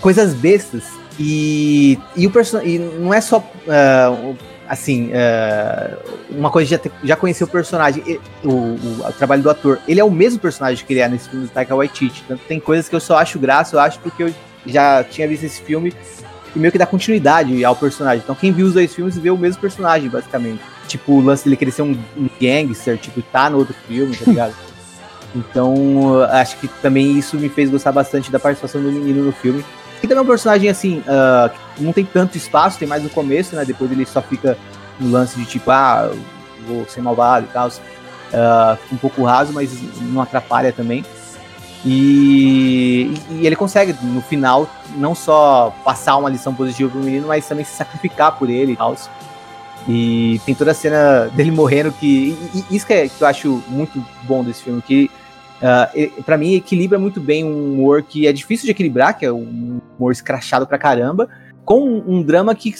coisas 0.00 0.32
bestas. 0.34 0.84
E, 1.20 1.98
e 2.16 2.26
o 2.26 2.30
personagem. 2.30 2.78
Não 2.78 3.12
é 3.12 3.20
só 3.20 3.38
o- 3.38 4.36
assim, 4.68 5.10
ah, 5.14 5.96
uma 6.30 6.50
coisa 6.50 6.70
já, 6.76 6.80
já 7.02 7.16
conhecer 7.16 7.42
o 7.42 7.48
personagem, 7.48 8.02
o, 8.44 8.48
o- 8.48 9.06
o 9.08 9.12
trabalho 9.14 9.42
do 9.42 9.50
ator. 9.50 9.78
Ele 9.88 9.98
é 9.98 10.04
o 10.04 10.10
mesmo 10.10 10.38
personagem 10.38 10.84
que 10.86 10.92
ele 10.92 11.00
é 11.00 11.08
nesse 11.08 11.28
filme 11.28 11.46
do 11.46 11.50
Taika 11.50 11.74
Waititi. 11.74 12.22
Tanto 12.28 12.42
tem 12.46 12.60
coisas 12.60 12.88
que 12.88 12.94
eu 12.94 13.00
só 13.00 13.18
acho 13.18 13.38
graça, 13.38 13.74
eu 13.76 13.80
acho 13.80 13.98
porque 14.00 14.22
eu 14.24 14.34
já 14.66 15.02
tinha 15.02 15.26
visto 15.26 15.44
esse 15.44 15.60
filme 15.62 15.92
e 16.58 16.60
meio 16.60 16.72
que 16.72 16.78
dá 16.78 16.86
continuidade 16.86 17.64
ao 17.64 17.76
personagem. 17.76 18.20
Então 18.22 18.34
quem 18.34 18.52
viu 18.52 18.66
os 18.66 18.74
dois 18.74 18.92
filmes 18.92 19.16
vê 19.16 19.30
o 19.30 19.38
mesmo 19.38 19.60
personagem, 19.60 20.08
basicamente. 20.10 20.60
Tipo, 20.88 21.12
o 21.12 21.20
lance 21.20 21.44
dele 21.44 21.56
querer 21.56 21.70
ser 21.70 21.82
um, 21.82 21.96
um 22.16 22.28
gangster, 22.40 22.98
tipo, 22.98 23.22
tá 23.22 23.48
no 23.48 23.58
outro 23.58 23.74
filme, 23.86 24.14
tá 24.16 24.24
ligado? 24.26 24.54
Então, 25.34 26.22
acho 26.30 26.56
que 26.56 26.66
também 26.80 27.18
isso 27.18 27.36
me 27.36 27.50
fez 27.50 27.68
gostar 27.68 27.92
bastante 27.92 28.32
da 28.32 28.40
participação 28.40 28.80
do 28.80 28.90
menino 28.90 29.22
no 29.22 29.30
filme. 29.30 29.62
E 30.02 30.06
também 30.08 30.16
é 30.16 30.22
um 30.22 30.26
personagem, 30.26 30.70
assim, 30.70 31.04
ah, 31.06 31.50
que 31.76 31.84
não 31.84 31.92
tem 31.92 32.02
tanto 32.02 32.38
espaço, 32.38 32.78
tem 32.78 32.88
mais 32.88 33.02
no 33.02 33.10
começo, 33.10 33.54
né? 33.54 33.62
Depois 33.62 33.92
ele 33.92 34.06
só 34.06 34.22
fica 34.22 34.56
no 34.98 35.10
lance 35.10 35.38
de 35.38 35.44
tipo, 35.44 35.70
ah, 35.70 36.10
vou 36.66 36.86
ser 36.88 37.02
malvado 37.02 37.44
e 37.44 37.52
tal. 37.52 37.70
Fica 37.70 38.78
um 38.90 38.96
pouco 38.96 39.22
raso, 39.22 39.52
mas 39.52 39.70
não 40.00 40.22
atrapalha 40.22 40.72
também. 40.72 41.04
E, 41.84 43.12
e 43.30 43.46
ele 43.46 43.56
consegue, 43.56 43.94
no 44.02 44.20
final, 44.20 44.68
não 44.96 45.14
só 45.14 45.74
passar 45.84 46.16
uma 46.16 46.28
lição 46.28 46.54
positiva 46.54 46.90
pro 46.90 47.00
menino, 47.00 47.28
mas 47.28 47.46
também 47.46 47.64
se 47.64 47.72
sacrificar 47.74 48.36
por 48.38 48.50
ele 48.50 48.72
e 48.72 48.76
tal. 48.76 48.94
E 49.88 50.40
tem 50.44 50.54
toda 50.54 50.72
a 50.72 50.74
cena 50.74 51.30
dele 51.34 51.50
morrendo 51.50 51.92
que. 51.92 52.36
e- 52.54 52.64
e 52.70 52.76
isso 52.76 52.86
que, 52.86 52.92
é, 52.92 53.08
que 53.08 53.22
eu 53.22 53.26
acho 53.26 53.62
muito 53.68 54.04
bom 54.24 54.44
desse 54.44 54.62
filme, 54.62 54.82
que 54.82 55.10
ah, 55.62 55.90
e- 55.94 56.08
pra 56.24 56.36
mim 56.36 56.54
equilibra 56.54 56.98
muito 56.98 57.20
bem 57.20 57.44
um 57.44 57.72
humor 57.74 58.02
que 58.02 58.26
é 58.26 58.32
difícil 58.32 58.66
de 58.66 58.72
equilibrar, 58.72 59.16
que 59.16 59.24
é 59.24 59.32
um 59.32 59.80
humor 59.98 60.12
escrachado 60.12 60.66
pra 60.66 60.78
caramba, 60.78 61.28
com 61.64 62.02
um, 62.06 62.22
drama 62.22 62.54
que 62.54 62.74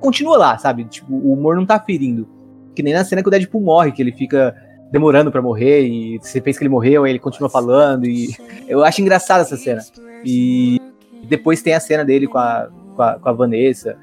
continua 0.00 0.36
lá, 0.38 0.58
sabe? 0.58 0.84
Tipo, 0.84 1.12
o 1.12 1.32
humor 1.32 1.56
não 1.56 1.66
tá 1.66 1.78
ferindo. 1.78 2.28
Que 2.74 2.82
nem 2.82 2.92
na 2.94 3.04
cena 3.04 3.22
que 3.22 3.28
o 3.28 3.30
Deadpool 3.30 3.60
morre, 3.60 3.92
que 3.92 4.02
ele 4.02 4.12
fica 4.12 4.54
demorando 4.94 5.32
para 5.32 5.42
morrer 5.42 5.88
e 5.88 6.20
você 6.20 6.40
pensa 6.40 6.60
que 6.60 6.64
ele 6.64 6.70
morreu, 6.70 7.02
aí 7.02 7.10
ele 7.10 7.18
continua 7.18 7.50
falando 7.50 8.06
e 8.06 8.28
eu 8.68 8.84
acho 8.84 9.00
engraçada 9.00 9.42
essa 9.42 9.56
cena. 9.56 9.82
E 10.24 10.80
depois 11.24 11.60
tem 11.62 11.74
a 11.74 11.80
cena 11.80 12.04
dele 12.04 12.28
com 12.28 12.38
a, 12.38 12.68
com 12.94 13.02
a, 13.02 13.14
com 13.14 13.28
a 13.28 13.32
Vanessa, 13.32 13.96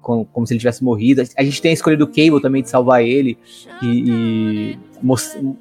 com, 0.00 0.24
como 0.24 0.44
se 0.44 0.52
ele 0.52 0.58
tivesse 0.58 0.82
morrido. 0.82 1.22
A 1.38 1.44
gente 1.44 1.62
tem 1.62 1.70
a 1.70 1.74
escolha 1.74 1.96
do 1.96 2.08
Cable 2.08 2.42
também 2.42 2.60
de 2.60 2.68
salvar 2.68 3.04
ele 3.04 3.38
e, 3.80 4.10
e 4.10 4.78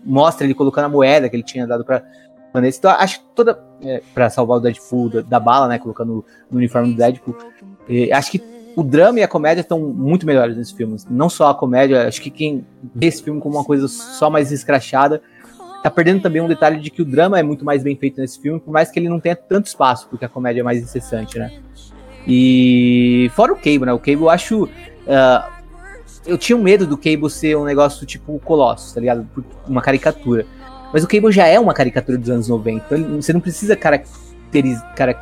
mostra 0.04 0.48
ele 0.48 0.56
colocando 0.56 0.86
a 0.86 0.90
moeda 0.90 1.30
que 1.30 1.36
ele 1.36 1.44
tinha 1.44 1.68
dado 1.68 1.86
para 1.86 2.04
Vanessa. 2.52 2.80
Então 2.80 2.90
acho 2.90 3.20
que 3.20 3.26
toda 3.36 3.64
é, 3.84 4.02
para 4.16 4.32
salvar 4.32 4.58
o 4.58 4.62
Deadpool 4.62 5.10
da, 5.10 5.22
da, 5.22 5.40
bala, 5.40 5.68
né, 5.68 5.78
colocando 5.78 6.26
no 6.50 6.58
uniforme 6.58 6.90
do 6.90 6.98
Deadpool. 6.98 7.38
E, 7.88 8.12
acho 8.12 8.32
que 8.32 8.40
o 8.76 8.84
drama 8.84 9.20
e 9.20 9.24
a 9.24 9.28
comédia 9.28 9.62
estão 9.62 9.80
muito 9.80 10.26
melhores 10.26 10.58
nesse 10.58 10.76
filme. 10.76 10.98
Não 11.10 11.30
só 11.30 11.50
a 11.50 11.56
comédia, 11.56 12.08
acho 12.08 12.22
que 12.22 12.30
quem 12.30 12.66
vê 12.96 13.08
esse 13.08 13.24
filme 13.24 13.40
como 13.40 13.56
uma 13.58 13.64
coisa 13.64 13.88
só 13.88 14.30
mais 14.30 14.52
escrachada, 14.52 15.22
tá 15.84 15.90
perdendo 15.90 16.22
também 16.22 16.42
um 16.42 16.48
detalhe 16.48 16.80
de 16.80 16.90
que 16.90 17.02
o 17.02 17.06
drama 17.06 17.40
é 17.40 17.44
muito 17.44 17.66
mais 17.66 17.84
bem 17.84 17.96
feito 17.96 18.20
nesse 18.22 18.40
filme, 18.40 18.60
por 18.60 18.72
mais 18.72 18.90
que 18.92 19.00
ele 19.00 19.10
não 19.10 19.20
tenha 19.20 19.36
tanto 19.36 19.68
espaço, 19.68 20.08
porque 20.10 20.26
a 20.26 20.30
comédia 20.30 20.62
é 20.62 20.64
mais 20.64 20.82
incessante, 20.82 21.38
né? 21.38 21.52
E 22.28 23.32
fora 23.36 23.52
o 23.52 23.56
Cable, 23.56 23.86
né? 23.86 23.94
O 23.94 24.00
Cable 24.00 24.22
eu 24.22 24.30
acho. 24.30 24.64
Uh, 24.66 25.62
eu 26.26 26.38
tinha 26.38 26.56
um 26.56 26.62
medo 26.62 26.86
do 26.86 26.96
Cable 26.96 27.30
ser 27.30 27.58
um 27.58 27.64
negócio 27.64 28.06
tipo 28.06 28.40
Colossus, 28.40 28.94
tá 28.94 29.00
ligado? 29.00 29.28
Uma 29.68 29.82
caricatura. 29.82 30.46
Mas 30.94 31.04
o 31.04 31.08
Cable 31.08 31.32
já 31.32 31.48
é 31.48 31.60
uma 31.60 31.74
caricatura 31.74 32.18
dos 32.18 32.30
anos 32.30 32.48
90. 32.48 32.98
Então 32.98 33.22
você 33.22 33.34
não 33.34 33.40
precisa 33.40 33.76
caracterizar. 33.76 34.94
Cara, 34.96 35.18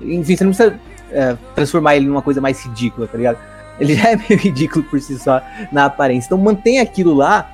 enfim, 0.00 0.36
você 0.36 0.44
não 0.44 0.52
precisa 0.52 0.78
é, 1.10 1.36
transformar 1.54 1.96
ele 1.96 2.06
numa 2.06 2.22
coisa 2.22 2.40
mais 2.40 2.64
ridícula, 2.64 3.06
tá 3.06 3.16
ligado? 3.16 3.38
Ele 3.78 3.94
já 3.96 4.10
é 4.10 4.16
meio 4.16 4.38
ridículo 4.38 4.84
por 4.84 5.00
si 5.00 5.18
só 5.18 5.40
na 5.70 5.86
aparência. 5.86 6.26
Então 6.26 6.38
mantém 6.38 6.80
aquilo 6.80 7.14
lá, 7.14 7.50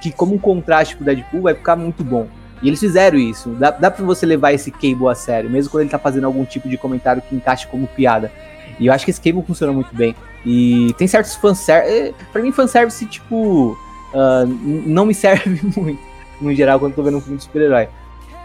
que 0.00 0.10
como 0.10 0.34
um 0.34 0.38
contraste 0.38 0.96
pro 0.96 1.04
Deadpool 1.04 1.42
vai 1.42 1.54
ficar 1.54 1.76
muito 1.76 2.02
bom. 2.04 2.26
E 2.62 2.68
eles 2.68 2.78
fizeram 2.78 3.18
isso. 3.18 3.50
Dá, 3.50 3.70
dá 3.70 3.90
pra 3.90 4.04
você 4.04 4.26
levar 4.26 4.52
esse 4.52 4.70
Cable 4.70 5.08
a 5.08 5.14
sério, 5.14 5.48
mesmo 5.48 5.70
quando 5.70 5.82
ele 5.82 5.90
tá 5.90 5.98
fazendo 5.98 6.24
algum 6.24 6.44
tipo 6.44 6.68
de 6.68 6.76
comentário 6.76 7.22
que 7.22 7.34
encaixe 7.34 7.66
como 7.66 7.86
piada. 7.86 8.30
E 8.78 8.86
eu 8.86 8.92
acho 8.92 9.04
que 9.04 9.10
esse 9.10 9.20
Cable 9.20 9.42
funciona 9.42 9.72
muito 9.72 9.94
bem. 9.94 10.14
E 10.44 10.94
tem 10.96 11.06
certos 11.06 11.34
fanservice. 11.34 11.92
É, 11.92 12.12
pra 12.32 12.42
mim, 12.42 12.52
fanservice, 12.52 13.04
tipo. 13.06 13.76
Uh, 14.12 14.46
não 14.86 15.06
me 15.06 15.14
serve 15.14 15.60
muito, 15.76 16.00
no 16.40 16.52
geral, 16.54 16.80
quando 16.80 16.94
tô 16.94 17.02
vendo 17.02 17.18
um 17.18 17.20
filme 17.20 17.38
de 17.38 17.44
super-herói 17.44 17.88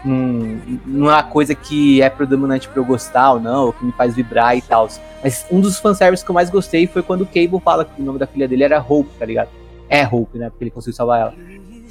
não, 0.06 0.60
não 0.86 1.10
é 1.10 1.14
uma 1.14 1.22
coisa 1.22 1.54
que 1.54 2.00
é 2.00 2.08
predominante 2.08 2.68
pra 2.68 2.80
eu 2.80 2.84
gostar 2.84 3.32
ou 3.32 3.40
não, 3.40 3.66
ou 3.66 3.72
que 3.72 3.84
me 3.84 3.92
faz 3.92 4.14
vibrar 4.14 4.56
e 4.56 4.62
tal. 4.62 4.88
Mas 5.22 5.46
um 5.50 5.60
dos 5.60 5.78
fanservices 5.78 6.24
que 6.24 6.30
eu 6.30 6.34
mais 6.34 6.50
gostei 6.50 6.86
foi 6.86 7.02
quando 7.02 7.22
o 7.22 7.26
Cable 7.26 7.60
fala 7.60 7.84
que 7.84 8.00
o 8.00 8.04
nome 8.04 8.18
da 8.18 8.26
filha 8.26 8.46
dele 8.46 8.64
era 8.64 8.80
Hope, 8.80 9.10
tá 9.18 9.26
ligado? 9.26 9.48
É 9.88 10.06
Hope, 10.06 10.38
né? 10.38 10.50
Porque 10.50 10.64
ele 10.64 10.70
conseguiu 10.70 10.94
salvar 10.94 11.20
ela. 11.20 11.34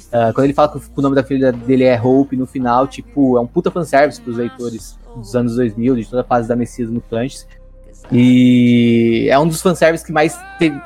Uh, 0.06 0.32
quando 0.32 0.44
ele 0.44 0.54
fala 0.54 0.68
que 0.68 0.78
o 0.78 1.02
nome 1.02 1.16
da 1.16 1.22
filha 1.22 1.52
dele 1.52 1.84
é 1.84 2.00
Hope 2.00 2.36
no 2.36 2.46
final, 2.46 2.86
tipo, 2.86 3.36
é 3.36 3.40
um 3.40 3.46
puta 3.46 3.70
fanservice 3.70 4.20
pros 4.20 4.36
leitores 4.36 4.98
dos 5.14 5.34
anos 5.34 5.56
2000, 5.56 5.96
de 5.96 6.06
toda 6.06 6.22
a 6.22 6.24
fase 6.24 6.48
da 6.48 6.56
Messias 6.56 6.90
Mutantes. 6.90 7.46
E 8.12 9.26
é 9.28 9.38
um 9.38 9.48
dos 9.48 9.60
fanservices 9.60 10.06
que 10.06 10.12
mais 10.12 10.38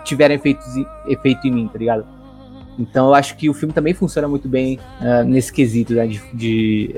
tiveram 0.05 0.35
efeitos, 0.35 0.66
efeito 1.07 1.47
em 1.47 1.51
mim, 1.51 1.68
tá 1.68 1.78
ligado? 1.78 2.07
Então 2.81 3.09
eu 3.09 3.14
acho 3.14 3.37
que 3.37 3.51
o 3.51 3.55
filme 3.55 3.74
também 3.74 3.93
funciona 3.93 4.26
muito 4.26 4.49
bem 4.49 4.78
uh, 5.01 5.22
nesse 5.24 5.53
quesito, 5.53 5.93
né? 5.93 6.07
De, 6.07 6.22
de 6.33 6.97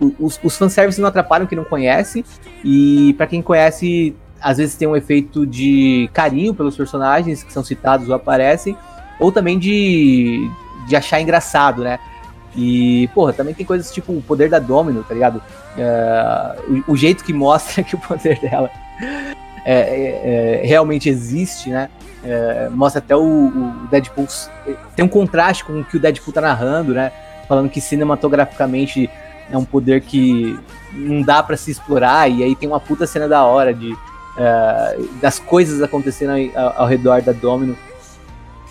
uh, 0.00 0.14
os, 0.18 0.38
os 0.42 0.56
fanservices 0.56 0.98
não 1.00 1.08
atrapalham 1.08 1.46
quem 1.46 1.56
não 1.56 1.64
conhece, 1.64 2.24
e 2.64 3.14
para 3.16 3.26
quem 3.26 3.40
conhece, 3.40 4.14
às 4.40 4.58
vezes 4.58 4.74
tem 4.74 4.88
um 4.88 4.96
efeito 4.96 5.46
de 5.46 6.10
carinho 6.12 6.52
pelos 6.52 6.76
personagens 6.76 7.42
que 7.42 7.52
são 7.52 7.64
citados 7.64 8.08
ou 8.08 8.14
aparecem, 8.14 8.76
ou 9.20 9.30
também 9.30 9.58
de, 9.58 10.50
de 10.88 10.96
achar 10.96 11.20
engraçado, 11.20 11.82
né? 11.82 11.98
E, 12.56 13.08
porra, 13.14 13.32
também 13.32 13.54
tem 13.54 13.66
coisas 13.66 13.92
tipo 13.92 14.12
o 14.12 14.22
poder 14.22 14.48
da 14.48 14.58
Domino, 14.58 15.04
tá 15.04 15.14
ligado? 15.14 15.42
Uh, 15.76 16.82
o, 16.88 16.92
o, 16.92 16.96
jeito 16.96 17.22
que 17.22 17.32
mostra 17.32 17.82
que 17.84 17.94
o 17.94 17.98
poder 17.98 18.40
dela 18.40 18.70
é, 19.64 19.74
é, 19.74 20.60
é, 20.62 20.66
realmente 20.66 21.08
existe, 21.08 21.68
né? 21.70 21.90
É, 22.28 22.68
mostra 22.70 22.98
até 22.98 23.14
o, 23.14 23.22
o, 23.22 23.86
Deadpool. 23.88 24.26
Tem 24.96 25.04
um 25.04 25.08
contraste 25.08 25.64
com 25.64 25.80
o 25.80 25.84
que 25.84 25.96
o 25.96 26.00
Deadpool 26.00 26.34
tá 26.34 26.40
narrando, 26.40 26.92
né? 26.92 27.12
Falando 27.46 27.70
que 27.70 27.80
cinematograficamente 27.80 29.08
é 29.48 29.56
um 29.56 29.64
poder 29.64 30.00
que 30.00 30.58
não 30.92 31.22
dá 31.22 31.40
para 31.40 31.56
se 31.56 31.70
explorar, 31.70 32.28
e 32.28 32.42
aí 32.42 32.56
tem 32.56 32.68
uma 32.68 32.80
puta 32.80 33.06
cena 33.06 33.28
da 33.28 33.44
hora 33.44 33.72
de 33.72 33.92
uh, 33.92 35.18
das 35.20 35.38
coisas 35.38 35.80
acontecendo 35.80 36.32
ao, 36.56 36.82
ao, 36.82 36.86
redor 36.88 37.22
da 37.22 37.30
Domino 37.30 37.76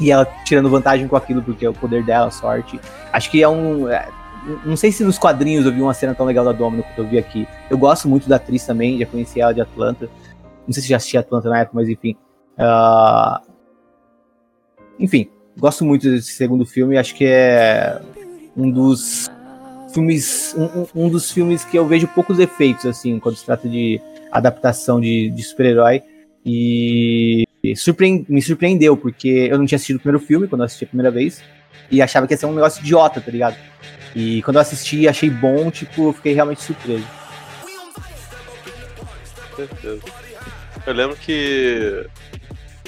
e 0.01 0.11
ela 0.11 0.25
tirando 0.43 0.69
vantagem 0.69 1.07
com 1.07 1.15
aquilo 1.15 1.41
porque 1.41 1.65
é 1.65 1.69
o 1.69 1.73
poder 1.73 2.03
dela, 2.03 2.27
a 2.27 2.31
sorte. 2.31 2.77
Acho 3.13 3.31
que 3.31 3.41
é 3.41 3.47
um. 3.47 3.87
É, 3.87 4.09
não 4.65 4.75
sei 4.75 4.91
se 4.91 5.01
nos 5.01 5.17
quadrinhos 5.17 5.65
eu 5.65 5.71
vi 5.71 5.81
uma 5.81 5.93
cena 5.93 6.13
tão 6.13 6.25
legal 6.25 6.43
da 6.43 6.51
Domino 6.51 6.83
que 6.93 6.99
eu 6.99 7.07
vi 7.07 7.17
aqui. 7.17 7.47
Eu 7.69 7.77
gosto 7.77 8.09
muito 8.09 8.27
da 8.27 8.35
atriz 8.35 8.65
também, 8.65 8.99
já 8.99 9.05
conheci 9.05 9.39
ela 9.39 9.53
de 9.53 9.61
Atlanta. 9.61 10.09
Não 10.67 10.73
sei 10.73 10.83
se 10.83 10.89
já 10.89 10.97
assisti 10.97 11.17
Atlanta 11.17 11.49
na 11.49 11.59
época, 11.59 11.77
mas 11.79 11.87
enfim. 11.87 12.17
Uh, 12.57 13.44
enfim, 14.99 15.29
gosto 15.57 15.83
muito 15.85 16.09
desse 16.09 16.33
segundo 16.33 16.65
filme. 16.65 16.97
Acho 16.97 17.15
que 17.15 17.25
é 17.25 18.01
um 18.55 18.69
dos 18.69 19.29
filmes, 19.93 20.55
um, 20.57 21.05
um, 21.05 21.09
dos 21.09 21.31
filmes 21.31 21.63
que 21.63 21.77
eu 21.77 21.87
vejo 21.87 22.07
poucos 22.07 22.39
efeitos 22.39 22.85
assim 22.85 23.19
quando 23.19 23.35
se 23.35 23.45
trata 23.45 23.67
de 23.67 24.01
adaptação 24.31 24.99
de, 24.99 25.29
de 25.29 25.43
super-herói 25.43 26.03
e 26.45 27.45
me 28.29 28.41
surpreendeu 28.41 28.95
porque 28.95 29.47
eu 29.49 29.57
não 29.57 29.65
tinha 29.65 29.77
assistido 29.77 29.97
o 29.97 29.99
primeiro 29.99 30.25
filme 30.25 30.47
quando 30.47 30.61
eu 30.61 30.65
assisti 30.65 30.83
a 30.83 30.87
primeira 30.87 31.09
vez 31.09 31.41
e 31.89 32.01
achava 32.01 32.27
que 32.27 32.33
ia 32.33 32.37
ser 32.37 32.45
um 32.45 32.53
negócio 32.53 32.81
idiota, 32.81 33.21
tá 33.21 33.31
ligado? 33.31 33.55
E 34.15 34.41
quando 34.43 34.57
eu 34.57 34.61
assisti 34.61 35.07
achei 35.07 35.29
bom, 35.29 35.69
tipo, 35.71 36.09
eu 36.09 36.13
fiquei 36.13 36.33
realmente 36.33 36.61
surpreso. 36.61 37.05
Eu 40.85 40.93
lembro 40.93 41.15
que 41.15 42.05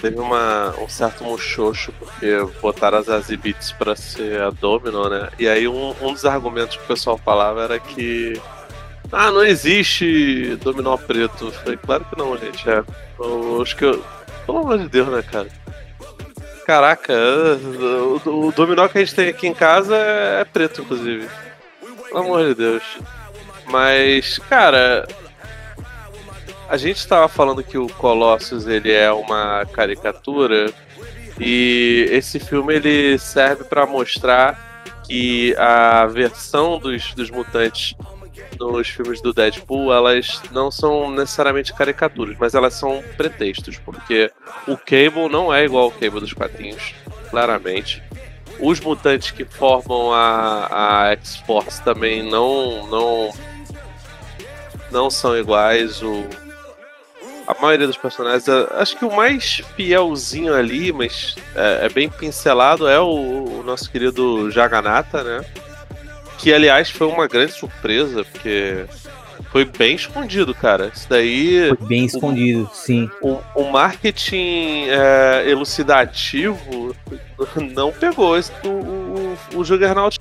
teve 0.02 0.20
uma, 0.20 0.74
um 0.80 0.88
certo 0.88 1.24
muxoxo, 1.24 1.92
porque 2.00 2.38
botaram 2.62 3.00
as 3.00 3.10
Azibits 3.10 3.72
pra 3.74 3.96
ser 3.96 4.42
a 4.42 4.50
Domino, 4.50 5.10
né? 5.10 5.30
E 5.38 5.48
aí 5.48 5.68
um, 5.68 5.94
um 6.02 6.14
dos 6.14 6.26
argumentos 6.26 6.78
que 6.78 6.84
o 6.84 6.88
pessoal 6.88 7.18
falava 7.18 7.64
era 7.64 7.80
que. 7.80 8.40
Ah, 9.12 9.32
não 9.32 9.44
existe 9.44 10.58
dominó 10.62 10.98
preto. 10.98 11.52
Foi 11.64 11.78
claro 11.78 12.06
que 12.06 12.18
não, 12.18 12.38
gente. 12.38 12.70
É. 12.70 12.84
Eu, 13.20 13.62
acho 13.62 13.76
que 13.76 13.86
eu. 13.86 14.04
Pelo 14.46 14.60
amor 14.60 14.78
de 14.78 14.90
Deus, 14.90 15.08
né, 15.08 15.24
cara? 15.24 15.48
Caraca, 16.66 17.14
o, 18.26 18.48
o 18.48 18.52
dominó 18.52 18.88
que 18.90 18.98
a 18.98 19.02
gente 19.02 19.16
tem 19.16 19.30
aqui 19.30 19.48
em 19.48 19.54
casa 19.54 19.96
é, 19.96 20.42
é 20.42 20.46
preto, 20.46 20.82
inclusive. 20.82 21.28
Pelo 22.10 22.20
amor 22.20 22.46
de 22.48 22.56
Deus. 22.56 22.84
Mas, 23.66 24.38
cara, 24.50 25.08
a 26.70 26.78
gente 26.78 26.98
estava 26.98 27.28
falando 27.28 27.64
que 27.64 27.78
o 27.78 27.88
Colossus 27.88 28.68
ele 28.68 28.92
é 28.92 29.12
uma 29.12 29.66
caricatura 29.66 30.74
e 31.40 32.08
esse 32.12 32.40
filme 32.40 32.76
ele 32.76 33.18
serve 33.18 33.64
para 33.64 33.86
mostrar 33.86 34.84
que 35.06 35.56
a 35.58 36.06
versão 36.06 36.78
dos, 36.80 37.14
dos 37.14 37.30
mutantes 37.30 37.96
nos 38.60 38.88
filmes 38.90 39.22
do 39.22 39.34
Deadpool, 39.34 39.94
elas 39.94 40.42
não 40.52 40.72
são 40.72 41.12
necessariamente 41.12 41.74
caricaturas, 41.74 42.36
mas 42.40 42.56
elas 42.56 42.74
são 42.74 43.04
pretextos, 43.16 43.78
porque 43.78 44.32
o 44.68 44.76
Cable 44.76 45.30
não 45.30 45.54
é 45.54 45.66
igual 45.66 45.86
ao 45.86 45.92
Cable 45.92 46.20
dos 46.20 46.34
quadrinhos, 46.34 46.96
claramente. 47.30 48.02
Os 48.60 48.80
mutantes 48.80 49.30
que 49.30 49.46
formam 49.46 50.12
a, 50.12 51.06
a 51.06 51.12
X-Force 51.12 51.84
também 51.84 52.24
não, 52.24 52.88
não, 52.88 53.34
não 54.92 55.10
são 55.12 55.38
iguais. 55.38 56.02
O, 56.02 56.28
a 57.48 57.62
maioria 57.62 57.88
dos 57.88 57.98
personagens, 57.98 58.48
acho 58.50 58.98
que 58.98 59.06
o 59.06 59.16
mais 59.16 59.62
fielzinho 59.76 60.54
ali, 60.54 60.92
mas 60.92 61.36
é, 61.56 61.86
é 61.86 61.90
bem 61.90 62.10
pincelado, 62.10 62.88
é 62.88 63.00
o, 63.00 63.60
o, 63.60 63.64
nosso 63.64 63.90
querido 63.90 64.52
Jaganata, 64.52 65.24
né? 65.24 65.46
Que 66.38 66.54
aliás 66.54 66.90
foi 66.90 67.08
uma 67.08 67.26
grande 67.26 67.54
surpresa, 67.54 68.26
porque 68.26 68.86
foi 69.50 69.64
bem 69.64 69.96
escondido, 69.96 70.54
cara. 70.54 70.92
Isso 70.94 71.08
daí. 71.10 71.70
Foi 71.70 71.88
bem 71.88 72.06
escondido, 72.06 72.70
o, 72.72 72.76
sim. 72.76 73.10
O, 73.22 73.40
o 73.56 73.72
marketing 73.72 74.88
é, 74.90 75.50
elucidativo 75.50 76.96
não 77.74 77.92
pegou 77.92 78.38
esse, 78.38 78.52
o, 78.66 78.70
o, 78.70 79.38
o 79.56 79.64
Juggernaut, 79.64 80.20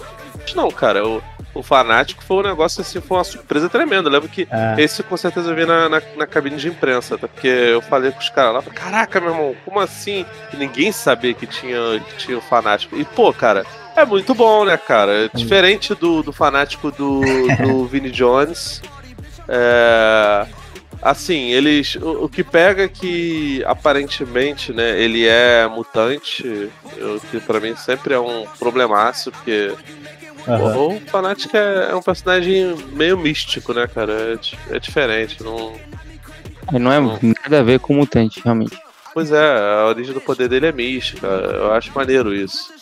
não, 0.54 0.70
cara. 0.70 1.06
O, 1.06 1.22
o 1.58 1.62
Fanático 1.62 2.22
foi 2.22 2.38
um 2.38 2.42
negócio 2.42 2.80
assim, 2.80 3.00
foi 3.00 3.16
uma 3.18 3.24
surpresa 3.24 3.68
tremenda. 3.68 4.08
Eu 4.08 4.12
lembro 4.12 4.28
que 4.28 4.46
é. 4.50 4.74
esse 4.78 5.02
com 5.02 5.16
certeza 5.16 5.50
eu 5.50 5.56
vi 5.56 5.64
na, 5.64 5.88
na, 5.88 6.02
na, 6.16 6.26
cabine 6.26 6.56
de 6.56 6.68
imprensa, 6.68 7.16
tá? 7.16 7.26
porque 7.26 7.48
eu 7.48 7.80
falei 7.80 8.10
com 8.12 8.18
os 8.18 8.28
caras 8.28 8.54
lá, 8.54 8.62
caraca, 8.72 9.20
meu 9.20 9.30
irmão, 9.30 9.56
como 9.64 9.80
assim? 9.80 10.26
E 10.52 10.56
ninguém 10.56 10.92
sabia 10.92 11.32
que 11.34 11.46
tinha, 11.46 11.78
que 12.00 12.16
tinha 12.16 12.38
o 12.38 12.42
Fanático. 12.42 12.96
E, 12.96 13.04
pô, 13.04 13.32
cara, 13.32 13.64
é 13.96 14.04
muito 14.04 14.34
bom, 14.34 14.66
né, 14.66 14.76
cara? 14.76 15.24
É 15.24 15.30
diferente 15.32 15.94
do, 15.94 16.22
do 16.22 16.32
Fanático 16.32 16.90
do, 16.90 17.22
do 17.64 17.86
Vinnie 17.88 18.10
Jones. 18.10 18.82
É... 19.48 20.46
assim, 21.00 21.50
eles. 21.50 21.96
O, 21.96 22.24
o, 22.24 22.28
que 22.28 22.44
pega 22.44 22.84
é 22.84 22.88
que 22.88 23.64
aparentemente, 23.64 24.72
né, 24.72 25.00
ele 25.00 25.26
é 25.26 25.66
mutante, 25.66 26.70
o 26.98 27.20
que 27.30 27.40
pra 27.40 27.58
mim 27.58 27.74
sempre 27.74 28.12
é 28.12 28.20
um 28.20 28.46
problemaço, 28.58 29.32
porque. 29.32 29.72
Uhum. 30.46 30.96
O 30.96 31.00
Fanatic 31.00 31.54
é, 31.54 31.90
é, 31.90 31.94
um 31.94 32.02
personagem 32.02 32.76
meio 32.92 33.18
místico, 33.18 33.72
né, 33.72 33.86
cara? 33.86 34.12
É, 34.12 34.76
é 34.76 34.78
diferente. 34.78 35.42
Não, 35.42 35.72
não 36.72 36.92
é 36.92 37.00
não... 37.00 37.18
nada 37.42 37.60
a 37.60 37.62
ver 37.62 37.80
com 37.80 37.94
mutante, 37.94 38.40
realmente. 38.42 38.78
Pois 39.12 39.32
é, 39.32 39.80
a 39.80 39.86
origem 39.86 40.12
do 40.12 40.20
poder 40.20 40.48
dele 40.48 40.66
é 40.66 40.72
mística. 40.72 41.26
Eu 41.26 41.72
acho 41.72 41.90
maneiro 41.94 42.34
isso. 42.34 42.72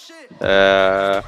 É... 0.40 1.22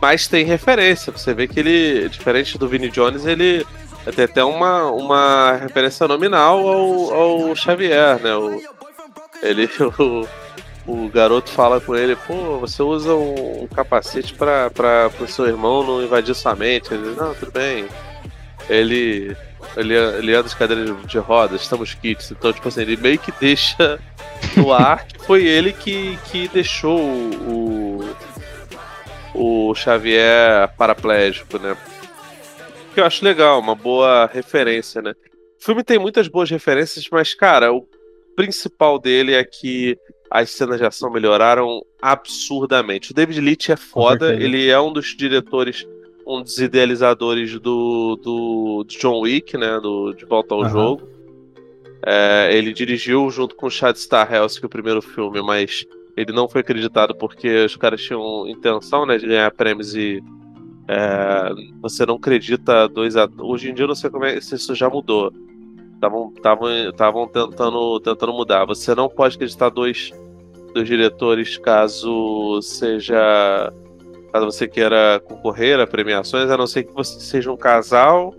Mas 0.00 0.26
tem 0.26 0.44
referência. 0.44 1.12
Você 1.12 1.34
vê 1.34 1.46
que 1.46 1.60
ele, 1.60 2.08
diferente 2.08 2.56
do 2.58 2.68
Vinnie 2.68 2.90
Jones, 2.90 3.26
ele 3.26 3.66
tem 4.14 4.24
até 4.24 4.42
uma, 4.42 4.90
uma 4.90 5.52
referência 5.52 6.08
nominal 6.08 6.66
ao, 6.66 7.14
ao 7.14 7.56
Xavier, 7.56 8.20
né? 8.20 8.34
O, 8.34 8.60
ele, 9.42 9.68
o, 9.98 10.26
o 10.86 11.08
garoto 11.08 11.50
fala 11.50 11.80
com 11.80 11.94
ele, 11.94 12.16
pô, 12.16 12.58
você 12.58 12.82
usa 12.82 13.14
um, 13.14 13.62
um 13.62 13.66
capacete 13.68 14.34
para 14.34 15.10
o 15.20 15.26
seu 15.28 15.46
irmão 15.46 15.84
não 15.84 16.02
invadir 16.02 16.34
sua 16.34 16.56
mente. 16.56 16.92
Ele, 16.92 17.14
não, 17.14 17.34
tudo 17.34 17.52
bem. 17.52 17.86
Ele, 18.68 19.36
ele, 19.76 19.94
ele 19.94 20.34
anda 20.34 20.48
de 20.48 20.56
cadeira 20.56 20.84
de, 20.84 21.06
de 21.06 21.18
rodas, 21.18 21.62
estamos 21.62 21.94
kits. 21.94 22.32
Então, 22.32 22.52
tipo 22.52 22.66
assim, 22.66 22.82
ele 22.82 22.96
meio 22.96 23.18
que 23.18 23.32
deixa 23.40 24.00
no 24.56 24.72
ar 24.72 25.06
que 25.06 25.24
foi 25.24 25.46
ele 25.46 25.72
que, 25.72 26.18
que 26.30 26.48
deixou 26.48 26.98
o, 27.00 28.16
o 29.34 29.74
Xavier 29.74 30.68
paraplégico, 30.76 31.58
né? 31.58 31.76
Que 32.92 33.00
eu 33.00 33.06
acho 33.06 33.24
legal, 33.24 33.60
uma 33.60 33.74
boa 33.74 34.26
referência, 34.26 35.00
né? 35.00 35.14
O 35.60 35.64
filme 35.64 35.84
tem 35.84 35.98
muitas 35.98 36.26
boas 36.26 36.50
referências, 36.50 37.06
mas, 37.10 37.34
cara, 37.34 37.72
o 37.72 37.86
principal 38.34 38.98
dele 38.98 39.34
é 39.34 39.44
que 39.44 39.96
as 40.32 40.50
cenas 40.50 40.78
de 40.78 40.86
ação 40.86 41.10
melhoraram 41.10 41.84
absurdamente. 42.00 43.10
O 43.10 43.14
David 43.14 43.38
Leitch 43.38 43.68
é 43.68 43.76
foda, 43.76 44.34
ele 44.34 44.70
é 44.70 44.80
um 44.80 44.90
dos 44.90 45.14
diretores, 45.14 45.86
um 46.26 46.40
dos 46.40 46.56
idealizadores 46.56 47.52
do, 47.60 48.16
do, 48.16 48.82
do 48.82 48.96
John 48.98 49.20
Wick, 49.20 49.58
né? 49.58 49.78
Do, 49.78 50.14
de 50.14 50.24
Volta 50.24 50.54
ao 50.54 50.62
uhum. 50.62 50.68
Jogo. 50.70 51.08
É, 52.04 52.48
ele 52.56 52.72
dirigiu 52.72 53.30
junto 53.30 53.54
com 53.54 53.66
o 53.66 53.70
Chad 53.70 53.94
Stahelski 53.94 54.64
o 54.64 54.70
primeiro 54.70 55.02
filme, 55.02 55.42
mas 55.42 55.84
ele 56.16 56.32
não 56.32 56.48
foi 56.48 56.62
acreditado 56.62 57.14
porque 57.14 57.66
os 57.66 57.76
caras 57.76 58.00
tinham 58.00 58.48
intenção 58.48 59.04
né, 59.04 59.18
de 59.18 59.26
ganhar 59.26 59.50
prêmios 59.52 59.94
e 59.94 60.22
é, 60.88 61.50
você 61.82 62.06
não 62.06 62.14
acredita 62.14 62.88
dois 62.88 63.16
atores. 63.16 63.42
Hoje 63.42 63.70
em 63.70 63.74
dia 63.74 63.84
eu 63.84 63.88
não 63.88 63.94
sei 63.94 64.08
como 64.08 64.24
é 64.24 64.40
se 64.40 64.54
isso 64.54 64.74
já 64.74 64.88
mudou. 64.88 65.30
Estavam 66.02 67.28
tentando, 67.28 68.00
tentando 68.00 68.32
mudar. 68.32 68.64
Você 68.66 68.94
não 68.94 69.08
pode 69.08 69.36
acreditar 69.36 69.68
dois, 69.68 70.10
dois 70.74 70.86
diretores 70.88 71.56
caso 71.58 72.60
seja. 72.60 73.72
Caso 74.32 74.46
você 74.46 74.66
queira 74.66 75.20
concorrer 75.24 75.78
a 75.78 75.86
premiações, 75.86 76.50
a 76.50 76.56
não 76.56 76.66
ser 76.66 76.84
que 76.84 76.92
você 76.92 77.20
seja 77.20 77.52
um 77.52 77.56
casal 77.56 78.34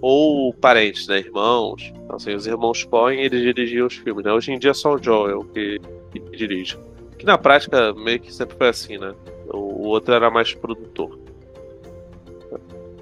ou 0.00 0.52
parentes, 0.54 1.06
né? 1.06 1.18
Irmãos. 1.18 1.92
Então, 2.04 2.16
assim, 2.16 2.34
os 2.34 2.46
irmãos 2.46 2.84
Coen, 2.84 3.20
eles 3.20 3.42
dirigiam 3.42 3.86
os 3.86 3.94
filmes, 3.94 4.24
né? 4.24 4.32
Hoje 4.32 4.52
em 4.52 4.58
dia 4.58 4.70
é 4.70 4.74
só 4.74 4.94
o 4.94 5.02
Joel 5.02 5.44
que, 5.52 5.78
que 6.12 6.20
dirige. 6.36 6.78
Que 7.18 7.24
na 7.24 7.38
prática 7.38 7.92
meio 7.94 8.20
que 8.20 8.32
sempre 8.32 8.56
foi 8.56 8.68
assim, 8.68 8.98
né? 8.98 9.14
O, 9.48 9.88
outro 9.88 10.14
era 10.14 10.30
mais 10.30 10.54
produtor. 10.54 11.18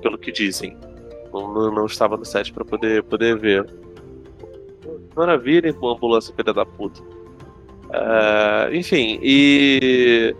Pelo 0.02 0.18
que 0.18 0.30
dizem. 0.30 0.76
Não, 1.32 1.72
não 1.72 1.86
estava 1.86 2.16
no 2.16 2.24
set 2.24 2.52
para 2.52 2.64
poder, 2.64 3.02
poder 3.04 3.38
ver. 3.38 3.66
Maravilha 5.16 5.72
com 5.72 5.88
ambulância 5.88 6.34
filha 6.34 6.52
da 6.52 6.64
puta. 6.64 7.00
Uh, 7.02 8.74
enfim, 8.74 9.18
e 9.22 10.34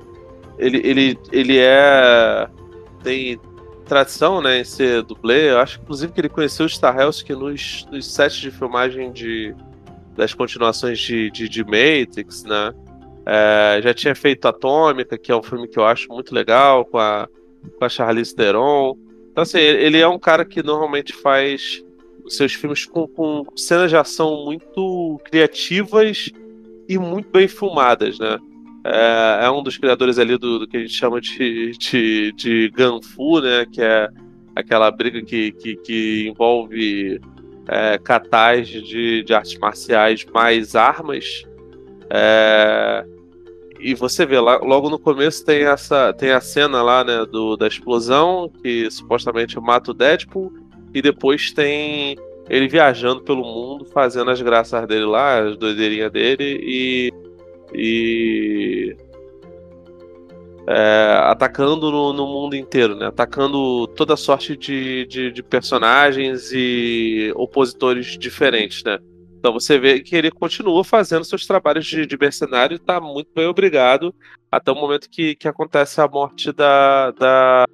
ele, 0.59 0.81
ele, 0.85 1.19
ele 1.33 1.59
é. 1.59 2.49
Tem 3.03 3.39
tradição 3.85 4.41
né, 4.41 4.61
em 4.61 4.65
ser 4.65 5.03
dublê. 5.03 5.51
Eu 5.51 5.59
acho 5.59 5.79
inclusive 5.81 6.13
que 6.13 6.21
ele 6.21 6.29
conheceu 6.29 6.65
o 6.65 6.69
Starhelski 6.69 7.35
nos, 7.35 7.87
nos 7.91 8.13
sets 8.13 8.39
de 8.39 8.51
filmagem 8.51 9.13
de, 9.13 9.55
das 10.17 10.33
continuações 10.33 10.99
de, 10.99 11.31
de, 11.31 11.49
de 11.49 11.63
Matrix, 11.63 12.45
né? 12.45 12.73
É, 13.27 13.81
já 13.83 13.95
tinha 13.95 14.15
feito 14.15 14.47
Atômica, 14.47 15.17
que 15.17 15.31
é 15.31 15.37
um 15.37 15.43
filme 15.43 15.69
que 15.69 15.79
eu 15.79 15.85
acho 15.85 16.09
muito 16.09 16.35
legal, 16.35 16.85
com 16.85 16.99
a, 16.99 17.29
com 17.79 17.85
a 17.85 17.89
Charlize 17.89 18.35
Theron. 18.35 18.97
Então, 19.31 19.43
assim, 19.43 19.59
ele 19.59 19.99
é 19.99 20.09
um 20.09 20.19
cara 20.19 20.45
que 20.45 20.63
normalmente 20.63 21.13
faz 21.13 21.84
seus 22.29 22.55
filmes 22.55 22.85
com, 22.87 23.07
com 23.07 23.45
cenas 23.57 23.91
de 23.91 23.97
ação 23.97 24.45
muito 24.45 25.21
criativas 25.25 26.31
e 26.89 26.99
muito 26.99 27.29
bem 27.31 27.49
filmadas, 27.49 28.19
né? 28.19 28.39
É, 28.85 29.47
é 29.47 29.51
um 29.51 29.63
dos 29.63 29.79
criadores 29.79 30.19
ali 30.19 30.37
do, 30.37 30.59
do, 30.59 30.69
que 30.69 30.77
a 30.77 30.81
gente 30.81 30.93
chama 30.93 31.21
de, 31.21 31.73
de, 31.79 32.33
de 32.33 32.73
né? 32.77 33.67
Que 33.73 33.83
é 33.83 34.09
aquela 34.55 34.91
briga 34.91 35.23
que, 35.23 35.53
que, 35.53 35.77
que 35.77 36.29
envolve 36.29 37.21
é, 37.69 37.99
katais 37.99 38.69
de, 38.69 39.23
de 39.23 39.35
artes 39.35 39.59
marciais 39.59 40.25
mais 40.33 40.77
armas. 40.77 41.45
É, 42.11 43.05
e 43.81 43.95
você 43.95 44.25
vê 44.25 44.39
lá, 44.39 44.57
logo 44.59 44.89
no 44.89 44.99
começo 44.99 45.45
tem 45.45 45.65
essa 45.65 46.13
tem 46.13 46.31
a 46.31 46.41
cena 46.41 46.83
lá, 46.83 47.03
né, 47.03 47.25
do, 47.27 47.57
da 47.57 47.67
explosão 47.67 48.51
que 48.63 48.91
supostamente 48.91 49.59
mata 49.59 49.91
o 49.91 49.95
Deadpool 49.95 50.53
e 50.95 51.03
depois 51.03 51.53
tem 51.53 52.17
ele 52.49 52.69
viajando 52.69 53.23
pelo 53.23 53.43
mundo 53.43 53.85
fazendo 53.87 54.31
as 54.31 54.41
graças 54.41 54.87
dele 54.87 55.05
lá, 55.05 55.41
as 55.41 55.57
doideirinhas 55.57 56.13
dele 56.13 56.61
e 56.63 57.13
e 57.75 58.97
é, 60.67 61.19
atacando 61.25 61.91
no, 61.91 62.13
no, 62.13 62.27
mundo 62.27 62.55
inteiro, 62.55 62.95
né? 62.95 63.07
Atacando 63.07 63.87
toda 63.89 64.17
sorte 64.17 64.57
de, 64.57 65.05
de, 65.07 65.33
de 65.33 65.43
personagens 65.43 66.53
e 66.53 67.33
opositores 67.35 68.17
diferentes, 68.19 68.83
né? 68.85 68.99
Então 69.39 69.53
você 69.53 69.79
vê 69.79 70.01
que 70.01 70.17
ele 70.17 70.31
continua 70.31 70.83
fazendo 70.83 71.25
seus 71.25 71.47
trabalhos 71.47 71.85
de, 71.85 72.07
de 72.07 72.17
mercenário 72.17 72.77
e 72.77 72.77
está 72.77 72.99
muito 72.99 73.31
bem 73.35 73.47
obrigado 73.47 74.15
até 74.51 74.73
o 74.73 74.75
momento 74.75 75.11
que, 75.11 75.35
que 75.35 75.49
acontece 75.49 76.01
a 76.01 76.09
morte 76.09 76.51
da, 76.51 77.11
da, 77.11 77.67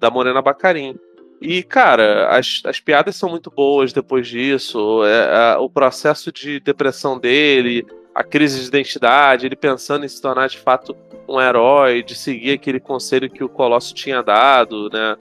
da 0.00 0.10
Morena 0.10 0.42
Bacarim. 0.42 0.96
E, 1.40 1.62
cara, 1.62 2.28
as, 2.30 2.62
as 2.64 2.80
piadas 2.80 3.16
são 3.16 3.28
muito 3.28 3.50
boas 3.50 3.92
depois 3.92 4.26
disso. 4.26 5.04
É, 5.04 5.54
é, 5.54 5.56
o 5.58 5.68
processo 5.68 6.32
de 6.32 6.60
depressão 6.60 7.18
dele, 7.18 7.86
a 8.14 8.24
crise 8.24 8.60
de 8.60 8.66
identidade, 8.66 9.46
ele 9.46 9.56
pensando 9.56 10.04
em 10.04 10.08
se 10.08 10.20
tornar 10.20 10.48
de 10.48 10.58
fato 10.58 10.96
um 11.28 11.40
herói, 11.40 12.02
de 12.02 12.14
seguir 12.14 12.52
aquele 12.52 12.80
conselho 12.80 13.30
que 13.30 13.42
o 13.42 13.48
Colosso 13.48 13.94
tinha 13.94 14.22
dado, 14.22 14.88
né? 14.92 15.16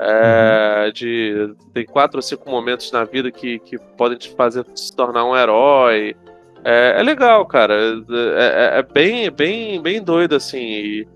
É, 0.00 0.84
uhum. 0.86 0.92
de, 0.92 1.54
tem 1.74 1.84
quatro 1.84 2.18
ou 2.18 2.22
cinco 2.22 2.48
momentos 2.48 2.92
na 2.92 3.02
vida 3.02 3.32
que, 3.32 3.58
que 3.58 3.76
podem 3.96 4.16
te 4.16 4.30
fazer 4.30 4.64
se 4.74 4.94
tornar 4.94 5.24
um 5.24 5.36
herói. 5.36 6.14
É, 6.64 7.00
é 7.00 7.02
legal, 7.02 7.44
cara. 7.46 7.74
É, 7.74 8.76
é, 8.76 8.78
é 8.78 8.82
bem, 8.82 9.30
bem, 9.30 9.80
bem 9.82 10.02
doido, 10.02 10.36
assim. 10.36 10.58
E 10.58 11.08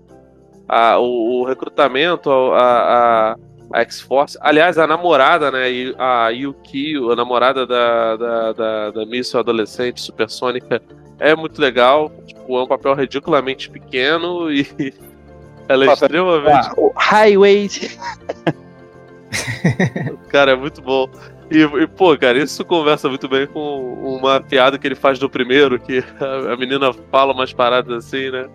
a, 0.67 0.99
o, 0.99 1.41
o, 1.41 1.43
recrutamento, 1.45 2.29
a, 2.29 3.31
a, 3.31 3.35
a 3.73 3.81
X-Force. 3.81 4.37
Aliás, 4.39 4.77
a 4.77 4.85
namorada, 4.85 5.51
né? 5.51 5.65
A 5.97 6.29
Yuki, 6.29 6.95
a 7.11 7.15
namorada 7.15 7.65
da, 7.65 8.15
da, 8.15 8.53
da, 8.53 8.91
da 8.91 9.05
Miss 9.07 9.33
adolescente 9.33 9.99
supersônica, 9.99 10.79
é 11.19 11.35
muito 11.35 11.59
legal. 11.59 12.11
Tipo, 12.27 12.59
é 12.59 12.63
um 12.63 12.67
papel 12.67 12.93
ridiculamente 12.93 13.69
pequeno 13.69 14.51
e. 14.51 14.67
Ela 15.67 15.85
é 15.85 15.93
extremamente. 15.93 16.69
Ah, 16.69 16.75
highways. 16.97 17.97
cara, 20.29 20.51
é 20.51 20.55
muito 20.55 20.81
bom. 20.81 21.09
E, 21.49 21.61
e, 21.61 21.87
pô, 21.87 22.17
cara, 22.17 22.37
isso 22.37 22.65
conversa 22.65 23.07
muito 23.07 23.29
bem 23.29 23.47
com 23.47 23.93
uma 24.17 24.41
piada 24.41 24.77
que 24.77 24.85
ele 24.85 24.95
faz 24.95 25.19
no 25.19 25.29
primeiro, 25.29 25.79
que 25.79 26.03
a, 26.19 26.53
a 26.53 26.57
menina 26.57 26.91
fala 27.09 27.33
umas 27.33 27.53
paradas 27.53 28.05
assim, 28.05 28.29
né? 28.29 28.49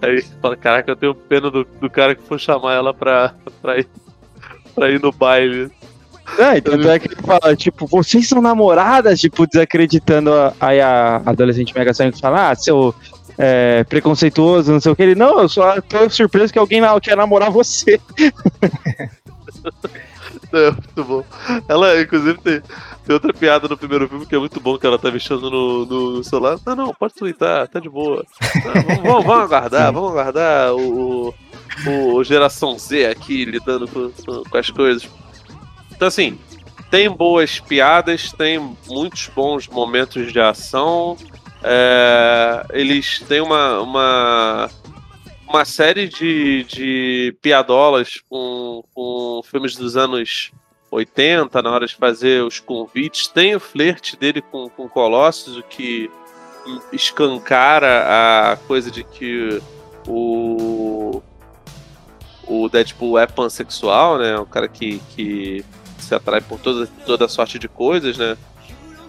Aí 0.00 0.22
fala, 0.40 0.56
caraca, 0.56 0.90
eu 0.90 0.96
tenho 0.96 1.14
pena 1.14 1.50
do, 1.50 1.64
do 1.64 1.90
cara 1.90 2.14
que 2.14 2.22
for 2.22 2.40
chamar 2.40 2.74
ela 2.74 2.94
pra, 2.94 3.34
pra, 3.60 3.78
ir, 3.78 3.86
pra 4.76 4.90
ir 4.90 5.00
no 5.00 5.10
baile. 5.10 5.72
É, 6.38 6.58
então 6.58 6.74
é 6.90 6.98
que 6.98 7.08
ele 7.08 7.16
fala, 7.22 7.56
tipo, 7.56 7.86
vocês 7.86 8.28
são 8.28 8.42
namoradas, 8.42 9.20
tipo, 9.20 9.46
desacreditando 9.46 10.32
a, 10.32 10.52
aí 10.60 10.80
a 10.80 11.22
adolescente 11.24 11.74
Mega 11.74 11.94
Sonic 11.94 12.20
fala, 12.20 12.50
ah, 12.50 12.54
seu 12.54 12.94
é, 13.38 13.84
preconceituoso, 13.84 14.72
não 14.72 14.80
sei 14.80 14.92
o 14.92 14.96
que. 14.96 15.02
Ele, 15.02 15.14
não, 15.14 15.40
eu 15.40 15.48
só 15.48 15.80
tô 15.80 16.10
surpreso 16.10 16.52
que 16.52 16.58
alguém 16.58 16.82
quer 17.02 17.16
namorar 17.16 17.50
você. 17.50 18.00
É, 20.52 20.70
muito 20.70 21.04
bom. 21.04 21.24
Ela, 21.68 22.00
inclusive, 22.00 22.38
tem, 22.38 22.62
tem 23.04 23.14
outra 23.14 23.32
piada 23.32 23.68
no 23.68 23.76
primeiro 23.76 24.08
filme 24.08 24.24
que 24.24 24.34
é 24.34 24.38
muito 24.38 24.60
bom, 24.60 24.78
que 24.78 24.86
ela 24.86 24.98
tá 24.98 25.10
mexendo 25.10 25.50
no, 25.50 25.84
no 25.84 26.24
celular. 26.24 26.58
Não, 26.64 26.76
não, 26.76 26.94
pode 26.94 27.14
twittar, 27.14 27.66
tá 27.68 27.80
de 27.80 27.88
boa. 27.88 28.24
Não, 28.64 29.02
vamos, 29.02 29.24
vamos, 29.24 29.44
aguardar, 29.44 29.92
vamos 29.92 30.10
aguardar 30.10 30.74
o, 30.74 31.28
o, 31.28 31.34
o, 31.86 32.22
Geração 32.24 32.78
Z 32.78 33.06
aqui 33.06 33.44
lidando 33.44 33.86
com, 33.88 34.10
com 34.44 34.56
as 34.56 34.70
coisas. 34.70 35.08
Então, 35.92 36.08
assim, 36.08 36.38
tem 36.90 37.10
boas 37.10 37.60
piadas, 37.60 38.32
tem 38.32 38.58
muitos 38.86 39.28
bons 39.28 39.66
momentos 39.66 40.32
de 40.32 40.40
ação. 40.40 41.16
É, 41.62 42.64
eles 42.72 43.20
têm 43.20 43.40
uma, 43.40 43.80
uma, 43.80 44.70
uma 45.48 45.64
série 45.64 46.08
de, 46.08 46.64
de 46.64 47.36
piadolas 47.42 48.20
com, 48.28 48.84
com 48.94 49.40
filmes 49.44 49.74
dos 49.74 49.96
anos 49.96 50.52
80, 50.90 51.60
na 51.62 51.70
hora 51.70 51.86
de 51.86 51.94
fazer 51.96 52.42
os 52.42 52.60
convites. 52.60 53.26
Tem 53.26 53.54
o 53.54 53.60
flerte 53.60 54.16
dele 54.16 54.40
com, 54.40 54.68
com 54.68 54.88
Colossus, 54.88 55.56
o 55.56 55.62
que 55.62 56.10
escancara 56.92 58.52
a 58.52 58.56
coisa 58.56 58.90
de 58.90 59.04
que 59.04 59.60
o, 60.06 61.22
o 62.46 62.68
Deadpool 62.68 63.18
é 63.18 63.26
pansexual, 63.26 64.18
né? 64.18 64.38
Um 64.38 64.44
cara 64.44 64.68
que, 64.68 65.00
que 65.14 65.64
se 65.98 66.14
atrai 66.14 66.40
por 66.40 66.58
toda, 66.60 66.86
toda 67.04 67.28
sorte 67.28 67.58
de 67.58 67.68
coisas, 67.68 68.16
né? 68.16 68.36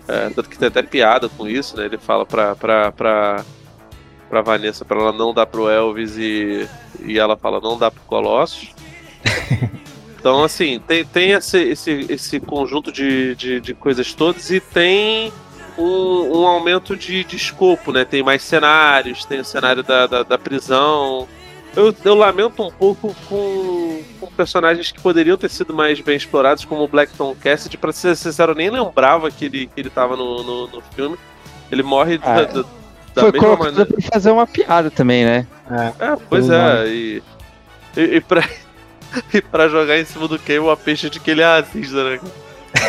É, 0.07 0.29
tanto 0.29 0.49
que 0.49 0.57
tem 0.57 0.69
até 0.69 0.81
piada 0.81 1.29
com 1.29 1.47
isso, 1.47 1.77
né? 1.77 1.85
Ele 1.85 1.97
fala 1.97 2.25
pra, 2.25 2.55
pra, 2.55 2.91
pra, 2.91 3.45
pra 4.29 4.41
Vanessa 4.41 4.85
pra 4.85 4.99
ela 4.99 5.11
não 5.11 5.33
dar 5.33 5.45
pro 5.45 5.69
Elvis 5.69 6.17
e, 6.17 6.67
e 7.03 7.19
ela 7.19 7.35
fala 7.37 7.59
não 7.59 7.77
dá 7.77 7.91
pro 7.91 8.01
Colossus. 8.01 8.73
Então, 10.19 10.43
assim, 10.43 10.79
tem, 10.85 11.05
tem 11.05 11.31
esse, 11.31 11.57
esse, 11.57 12.05
esse 12.09 12.39
conjunto 12.39 12.91
de, 12.91 13.35
de, 13.35 13.61
de 13.61 13.73
coisas 13.73 14.13
todas 14.13 14.49
e 14.49 14.59
tem 14.59 15.31
um, 15.77 16.39
um 16.39 16.47
aumento 16.47 16.97
de, 16.97 17.23
de 17.23 17.35
escopo, 17.35 17.91
né? 17.91 18.03
Tem 18.03 18.23
mais 18.23 18.41
cenários, 18.41 19.23
tem 19.23 19.39
o 19.39 19.45
cenário 19.45 19.83
da, 19.83 20.07
da, 20.07 20.23
da 20.23 20.37
prisão. 20.37 21.27
Eu, 21.77 21.93
eu, 22.03 22.15
lamento 22.15 22.63
um 22.63 22.71
pouco 22.71 23.15
com, 23.29 24.01
com, 24.19 24.27
personagens 24.35 24.91
que 24.91 24.99
poderiam 24.99 25.37
ter 25.37 25.47
sido 25.47 25.75
mais 25.75 26.01
bem 26.01 26.17
explorados, 26.17 26.65
como 26.65 26.83
o 26.83 26.87
Blackton 26.87 27.35
Cassidy. 27.35 27.77
Pra 27.77 27.91
ser 27.91 28.17
sincero, 28.17 28.53
eu 28.53 28.55
nem 28.55 28.71
lembrava 28.71 29.29
que 29.29 29.45
ele, 29.45 29.67
que 29.67 29.81
ele 29.81 29.89
tava 29.91 30.15
no, 30.17 30.41
no, 30.41 30.67
no 30.67 30.81
filme. 30.95 31.15
Ele 31.71 31.83
morre 31.83 32.19
ah, 32.23 32.33
da, 32.33 32.45
da, 32.45 32.61
da 33.13 33.21
foi 33.21 33.31
mesma 33.31 33.55
maneira. 33.55 33.85
pra 33.85 34.01
fazer 34.11 34.31
uma 34.31 34.47
piada 34.47 34.89
também, 34.89 35.23
né? 35.23 35.45
É, 35.69 36.05
é 36.05 36.17
pois 36.27 36.49
é. 36.49 36.87
E, 36.87 37.23
e, 37.95 38.01
e, 38.01 38.21
pra, 38.21 38.43
e 39.31 39.39
pra 39.39 39.69
jogar 39.69 39.99
em 39.99 40.05
cima 40.05 40.27
do 40.27 40.39
Cable 40.39 40.71
a 40.71 40.75
peixe 40.75 41.11
de 41.11 41.19
que 41.19 41.29
ele 41.29 41.43
é 41.43 41.59
racista, 41.59 42.03
né? 42.03 42.19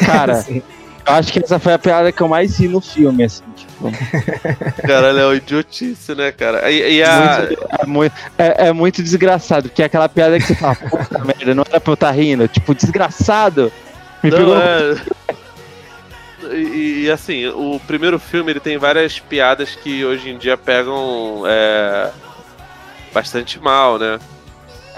Cara, 0.06 0.42
acho 1.14 1.32
que 1.32 1.38
essa 1.38 1.58
foi 1.58 1.72
a 1.72 1.78
piada 1.78 2.12
que 2.12 2.20
eu 2.20 2.28
mais 2.28 2.58
vi 2.58 2.68
no 2.68 2.80
filme, 2.80 3.24
assim, 3.24 3.44
tipo. 3.56 3.90
Caralho, 4.86 5.18
é 5.18 5.26
uma 5.26 5.36
idiotice, 5.36 6.14
né, 6.14 6.32
cara? 6.32 6.70
E, 6.70 6.96
e 6.96 7.02
a... 7.02 7.38
muito, 7.38 7.68
é, 7.70 7.86
muito, 7.86 8.14
é, 8.38 8.68
é, 8.68 8.72
muito 8.72 9.02
desgraçado, 9.02 9.68
porque 9.68 9.82
é 9.82 9.86
aquela 9.86 10.08
piada 10.08 10.38
que 10.38 10.46
você 10.46 10.54
fala, 10.54 10.74
puta 10.90 11.24
merda, 11.24 11.54
não 11.54 11.64
era 11.68 11.80
pra 11.80 11.90
eu 11.90 11.94
estar 11.94 12.08
tá 12.08 12.12
rindo. 12.12 12.48
Tipo, 12.48 12.74
desgraçado. 12.74 13.72
Me 14.22 14.30
não, 14.30 14.38
pegou... 14.38 14.56
é... 14.56 14.96
E, 16.50 17.04
e, 17.04 17.10
assim, 17.10 17.46
o 17.48 17.80
primeiro 17.86 18.18
filme 18.18 18.52
ele 18.52 18.60
tem 18.60 18.78
várias 18.78 19.18
piadas 19.18 19.74
que 19.74 20.04
hoje 20.04 20.30
em 20.30 20.38
dia 20.38 20.56
pegam 20.56 21.42
é, 21.46 22.10
bastante 23.12 23.58
mal, 23.58 23.98
né? 23.98 24.18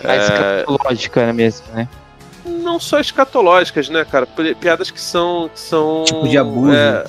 É 0.03 0.07
mais 0.07 0.31
é... 0.31 0.65
lógica 0.67 1.27
né, 1.27 1.33
mesmo, 1.33 1.67
né? 1.75 1.89
Não 2.51 2.79
só 2.79 3.01
escatológicas, 3.01 3.89
né, 3.89 4.05
cara? 4.05 4.27
Piadas 4.59 4.91
que 4.91 5.01
são. 5.01 5.49
Que 5.53 5.61
são 5.61 6.05
tipo 6.05 6.29
de 6.29 6.39
abuso. 6.39 6.73
É, 6.73 7.05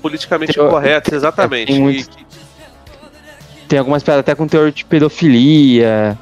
politicamente 0.00 0.54
corretas, 0.54 1.12
exatamente. 1.12 1.72
Tem, 1.72 1.80
muito, 1.80 2.18
e, 2.18 3.66
tem 3.68 3.78
algumas 3.78 4.02
piadas 4.02 4.20
até 4.20 4.34
com 4.34 4.48
teor 4.48 4.72
de 4.72 4.84
pedofilia. 4.84 6.18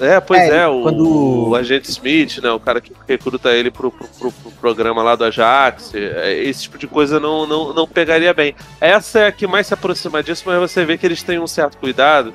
É, 0.00 0.20
pois 0.20 0.40
é, 0.40 0.62
é 0.62 0.66
o, 0.66 0.82
quando... 0.82 1.48
o 1.48 1.54
agente 1.54 1.90
Smith, 1.90 2.38
né? 2.42 2.50
O 2.50 2.58
cara 2.58 2.80
que 2.80 2.92
recruta 3.06 3.50
ele 3.52 3.70
pro, 3.70 3.90
pro, 3.90 4.08
pro, 4.08 4.32
pro 4.32 4.50
programa 4.52 5.02
lá 5.02 5.14
do 5.14 5.24
Ajax. 5.24 5.94
É, 5.94 6.42
esse 6.42 6.62
tipo 6.62 6.78
de 6.78 6.86
coisa 6.86 7.20
não, 7.20 7.46
não, 7.46 7.74
não 7.74 7.86
pegaria 7.86 8.32
bem. 8.32 8.54
Essa 8.80 9.20
é 9.20 9.26
a 9.26 9.32
que 9.32 9.46
mais 9.46 9.66
se 9.66 9.74
aproxima 9.74 10.22
disso, 10.22 10.44
mas 10.46 10.58
você 10.58 10.84
vê 10.84 10.96
que 10.96 11.06
eles 11.06 11.22
têm 11.22 11.38
um 11.38 11.46
certo 11.46 11.76
cuidado 11.76 12.32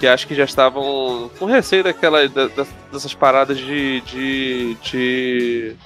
que 0.00 0.06
acho 0.06 0.26
que 0.26 0.34
já 0.34 0.44
estavam 0.44 1.30
com 1.38 1.44
receio 1.44 1.84
daquela, 1.84 2.26
da, 2.26 2.48
dessas 2.90 3.12
paradas 3.12 3.58
de, 3.58 4.00
de, 4.00 4.76
de 4.82 5.76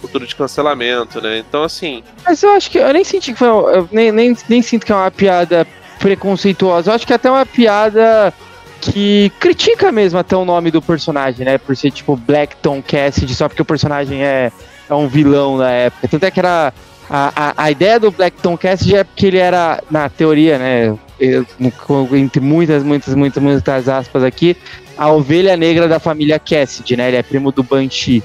futuro 0.00 0.26
de 0.26 0.34
cancelamento, 0.34 1.20
né? 1.20 1.38
Então, 1.38 1.62
assim. 1.62 2.02
Mas 2.26 2.42
eu 2.42 2.50
acho 2.50 2.68
que 2.68 2.78
eu 2.78 2.92
nem 2.92 3.04
senti 3.04 3.32
que 3.32 3.38
foi. 3.38 3.48
Eu 3.48 3.88
nem, 3.92 4.10
nem, 4.10 4.36
nem 4.48 4.60
sinto 4.60 4.84
que 4.84 4.90
é 4.90 4.94
uma 4.96 5.10
piada 5.10 5.64
preconceituosa. 6.00 6.90
Eu 6.90 6.94
acho 6.96 7.06
que 7.06 7.12
é 7.12 7.16
até 7.16 7.30
uma 7.30 7.46
piada 7.46 8.34
que 8.80 9.30
critica 9.38 9.92
mesmo 9.92 10.18
até 10.18 10.36
o 10.36 10.44
nome 10.44 10.72
do 10.72 10.82
personagem, 10.82 11.46
né? 11.46 11.56
Por 11.56 11.76
ser 11.76 11.92
tipo 11.92 12.16
Blackton 12.16 12.82
Cassidy, 12.82 13.36
só 13.36 13.48
porque 13.48 13.62
o 13.62 13.64
personagem 13.64 14.24
é, 14.24 14.50
é 14.90 14.94
um 14.94 15.06
vilão 15.06 15.58
na 15.58 15.70
época. 15.70 16.08
Tanto 16.08 16.24
é 16.24 16.30
que 16.32 16.40
era. 16.40 16.74
A, 17.08 17.32
a, 17.36 17.64
a 17.64 17.70
ideia 17.70 18.00
do 18.00 18.10
Blackton 18.10 18.56
Cassidy 18.56 18.96
é 18.96 19.04
porque 19.04 19.26
ele 19.26 19.38
era, 19.38 19.80
na 19.90 20.08
teoria, 20.08 20.58
né? 20.58 20.98
Entre 21.20 22.40
muitas, 22.40 22.82
muitas, 22.82 23.14
muitas, 23.14 23.42
muitas 23.42 23.88
aspas 23.88 24.22
aqui, 24.22 24.56
a 24.96 25.10
ovelha 25.10 25.56
negra 25.56 25.88
da 25.88 25.98
família 25.98 26.38
Cassidy, 26.38 26.96
né? 26.96 27.08
Ele 27.08 27.16
é 27.16 27.22
primo 27.22 27.52
do 27.52 27.62
Banshee. 27.62 28.22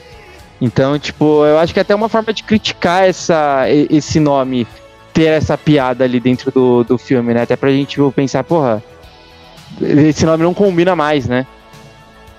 Então, 0.62 1.00
tipo, 1.00 1.46
eu 1.46 1.58
acho 1.58 1.74
que 1.74 1.80
é 1.80 1.82
até 1.82 1.96
uma 1.96 2.10
forma 2.10 2.34
de 2.34 2.44
criticar 2.44 3.08
essa, 3.08 3.66
esse 3.70 4.20
nome, 4.20 4.68
ter 5.14 5.28
essa 5.28 5.58
piada 5.58 6.04
ali 6.04 6.20
dentro 6.20 6.52
do, 6.52 6.84
do 6.84 6.98
filme, 6.98 7.34
né? 7.34 7.44
Até 7.44 7.56
pra 7.56 7.72
gente 7.72 7.92
tipo, 7.92 8.12
pensar, 8.12 8.44
porra, 8.44 8.84
esse 9.82 10.26
nome 10.26 10.44
não 10.44 10.54
combina 10.54 10.96
mais, 10.96 11.28
né? 11.28 11.48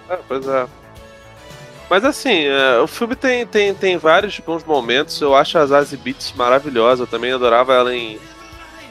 É, 0.08 0.18
pois 0.28 0.46
é. 0.46 0.66
Mas 1.88 2.04
assim, 2.04 2.44
é, 2.44 2.78
o 2.78 2.86
filme 2.86 3.16
tem, 3.16 3.44
tem, 3.46 3.74
tem 3.74 3.96
vários 3.96 4.38
bons 4.38 4.62
momentos. 4.64 5.20
Eu 5.20 5.34
acho 5.34 5.58
a 5.58 5.66
Zazie 5.66 5.98
Beats 5.98 6.32
maravilhosa. 6.36 7.02
Eu 7.02 7.06
também 7.06 7.32
adorava 7.32 7.74
ela 7.74 7.94
em 7.94 8.16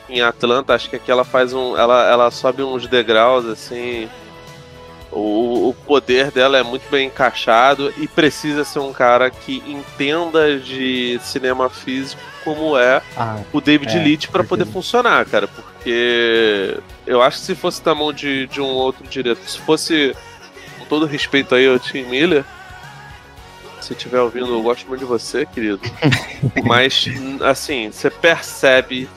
em 0.09 0.21
Atlanta, 0.21 0.73
acho 0.73 0.89
que 0.89 0.95
aqui 0.95 1.11
ela 1.11 1.23
faz 1.23 1.53
um. 1.53 1.77
Ela, 1.77 2.09
ela 2.09 2.31
sobe 2.31 2.63
uns 2.63 2.87
degraus, 2.87 3.45
assim. 3.45 4.09
O, 5.11 5.69
o 5.69 5.73
poder 5.73 6.29
dela 6.29 6.57
é 6.59 6.63
muito 6.63 6.87
bem 6.91 7.07
encaixado 7.07 7.91
e 7.97 8.07
precisa 8.07 8.63
ser 8.63 8.77
um 8.77 8.93
cara 8.93 9.31
que 9.31 9.63
entenda 9.65 10.59
de 10.59 11.19
cinema 11.23 11.67
físico 11.67 12.21
como 12.43 12.77
é 12.77 13.01
ah, 13.17 13.39
o 13.51 13.59
David 13.59 13.97
é, 13.97 14.03
Leitch 14.03 14.27
para 14.27 14.43
poder 14.43 14.65
funcionar, 14.65 15.25
cara. 15.25 15.47
Porque 15.47 16.79
eu 17.07 17.21
acho 17.21 17.39
que 17.39 17.45
se 17.45 17.55
fosse 17.55 17.83
da 17.83 17.95
mão 17.95 18.13
de, 18.13 18.47
de 18.47 18.61
um 18.61 18.67
outro 18.67 19.07
diretor, 19.07 19.47
se 19.47 19.59
fosse, 19.59 20.15
com 20.77 20.85
todo 20.85 21.05
respeito 21.05 21.55
aí 21.55 21.67
ao 21.67 21.79
Tim 21.79 22.03
Miller, 22.03 22.45
se 23.81 23.93
estiver 23.93 24.19
ouvindo, 24.21 24.47
eu 24.47 24.61
gosto 24.61 24.87
muito 24.87 25.01
de 25.01 25.05
você, 25.05 25.45
querido. 25.45 25.81
Mas, 26.63 27.05
assim, 27.41 27.91
você 27.91 28.09
percebe 28.09 29.09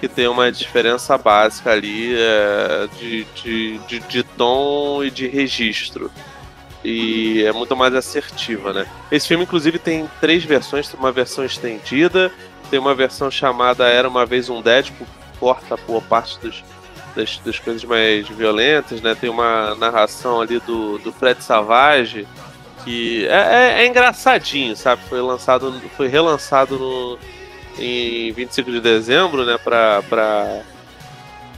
que 0.00 0.08
tem 0.08 0.28
uma 0.28 0.50
diferença 0.52 1.16
básica 1.16 1.70
ali 1.70 2.14
é, 2.14 2.88
de, 2.98 3.24
de, 3.34 3.78
de, 3.78 4.00
de, 4.00 4.22
tom 4.22 5.02
e 5.02 5.10
de 5.10 5.26
registro. 5.26 6.10
E 6.84 7.42
é 7.44 7.52
muito 7.52 7.74
mais 7.74 7.94
assertiva, 7.94 8.72
né? 8.72 8.86
Esse 9.10 9.26
filme, 9.26 9.44
inclusive, 9.44 9.78
tem 9.78 10.08
três 10.20 10.44
versões: 10.44 10.88
tem 10.88 11.00
uma 11.00 11.10
versão 11.10 11.44
estendida, 11.44 12.30
tem 12.70 12.78
uma 12.78 12.94
versão 12.94 13.30
chamada 13.30 13.88
Era 13.88 14.08
uma 14.08 14.26
Vez 14.26 14.48
um 14.48 14.60
Deadpool, 14.60 15.06
que 15.06 15.38
corta 15.38 15.76
boa 15.76 16.00
parte 16.00 16.38
dos, 16.38 16.62
das, 17.14 17.38
das 17.38 17.58
coisas 17.58 17.82
mais 17.82 18.28
violentas, 18.28 19.00
né? 19.00 19.14
Tem 19.14 19.30
uma 19.30 19.74
narração 19.74 20.40
ali 20.40 20.60
do, 20.60 20.98
do 20.98 21.12
Fred 21.12 21.42
Savage, 21.42 22.28
que 22.84 23.26
é, 23.26 23.80
é, 23.80 23.82
é 23.82 23.86
engraçadinho, 23.86 24.76
sabe? 24.76 25.02
Foi 25.08 25.20
lançado, 25.20 25.72
foi 25.96 26.06
relançado 26.06 26.78
no 26.78 27.18
em 27.78 28.32
25 28.32 28.70
de 28.70 28.80
dezembro, 28.80 29.44
né, 29.44 29.58
pra, 29.58 30.02
pra 30.02 30.62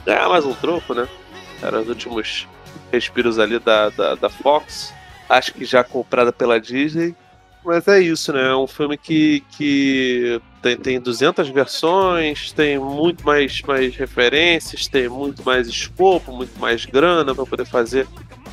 ganhar 0.04 0.28
mais 0.28 0.44
um 0.44 0.54
troco, 0.54 0.94
né? 0.94 1.08
Eram 1.62 1.82
os 1.82 1.88
últimos 1.88 2.46
respiros 2.92 3.38
ali 3.38 3.58
da, 3.58 3.90
da, 3.90 4.14
da 4.14 4.28
Fox. 4.28 4.92
Acho 5.28 5.52
que 5.52 5.64
já 5.64 5.84
comprada 5.84 6.32
pela 6.32 6.60
Disney. 6.60 7.14
Mas 7.64 7.86
é 7.88 8.00
isso, 8.00 8.32
né? 8.32 8.48
É 8.48 8.56
um 8.56 8.66
filme 8.66 8.96
que, 8.96 9.44
que 9.50 10.40
tem, 10.62 10.76
tem 10.76 11.00
200 11.00 11.48
versões, 11.50 12.52
tem 12.52 12.78
muito 12.78 13.24
mais, 13.26 13.60
mais 13.62 13.94
referências, 13.94 14.86
tem 14.86 15.08
muito 15.08 15.42
mais 15.44 15.68
escopo, 15.68 16.32
muito 16.32 16.58
mais 16.58 16.86
grana 16.86 17.34
para 17.34 17.44
poder 17.44 17.66
fazer 17.66 18.06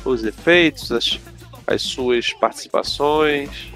os 0.04 0.22
efeitos, 0.24 0.92
as, 0.92 1.18
as 1.66 1.82
suas 1.82 2.32
participações. 2.34 3.75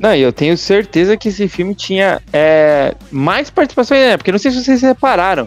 Não, 0.00 0.14
e 0.14 0.22
eu 0.22 0.32
tenho 0.32 0.56
certeza 0.56 1.14
que 1.14 1.28
esse 1.28 1.46
filme 1.46 1.74
tinha 1.74 2.22
é, 2.32 2.94
mais 3.12 3.50
participações, 3.50 4.00
né? 4.00 4.16
Porque 4.16 4.32
não 4.32 4.38
sei 4.38 4.50
se 4.50 4.64
vocês 4.64 4.80
repararam. 4.80 5.46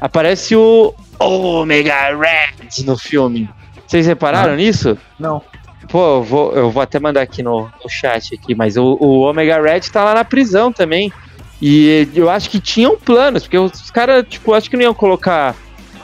Aparece 0.00 0.56
o 0.56 0.92
Omega 1.20 2.08
Red 2.08 2.84
no 2.84 2.98
filme. 2.98 3.48
Vocês 3.86 4.04
repararam 4.04 4.54
ah, 4.54 4.56
nisso? 4.56 4.98
Não. 5.20 5.40
Pô, 5.88 6.16
eu 6.16 6.22
vou, 6.24 6.52
eu 6.52 6.70
vou 6.70 6.82
até 6.82 6.98
mandar 6.98 7.22
aqui 7.22 7.44
no, 7.44 7.70
no 7.82 7.88
chat 7.88 8.34
aqui, 8.34 8.56
mas 8.56 8.76
o, 8.76 8.96
o 9.00 9.20
Omega 9.20 9.62
Red 9.62 9.82
tá 9.82 10.02
lá 10.02 10.14
na 10.14 10.24
prisão 10.24 10.72
também. 10.72 11.12
E 11.60 12.08
eu 12.12 12.28
acho 12.28 12.50
que 12.50 12.58
tinham 12.58 12.98
planos, 12.98 13.44
porque 13.44 13.58
os 13.58 13.88
caras, 13.92 14.24
tipo, 14.28 14.52
acho 14.52 14.68
que 14.68 14.76
não 14.76 14.82
iam 14.82 14.94
colocar 14.94 15.54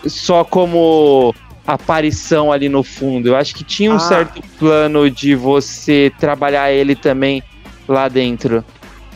só 0.07 0.45
como 0.45 1.35
aparição 1.67 2.53
ali 2.53 2.69
no 2.69 2.85
fundo. 2.85 3.29
Eu 3.29 3.37
acho 3.37 3.57
que 3.57 3.65
tinha 3.65 3.91
um 3.91 3.97
ah. 3.97 3.99
certo 3.99 4.41
plano 4.57 5.11
de 5.11 5.35
você 5.35 6.13
trabalhar 6.17 6.71
ele 6.71 6.95
também 6.95 7.43
lá 7.93 8.09
dentro. 8.09 8.65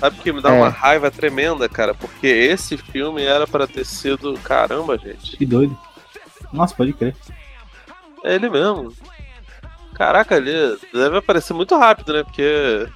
Sabe 0.01 0.17
que 0.19 0.33
me 0.33 0.43
dá 0.43 0.51
É. 0.51 0.59
uma 0.59 0.69
raiva 0.69 1.11
tremenda, 1.11 1.69
cara? 1.69 1.95
Porque 1.95 2.27
esse 2.27 2.77
filme 2.77 3.23
era 3.23 3.47
pra 3.47 3.67
ter 3.67 3.85
sido. 3.87 4.35
Caramba, 4.43 4.99
gente. 4.99 5.37
Que 5.37 5.47
doido. 5.47 5.79
Nossa, 6.53 6.75
pode 6.75 6.93
crer. 6.93 7.15
É 8.25 8.35
ele 8.35 8.49
mesmo. 8.51 8.93
Caraca, 9.95 10.37
ele 10.37 10.77
deve 10.93 11.19
aparecer 11.19 11.53
muito 11.55 11.77
rápido, 11.77 12.13
né? 12.13 12.25
Porque. 12.25 12.87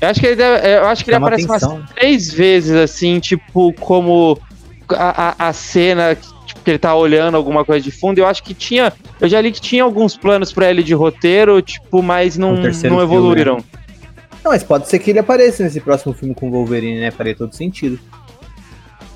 Eu 0.00 0.08
acho 0.08 0.20
que 0.20 0.26
ele, 0.26 0.36
deve- 0.36 0.76
eu 0.78 0.86
acho 0.86 1.04
que 1.04 1.10
ele 1.10 1.16
aparece 1.16 1.44
umas 1.46 1.62
atenção. 1.62 1.84
três 1.94 2.32
vezes, 2.32 2.72
assim, 2.76 3.18
tipo, 3.20 3.72
como 3.74 4.38
a, 4.90 5.34
a, 5.44 5.48
a 5.48 5.52
cena 5.52 6.14
tipo, 6.14 6.60
que 6.62 6.70
ele 6.70 6.78
tá 6.78 6.94
olhando 6.94 7.36
alguma 7.36 7.64
coisa 7.64 7.82
de 7.82 7.90
fundo. 7.90 8.18
Eu 8.18 8.26
acho 8.26 8.42
que 8.42 8.52
tinha. 8.54 8.92
Eu 9.20 9.28
já 9.28 9.40
li 9.40 9.50
que 9.52 9.60
tinha 9.60 9.82
alguns 9.82 10.16
planos 10.16 10.52
pra 10.52 10.68
ele 10.70 10.82
de 10.82 10.94
roteiro, 10.94 11.60
tipo, 11.62 12.02
mas 12.02 12.36
não, 12.36 12.54
não 12.56 12.72
filme, 12.74 13.00
evoluíram. 13.02 13.64
Não, 14.44 14.50
mas 14.52 14.62
pode 14.62 14.88
ser 14.88 14.98
que 14.98 15.10
ele 15.10 15.18
apareça 15.18 15.62
nesse 15.62 15.80
próximo 15.80 16.12
filme 16.12 16.34
com 16.34 16.48
o 16.48 16.50
Wolverine, 16.52 17.00
né? 17.00 17.10
Faria 17.10 17.34
todo 17.34 17.54
sentido. 17.54 17.98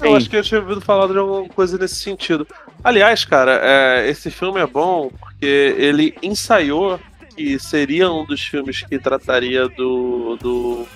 Eu 0.01 0.11
Sim. 0.11 0.17
acho 0.17 0.31
que 0.31 0.37
eu 0.37 0.43
tinha 0.43 0.61
ouvido 0.61 0.81
falar 0.81 1.07
de 1.09 1.19
alguma 1.19 1.47
coisa 1.49 1.77
nesse 1.77 1.97
sentido. 1.97 2.47
Aliás, 2.83 3.25
cara, 3.25 3.61
é, 3.63 4.09
esse 4.09 4.31
filme 4.31 4.61
é 4.61 4.67
bom 4.67 5.11
porque 5.21 5.75
ele 5.77 6.15
ensaiou 6.23 6.99
que 7.37 7.59
seria 7.59 8.11
um 8.11 8.25
dos 8.25 8.41
filmes 8.41 8.83
que 8.83 8.99
trataria 8.99 9.69
do. 9.69 10.37
do. 10.37 10.87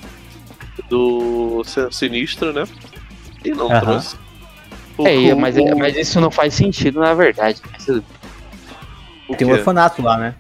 do 0.89 1.63
Sinistro, 1.91 2.53
né? 2.53 2.65
E 3.45 3.51
não 3.51 3.69
trouxe. 3.81 4.17
O- 4.97 5.07
É, 5.07 5.35
mas, 5.35 5.57
o- 5.57 5.77
mas 5.77 5.97
isso 5.97 6.21
não 6.21 6.31
faz 6.31 6.55
sentido, 6.55 7.01
na 7.01 7.13
verdade. 7.13 7.61
Tem 9.37 9.47
um 9.47 9.51
orfanato 9.51 10.01
lá, 10.03 10.17
né? 10.17 10.35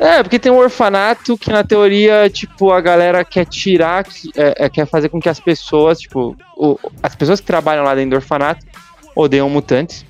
É, 0.00 0.22
porque 0.22 0.38
tem 0.38 0.50
um 0.50 0.56
orfanato 0.56 1.36
que 1.36 1.50
na 1.52 1.62
teoria, 1.62 2.30
tipo, 2.30 2.72
a 2.72 2.80
galera 2.80 3.22
quer 3.22 3.44
tirar, 3.44 4.06
é, 4.34 4.64
é, 4.64 4.68
quer 4.70 4.86
fazer 4.86 5.10
com 5.10 5.20
que 5.20 5.28
as 5.28 5.38
pessoas, 5.38 6.00
tipo, 6.00 6.34
o- 6.56 6.78
as 7.02 7.14
pessoas 7.14 7.38
que 7.38 7.46
trabalham 7.46 7.84
lá 7.84 7.94
dentro 7.94 8.10
do 8.12 8.16
orfanato 8.16 8.64
odeiam 9.14 9.50
mutantes. 9.50 10.06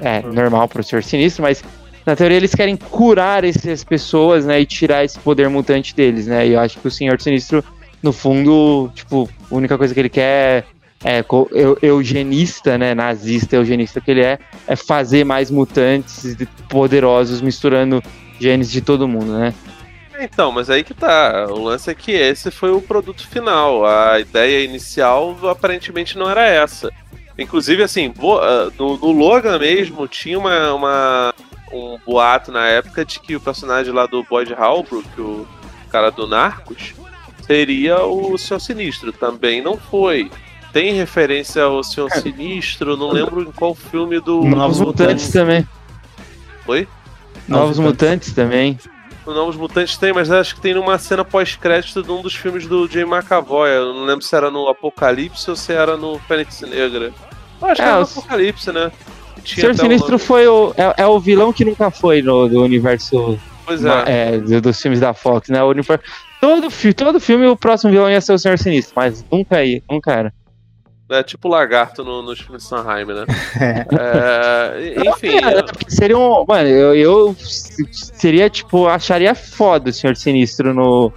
É 0.00 0.22
normal 0.22 0.66
pro 0.66 0.82
Senhor 0.82 1.04
Sinistro, 1.04 1.42
mas 1.44 1.62
na 2.04 2.16
teoria 2.16 2.36
eles 2.36 2.52
querem 2.52 2.76
curar 2.76 3.44
essas 3.44 3.84
pessoas, 3.84 4.44
né, 4.44 4.60
e 4.60 4.66
tirar 4.66 5.04
esse 5.04 5.16
poder 5.20 5.48
mutante 5.48 5.94
deles, 5.94 6.26
né? 6.26 6.46
E 6.46 6.54
eu 6.54 6.60
acho 6.60 6.78
que 6.80 6.88
o 6.88 6.90
Senhor 6.90 7.20
Sinistro, 7.20 7.62
no 8.02 8.12
fundo, 8.12 8.90
tipo, 8.92 9.28
a 9.48 9.54
única 9.54 9.78
coisa 9.78 9.94
que 9.94 10.00
ele 10.00 10.08
quer 10.08 10.64
é 11.04 11.24
eu- 11.52 11.78
eugenista, 11.80 12.76
né, 12.76 12.92
nazista 12.92 13.54
eugenista 13.54 14.00
que 14.00 14.10
ele 14.10 14.22
é, 14.22 14.36
é 14.66 14.74
fazer 14.74 15.22
mais 15.24 15.48
mutantes 15.48 16.36
poderosos 16.68 17.40
misturando 17.40 18.02
genes 18.40 18.70
de 18.70 18.80
todo 18.80 19.08
mundo, 19.08 19.32
né? 19.38 19.54
Então, 20.20 20.50
mas 20.50 20.68
aí 20.68 20.82
que 20.82 20.94
tá. 20.94 21.46
O 21.48 21.62
lance 21.62 21.88
é 21.90 21.94
que 21.94 22.10
esse 22.12 22.50
foi 22.50 22.72
o 22.72 22.82
produto 22.82 23.26
final. 23.28 23.86
A 23.86 24.18
ideia 24.18 24.64
inicial 24.64 25.36
aparentemente 25.48 26.18
não 26.18 26.28
era 26.28 26.44
essa. 26.44 26.90
Inclusive, 27.38 27.84
assim, 27.84 28.12
ah, 28.42 28.68
no, 28.76 28.96
no 28.96 29.12
Logan 29.12 29.58
mesmo 29.60 30.08
tinha 30.08 30.36
uma, 30.36 30.72
uma- 30.74 31.34
um 31.72 31.98
boato 32.04 32.50
na 32.50 32.66
época 32.66 33.04
de 33.04 33.20
que 33.20 33.36
o 33.36 33.40
personagem 33.40 33.92
lá 33.92 34.06
do 34.06 34.24
Boyd 34.24 34.52
Halbrook, 34.54 35.20
o 35.20 35.46
cara 35.88 36.10
do 36.10 36.26
Narcos, 36.26 36.94
seria 37.46 38.02
o 38.04 38.36
Senhor 38.36 38.58
Sinistro. 38.58 39.12
Também 39.12 39.62
não 39.62 39.76
foi. 39.76 40.30
Tem 40.72 40.92
referência 40.94 41.62
ao 41.62 41.82
Senhor 41.84 42.10
Sinistro, 42.10 42.96
não 42.96 43.10
lembro 43.12 43.42
em 43.42 43.52
qual 43.52 43.72
filme 43.74 44.18
do. 44.20 44.42
Novos 44.42 44.80
Mutantes 44.80 45.30
também. 45.30 45.64
Oi? 46.66 46.88
Novos 47.48 47.78
Mutantes 47.78 48.32
também. 48.32 48.78
O 49.26 49.32
Novos 49.32 49.56
Mutantes 49.56 49.96
tem, 49.96 50.12
mas 50.12 50.30
acho 50.30 50.54
que 50.54 50.60
tem 50.60 50.74
numa 50.74 50.98
cena 50.98 51.24
pós-crédito 51.24 52.02
de 52.02 52.10
um 52.10 52.22
dos 52.22 52.34
filmes 52.34 52.66
do 52.66 52.86
Jay 52.88 53.02
McAvoy. 53.04 53.68
Eu 53.70 53.92
não 53.94 54.04
lembro 54.04 54.24
se 54.24 54.34
era 54.34 54.50
no 54.50 54.68
Apocalipse 54.68 55.50
ou 55.50 55.56
se 55.56 55.72
era 55.72 55.96
no 55.96 56.18
Fênix 56.20 56.60
Negra. 56.62 57.12
Eu 57.60 57.66
acho 57.68 57.76
que 57.76 57.82
É, 57.82 57.84
era 57.90 57.94
no 57.96 58.00
o- 58.00 58.04
Apocalipse, 58.04 58.72
né? 58.72 58.90
Que 59.34 59.40
O 59.40 59.42
tinha 59.44 59.60
Senhor 59.62 59.76
Sinistro 59.76 60.18
foi 60.18 60.46
o, 60.48 60.72
é, 60.76 61.02
é 61.02 61.06
o 61.06 61.20
vilão 61.20 61.52
que 61.52 61.64
nunca 61.64 61.90
foi 61.90 62.22
no 62.22 62.48
do 62.48 62.62
universo 62.62 63.38
Pois 63.66 63.84
é. 63.84 64.04
é, 64.06 64.38
do- 64.38 64.60
dos 64.62 64.80
filmes 64.80 65.00
da 65.00 65.12
Fox, 65.12 65.48
né? 65.50 65.62
O 65.62 65.68
universo, 65.68 66.02
todo, 66.40 66.68
todo 66.94 67.20
filme 67.20 67.46
o 67.46 67.56
próximo 67.56 67.90
vilão 67.92 68.10
ia 68.10 68.20
ser 68.22 68.32
o 68.32 68.38
Senhor 68.38 68.58
Sinistro, 68.58 68.94
mas 68.96 69.24
nunca 69.30 69.62
ia, 69.62 69.82
nunca 69.90 70.12
era. 70.12 70.32
É 71.10 71.22
tipo 71.22 71.48
o 71.48 71.50
lagarto 71.50 72.04
no, 72.04 72.20
nos 72.20 72.38
filmes 72.38 72.62
de 72.62 72.68
Sanheim, 72.68 73.06
né? 73.06 73.24
É, 73.98 74.94
enfim, 75.08 75.38
É, 75.38 75.90
seria 75.90 76.18
um. 76.18 76.44
Mano, 76.46 76.68
eu, 76.68 76.94
eu 76.94 77.36
seria 77.90 78.50
tipo, 78.50 78.86
acharia 78.86 79.34
foda 79.34 79.88
o 79.88 79.92
Senhor 79.92 80.14
Sinistro 80.16 80.74
no, 80.74 81.10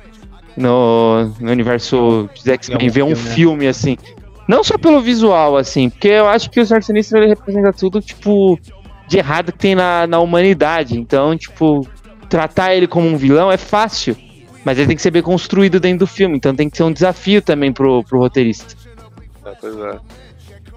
no, 0.56 1.26
no 1.40 1.52
universo 1.52 2.30
dos 2.34 2.48
X-Men, 2.48 2.90
ver 2.90 3.04
um 3.04 3.16
filme, 3.16 3.30
né? 3.30 3.36
filme 3.36 3.68
assim. 3.68 3.98
Não 4.48 4.64
só 4.64 4.78
pelo 4.78 5.02
visual, 5.02 5.58
assim, 5.58 5.90
porque 5.90 6.08
eu 6.08 6.28
acho 6.28 6.50
que 6.50 6.60
o 6.60 6.66
Senhor 6.66 6.84
Sinistro 6.84 7.18
ele 7.18 7.28
representa 7.28 7.74
tudo, 7.74 8.02
tipo, 8.02 8.60
de 9.08 9.18
errado 9.18 9.52
que 9.52 9.60
tem 9.60 9.76
na, 9.76 10.08
na 10.08 10.20
humanidade. 10.20 10.98
Então, 10.98 11.38
tipo, 11.38 11.88
tratar 12.30 12.74
ele 12.74 12.88
como 12.88 13.08
um 13.08 13.18
vilão 13.18 13.52
é 13.52 13.58
fácil. 13.58 14.16
Mas 14.64 14.78
ele 14.78 14.88
tem 14.88 14.96
que 14.96 15.02
ser 15.02 15.12
bem 15.12 15.24
construído 15.24 15.80
dentro 15.80 16.00
do 16.00 16.08
filme, 16.08 16.38
então 16.38 16.56
tem 16.56 16.70
que 16.70 16.78
ser 16.78 16.84
um 16.84 16.92
desafio 16.92 17.42
também 17.42 17.74
pro, 17.74 18.04
pro 18.04 18.20
roteirista. 18.20 18.76
É, 19.46 19.52
pois 19.60 19.76
é. 19.78 20.00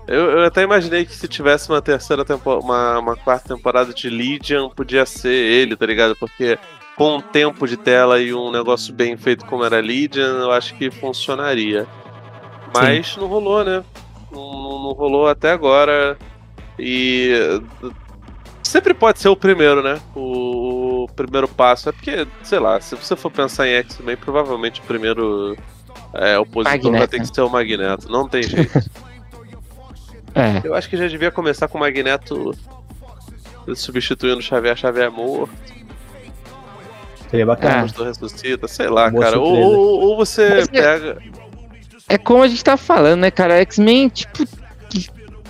Eu, 0.06 0.30
eu 0.32 0.44
até 0.44 0.62
imaginei 0.62 1.04
que 1.04 1.14
se 1.14 1.26
tivesse 1.28 1.68
uma 1.70 1.80
terceira 1.82 2.24
temporada, 2.24 2.64
uma, 2.64 2.98
uma 2.98 3.16
quarta 3.16 3.54
temporada 3.54 3.92
de 3.92 4.08
Legion, 4.10 4.68
podia 4.70 5.04
ser 5.06 5.32
ele, 5.34 5.76
tá 5.76 5.86
ligado? 5.86 6.14
Porque 6.16 6.58
com 6.96 7.16
um 7.16 7.20
tempo 7.20 7.66
de 7.66 7.76
tela 7.76 8.20
e 8.20 8.32
um 8.32 8.50
negócio 8.52 8.92
bem 8.94 9.16
feito 9.16 9.44
como 9.46 9.64
era 9.64 9.80
Legion, 9.80 10.22
eu 10.42 10.52
acho 10.52 10.74
que 10.76 10.90
funcionaria. 10.90 11.86
Mas 12.72 13.16
não 13.16 13.26
rolou, 13.26 13.64
né? 13.64 13.82
Não, 14.30 14.52
não- 14.52 14.82
não 14.84 14.92
rolou 14.92 15.28
até 15.28 15.52
agora. 15.52 16.16
E 16.78 17.30
sempre 18.62 18.92
pode 18.94 19.20
ser 19.20 19.28
o 19.28 19.36
primeiro, 19.36 19.82
né? 19.82 20.00
O, 20.14 21.04
o 21.04 21.08
primeiro 21.14 21.46
passo. 21.48 21.88
É 21.88 21.92
porque, 21.92 22.26
sei 22.42 22.58
lá, 22.58 22.80
se 22.80 22.94
você 22.96 23.14
for 23.16 23.30
pensar 23.30 23.66
em 23.68 23.72
X-Men, 23.74 24.16
provavelmente 24.16 24.80
o 24.80 24.84
primeiro 24.84 25.56
é, 26.14 26.38
opositor 26.38 26.82
vai 26.82 26.90
Magneto, 26.92 27.10
ter 27.10 27.18
né? 27.18 27.24
que 27.26 27.34
ser 27.34 27.40
o 27.42 27.50
Magneto. 27.50 28.08
Não 28.10 28.28
tem 28.28 28.42
jeito. 28.42 28.78
É. 30.36 30.60
Eu 30.64 30.74
acho 30.74 30.90
que 30.90 30.96
já 30.96 31.06
devia 31.06 31.30
começar 31.30 31.68
com 31.68 31.78
o 31.78 31.80
Magneto 31.80 32.52
substituindo 33.76 34.38
o 34.38 34.42
Xavier, 34.42 34.76
Xavier 34.76 35.08
morto, 35.08 35.54
Seria 37.30 37.46
bacana. 37.46 37.82
Ah. 37.82 37.84
o 37.84 37.92
do 37.92 38.02
ressuscita, 38.04 38.66
sei 38.66 38.88
lá, 38.88 39.10
Boa 39.10 39.22
cara. 39.22 39.38
Ou, 39.38 39.56
ou- 39.56 40.00
ou 40.00 40.16
você 40.16 40.48
Mas 40.48 40.68
é- 40.68 40.70
pega. 40.98 41.18
é 42.08 42.18
como 42.18 42.42
a 42.42 42.48
gente 42.48 42.64
tá 42.64 42.76
falando, 42.76 43.20
né, 43.20 43.30
cara? 43.30 43.60
X-Men, 43.60 44.08
tipo, 44.08 44.44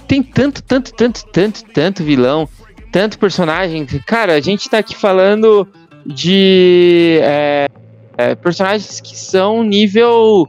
tem 0.06 0.22
tanto, 0.22 0.62
tanto, 0.62 0.92
tanto, 0.92 1.24
tanto, 1.32 1.64
tanto 1.64 2.04
vilão, 2.04 2.46
tanto 2.92 3.18
personagem. 3.18 3.86
Cara, 4.06 4.34
a 4.34 4.40
gente 4.40 4.68
tá 4.68 4.78
aqui 4.78 4.94
falando 4.94 5.66
de 6.04 7.20
é, 7.22 7.68
é, 8.16 8.34
personagens 8.34 9.00
que 9.00 9.16
são 9.16 9.62
nível 9.62 10.48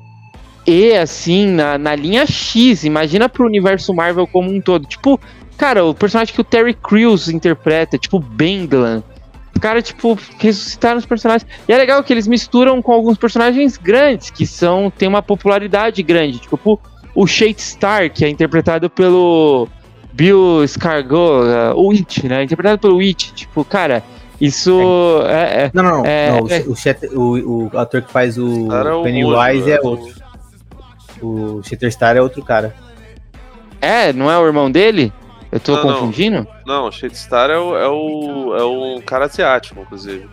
E, 0.67 0.93
assim, 0.95 1.45
na, 1.47 1.77
na 1.77 1.95
linha 1.95 2.25
X. 2.25 2.83
Imagina 2.83 3.29
pro 3.29 3.45
universo 3.45 3.93
Marvel 3.93 4.25
como 4.25 4.51
um 4.51 4.59
todo. 4.59 4.87
Tipo, 4.87 5.19
cara, 5.57 5.85
o 5.85 5.93
personagem 5.93 6.33
que 6.33 6.41
o 6.41 6.43
Terry 6.43 6.73
Crews 6.73 7.29
interpreta, 7.29 7.97
tipo, 7.97 8.19
Benglan. 8.19 9.03
Os 9.53 9.61
caras, 9.61 9.83
tipo, 9.83 10.17
ressuscitaram 10.39 10.97
os 10.97 11.05
personagens. 11.05 11.49
E 11.67 11.71
é 11.71 11.77
legal 11.77 12.03
que 12.03 12.11
eles 12.11 12.27
misturam 12.27 12.81
com 12.81 12.91
alguns 12.91 13.17
personagens 13.17 13.77
grandes, 13.77 14.29
que 14.29 14.45
são 14.45 14.91
tem 14.91 15.07
uma 15.07 15.21
popularidade 15.21 16.01
grande. 16.03 16.39
Tipo, 16.39 16.79
o 17.13 17.25
Shade 17.25 17.61
Star, 17.61 18.11
que 18.11 18.25
é 18.25 18.29
interpretado 18.29 18.89
pelo 18.89 19.69
Bill 20.11 20.63
Skarsgård, 20.65 21.73
uh, 21.73 21.77
o 21.77 21.87
Witch, 21.87 22.23
né? 22.23 22.43
Interpretado 22.43 22.79
pelo 22.79 22.97
Witch. 22.97 23.31
Tipo, 23.31 23.63
cara, 23.63 24.03
isso 24.39 24.79
é... 25.27 25.65
é- 25.65 25.71
Não, 25.73 25.83
não, 25.83 25.91
não. 25.99 26.05
É, 26.05 26.31
não, 26.31 26.43
o, 26.43 26.49
é. 26.51 26.63
o, 27.13 27.19
o- 27.21 27.69
o 27.73 27.77
ator 27.77 28.01
que 28.01 28.11
faz 28.11 28.37
o 28.37 28.67
o 28.67 29.03
Pennywise 29.03 29.71
é 29.71 29.79
outro. 29.81 30.13
O 31.21 31.61
Shatterstar 31.63 32.17
é 32.17 32.21
outro 32.21 32.43
cara. 32.43 32.75
É, 33.81 34.11
não 34.13 34.29
é 34.31 34.37
o 34.37 34.45
irmão 34.45 34.69
dele? 34.69 35.11
Eu 35.51 35.59
tô 35.59 35.75
Não, 35.75 35.83
não. 35.85 35.93
confundindo? 35.99 36.45
Não, 36.65 36.87
o 36.87 36.91
Shadestar 36.91 37.49
é, 37.49 37.57
o, 37.57 37.77
é, 37.77 37.87
o, 37.87 38.55
é 38.57 38.65
um 38.65 39.01
cara 39.01 39.25
asiático, 39.25 39.79
inclusive. 39.79 40.27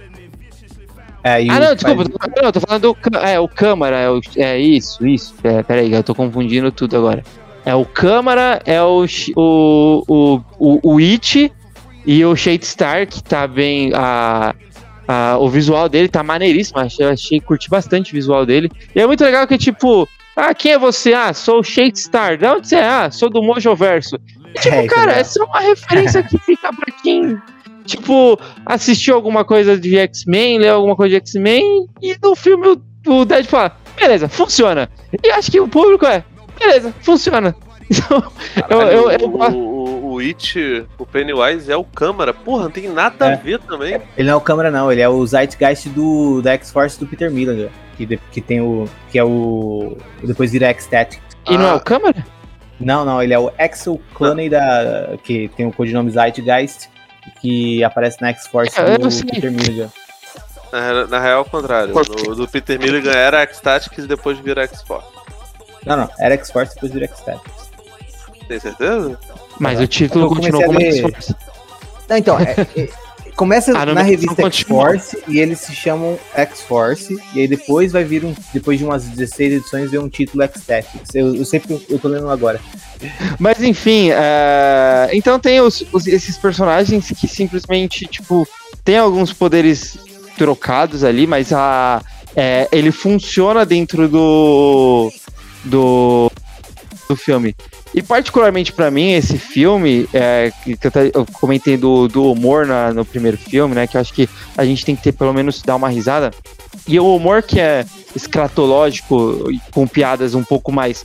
É, 1.23 1.35
Ah, 1.49 1.61
não, 1.61 1.75
desculpa. 1.75 2.05
faz- 2.05 2.09
tô 2.09 2.19
falando- 2.19 2.37
Não, 2.37 2.45
eu 2.49 2.53
tô 2.53 2.61
falando 2.61 2.83
do. 2.83 3.19
É, 3.19 3.39
o 3.39 3.47
Câmara. 3.49 3.97
É, 3.97 4.11
o, 4.11 4.21
é 4.37 4.59
isso, 4.59 5.07
isso. 5.07 5.35
É, 5.45 5.63
peraí, 5.63 5.93
eu 5.93 6.03
tô 6.03 6.15
confundindo 6.15 6.73
tudo 6.73 6.97
agora. 6.97 7.23
É 7.65 7.73
o 7.77 7.85
Câmara, 7.85 8.61
é 8.67 8.83
o, 8.83 9.05
o, 9.37 10.05
o, 10.09 10.41
o, 10.59 10.95
o 10.95 10.99
It 10.99 11.53
e 12.05 12.25
o 12.25 12.35
Shade 12.35 12.67
Star, 12.67 13.07
que 13.07 13.23
tá 13.23 13.47
bem. 13.47 13.93
A, 13.95 14.55
a, 15.07 15.37
o 15.39 15.49
visual 15.49 15.89
dele 15.89 16.09
tá 16.09 16.23
maneiríssimo. 16.23 16.79
Achei, 16.79 17.07
achei 17.07 17.41
curti 17.41 17.69
bastante 17.69 18.13
o 18.13 18.15
visual 18.15 18.45
dele. 18.45 18.71
E 18.95 19.01
é 19.01 19.07
muito 19.07 19.23
legal 19.25 19.47
que, 19.47 19.59
tipo. 19.59 20.09
Ah, 20.35 20.55
quem 20.55 20.73
é 20.73 20.79
você? 20.79 21.13
Ah, 21.13 21.33
sou 21.35 21.61
o 21.61 21.65
Shade 21.65 21.99
Star. 21.99 22.39
De 22.39 22.47
onde 22.47 22.67
você 22.69 22.77
é? 22.77 22.87
Ah, 22.87 23.11
sou 23.11 23.29
do 23.29 23.43
Mojoverso. 23.43 24.17
E, 24.55 24.59
tipo, 24.61 24.75
É, 24.75 24.85
é 24.85 24.87
cara, 24.87 25.13
essa 25.13 25.43
é 25.43 25.45
uma 25.45 25.61
referência 25.61 26.23
que 26.23 26.39
fica 26.39 26.73
pra 26.73 26.93
quem, 27.03 27.39
tipo, 27.85 28.39
assistiu 28.65 29.15
alguma 29.15 29.45
coisa 29.45 29.79
de 29.79 29.97
X-Men, 29.97 30.59
leu 30.59 30.77
alguma 30.77 30.97
coisa 30.97 31.11
de 31.11 31.17
X-Men, 31.17 31.87
e 32.01 32.17
no 32.23 32.35
filme 32.35 32.67
o, 32.69 32.83
o 33.13 33.25
Deadpool 33.25 33.51
fala, 33.51 33.77
beleza, 33.95 34.29
funciona. 34.29 34.89
E 35.23 35.31
acho 35.31 35.51
que 35.51 35.61
o 35.61 35.69
público 35.69 36.07
é, 36.07 36.25
beleza, 36.59 36.95
funciona. 37.01 37.55
Então, 37.95 38.23
eu, 38.71 39.11
eu, 39.11 39.11
eu, 39.11 39.29
o 39.29 40.02
It, 40.23 40.87
o 40.99 41.05
Pennywise 41.07 41.71
é 41.71 41.77
o 41.77 41.85
câmara. 41.85 42.33
Porra, 42.33 42.65
não 42.65 42.71
tem 42.71 42.89
nada 42.89 43.29
É. 43.31 43.33
a 43.35 43.37
ver 43.37 43.59
também. 43.61 44.01
Ele 44.17 44.27
não 44.29 44.35
é 44.35 44.37
o 44.37 44.41
câmera, 44.41 44.71
não, 44.71 44.91
ele 44.91 45.01
é 45.01 45.09
o 45.09 45.27
Zeitgeist 45.27 45.89
do, 45.91 46.41
da 46.43 46.53
X-Force 46.53 46.99
do 46.99 47.07
Peter 47.07 47.31
Miller, 47.31 47.71
que, 47.97 48.07
de- 48.07 48.17
que 48.31 48.41
tem 48.41 48.61
o. 48.61 48.89
que 49.11 49.19
é 49.19 49.25
o. 49.25 49.97
Depois 50.23 50.51
vira 50.53 50.67
X-Static. 50.69 51.21
e 51.51 51.59
não 51.59 51.67
é 51.67 51.71
Ah. 51.71 51.75
o 51.77 51.81
câmera? 51.81 52.25
Não, 52.81 53.05
não, 53.05 53.23
ele 53.23 53.33
é 53.35 53.39
o 53.39 53.53
Axel 53.59 54.01
Clooney 54.15 54.49
da. 54.49 55.17
que 55.23 55.49
tem 55.57 55.67
o 55.67 55.73
codinome 55.73 56.11
Zeitgeist, 56.11 56.89
que 57.41 57.83
aparece 57.85 58.21
na 58.21 58.29
X-Force 58.31 58.79
É, 58.81 58.99
do 58.99 59.11
sei. 59.11 59.25
Peter 59.27 59.51
Miller. 59.53 59.89
Na, 60.73 61.07
na 61.07 61.21
real, 61.21 61.39
é 61.39 61.43
o 61.43 61.45
contrário. 61.45 61.95
No, 61.95 62.35
do 62.35 62.49
Peter 62.49 62.79
Milligan 62.79 63.13
era 63.13 63.41
X-Tactics 63.43 64.05
e 64.05 64.09
depois 64.09 64.39
vira 64.39 64.63
X-Force. 64.63 65.07
Não, 65.85 65.97
não, 65.97 66.09
era 66.19 66.35
X-Force 66.35 66.75
depois 66.75 66.93
vira 66.93 67.05
X-Static. 67.07 67.62
Tem 68.49 68.59
certeza? 68.61 69.19
Mas 69.59 69.81
o 69.81 69.87
título 69.87 70.27
a 70.27 70.29
como 70.29 70.79
ler- 70.79 70.93
X-Force. 70.95 71.35
Não, 72.09 72.17
então, 72.17 72.39
é- 72.39 72.67
é- 72.77 72.89
começa 73.37 73.73
A 73.79 73.87
na 73.87 74.03
revista 74.03 74.35
continua. 74.43 74.95
X-Force 74.95 75.25
e 75.29 75.39
eles 75.39 75.59
se 75.61 75.75
chamam 75.75 76.19
X-Force, 76.35 77.19
e 77.35 77.41
aí 77.41 77.49
depois 77.49 77.93
vai 77.93 78.05
vir 78.05 78.25
um. 78.25 78.35
Depois 78.53 78.79
de 78.79 78.85
umas 78.85 79.05
16 79.05 79.55
edições, 79.55 79.91
vem 79.91 80.01
um 80.01 80.09
título 80.09 80.43
X-Tactics. 80.45 81.15
Eu, 81.15 81.35
eu 81.35 81.45
sempre 81.45 81.81
eu 81.89 81.99
tô 81.99 82.09
lendo 82.09 82.29
agora. 82.31 82.61
Mas 83.39 83.63
enfim, 83.63 84.11
é, 84.13 85.09
então 85.13 85.39
tem 85.39 85.61
os- 85.61 85.85
os- 85.93 86.07
esses 86.07 86.37
personagens 86.37 87.09
que 87.19 87.27
simplesmente, 87.27 88.07
tipo, 88.07 88.47
tem 88.85 88.99
alguns 88.99 89.33
poderes 89.33 89.97
trocados 90.37 91.05
ali, 91.05 91.27
mas 91.27 91.53
a, 91.53 92.03
é, 92.37 92.69
ele 92.73 92.91
funciona 92.93 93.65
dentro 93.67 94.09
do, 94.09 95.13
do, 95.65 96.31
do 97.13 97.17
filme. 97.17 97.55
E 97.95 98.03
particularmente 98.03 98.73
pra 98.73 98.91
mim, 98.91 99.13
esse 99.13 99.39
filme, 99.39 100.09
é, 100.15 100.51
que 100.65 100.79
eu, 101.15 101.27
comentei 101.35 101.77
do, 101.77 102.09
do 102.09 102.31
humor 102.33 102.67
na- 102.67 102.93
no 102.93 103.05
primeiro 103.05 103.37
filme, 103.37 103.75
né? 103.75 103.87
Que 103.87 103.97
eu 103.97 104.01
acho 104.01 104.13
que 104.13 104.29
a 104.57 104.65
gente 104.65 104.85
tem 104.85 104.97
que 104.97 105.03
ter 105.03 105.13
pelo 105.13 105.33
menos 105.33 105.61
dar 105.63 105.77
uma 105.77 105.89
risada. 105.89 106.31
E 106.89 106.99
o 106.99 107.15
humor 107.15 107.43
que 107.43 107.61
é 107.61 107.85
escratológico, 108.15 109.49
com 109.73 109.87
piadas 109.87 110.35
um 110.35 110.43
pouco 110.43 110.73
mais 110.73 111.05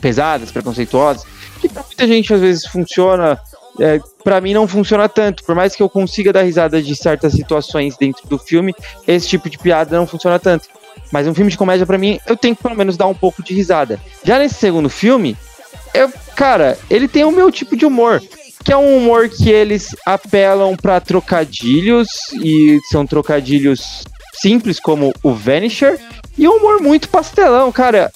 pesadas, 0.00 0.50
preconceituosas, 0.50 1.24
que 1.60 1.68
pra 1.68 1.82
muita 1.82 2.06
gente 2.06 2.34
às 2.34 2.40
vezes 2.40 2.66
funciona, 2.66 3.38
é, 3.80 4.00
para 4.22 4.40
mim 4.40 4.52
não 4.52 4.66
funciona 4.68 5.08
tanto. 5.08 5.44
Por 5.44 5.54
mais 5.54 5.74
que 5.74 5.82
eu 5.82 5.88
consiga 5.88 6.32
dar 6.32 6.42
risada 6.42 6.82
de 6.82 6.94
certas 6.96 7.32
situações 7.32 7.96
dentro 7.96 8.26
do 8.28 8.38
filme, 8.38 8.74
esse 9.06 9.28
tipo 9.28 9.48
de 9.48 9.56
piada 9.58 9.96
não 9.96 10.06
funciona 10.06 10.38
tanto. 10.38 10.68
Mas 11.14 11.28
um 11.28 11.34
filme 11.34 11.48
de 11.48 11.56
comédia, 11.56 11.86
pra 11.86 11.96
mim, 11.96 12.18
eu 12.26 12.36
tenho 12.36 12.56
que 12.56 12.62
pelo 12.64 12.74
menos 12.74 12.96
dar 12.96 13.06
um 13.06 13.14
pouco 13.14 13.40
de 13.40 13.54
risada. 13.54 14.00
Já 14.24 14.36
nesse 14.36 14.56
segundo 14.56 14.90
filme, 14.90 15.36
eu, 15.94 16.12
cara, 16.34 16.76
ele 16.90 17.06
tem 17.06 17.22
o 17.22 17.30
meu 17.30 17.52
tipo 17.52 17.76
de 17.76 17.86
humor. 17.86 18.20
Que 18.64 18.72
é 18.72 18.76
um 18.76 18.96
humor 18.96 19.28
que 19.28 19.48
eles 19.48 19.94
apelam 20.04 20.74
pra 20.74 20.98
trocadilhos, 20.98 22.08
e 22.42 22.80
são 22.90 23.06
trocadilhos 23.06 24.02
simples, 24.42 24.80
como 24.80 25.14
o 25.22 25.32
Vanisher, 25.32 26.00
e 26.36 26.48
um 26.48 26.56
humor 26.56 26.82
muito 26.82 27.08
pastelão, 27.08 27.70
cara. 27.70 28.10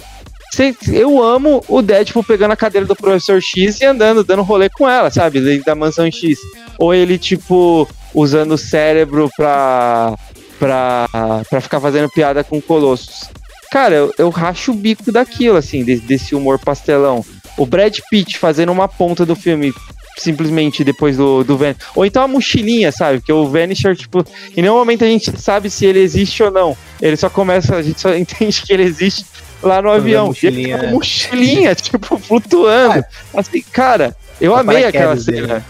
Eu 0.93 1.23
amo 1.23 1.63
o 1.69 1.81
Deadpool 1.81 2.25
pegando 2.25 2.51
a 2.51 2.57
cadeira 2.57 2.85
do 2.85 2.97
Professor 2.97 3.41
X 3.41 3.81
e 3.81 3.85
andando, 3.85 4.25
dando 4.25 4.43
rolê 4.43 4.69
com 4.69 4.89
ela, 4.89 5.09
sabe? 5.09 5.61
Da 5.61 5.77
mansão 5.77 6.11
X. 6.11 6.37
Ou 6.81 6.93
ele, 6.93 7.17
tipo, 7.17 7.89
usando 8.13 8.53
o 8.53 8.59
cérebro 8.59 9.31
pra, 9.37 10.17
pra, 10.59 11.07
pra 11.49 11.61
ficar 11.61 11.81
fazendo 11.81 12.09
piada 12.11 12.43
com 12.45 12.61
colossos. 12.61 13.29
Cara, 13.71 13.95
eu, 13.95 14.15
eu 14.19 14.31
racho 14.31 14.73
o 14.73 14.75
bico 14.75 15.13
daquilo, 15.13 15.57
assim, 15.57 15.85
de- 15.85 16.01
desse 16.01 16.35
humor 16.35 16.59
pastelão. 16.59 17.25
O 17.57 17.67
Brad 17.67 17.99
Pitt 18.11 18.39
fazendo 18.39 18.73
uma 18.73 18.89
ponta 18.89 19.27
do 19.27 19.37
filme 19.37 19.75
simplesmente 20.17 20.83
depois 20.83 21.17
do, 21.17 21.45
do 21.45 21.57
Vanisher. 21.57 21.83
Ou 21.95 22.05
então 22.05 22.23
a 22.23 22.29
mochilinha, 22.29 22.91
sabe? 22.91 23.19
Porque 23.19 23.33
o 23.33 23.47
Vanisher, 23.49 23.95
tipo, 23.97 24.25
em 24.57 24.63
nenhum 24.63 24.75
momento 24.75 25.05
a 25.05 25.07
gente 25.07 25.39
sabe 25.41 25.71
se 25.71 25.85
ele 25.87 26.01
existe 26.01 26.43
ou 26.43 26.51
não. 26.51 26.77
Ele 27.01 27.17
só 27.17 27.29
começa, 27.31 27.77
a 27.77 27.83
gente 27.83 28.01
só 28.01 28.15
entende 28.17 28.63
que 28.63 28.73
ele 28.73 28.83
existe 28.85 29.25
lá 29.63 29.77
no 29.83 29.89
Quando 29.91 30.01
avião. 30.01 30.25
a 30.25 30.29
mochilinha, 30.29 30.61
E 30.61 30.65
ele 30.65 30.73
tá 30.73 30.79
com 30.81 30.87
é. 30.87 30.91
mochilinha, 30.93 31.75
tipo, 31.77 32.19
flutuando. 32.19 33.05
Assim, 33.37 33.63
cara, 33.73 34.17
eu 34.41 34.57
amei 34.57 34.85
aquela 34.85 35.15
paraquedas 35.15 35.27
dele, 35.27 35.47
cena. 35.47 35.65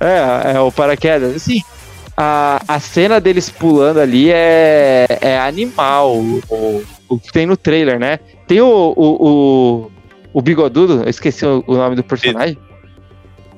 É, 0.00 0.52
é 0.56 0.60
o 0.60 0.72
paraquedas. 0.72 1.36
Assim, 1.36 1.62
a, 2.22 2.60
a 2.68 2.78
cena 2.78 3.18
deles 3.18 3.48
pulando 3.48 3.98
ali 3.98 4.30
é, 4.30 5.06
é 5.22 5.38
animal. 5.38 6.16
O, 6.18 6.84
o 7.08 7.18
que 7.18 7.32
tem 7.32 7.46
no 7.46 7.56
trailer, 7.56 7.98
né? 7.98 8.18
Tem 8.46 8.60
o, 8.60 8.66
o, 8.94 9.26
o, 9.28 9.90
o 10.34 10.42
bigodudo, 10.42 11.02
eu 11.02 11.08
esqueci 11.08 11.46
o, 11.46 11.64
o 11.66 11.74
nome 11.76 11.96
do 11.96 12.04
personagem. 12.04 12.58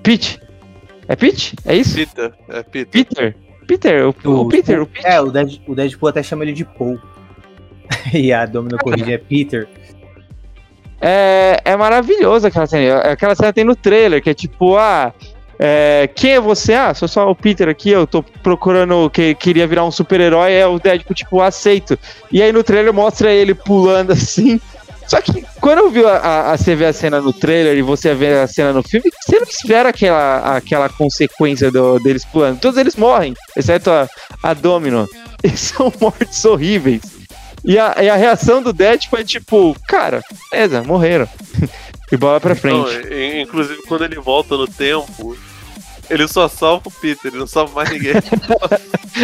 Pete. 0.01 0.41
É 1.09 1.17
Pete? 1.17 1.57
É 1.65 1.75
isso? 1.75 1.97
Peter. 1.97 2.33
É 2.49 2.63
Peter. 2.63 2.87
Peter? 2.91 3.37
Peter, 3.67 4.07
o, 4.09 4.15
o 4.29 4.41
O- 4.43 4.49
Peter, 4.49 4.81
o 4.81 4.87
Pete. 4.87 5.07
É, 5.07 5.21
o, 5.21 5.31
Dead, 5.31 5.61
o 5.67 5.75
Deadpool 5.75 6.09
até 6.09 6.23
chama 6.23 6.45
ele 6.45 6.53
de 6.53 6.65
Paul. 6.65 7.01
e 8.15 8.33
a 8.33 8.47
Domino 8.47 8.79
corrige 8.79 9.13
é 9.13 9.19
Peter. 9.19 9.69
É, 11.01 11.61
é 11.65 11.77
maravilhoso 11.77 12.47
aquela 12.47 12.67
cena. 12.67 12.99
Aquela 12.99 13.35
cena 13.35 13.53
tem 13.53 13.65
no 13.65 13.75
trailer, 13.75 14.23
que 14.23 14.31
é 14.31 14.35
tipo, 14.35 14.77
ah, 14.77 15.13
é, 15.59 16.09
quem 16.15 16.33
é 16.33 16.41
você? 16.41 16.75
Ah, 16.75 16.93
sou 16.95 17.07
só 17.09 17.31
o 17.31 17.35
Peter 17.35 17.69
aqui, 17.69 17.91
eu 17.91 18.07
tô 18.07 18.23
procurando, 18.23 19.09
que 19.11 19.35
queria 19.35 19.67
virar 19.67 19.85
um 19.85 19.91
super-herói, 19.91 20.53
é 20.53 20.67
o 20.67 20.79
Deadpool, 20.79 21.15
tipo, 21.15 21.41
aceito. 21.41 21.99
E 22.31 22.43
aí 22.43 22.53
no 22.53 22.63
trailer 22.65 22.93
mostra 22.93 23.31
ele 23.33 23.55
pulando 23.55 24.13
assim. 24.13 24.61
Só 25.07 25.21
que 25.21 25.45
quando 25.61 25.79
eu 25.81 25.91
vi 25.91 26.05
a, 26.05 26.17
a, 26.17 26.53
a- 26.53 26.57
você 26.57 26.75
vê 26.75 26.87
a 26.87 26.93
cena 26.93 27.21
no 27.21 27.33
trailer 27.33 27.77
e 27.77 27.83
você 27.83 28.15
vê 28.15 28.35
a 28.41 28.47
cena 28.47 28.73
no 28.73 28.83
filme, 28.83 29.11
você 29.21 29.37
não 29.37 29.43
espera 29.47 29.89
aquela, 29.91 30.57
aquela 30.57 30.89
consequência 30.89 31.71
do- 31.71 31.99
deles 31.99 32.25
pulando. 32.25 32.61
Todos 32.61 32.79
eles 32.79 32.97
morrem, 32.97 33.35
exceto 33.57 33.91
a, 33.91 34.09
a 34.43 34.55
Domino. 34.55 35.07
Eles 35.45 35.59
são 35.59 35.93
mortes 36.01 36.45
horríveis. 36.45 37.03
E 37.65 37.77
a, 37.77 37.97
e 38.01 38.09
a 38.09 38.15
reação 38.15 38.63
do 38.63 38.73
Deadpool 38.73 39.19
é 39.19 39.25
tipo, 39.25 39.77
cara, 39.89 40.23
beleza, 40.53 40.85
morreram. 40.85 41.29
e 42.13 42.17
bola 42.17 42.39
pra 42.41 42.51
Não, 42.55 42.57
frente. 42.61 43.41
inclusive, 43.43 43.83
quando 43.89 44.05
ele 44.05 44.17
volta 44.21 44.57
no 44.57 44.67
tempo, 44.69 45.37
ele 46.11 46.29
só 46.29 46.47
salva 46.49 46.83
o 46.89 46.91
Peter, 46.91 47.31
ele 47.31 47.39
não 47.41 47.47
salva 47.47 47.75
mais 47.75 47.91
ninguém. 47.91 48.13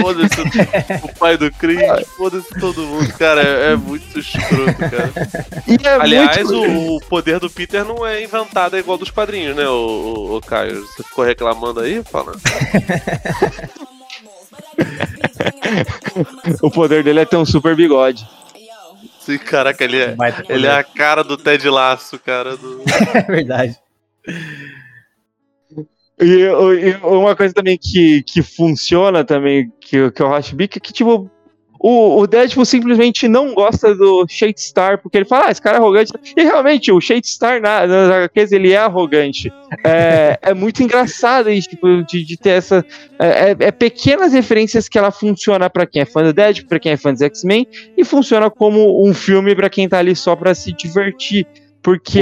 foda-se 0.01 0.41
o- 0.41 1.07
o 1.07 1.15
pai 1.19 1.37
do 1.37 1.51
Chris, 1.53 1.81
foda-se 2.17 2.49
todo 2.61 2.81
mundo. 2.83 3.13
Cara, 3.19 3.43
é, 3.43 3.73
é 3.73 3.77
muito 3.77 4.19
escroto, 4.19 4.75
cara. 4.79 5.13
E 5.67 5.87
é 5.87 5.95
Aliás, 6.01 6.49
muito... 6.49 6.71
o, 6.71 6.97
o 6.97 7.01
poder 7.01 7.39
do 7.41 7.51
Peter 7.51 7.85
não 7.85 8.07
é 8.07 8.23
inventado 8.25 8.77
é 8.77 8.81
igual 8.81 8.97
dos 8.99 9.11
quadrinhos, 9.11 9.55
né, 9.57 9.69
o, 9.69 9.73
o, 9.73 10.37
o 10.37 10.41
Caio? 10.41 10.83
Você 10.87 11.03
ficou 11.03 11.25
reclamando 11.25 11.81
aí, 11.81 12.03
falando? 12.05 12.41
o 16.63 16.71
poder 16.71 17.03
dele 17.05 17.21
é 17.21 17.25
ter 17.25 17.37
um 17.37 17.45
super 17.47 17.75
bigode. 17.77 18.27
Sim, 19.29 19.37
caraca, 19.37 19.85
ele 19.85 20.01
é, 20.01 20.17
ele 20.49 20.67
é 20.67 20.71
a 20.71 20.83
cara 20.83 21.23
do 21.23 21.37
Ted 21.37 21.69
Laço, 21.69 22.19
cara. 22.19 22.57
Do... 22.57 22.83
É 23.15 23.21
verdade. 23.31 23.79
E, 26.19 26.45
e 26.45 26.97
uma 27.03 27.37
coisa 27.37 27.53
também 27.53 27.77
que, 27.77 28.23
que 28.23 28.43
funciona 28.43 29.23
também, 29.23 29.71
que, 29.83 30.11
que 30.11 30.23
eu 30.23 30.35
acho 30.35 30.57
bico, 30.57 30.79
é 30.79 30.81
que, 30.81 30.95
tipo, 30.95 31.31
o, 31.81 32.21
o 32.21 32.27
Deadpool 32.27 32.65
simplesmente 32.65 33.29
não 33.29 33.55
gosta 33.55 33.95
do 33.95 34.27
Shadestar, 34.29 34.99
porque 35.01 35.19
ele 35.19 35.25
fala, 35.25 35.47
ah, 35.47 35.51
esse 35.51 35.63
cara 35.63 35.77
é 35.77 35.81
arrogante. 35.81 36.13
E 36.37 36.43
realmente, 36.43 36.91
o 36.91 37.01
Shadestar, 37.01 37.61
na, 37.61 37.87
nas 37.87 38.11
HQs, 38.11 38.53
ele 38.53 38.73
é 38.73 38.79
arrogante. 38.79 39.53
É, 39.85 40.39
é 40.43 40.55
muito 40.55 40.83
engraçado 40.83 41.51
isso, 41.51 41.69
tipo, 41.69 42.03
de, 42.05 42.25
de 42.25 42.37
ter 42.37 42.51
essa... 42.51 42.85
É, 43.19 43.51
é- 43.51 43.57
é 43.61 43.71
pequenas 43.71 44.33
referências 44.33 44.89
que 44.89 44.99
ela 44.99 45.11
funciona 45.11 45.69
pra 45.71 45.87
quem 45.87 46.03
é 46.03 46.05
fã 46.05 46.23
do 46.23 46.33
Deadpool, 46.33 46.69
pra 46.69 46.81
quem 46.81 46.93
é 46.93 46.97
fã 46.97 47.13
dos 47.13 47.23
X-Men, 47.23 47.67
e 47.97 48.05
funciona 48.05 48.51
como 48.51 49.07
um 49.07 49.15
filme 49.15 49.55
pra 49.55 49.71
quem 49.71 49.89
tá 49.89 49.99
ali 49.99 50.17
só 50.17 50.35
pra 50.35 50.55
se 50.55 50.73
divertir. 50.73 51.47
Porque... 51.83 52.21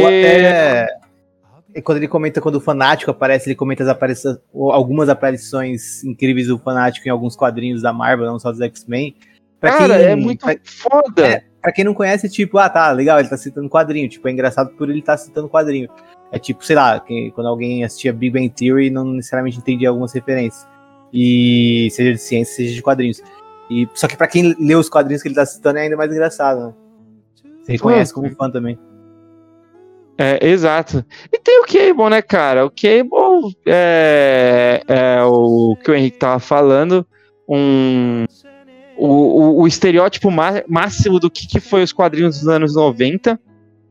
E 1.74 1.82
quando 1.82 1.98
ele 1.98 2.08
comenta 2.08 2.40
quando 2.40 2.54
o 2.54 2.60
fanático 2.60 3.10
aparece, 3.10 3.48
ele 3.48 3.54
comenta 3.54 3.90
aparições, 3.90 4.38
algumas 4.72 5.10
aparições 5.10 6.02
incríveis 6.04 6.46
do 6.46 6.58
fanático 6.58 7.06
em 7.06 7.10
alguns 7.10 7.36
quadrinhos 7.36 7.82
da 7.82 7.92
Marvel, 7.92 8.24
não 8.24 8.38
só 8.38 8.50
dos 8.50 8.62
X-Men. 8.62 9.14
Pra 9.60 9.72
Cara, 9.72 9.96
quem- 9.96 10.06
é 10.06 10.16
muito 10.16 10.40
pra- 10.44 10.56
foda. 10.64 11.26
É. 11.26 11.42
Pra 11.62 11.72
quem 11.72 11.84
não 11.84 11.94
conhece, 11.94 12.28
tipo, 12.28 12.58
ah, 12.58 12.68
tá, 12.68 12.92
legal, 12.92 13.18
ele 13.18 13.28
tá 13.28 13.36
citando 13.36 13.68
quadrinho. 13.68 14.08
Tipo, 14.08 14.28
é 14.28 14.32
engraçado 14.32 14.70
por 14.76 14.88
ele 14.88 15.00
estar 15.00 15.16
citando 15.16 15.48
quadrinho. 15.48 15.88
É 16.30 16.38
tipo, 16.38 16.64
sei 16.64 16.76
lá, 16.76 17.00
que, 17.00 17.30
quando 17.32 17.46
alguém 17.48 17.82
assistia 17.84 18.12
Big 18.12 18.32
Bang 18.32 18.48
Theory 18.50 18.90
não 18.90 19.04
necessariamente 19.04 19.58
entendia 19.58 19.88
algumas 19.88 20.12
referências. 20.12 20.66
E 21.12 21.88
seja 21.92 22.12
de 22.12 22.18
ciência, 22.18 22.54
seja 22.54 22.74
de 22.74 22.82
quadrinhos. 22.82 23.22
E, 23.70 23.88
só 23.94 24.06
que 24.06 24.16
pra 24.16 24.28
quem 24.28 24.54
lê 24.60 24.74
os 24.74 24.88
quadrinhos 24.88 25.22
que 25.22 25.28
ele 25.28 25.34
tá 25.34 25.44
citando 25.46 25.78
é 25.78 25.82
ainda 25.82 25.96
mais 25.96 26.10
engraçado, 26.12 26.66
né? 26.68 26.74
Você 27.62 27.72
reconhece 27.72 28.12
como 28.14 28.30
fã 28.36 28.48
também. 28.50 28.78
É, 30.18 30.46
exato. 30.48 31.04
E 31.32 31.38
tem 31.38 31.60
o 31.60 31.64
Cable, 31.66 32.10
né, 32.10 32.22
cara? 32.22 32.64
O 32.64 32.70
Cable 32.70 33.56
é, 33.66 34.82
é 34.86 35.22
o 35.24 35.76
que 35.82 35.90
o 35.90 35.94
Henrique 35.94 36.18
tava 36.18 36.38
falando, 36.38 37.06
um, 37.48 38.24
o, 38.96 39.06
o, 39.06 39.62
o 39.62 39.66
estereótipo 39.66 40.30
máximo 40.30 41.18
do 41.20 41.30
que, 41.30 41.46
que 41.46 41.60
foi 41.60 41.82
os 41.82 41.92
quadrinhos 41.92 42.40
dos 42.40 42.48
anos 42.48 42.74
90. 42.74 43.38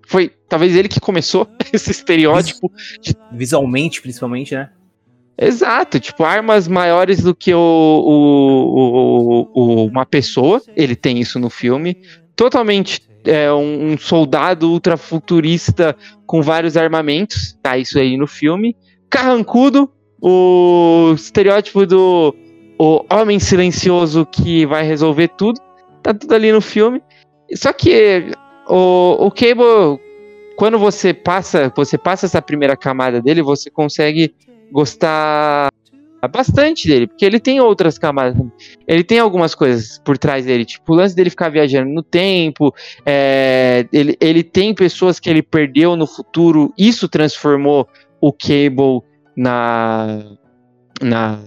Foi 0.07 0.32
talvez 0.48 0.76
ele 0.76 0.88
que 0.88 0.99
começou 0.99 1.48
esse 1.73 1.91
estereótipo. 1.91 2.72
Visualmente, 3.32 4.02
principalmente, 4.02 4.56
né? 4.56 4.69
Exato, 5.38 5.99
tipo, 5.99 6.23
armas 6.23 6.68
maiores 6.68 7.22
do 7.22 7.36
que 7.36 7.53
o, 7.53 7.60
o, 7.60 9.49
o, 9.53 9.86
uma 9.88 10.06
pessoa, 10.06 10.61
ele 10.76 10.95
tem 10.95 11.19
isso 11.19 11.38
no 11.40 11.49
filme. 11.49 11.98
Totalmente 12.36 13.02
é, 13.26 13.52
um, 13.52 13.91
um 13.91 13.98
soldado 13.98 14.72
ultrafuturista 14.72 15.95
com 16.26 16.41
vários 16.41 16.77
armamentos, 16.77 17.57
tá 17.61 17.77
isso 17.77 17.99
aí 17.99 18.15
no 18.15 18.27
filme. 18.27 18.77
Carrancudo, 19.10 19.91
o 20.22 21.14
estereótipo 21.15 21.86
do 21.86 22.34
o 22.77 23.06
homem 23.11 23.39
silencioso 23.39 24.26
que 24.26 24.65
vai 24.65 24.84
resolver 24.84 25.30
tudo, 25.30 25.60
tá 26.02 26.14
tudo 26.14 26.34
ali 26.34 26.52
no 26.52 26.61
filme. 26.61 27.02
Só 27.56 27.72
que 27.72 28.31
o, 28.68 29.26
o 29.27 29.31
Cable, 29.31 29.99
quando 30.57 30.77
você 30.77 31.14
passa, 31.14 31.72
você 31.76 31.97
passa 31.97 32.26
essa 32.26 32.41
primeira 32.41 32.76
camada 32.76 33.22
dele, 33.22 33.41
você 33.41 33.69
consegue 33.69 34.34
gostar 34.72 35.69
bastante 36.27 36.88
dele, 36.88 37.07
porque 37.07 37.26
ele 37.26 37.39
tem 37.39 37.60
outras 37.61 37.97
camadas. 37.97 38.35
Ele 38.88 39.03
tem 39.03 39.19
algumas 39.19 39.53
coisas 39.53 39.99
por 40.03 40.18
trás 40.18 40.45
dele, 40.45 40.65
tipo 40.65 40.93
o 40.93 40.95
lance 40.95 41.15
dele 41.15 41.30
ficar 41.30 41.49
viajando 41.49 41.91
no 41.91 42.03
tempo. 42.03 42.73
É, 43.06 43.85
ele, 43.91 44.18
ele 44.19 44.43
tem 44.43 44.73
pessoas 44.73 45.19
que 45.19 45.30
ele 45.30 45.41
perdeu 45.41 45.95
no 45.95 46.07
futuro. 46.07 46.73
Isso 46.77 47.07
transformou 47.07 47.88
o 48.19 48.31
Cable 48.31 49.02
na. 49.35 50.23
na, 51.02 51.39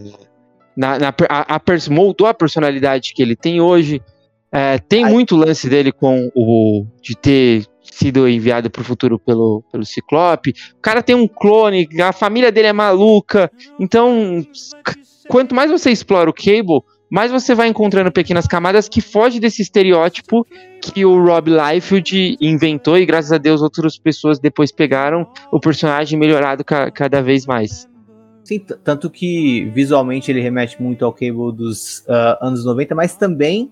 na, 0.78 0.96
na 0.96 1.14
a, 1.28 1.56
a, 1.56 1.60
moldou 1.90 2.28
a 2.28 2.32
personalidade 2.32 3.12
que 3.12 3.20
ele 3.20 3.34
tem 3.34 3.60
hoje. 3.60 4.00
É, 4.50 4.78
tem 4.78 5.05
muito 5.05 5.36
lance 5.36 5.68
dele 5.68 5.90
com 5.90 6.30
o 6.34 6.86
de 7.02 7.16
ter 7.16 7.66
sido 7.82 8.28
enviado 8.28 8.70
para 8.70 8.80
o 8.80 8.84
futuro 8.84 9.18
pelo, 9.18 9.64
pelo 9.72 9.84
Ciclope. 9.84 10.55
O 10.78 10.80
cara 10.80 11.02
tem 11.02 11.16
um 11.16 11.26
clone, 11.26 11.88
a 12.00 12.12
família 12.12 12.52
dele 12.52 12.68
é 12.68 12.72
maluca. 12.72 13.50
Então, 13.78 14.46
quanto 15.28 15.52
mais 15.52 15.68
você 15.68 15.90
explora 15.90 16.30
o 16.30 16.32
Cable, 16.32 16.80
mais 17.10 17.32
você 17.32 17.56
vai 17.56 17.66
encontrando 17.66 18.12
pequenas 18.12 18.46
camadas 18.46 18.88
que 18.88 19.00
fogem 19.00 19.40
desse 19.40 19.60
estereótipo 19.60 20.46
que 20.80 21.05
o 21.05 21.22
Rob 21.24 21.50
Liefeld 21.50 22.36
inventou 22.40 22.96
e 22.96 23.05
graças 23.05 23.32
a 23.32 23.38
Deus 23.38 23.62
outras 23.62 23.98
pessoas 23.98 24.38
depois 24.38 24.70
pegaram 24.70 25.26
o 25.50 25.59
personagem 25.59 26.18
melhorado 26.18 26.64
ca 26.64 26.90
cada 26.90 27.20
vez 27.20 27.46
mais. 27.46 27.88
Sim, 28.48 28.60
tanto 28.82 29.10
que 29.10 29.66
visualmente 29.74 30.30
ele 30.30 30.40
remete 30.40 30.80
muito 30.82 31.04
ao 31.04 31.12
Cable 31.12 31.52
dos 31.54 31.98
uh, 32.08 32.38
anos 32.40 32.64
90, 32.64 32.94
mas 32.94 33.14
também 33.14 33.70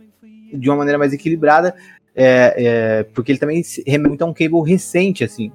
de 0.53 0.69
uma 0.69 0.77
maneira 0.77 0.99
mais 0.99 1.15
equilibrada, 1.15 1.75
é, 2.15 2.55
é, 2.59 3.03
porque 3.05 3.33
ele 3.33 3.39
também 3.39 3.63
remete 3.87 4.09
muito 4.09 4.21
a 4.21 4.27
um 4.27 4.35
cable 4.35 4.61
recente, 4.61 5.25
assim, 5.25 5.51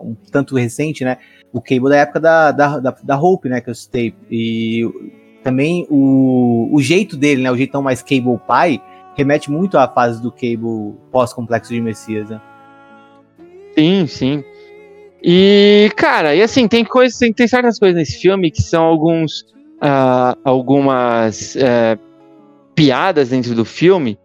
um 0.00 0.14
tanto 0.30 0.54
recente, 0.54 1.04
né? 1.04 1.18
O 1.52 1.60
cable 1.60 1.88
da 1.88 1.96
época 1.96 2.20
da, 2.20 2.52
da, 2.52 2.78
da, 2.78 2.96
da 3.02 3.20
Hope, 3.20 3.48
né? 3.48 3.60
Que 3.60 3.68
eu 3.68 3.74
citei. 3.74 4.14
E 4.30 4.88
também 5.42 5.84
o, 5.90 6.68
o 6.72 6.80
jeito 6.80 7.16
dele, 7.16 7.42
né? 7.42 7.50
O 7.50 7.56
jeitão 7.56 7.82
mais 7.82 8.00
cable 8.00 8.38
pai, 8.46 8.80
remete 9.16 9.50
muito 9.50 9.76
à 9.76 9.88
fase 9.88 10.22
do 10.22 10.30
cable 10.30 10.94
pós-complexo 11.10 11.74
de 11.74 11.80
Messias, 11.80 12.30
né? 12.30 12.40
Sim, 13.76 14.06
sim. 14.06 14.44
E, 15.28 15.90
cara, 15.96 16.36
e 16.36 16.40
assim, 16.40 16.68
tem 16.68 16.84
coisas, 16.84 17.18
tem, 17.18 17.32
tem 17.32 17.48
certas 17.48 17.80
coisas 17.80 17.96
nesse 17.96 18.20
filme 18.20 18.48
que 18.48 18.62
são 18.62 18.84
alguns. 18.84 19.44
Uh, 19.76 20.32
algumas 20.42 21.54
uh, 21.56 22.00
piadas 22.74 23.28
dentro 23.28 23.54
do 23.54 23.62
filme 23.62 24.18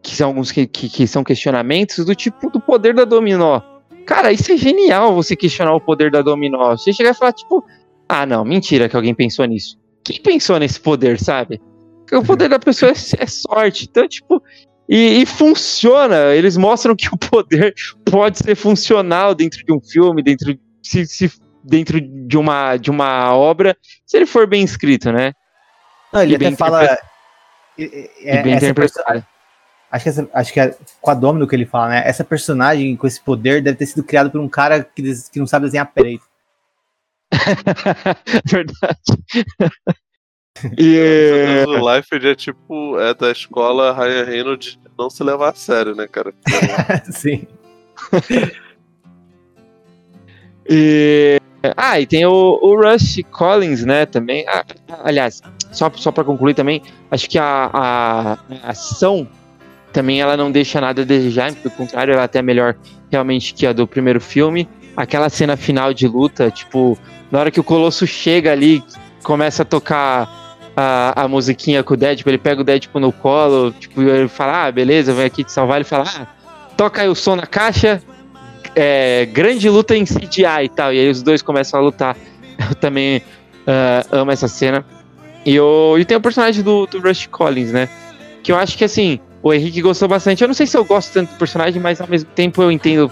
que 0.00 0.14
são 0.14 0.28
alguns 0.28 0.52
que, 0.52 0.64
que, 0.64 0.88
que, 0.88 1.06
são 1.08 1.24
questionamentos 1.24 2.04
do 2.04 2.14
tipo 2.14 2.48
do 2.50 2.60
poder 2.60 2.94
da 2.94 3.04
dominó. 3.04 3.60
Cara, 4.06 4.30
isso 4.30 4.52
é 4.52 4.56
genial 4.56 5.12
você 5.12 5.34
questionar 5.34 5.74
o 5.74 5.80
poder 5.80 6.10
da 6.10 6.22
dominó. 6.22 6.76
Você 6.76 6.92
chegar 6.92 7.10
e 7.10 7.14
falar, 7.14 7.32
tipo, 7.32 7.64
ah, 8.08 8.24
não, 8.24 8.44
mentira 8.44 8.88
que 8.88 8.94
alguém 8.94 9.14
pensou 9.14 9.44
nisso. 9.44 9.76
Quem 10.04 10.20
pensou 10.20 10.58
nesse 10.58 10.78
poder, 10.80 11.18
sabe? 11.20 11.60
Porque 12.00 12.16
o 12.16 12.22
poder 12.22 12.48
da 12.48 12.58
pessoa 12.58 12.92
é, 12.92 12.94
é 13.18 13.26
sorte. 13.26 13.88
Então, 13.90 14.06
tipo, 14.06 14.42
e, 14.88 15.22
e, 15.22 15.26
funciona. 15.26 16.34
Eles 16.34 16.56
mostram 16.56 16.94
que 16.94 17.08
o 17.08 17.16
poder 17.16 17.74
pode 18.04 18.38
ser 18.38 18.54
funcional 18.54 19.34
dentro 19.34 19.64
de 19.64 19.72
um 19.72 19.80
filme, 19.80 20.22
dentro, 20.22 20.58
se, 20.82 21.06
se, 21.06 21.32
dentro 21.62 22.00
de, 22.00 22.36
uma, 22.36 22.76
de 22.76 22.90
uma 22.90 23.34
obra, 23.34 23.76
se 24.04 24.16
ele 24.16 24.26
for 24.26 24.46
bem 24.46 24.64
escrito, 24.64 25.12
né? 25.12 25.32
Não, 26.12 26.22
ele 26.22 26.36
até 26.36 26.50
fala. 26.52 26.84
É, 26.84 28.10
é, 28.22 28.42
bem 28.42 28.54
essa, 28.54 29.26
Acho 29.90 30.04
que, 30.04 30.08
essa, 30.08 30.30
acho 30.32 30.52
que 30.54 30.60
é 30.60 30.74
com 31.00 31.10
a 31.10 31.14
Domino 31.14 31.46
que 31.46 31.54
ele 31.54 31.66
fala, 31.66 31.90
né? 31.90 32.02
Essa 32.06 32.24
personagem 32.24 32.96
com 32.96 33.06
esse 33.06 33.20
poder 33.20 33.62
deve 33.62 33.76
ter 33.76 33.86
sido 33.86 34.02
criado 34.02 34.30
por 34.30 34.40
um 34.40 34.48
cara 34.48 34.82
que, 34.82 35.02
que 35.30 35.38
não 35.38 35.46
sabe 35.46 35.66
desenhar 35.66 35.92
peito. 35.92 36.24
Verdade. 38.44 39.02
E 40.78 41.64
o 41.68 41.94
Life 41.94 42.14
é 42.14 42.34
tipo, 42.34 42.98
é 42.98 43.14
da 43.14 43.30
escola 43.30 43.92
Ryan 43.92 44.24
Reynolds 44.24 44.78
não 44.98 45.10
se 45.10 45.22
levar 45.24 45.50
a 45.50 45.54
sério, 45.54 45.94
né, 45.94 46.06
cara? 46.06 46.32
Sim. 47.10 47.46
e... 50.68 51.38
Ah, 51.76 52.00
e 52.00 52.06
tem 52.06 52.26
o, 52.26 52.58
o 52.60 52.74
Rush 52.74 53.20
Collins, 53.30 53.84
né, 53.84 54.04
também. 54.04 54.44
Ah, 54.48 54.64
aliás, 55.04 55.40
só, 55.70 55.90
só 55.94 56.10
para 56.10 56.24
concluir 56.24 56.54
também, 56.54 56.82
acho 57.10 57.30
que 57.30 57.38
a, 57.38 57.70
a, 57.72 58.32
a 58.32 58.70
ação 58.70 59.28
também 59.92 60.20
ela 60.20 60.36
não 60.36 60.50
deixa 60.50 60.80
nada 60.80 61.02
a 61.02 61.04
desejar, 61.04 61.54
pelo 61.54 61.70
contrário, 61.74 62.12
ela 62.12 62.22
é 62.22 62.24
até 62.24 62.42
melhor 62.42 62.74
realmente 63.10 63.54
que 63.54 63.66
a 63.66 63.72
do 63.72 63.86
primeiro 63.86 64.20
filme. 64.20 64.68
Aquela 64.96 65.28
cena 65.28 65.56
final 65.56 65.94
de 65.94 66.08
luta, 66.08 66.50
tipo, 66.50 66.98
na 67.30 67.40
hora 67.40 67.50
que 67.50 67.60
o 67.60 67.64
Colosso 67.64 68.06
chega 68.06 68.50
ali, 68.50 68.82
começa 69.22 69.62
a 69.62 69.64
tocar 69.64 70.56
a, 70.76 71.22
a 71.22 71.28
musiquinha 71.28 71.82
com 71.82 71.94
o 71.94 71.96
Deadpool, 71.96 72.30
ele 72.30 72.38
pega 72.38 72.60
o 72.60 72.64
Deadpool 72.64 73.00
no 73.00 73.12
colo, 73.12 73.72
tipo, 73.72 74.00
ele 74.02 74.28
fala, 74.28 74.66
ah, 74.66 74.72
beleza, 74.72 75.12
vem 75.12 75.26
aqui 75.26 75.44
te 75.44 75.52
salvar, 75.52 75.76
ele 75.76 75.84
fala, 75.84 76.04
ah, 76.06 76.26
toca 76.76 77.02
aí 77.02 77.08
o 77.08 77.14
som 77.14 77.36
na 77.36 77.46
caixa, 77.46 78.02
é, 78.74 79.26
grande 79.26 79.68
luta 79.68 79.96
em 79.96 80.04
CGI 80.04 80.64
e 80.64 80.68
tal, 80.68 80.92
e 80.92 80.98
aí 80.98 81.10
os 81.10 81.22
dois 81.22 81.42
começam 81.42 81.78
a 81.78 81.82
lutar. 81.82 82.16
Eu 82.70 82.74
também 82.76 83.18
uh, 83.18 84.16
amo 84.16 84.30
essa 84.30 84.46
cena. 84.46 84.84
E, 85.44 85.56
eu, 85.56 85.96
e 85.98 86.04
tem 86.04 86.16
o 86.16 86.20
personagem 86.20 86.62
do, 86.62 86.86
do 86.86 87.00
Rush 87.00 87.26
Collins, 87.26 87.72
né? 87.72 87.88
Que 88.42 88.52
eu 88.52 88.56
acho 88.56 88.78
que 88.78 88.84
assim, 88.84 89.18
o 89.42 89.52
Henrique 89.52 89.82
gostou 89.82 90.06
bastante. 90.06 90.42
Eu 90.42 90.48
não 90.48 90.54
sei 90.54 90.66
se 90.66 90.76
eu 90.76 90.84
gosto 90.84 91.12
tanto 91.12 91.32
do 91.32 91.38
personagem, 91.38 91.82
mas 91.82 92.00
ao 92.00 92.06
mesmo 92.06 92.30
tempo 92.30 92.62
eu 92.62 92.70
entendo 92.70 93.10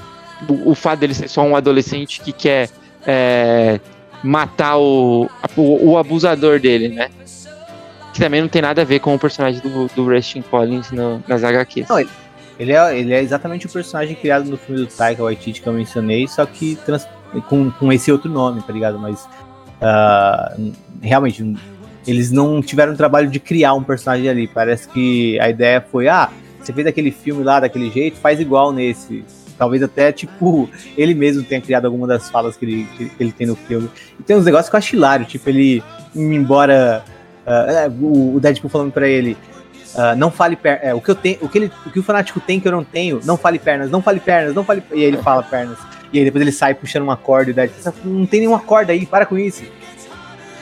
o, 0.48 0.70
o 0.70 0.74
fato 0.74 1.00
dele 1.00 1.14
ser 1.14 1.28
só 1.28 1.42
um 1.42 1.56
adolescente 1.56 2.20
que 2.20 2.32
quer 2.32 2.70
é, 3.04 3.80
matar 4.22 4.78
o, 4.78 5.28
o, 5.56 5.90
o, 5.90 5.98
abusador 5.98 6.60
dele, 6.60 6.88
né? 6.88 7.10
Que 8.12 8.20
também 8.20 8.40
não 8.40 8.48
tem 8.48 8.62
nada 8.62 8.82
a 8.82 8.84
ver 8.84 9.00
com 9.00 9.14
o 9.14 9.18
personagem 9.18 9.60
do, 9.60 9.86
do 9.88 10.04
Rustin 10.04 10.42
Collins 10.42 10.90
no, 10.90 11.22
nas 11.26 11.42
HQs. 11.42 11.88
Não, 11.88 12.00
ele, 12.00 12.10
ele, 12.58 12.72
é, 12.72 12.98
ele 12.98 13.14
é 13.14 13.22
exatamente 13.22 13.66
o 13.66 13.70
personagem 13.70 14.14
criado 14.14 14.48
no 14.50 14.56
filme 14.56 14.82
do 14.82 14.86
Taika 14.86 15.22
Waititi 15.22 15.62
que 15.62 15.66
eu 15.66 15.72
mencionei, 15.72 16.26
só 16.28 16.44
que 16.44 16.76
trans, 16.84 17.06
com, 17.48 17.70
com 17.70 17.92
esse 17.92 18.10
outro 18.10 18.30
nome, 18.30 18.62
tá 18.62 18.72
ligado? 18.72 18.98
Mas 18.98 19.24
uh, 19.80 20.72
realmente 21.00 21.56
eles 22.06 22.30
não 22.30 22.60
tiveram 22.60 22.92
o 22.92 22.96
trabalho 22.96 23.28
de 23.28 23.38
criar 23.38 23.74
um 23.74 23.82
personagem 23.82 24.28
ali. 24.28 24.48
Parece 24.48 24.88
que 24.88 25.38
a 25.40 25.48
ideia 25.48 25.80
foi: 25.80 26.08
ah, 26.08 26.30
você 26.60 26.72
fez 26.72 26.86
aquele 26.86 27.10
filme 27.10 27.42
lá 27.42 27.60
daquele 27.60 27.90
jeito, 27.90 28.16
faz 28.18 28.40
igual 28.40 28.72
nesse. 28.72 29.24
Talvez 29.60 29.82
até, 29.82 30.10
tipo, 30.10 30.70
ele 30.96 31.12
mesmo 31.12 31.42
tenha 31.42 31.60
criado 31.60 31.84
alguma 31.84 32.06
das 32.06 32.30
falas 32.30 32.56
que 32.56 32.64
ele, 32.64 32.88
que 32.96 33.12
ele 33.20 33.30
tem 33.30 33.46
no 33.46 33.54
filme. 33.54 33.90
E 34.18 34.22
tem 34.22 34.34
uns 34.34 34.46
negócios 34.46 34.70
que 34.70 34.74
eu 34.74 34.78
acho 34.78 34.96
hilário, 34.96 35.26
tipo, 35.26 35.46
ele 35.50 35.84
embora. 36.16 37.04
Uh, 37.46 38.36
o 38.36 38.40
Deadpool 38.40 38.70
falando 38.70 38.90
pra 38.90 39.06
ele. 39.06 39.36
Uh, 39.94 40.16
não 40.16 40.30
fale 40.30 40.56
pernas. 40.56 40.82
É, 40.82 40.94
o 40.94 41.00
que 41.02 41.10
eu 41.10 41.14
tenho, 41.14 41.36
o 41.42 41.48
que 41.50 41.58
ele, 41.58 41.72
o 41.84 41.90
que 41.90 41.98
o 41.98 42.02
fanático 42.02 42.40
tem 42.40 42.58
que 42.58 42.66
eu 42.66 42.72
não 42.72 42.82
tenho, 42.82 43.20
não 43.22 43.36
fale 43.36 43.58
pernas, 43.58 43.90
não 43.90 44.00
fale 44.00 44.18
pernas, 44.18 44.54
não 44.54 44.64
fale. 44.64 44.82
E 44.92 44.94
aí 44.94 45.02
ele 45.02 45.18
fala 45.18 45.42
pernas. 45.42 45.76
E 46.10 46.18
aí 46.18 46.24
depois 46.24 46.40
ele 46.40 46.52
sai 46.52 46.72
puxando 46.72 47.02
uma 47.02 47.18
corda 47.18 47.50
e 47.50 47.52
o 47.52 47.54
Deadpool, 47.54 47.92
não 48.02 48.24
tem 48.24 48.40
nenhuma 48.40 48.60
corda 48.60 48.94
aí, 48.94 49.04
para 49.04 49.26
com 49.26 49.36
isso. 49.36 49.62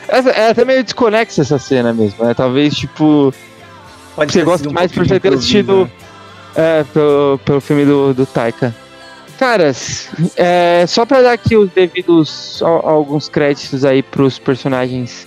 É, 0.09 0.41
é 0.41 0.49
até 0.49 0.65
meio 0.65 0.83
desconexa 0.83 1.41
essa 1.41 1.57
cena 1.57 1.93
mesmo, 1.93 2.25
né? 2.25 2.33
Talvez, 2.33 2.75
tipo. 2.75 3.33
Pode 4.13 4.33
você 4.33 4.43
gosta 4.43 4.67
um 4.67 4.73
mais 4.73 4.91
por 4.91 5.07
ter 5.07 5.25
assistido. 5.33 5.85
Né? 5.85 5.91
É, 6.53 6.83
pelo, 6.83 7.39
pelo 7.45 7.61
filme 7.61 7.85
do, 7.85 8.13
do 8.13 8.25
Taika. 8.25 8.75
Caras, 9.39 10.09
é, 10.35 10.83
só 10.85 11.05
pra 11.05 11.21
dar 11.21 11.31
aqui 11.31 11.55
os 11.55 11.71
devidos 11.71 12.61
alguns 12.61 13.29
créditos 13.29 13.85
aí 13.85 14.03
pros 14.03 14.37
personagens 14.37 15.25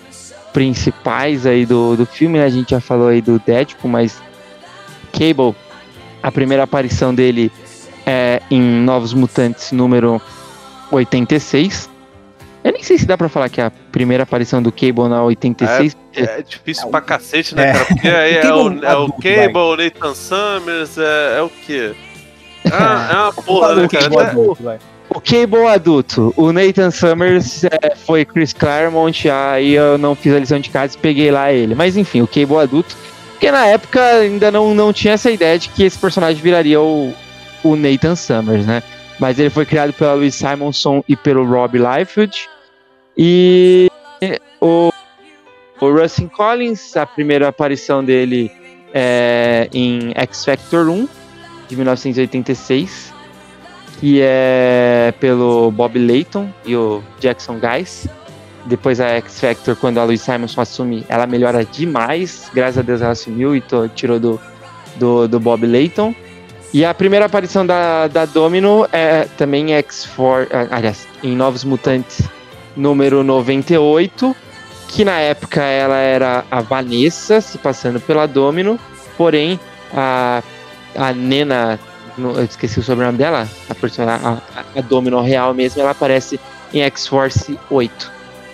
principais 0.52 1.46
aí 1.46 1.64
do, 1.64 1.96
do 1.96 2.04
filme, 2.04 2.38
né? 2.38 2.44
A 2.44 2.50
gente 2.50 2.72
já 2.72 2.80
falou 2.80 3.08
aí 3.08 3.22
do 3.22 3.38
Deadpool, 3.38 3.90
mas 3.90 4.20
Cable, 5.12 5.56
a 6.22 6.30
primeira 6.30 6.62
aparição 6.62 7.14
dele 7.14 7.50
é 8.04 8.42
em 8.50 8.60
Novos 8.60 9.14
Mutantes 9.14 9.72
número 9.72 10.20
86. 10.90 11.88
Eu 12.64 12.72
nem 12.72 12.82
sei 12.82 12.98
se 12.98 13.06
dá 13.06 13.16
pra 13.16 13.30
falar 13.30 13.48
que 13.48 13.62
é 13.62 13.64
a 13.64 13.70
primeira 13.70 14.24
aparição 14.24 14.62
do 14.62 14.70
Cable 14.70 15.08
na 15.08 15.24
86. 15.24 15.96
É, 16.14 16.22
é 16.22 16.42
difícil 16.42 16.86
é, 16.86 16.90
pra 16.90 17.00
cacete, 17.00 17.54
né, 17.54 17.70
é. 17.70 17.72
cara? 17.72 17.84
Porque 17.86 18.08
aí 18.08 18.34
é, 18.36 18.52
o, 18.52 18.84
é 18.84 18.94
o 18.94 19.10
Cable, 19.10 19.56
o 19.56 19.74
Nathan 19.74 20.14
Summers, 20.14 20.98
é, 20.98 21.38
é 21.38 21.42
o 21.42 21.48
quê? 21.48 21.94
Ah, 22.70 23.08
é 23.10 23.16
uma 23.16 23.32
porra, 23.42 23.74
né, 23.74 23.88
cara? 23.88 24.80
O 25.14 25.20
Cable 25.20 25.66
adulto, 25.66 26.32
o 26.36 26.52
Nathan 26.52 26.90
Summers 26.90 27.64
é, 27.68 27.94
foi 27.94 28.24
Chris 28.24 28.52
Claremont, 28.52 29.28
aí 29.28 29.74
eu 29.74 29.98
não 29.98 30.14
fiz 30.14 30.34
a 30.34 30.38
lição 30.38 30.58
de 30.58 30.70
casa 30.70 30.96
e 30.96 30.98
peguei 30.98 31.30
lá 31.30 31.52
ele. 31.52 31.74
Mas 31.74 31.96
enfim, 31.96 32.22
o 32.22 32.26
Cable 32.26 32.56
adulto, 32.56 32.96
porque 33.32 33.50
na 33.50 33.66
época 33.66 34.02
ainda 34.02 34.50
não, 34.50 34.74
não 34.74 34.92
tinha 34.92 35.14
essa 35.14 35.30
ideia 35.30 35.58
de 35.58 35.68
que 35.68 35.84
esse 35.84 35.98
personagem 35.98 36.40
viraria 36.42 36.80
o, 36.80 37.12
o 37.62 37.76
Nathan 37.76 38.16
Summers, 38.16 38.66
né? 38.66 38.82
Mas 39.18 39.38
ele 39.38 39.50
foi 39.50 39.66
criado 39.66 39.92
pela 39.92 40.14
Louise 40.14 40.36
Simonson 40.36 41.04
e 41.06 41.14
pelo 41.14 41.44
Rob 41.44 41.78
Liefeld. 41.78 42.48
E 43.16 43.90
o, 44.60 44.90
o 45.80 45.90
Rustin 45.90 46.28
Collins, 46.28 46.96
a 46.96 47.04
primeira 47.04 47.48
aparição 47.48 48.02
dele 48.02 48.50
é 48.94 49.68
em 49.72 50.12
X 50.14 50.44
Factor 50.44 50.88
1, 50.88 51.08
de 51.72 51.76
1986, 51.76 53.14
que 53.98 54.20
é 54.20 55.14
pelo 55.18 55.70
Bob 55.70 55.98
Layton 55.98 56.50
e 56.66 56.76
o 56.76 57.02
Jackson 57.18 57.58
Guys. 57.58 58.06
Depois 58.66 59.00
a 59.00 59.08
X 59.16 59.40
Factor, 59.40 59.74
quando 59.74 59.98
a 59.98 60.04
Louise 60.04 60.22
Simonson 60.22 60.60
assume, 60.60 61.04
ela 61.08 61.26
melhora 61.26 61.64
demais. 61.64 62.50
Graças 62.54 62.78
a 62.78 62.82
Deus 62.82 63.00
ela 63.00 63.12
assumiu 63.12 63.56
e 63.56 63.62
tirou 63.94 64.20
do, 64.20 64.40
do, 64.96 65.26
do 65.26 65.40
Bob 65.40 65.66
Layton. 65.66 66.14
E 66.74 66.84
a 66.84 66.92
primeira 66.92 67.24
aparição 67.24 67.66
da, 67.66 68.06
da 68.06 68.26
Domino 68.26 68.86
é 68.92 69.26
também 69.36 69.68
X4, 69.68 70.68
aliás, 70.70 71.08
em 71.22 71.34
Novos 71.34 71.64
Mutantes 71.64 72.22
número 72.76 73.24
98, 73.24 74.36
que 74.88 75.04
na 75.04 75.18
época 75.20 75.62
ela 75.62 75.96
era 75.96 76.44
a 76.50 76.60
Vanessa, 76.60 77.40
se 77.40 77.58
passando 77.58 78.00
pela 78.00 78.26
Domino, 78.26 78.78
porém 79.16 79.58
a, 79.94 80.42
a 80.96 81.12
Nena, 81.12 81.78
eu 82.18 82.44
esqueci 82.44 82.78
o 82.78 82.82
sobrenome 82.82 83.18
dela, 83.18 83.48
a, 83.68 83.74
personagem, 83.74 84.26
a, 84.26 84.38
a 84.76 84.80
Domino 84.82 85.20
real 85.20 85.54
mesmo, 85.54 85.80
ela 85.80 85.90
aparece 85.90 86.38
em 86.72 86.82
X-Force 86.82 87.58
8. 87.70 88.12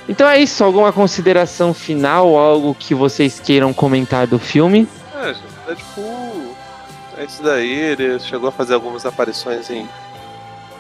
Então 0.09 0.29
é 0.29 0.39
isso, 0.39 0.65
alguma 0.65 0.93
consideração 0.93 1.75
final, 1.75 2.37
algo 2.37 2.75
que 2.75 2.95
vocês 2.95 3.39
queiram 3.39 3.73
comentar 3.75 4.27
do 4.27 4.39
filme? 4.39 4.89
É, 5.15 5.35
Deadpool, 5.67 6.57
é 7.17 7.25
isso 7.25 7.43
daí, 7.43 7.71
ele 7.71 8.19
chegou 8.21 8.49
a 8.49 8.53
fazer 8.53 8.75
algumas 8.75 9.05
aparições 9.05 9.69
em 9.69 9.87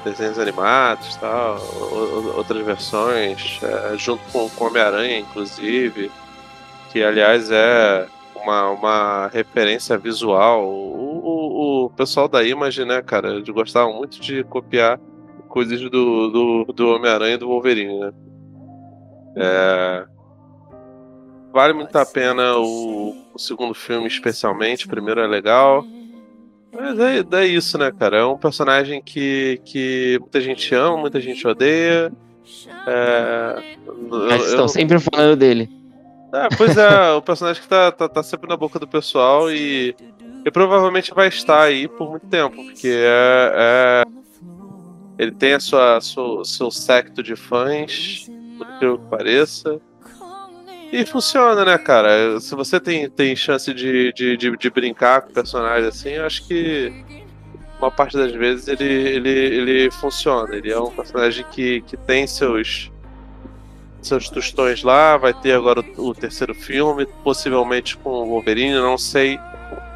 desenhos 0.05 0.39
animados 0.39 1.17
tal, 1.17 1.61
outras 2.37 2.65
versões, 2.65 3.61
é, 3.63 3.99
junto 3.99 4.23
com, 4.33 4.49
com 4.49 4.67
Homem-Aranha, 4.67 5.19
inclusive, 5.19 6.11
que 6.91 7.03
aliás 7.03 7.51
é 7.51 8.07
uma, 8.43 8.71
uma 8.71 9.27
referência 9.29 9.97
visual. 9.99 10.65
O, 10.65 11.19
o, 11.25 11.85
o 11.87 11.91
pessoal 11.91 12.29
da 12.29 12.43
Image, 12.43 12.85
né, 12.85 13.03
cara, 13.03 13.41
de 13.43 13.53
gostava 13.53 13.93
muito 13.93 14.21
de 14.21 14.45
copiar 14.45 14.99
coisas 15.49 15.81
do, 15.81 16.31
do, 16.31 16.73
do 16.73 16.89
Homem-Aranha 16.95 17.35
e 17.35 17.39
do 17.39 17.49
Wolverine, 17.49 17.99
né? 17.99 18.13
É, 19.37 20.07
vale 21.53 21.73
muito 21.73 21.97
a 21.97 22.05
pena 22.05 22.57
o, 22.59 23.15
o 23.33 23.39
segundo 23.39 23.75
filme, 23.75 24.07
especialmente. 24.07 24.87
O 24.87 24.89
primeiro 24.89 25.21
é 25.21 25.27
legal. 25.27 25.85
Mas 26.73 26.99
é, 26.99 27.25
é 27.33 27.47
isso, 27.47 27.79
né, 27.79 27.91
cara? 27.91 28.19
É 28.19 28.25
um 28.25 28.37
personagem 28.37 29.01
que, 29.01 29.61
que 29.65 30.19
muita 30.21 30.41
gente 30.41 30.75
ama, 30.75 30.99
muita 30.99 31.21
gente 31.21 31.47
odeia. 31.47 32.13
É, 32.87 33.77
Mas 34.11 34.47
estão 34.47 34.65
eu... 34.65 34.69
sempre 34.69 34.99
falando 34.99 35.37
dele. 35.37 35.78
É, 36.33 36.49
pois 36.57 36.77
é, 36.77 37.13
o 37.13 37.23
personagem 37.23 37.63
que 37.63 37.69
tá, 37.69 37.91
tá, 37.91 38.09
tá, 38.09 38.23
sempre 38.23 38.49
na 38.49 38.57
boca 38.57 38.79
do 38.79 38.87
pessoal 38.87 39.51
e, 39.51 39.97
e 40.45 40.51
provavelmente 40.51 41.15
vai 41.15 41.29
estar 41.29 41.63
aí 41.63 41.89
por 41.89 42.11
muito 42.11 42.27
tempo, 42.27 42.57
porque 42.57 42.89
é, 42.89 44.05
é 44.05 44.05
ele 45.19 45.33
tem 45.33 45.55
a 45.55 45.61
sua, 45.61 46.01
sua, 46.01 46.45
seu 46.45 46.71
secto 46.71 47.23
de 47.23 47.35
fãs, 47.35 48.27
por 48.57 48.79
que 48.79 49.09
pareça. 49.11 49.81
E 50.93 51.05
funciona, 51.05 51.65
né, 51.65 51.77
cara? 51.77 52.41
Se 52.41 52.55
você 52.55 52.79
tem, 52.79 53.11
tem 53.11 53.35
chance 53.35 53.75
de, 53.75 54.13
de, 54.13 54.37
de, 54.37 54.57
de 54.57 54.71
brincar 54.71 55.23
com 55.23 55.31
o 55.31 55.35
personagem 55.35 55.89
assim, 55.89 56.11
eu 56.11 56.25
acho 56.25 56.47
que 56.47 56.93
uma 57.79 57.91
parte 57.91 58.17
das 58.17 58.33
vezes 58.33 58.69
ele, 58.69 58.85
ele, 58.85 59.29
ele 59.29 59.91
funciona. 59.91 60.55
Ele 60.55 60.71
é 60.71 60.81
um 60.81 60.91
personagem 60.91 61.45
que, 61.51 61.83
que 61.83 61.97
tem 61.97 62.27
seus 62.27 62.91
seus 64.03 64.29
tostões 64.29 64.83
lá. 64.83 65.17
Vai 65.17 65.35
ter 65.35 65.53
agora 65.53 65.81
o, 65.97 66.09
o, 66.09 66.15
terceiro 66.15 66.55
filme, 66.55 67.07
possivelmente 67.25 67.97
com 67.97 68.11
o 68.11 68.27
Wolverine. 68.27 68.75
Não 68.75 68.99
sei 68.99 69.39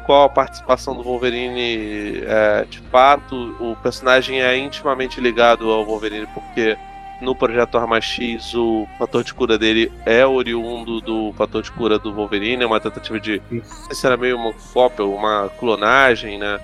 qual 0.05 0.25
a 0.25 0.29
participação 0.29 0.95
do 0.95 1.03
Wolverine 1.03 2.23
é, 2.25 2.65
de 2.69 2.79
fato. 2.91 3.55
O 3.59 3.75
personagem 3.77 4.41
é 4.41 4.57
intimamente 4.57 5.21
ligado 5.21 5.69
ao 5.71 5.85
Wolverine 5.85 6.27
porque 6.33 6.77
no 7.21 7.33
projeto 7.33 7.77
Arma 7.77 8.01
X, 8.01 8.53
o 8.53 8.87
fator 8.99 9.23
de 9.23 9.33
cura 9.33 9.57
dele 9.57 9.91
é 10.05 10.25
oriundo 10.25 10.99
do 10.99 11.33
fator 11.33 11.61
de 11.61 11.71
cura 11.71 11.97
do 11.97 12.13
Wolverine, 12.13 12.63
é 12.63 12.65
uma 12.65 12.79
tentativa 12.79 13.19
de. 13.19 13.41
Se 13.91 14.05
era 14.05 14.17
meio 14.17 14.35
uma 14.35 14.53
cópia, 14.73 15.05
uma 15.05 15.49
clonagem, 15.59 16.37
né? 16.37 16.59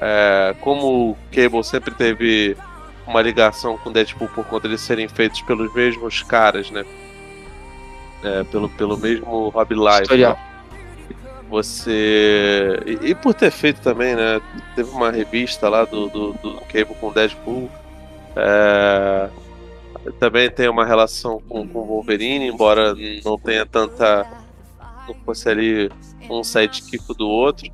É, 0.00 0.54
como 0.60 1.10
o 1.10 1.16
Cable 1.30 1.64
sempre 1.64 1.94
teve 1.94 2.56
uma 3.06 3.20
ligação 3.20 3.76
com 3.78 3.92
Deadpool 3.92 4.28
por 4.28 4.44
conta 4.46 4.68
de 4.68 4.78
serem 4.78 5.08
feitos 5.08 5.42
pelos 5.42 5.72
mesmos 5.74 6.22
caras, 6.22 6.70
né? 6.70 6.84
É, 8.22 8.44
pelo, 8.44 8.68
pelo 8.68 8.96
mesmo 8.96 9.48
Rob 9.48 9.74
Life. 9.74 10.16
Né? 10.16 10.36
Você. 11.48 12.80
E, 12.86 13.10
e, 13.10 13.14
por 13.14 13.34
ter 13.34 13.50
feito 13.50 13.80
também, 13.80 14.14
né? 14.14 14.40
Teve 14.74 14.90
uma 14.90 15.10
revista 15.10 15.68
lá 15.68 15.84
do, 15.84 16.08
do, 16.08 16.32
do 16.34 16.54
Cable 16.62 16.94
com 17.00 17.12
Deadpool. 17.12 17.70
É, 18.36 19.28
também 20.18 20.50
tem 20.50 20.68
uma 20.68 20.86
relação 20.86 21.40
com, 21.48 21.66
com 21.66 21.78
o 21.80 21.86
Wolverine, 21.86 22.46
embora 22.46 22.94
não 23.24 23.38
tenha 23.38 23.66
tanta. 23.66 24.26
não 25.06 25.14
fosse 25.26 25.48
ali 25.48 25.90
um 26.30 26.42
sidekick 26.42 27.14
do 27.14 27.28
outro. 27.28 27.70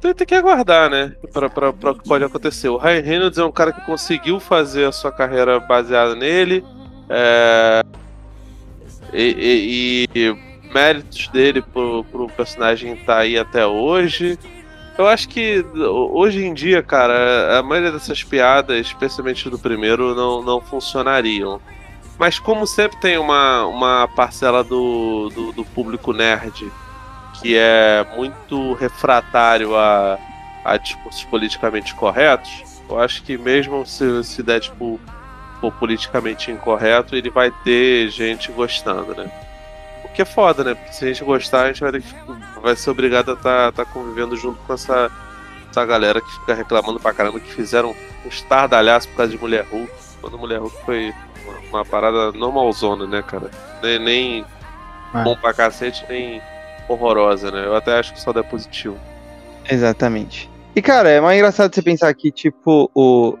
Então 0.00 0.14
tem 0.14 0.26
que 0.26 0.34
aguardar, 0.34 0.88
né? 0.88 1.14
Pra, 1.30 1.50
pra, 1.50 1.74
pra 1.74 1.90
o 1.90 1.94
que 1.94 2.08
pode 2.08 2.24
acontecer. 2.24 2.70
O 2.70 2.78
Ryan 2.78 3.02
Reynolds 3.02 3.38
é 3.38 3.44
um 3.44 3.52
cara 3.52 3.70
que 3.70 3.84
conseguiu 3.84 4.40
fazer 4.40 4.86
a 4.86 4.92
sua 4.92 5.12
carreira 5.12 5.60
baseada 5.60 6.14
nele. 6.14 6.64
É... 7.06 7.82
E, 9.12 10.06
e, 10.14 10.18
e, 10.18 10.72
méritos 10.72 11.28
dele 11.28 11.60
pro, 11.60 12.02
pro 12.04 12.28
personagem 12.28 12.96
tá 12.96 13.18
aí 13.18 13.38
até 13.38 13.66
hoje. 13.66 14.38
Eu 14.96 15.06
acho 15.06 15.28
que 15.28 15.62
hoje 15.74 16.46
em 16.46 16.54
dia, 16.54 16.82
cara, 16.82 17.58
a 17.58 17.62
maioria 17.62 17.92
dessas 17.92 18.24
piadas, 18.24 18.78
especialmente 18.78 19.50
do 19.50 19.58
primeiro, 19.58 20.14
não, 20.14 20.42
não 20.42 20.62
funcionariam. 20.62 21.60
Mas 22.18 22.38
como 22.38 22.66
sempre 22.66 22.98
tem 23.00 23.18
uma, 23.18 23.66
uma 23.66 24.08
parcela 24.08 24.64
do, 24.64 25.28
do, 25.28 25.52
do 25.52 25.64
público 25.64 26.14
nerd 26.14 26.70
que 27.40 27.56
é 27.56 28.06
muito 28.16 28.74
refratário 28.74 29.76
a, 29.76 30.18
a 30.64 30.76
discursos 30.76 31.24
politicamente 31.24 31.94
corretos, 31.94 32.64
eu 32.88 33.00
acho 33.00 33.22
que 33.22 33.38
mesmo 33.38 33.86
se, 33.86 34.24
se 34.24 34.42
Deadpool 34.42 35.00
for 35.60 35.72
politicamente 35.72 36.50
incorreto, 36.50 37.14
ele 37.14 37.30
vai 37.30 37.50
ter 37.62 38.08
gente 38.10 38.50
gostando, 38.50 39.14
né? 39.14 39.30
O 40.04 40.08
que 40.08 40.22
é 40.22 40.24
foda, 40.24 40.64
né? 40.64 40.74
Porque 40.74 40.92
se 40.92 41.04
a 41.04 41.08
gente 41.08 41.22
gostar, 41.22 41.62
a 41.62 41.66
gente 41.68 41.80
vai 41.80 41.92
que 41.92 42.60
vai 42.60 42.74
ser 42.74 42.90
obrigado 42.90 43.30
a 43.30 43.34
estar 43.34 43.72
tá, 43.72 43.84
tá 43.84 43.90
convivendo 43.90 44.36
junto 44.36 44.58
com 44.62 44.72
essa, 44.72 45.10
essa 45.70 45.84
galera 45.84 46.20
que 46.20 46.32
fica 46.32 46.54
reclamando 46.54 46.98
pra 46.98 47.12
caramba 47.12 47.38
que 47.38 47.52
fizeram 47.52 47.90
um 48.24 48.28
estardalhaço 48.28 49.08
por 49.08 49.18
causa 49.18 49.32
de 49.32 49.38
Mulher 49.38 49.64
Hulk. 49.70 49.92
Quando 50.20 50.38
Mulher 50.38 50.58
Hulk 50.58 50.84
foi 50.84 51.14
uma, 51.44 51.58
uma 51.68 51.84
parada 51.84 52.32
normalzona, 52.32 53.06
né, 53.06 53.22
cara? 53.22 53.50
Nem, 53.82 53.98
nem 53.98 54.46
é. 55.14 55.22
bom 55.22 55.36
pra 55.36 55.54
cacete, 55.54 56.04
nem 56.08 56.42
horrorosa, 56.92 57.50
né? 57.50 57.66
Eu 57.66 57.74
até 57.74 57.98
acho 57.98 58.12
que 58.12 58.20
só 58.20 58.32
dá 58.32 58.42
positivo. 58.42 58.98
Exatamente. 59.70 60.50
E, 60.74 60.82
cara, 60.82 61.08
é 61.08 61.20
mais 61.20 61.36
engraçado 61.36 61.74
você 61.74 61.82
pensar 61.82 62.12
que, 62.14 62.30
tipo, 62.30 62.90
o. 62.94 63.38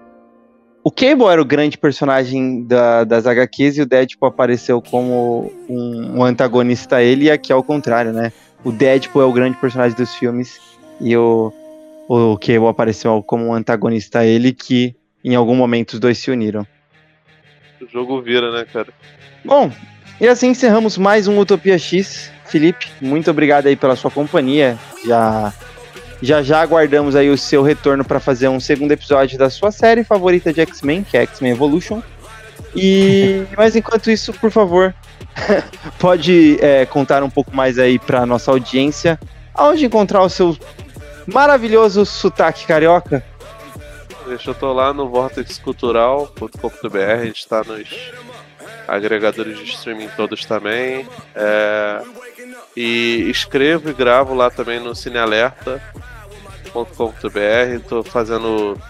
O 0.82 0.90
Cable 0.90 1.26
era 1.26 1.42
o 1.42 1.44
grande 1.44 1.76
personagem 1.76 2.64
da, 2.64 3.04
das 3.04 3.26
HQs 3.26 3.76
e 3.76 3.82
o 3.82 3.86
Deadpool 3.86 4.30
apareceu 4.30 4.80
como 4.80 5.52
um, 5.68 6.20
um 6.20 6.24
antagonista 6.24 6.96
a 6.96 7.02
ele, 7.02 7.26
e 7.26 7.30
aqui 7.30 7.52
é 7.52 7.54
o 7.54 7.62
contrário, 7.62 8.14
né? 8.14 8.32
o 8.64 8.70
Deadpool 8.70 9.22
é 9.22 9.24
o 9.24 9.32
grande 9.32 9.56
personagem 9.56 9.96
dos 9.96 10.14
filmes 10.14 10.60
e 11.00 11.16
o, 11.16 11.52
o 12.08 12.36
Cable 12.38 12.68
apareceu 12.68 13.22
como 13.22 13.46
um 13.46 13.54
antagonista 13.54 14.20
a 14.20 14.26
ele 14.26 14.52
que 14.52 14.94
em 15.24 15.34
algum 15.34 15.54
momento 15.54 15.94
os 15.94 16.00
dois 16.00 16.18
se 16.18 16.30
uniram. 16.30 16.66
O 17.80 17.86
jogo 17.86 18.20
vira, 18.20 18.52
né, 18.52 18.66
cara? 18.70 18.92
Bom, 19.44 19.72
e 20.20 20.28
assim 20.28 20.48
encerramos 20.48 20.98
mais 20.98 21.26
um 21.26 21.38
Utopia 21.38 21.78
X. 21.78 22.30
Felipe, 22.50 22.90
muito 23.00 23.30
obrigado 23.30 23.66
aí 23.66 23.76
pela 23.76 23.96
sua 23.96 24.10
companhia. 24.10 24.76
Já 25.06 25.52
já 26.22 26.42
já 26.42 26.60
aguardamos 26.60 27.16
aí 27.16 27.30
o 27.30 27.38
seu 27.38 27.62
retorno 27.62 28.04
para 28.04 28.20
fazer 28.20 28.48
um 28.48 28.60
segundo 28.60 28.92
episódio 28.92 29.38
da 29.38 29.48
sua 29.48 29.72
série 29.72 30.04
favorita 30.04 30.52
de 30.52 30.60
X-Men, 30.60 31.02
que 31.02 31.16
é 31.16 31.22
X-Men 31.22 31.52
Evolution. 31.52 32.02
E 32.74 33.44
mas 33.56 33.74
enquanto 33.74 34.10
isso, 34.10 34.32
por 34.34 34.50
favor, 34.50 34.94
pode 35.98 36.58
é, 36.60 36.84
contar 36.84 37.22
um 37.22 37.30
pouco 37.30 37.54
mais 37.56 37.78
aí 37.78 37.98
para 37.98 38.26
nossa 38.26 38.50
audiência 38.50 39.18
aonde 39.54 39.86
encontrar 39.86 40.22
o 40.22 40.28
seu 40.28 40.56
maravilhoso 41.26 42.04
sotaque 42.04 42.66
carioca. 42.66 43.24
Deixa 44.26 44.50
eu 44.50 44.54
tô 44.54 44.72
lá 44.72 44.92
no 44.92 45.08
vortexcultural.com.br, 45.08 46.98
a 46.98 47.24
gente 47.24 47.48
tá 47.48 47.64
nos 47.64 47.88
agregadores 48.86 49.58
de 49.58 49.64
streaming 49.64 50.08
todos 50.16 50.44
também. 50.44 51.06
É, 51.34 52.02
e 52.76 53.28
escrevo 53.30 53.90
e 53.90 53.94
gravo 53.94 54.34
lá 54.34 54.50
também 54.50 54.80
no 54.80 54.94
cinealerta.com.br. 54.94 57.88
Tô 57.88 58.02
fazendo 58.02 58.80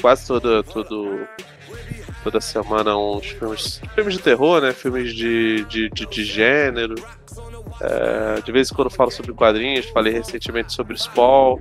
quase 0.00 0.26
toda, 0.26 0.62
todo, 0.62 1.26
toda 2.22 2.40
semana 2.40 2.96
uns 2.96 3.26
filmes, 3.26 3.80
filmes 3.94 4.14
de 4.14 4.20
terror, 4.20 4.60
né? 4.60 4.72
Filmes 4.72 5.14
de, 5.14 5.64
de, 5.64 5.88
de, 5.90 6.06
de 6.06 6.24
gênero. 6.24 6.94
É, 7.80 8.40
de 8.40 8.52
vez 8.52 8.70
em 8.70 8.74
quando 8.74 8.90
falo 8.90 9.10
sobre 9.10 9.32
quadrinhos, 9.32 9.86
falei 9.86 10.12
recentemente 10.12 10.72
sobre 10.72 10.96
Spawn. 10.96 11.60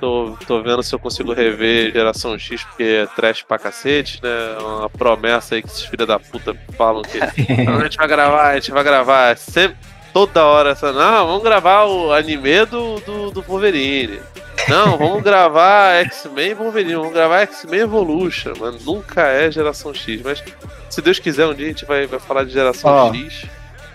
Tô, 0.00 0.34
tô 0.46 0.62
vendo 0.62 0.82
se 0.82 0.94
eu 0.94 0.98
consigo 0.98 1.34
rever 1.34 1.92
Geração 1.92 2.38
X, 2.38 2.64
porque 2.64 2.82
é 2.82 3.06
trash 3.06 3.42
pra 3.42 3.58
cacete, 3.58 4.18
né? 4.22 4.56
Uma 4.58 4.88
promessa 4.88 5.54
aí 5.54 5.62
que 5.62 5.68
esses 5.68 5.84
filhos 5.84 6.06
da 6.06 6.18
puta 6.18 6.56
falam 6.76 7.02
que 7.02 7.18
a 7.20 7.82
gente 7.82 7.98
vai 7.98 8.08
gravar, 8.08 8.48
a 8.48 8.54
gente 8.54 8.70
vai 8.70 8.82
gravar. 8.82 9.36
Sempre, 9.36 9.76
toda 10.12 10.44
hora, 10.44 10.70
essa, 10.70 10.92
não, 10.92 11.26
vamos 11.26 11.42
gravar 11.42 11.84
o 11.84 12.12
anime 12.12 12.64
do, 12.66 13.00
do, 13.00 13.30
do 13.30 13.42
Wolverine. 13.42 14.20
Não, 14.68 14.96
vamos 14.98 15.22
gravar 15.22 15.94
X-Men 16.04 16.54
Wolverine, 16.54 16.94
vamos 16.94 17.12
gravar 17.12 17.40
X-Men 17.40 17.80
Evolution, 17.80 18.52
mano. 18.58 18.78
Nunca 18.84 19.22
é 19.22 19.50
Geração 19.50 19.92
X, 19.94 20.20
mas 20.22 20.42
se 20.88 21.00
Deus 21.00 21.18
quiser, 21.18 21.46
um 21.46 21.54
dia 21.54 21.66
a 21.66 21.68
gente 21.68 21.84
vai, 21.84 22.06
vai 22.06 22.20
falar 22.20 22.44
de 22.44 22.52
Geração 22.52 23.08
oh. 23.08 23.14
X. 23.14 23.46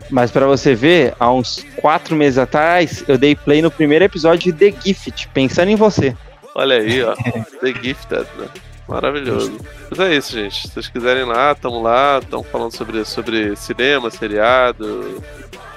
Mas 0.10 0.32
para 0.32 0.46
você 0.46 0.76
ver, 0.76 1.16
há 1.20 1.32
uns 1.32 1.66
quatro 1.78 2.16
meses 2.16 2.38
atrás, 2.38 3.04
eu 3.08 3.18
dei 3.18 3.36
play 3.36 3.62
no 3.62 3.72
primeiro 3.72 4.06
episódio 4.06 4.54
de 4.54 4.72
The 4.72 4.82
Gift, 4.82 5.30
pensando 5.34 5.70
em 5.70 5.76
você. 5.76 6.16
Olha 6.54 6.78
aí, 6.78 7.04
ó. 7.04 7.16
The 7.62 7.74
Gifted, 7.82 8.28
né? 8.38 8.48
Maravilhoso. 8.88 9.58
Mas 9.90 10.00
é 10.00 10.16
isso, 10.16 10.34
gente. 10.34 10.62
Se 10.62 10.74
vocês 10.74 10.88
quiserem 10.88 11.24
lá, 11.24 11.56
tamo 11.56 11.82
lá, 11.82 12.20
estamos 12.22 12.48
falando 12.48 12.72
sobre, 12.72 13.04
sobre 13.04 13.56
cinema, 13.56 14.12
seriado, 14.12 15.24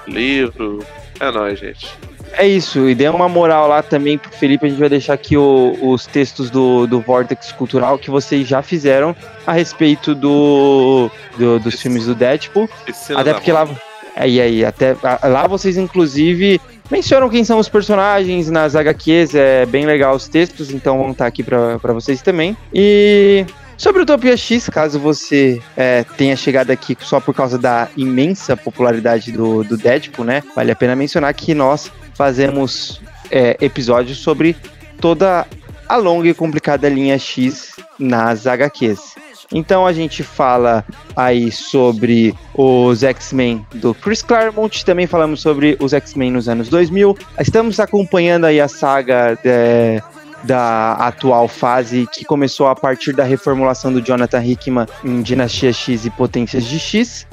livro. 0.08 0.84
É 1.20 1.30
nóis, 1.30 1.58
gente. 1.58 1.88
É 2.32 2.46
isso, 2.46 2.88
e 2.88 2.94
dê 2.94 3.08
uma 3.08 3.28
moral 3.28 3.68
lá 3.68 3.82
também 3.82 4.18
pro 4.18 4.30
Felipe. 4.30 4.66
A 4.66 4.68
gente 4.68 4.78
vai 4.78 4.88
deixar 4.88 5.14
aqui 5.14 5.36
o, 5.36 5.76
os 5.80 6.06
textos 6.06 6.50
do, 6.50 6.86
do 6.86 7.00
Vortex 7.00 7.52
Cultural 7.52 7.98
que 7.98 8.10
vocês 8.10 8.46
já 8.46 8.62
fizeram 8.62 9.16
a 9.46 9.52
respeito 9.52 10.14
do, 10.14 11.10
do 11.36 11.58
dos 11.58 11.80
filmes 11.80 12.06
do 12.06 12.14
Deadpool. 12.14 12.68
Até 13.16 13.32
porque 13.32 13.50
lá, 13.50 13.66
é, 14.14 14.28
e 14.28 14.40
aí, 14.40 14.64
até 14.64 14.96
lá 15.02 15.46
vocês 15.46 15.76
inclusive 15.76 16.60
mencionam 16.90 17.28
quem 17.28 17.44
são 17.44 17.58
os 17.58 17.68
personagens 17.68 18.50
nas 18.50 18.74
HQs, 18.74 19.34
é 19.34 19.66
bem 19.66 19.86
legal 19.86 20.14
os 20.14 20.28
textos, 20.28 20.70
então 20.70 20.98
vão 20.98 21.12
estar 21.12 21.26
aqui 21.26 21.42
para 21.42 21.92
vocês 21.92 22.20
também. 22.20 22.56
E 22.72 23.44
sobre 23.78 24.02
Utopia 24.02 24.36
X, 24.36 24.68
caso 24.68 24.98
você 24.98 25.62
é, 25.76 26.04
tenha 26.16 26.36
chegado 26.36 26.70
aqui 26.70 26.96
só 27.00 27.20
por 27.20 27.32
causa 27.32 27.56
da 27.56 27.88
imensa 27.96 28.56
popularidade 28.56 29.32
do, 29.32 29.64
do 29.64 29.76
Deadpool, 29.76 30.24
né? 30.24 30.42
Vale 30.54 30.72
a 30.72 30.76
pena 30.76 30.94
mencionar 30.94 31.32
que 31.32 31.54
nós 31.54 31.90
fazemos 32.14 33.00
é, 33.30 33.56
episódios 33.60 34.18
sobre 34.18 34.56
toda 35.00 35.46
a 35.88 35.96
longa 35.96 36.28
e 36.28 36.34
complicada 36.34 36.88
linha 36.88 37.18
X 37.18 37.76
nas 37.98 38.46
HQs. 38.46 39.14
Então 39.52 39.86
a 39.86 39.92
gente 39.92 40.22
fala 40.22 40.84
aí 41.16 41.50
sobre 41.50 42.34
os 42.54 43.02
X-Men 43.02 43.64
do 43.76 43.94
Chris 43.94 44.22
Claremont, 44.22 44.84
também 44.84 45.06
falamos 45.06 45.40
sobre 45.40 45.76
os 45.80 45.94
X-Men 45.94 46.32
nos 46.32 46.48
anos 46.48 46.68
2000. 46.68 47.16
Estamos 47.40 47.80
acompanhando 47.80 48.44
aí 48.44 48.60
a 48.60 48.68
saga 48.68 49.38
de, 49.42 50.02
da 50.44 50.92
atual 50.94 51.48
fase 51.48 52.08
que 52.12 52.24
começou 52.24 52.68
a 52.68 52.76
partir 52.76 53.12
da 53.12 53.24
reformulação 53.24 53.92
do 53.92 54.00
Jonathan 54.00 54.44
Hickman 54.44 54.86
em 55.04 55.22
Dinastia 55.22 55.72
X 55.72 56.04
e 56.04 56.10
Potências 56.10 56.64
de 56.64 56.78
X. 56.78 57.26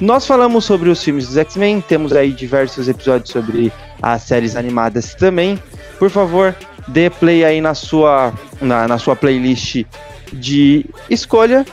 Nós 0.00 0.26
falamos 0.26 0.64
sobre 0.64 0.90
os 0.90 1.02
filmes 1.02 1.26
dos 1.26 1.36
X-Men, 1.36 1.80
temos 1.80 2.12
aí 2.12 2.32
diversos 2.32 2.88
episódios 2.88 3.30
sobre 3.30 3.72
as 4.00 4.22
séries 4.22 4.56
animadas 4.56 5.14
também. 5.14 5.62
Por 5.98 6.10
favor, 6.10 6.54
dê 6.88 7.08
play 7.08 7.44
aí 7.44 7.60
na 7.60 7.74
sua, 7.74 8.32
na, 8.60 8.88
na 8.88 8.98
sua 8.98 9.14
playlist 9.14 9.84
de 10.32 10.86
escolha, 11.08 11.64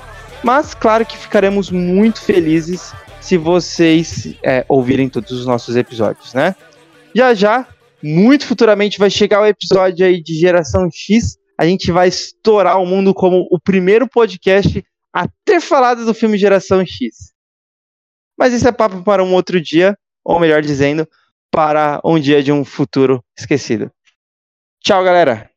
mas 0.43 0.73
claro 0.73 1.05
que 1.05 1.17
ficaremos 1.17 1.71
muito 1.71 2.21
felizes 2.21 2.93
se 3.19 3.37
vocês 3.37 4.35
é, 4.43 4.65
ouvirem 4.67 5.09
todos 5.09 5.31
os 5.31 5.45
nossos 5.45 5.75
episódios, 5.75 6.33
né? 6.33 6.55
Já 7.13 7.33
já, 7.33 7.65
muito 8.01 8.47
futuramente, 8.47 8.99
vai 8.99 9.09
chegar 9.09 9.41
o 9.41 9.45
episódio 9.45 10.05
aí 10.05 10.21
de 10.21 10.33
Geração 10.33 10.89
X. 10.91 11.37
A 11.57 11.65
gente 11.65 11.91
vai 11.91 12.07
estourar 12.07 12.81
o 12.81 12.85
mundo 12.85 13.13
como 13.13 13.47
o 13.51 13.59
primeiro 13.59 14.07
podcast 14.07 14.83
a 15.13 15.27
ter 15.43 15.59
falado 15.59 16.05
do 16.05 16.13
filme 16.13 16.37
Geração 16.37 16.85
X. 16.85 17.33
Mas 18.37 18.53
isso 18.53 18.67
é 18.67 18.71
papo 18.71 19.03
para 19.03 19.23
um 19.23 19.33
outro 19.33 19.59
dia, 19.59 19.97
ou 20.23 20.39
melhor 20.39 20.61
dizendo, 20.61 21.07
para 21.51 21.99
um 22.05 22.19
dia 22.19 22.41
de 22.41 22.51
um 22.51 22.63
futuro 22.63 23.23
esquecido. 23.37 23.91
Tchau, 24.81 25.03
galera! 25.03 25.49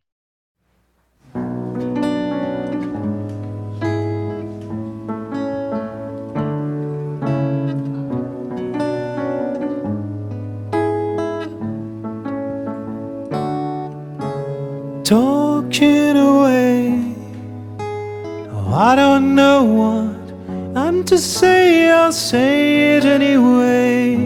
I 18.73 18.97
don't 18.97 19.35
know 19.35 19.65
what 19.65 20.79
I'm 20.79 21.05
to 21.05 21.19
say, 21.19 21.91
I'll 21.91 22.11
say 22.11 22.97
it 22.97 23.05
anyway. 23.05 24.17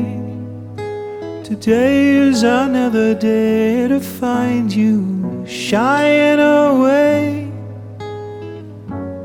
Today 1.43 2.15
is 2.15 2.45
another 2.45 3.13
day 3.13 3.89
to 3.89 3.99
find 3.99 4.73
you 4.73 5.45
shying 5.49 6.39
away. 6.39 7.51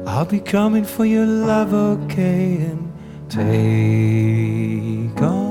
I'll 0.08 0.26
be 0.26 0.40
coming 0.40 0.86
for 0.86 1.06
your 1.06 1.28
love, 1.28 1.72
okay, 1.72 2.56
and 2.56 2.92
take 3.30 5.22
on. 5.22 5.51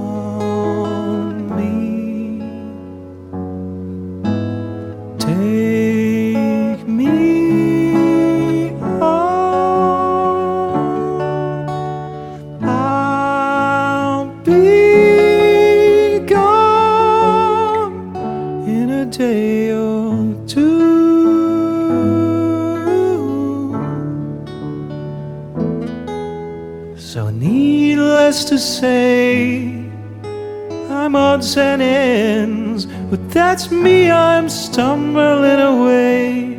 That's 33.32 33.70
me, 33.70 34.11
I'm 34.11 34.48
stumbling 34.48 35.61
away. 35.61 36.57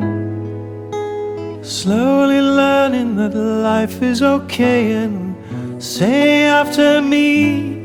Slowly 1.63 2.41
learning 2.41 3.15
that 3.17 3.33
life 3.35 4.01
is 4.01 4.21
okay, 4.21 4.91
and 4.93 5.35
say 5.81 6.45
after 6.45 7.01
me, 7.01 7.81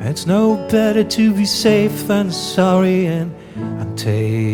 it's 0.00 0.26
no 0.26 0.56
better 0.68 1.02
to 1.02 1.34
be 1.34 1.44
safe 1.44 2.06
than 2.06 2.30
sorry, 2.30 3.06
and, 3.06 3.34
and 3.56 3.98
take 3.98 4.53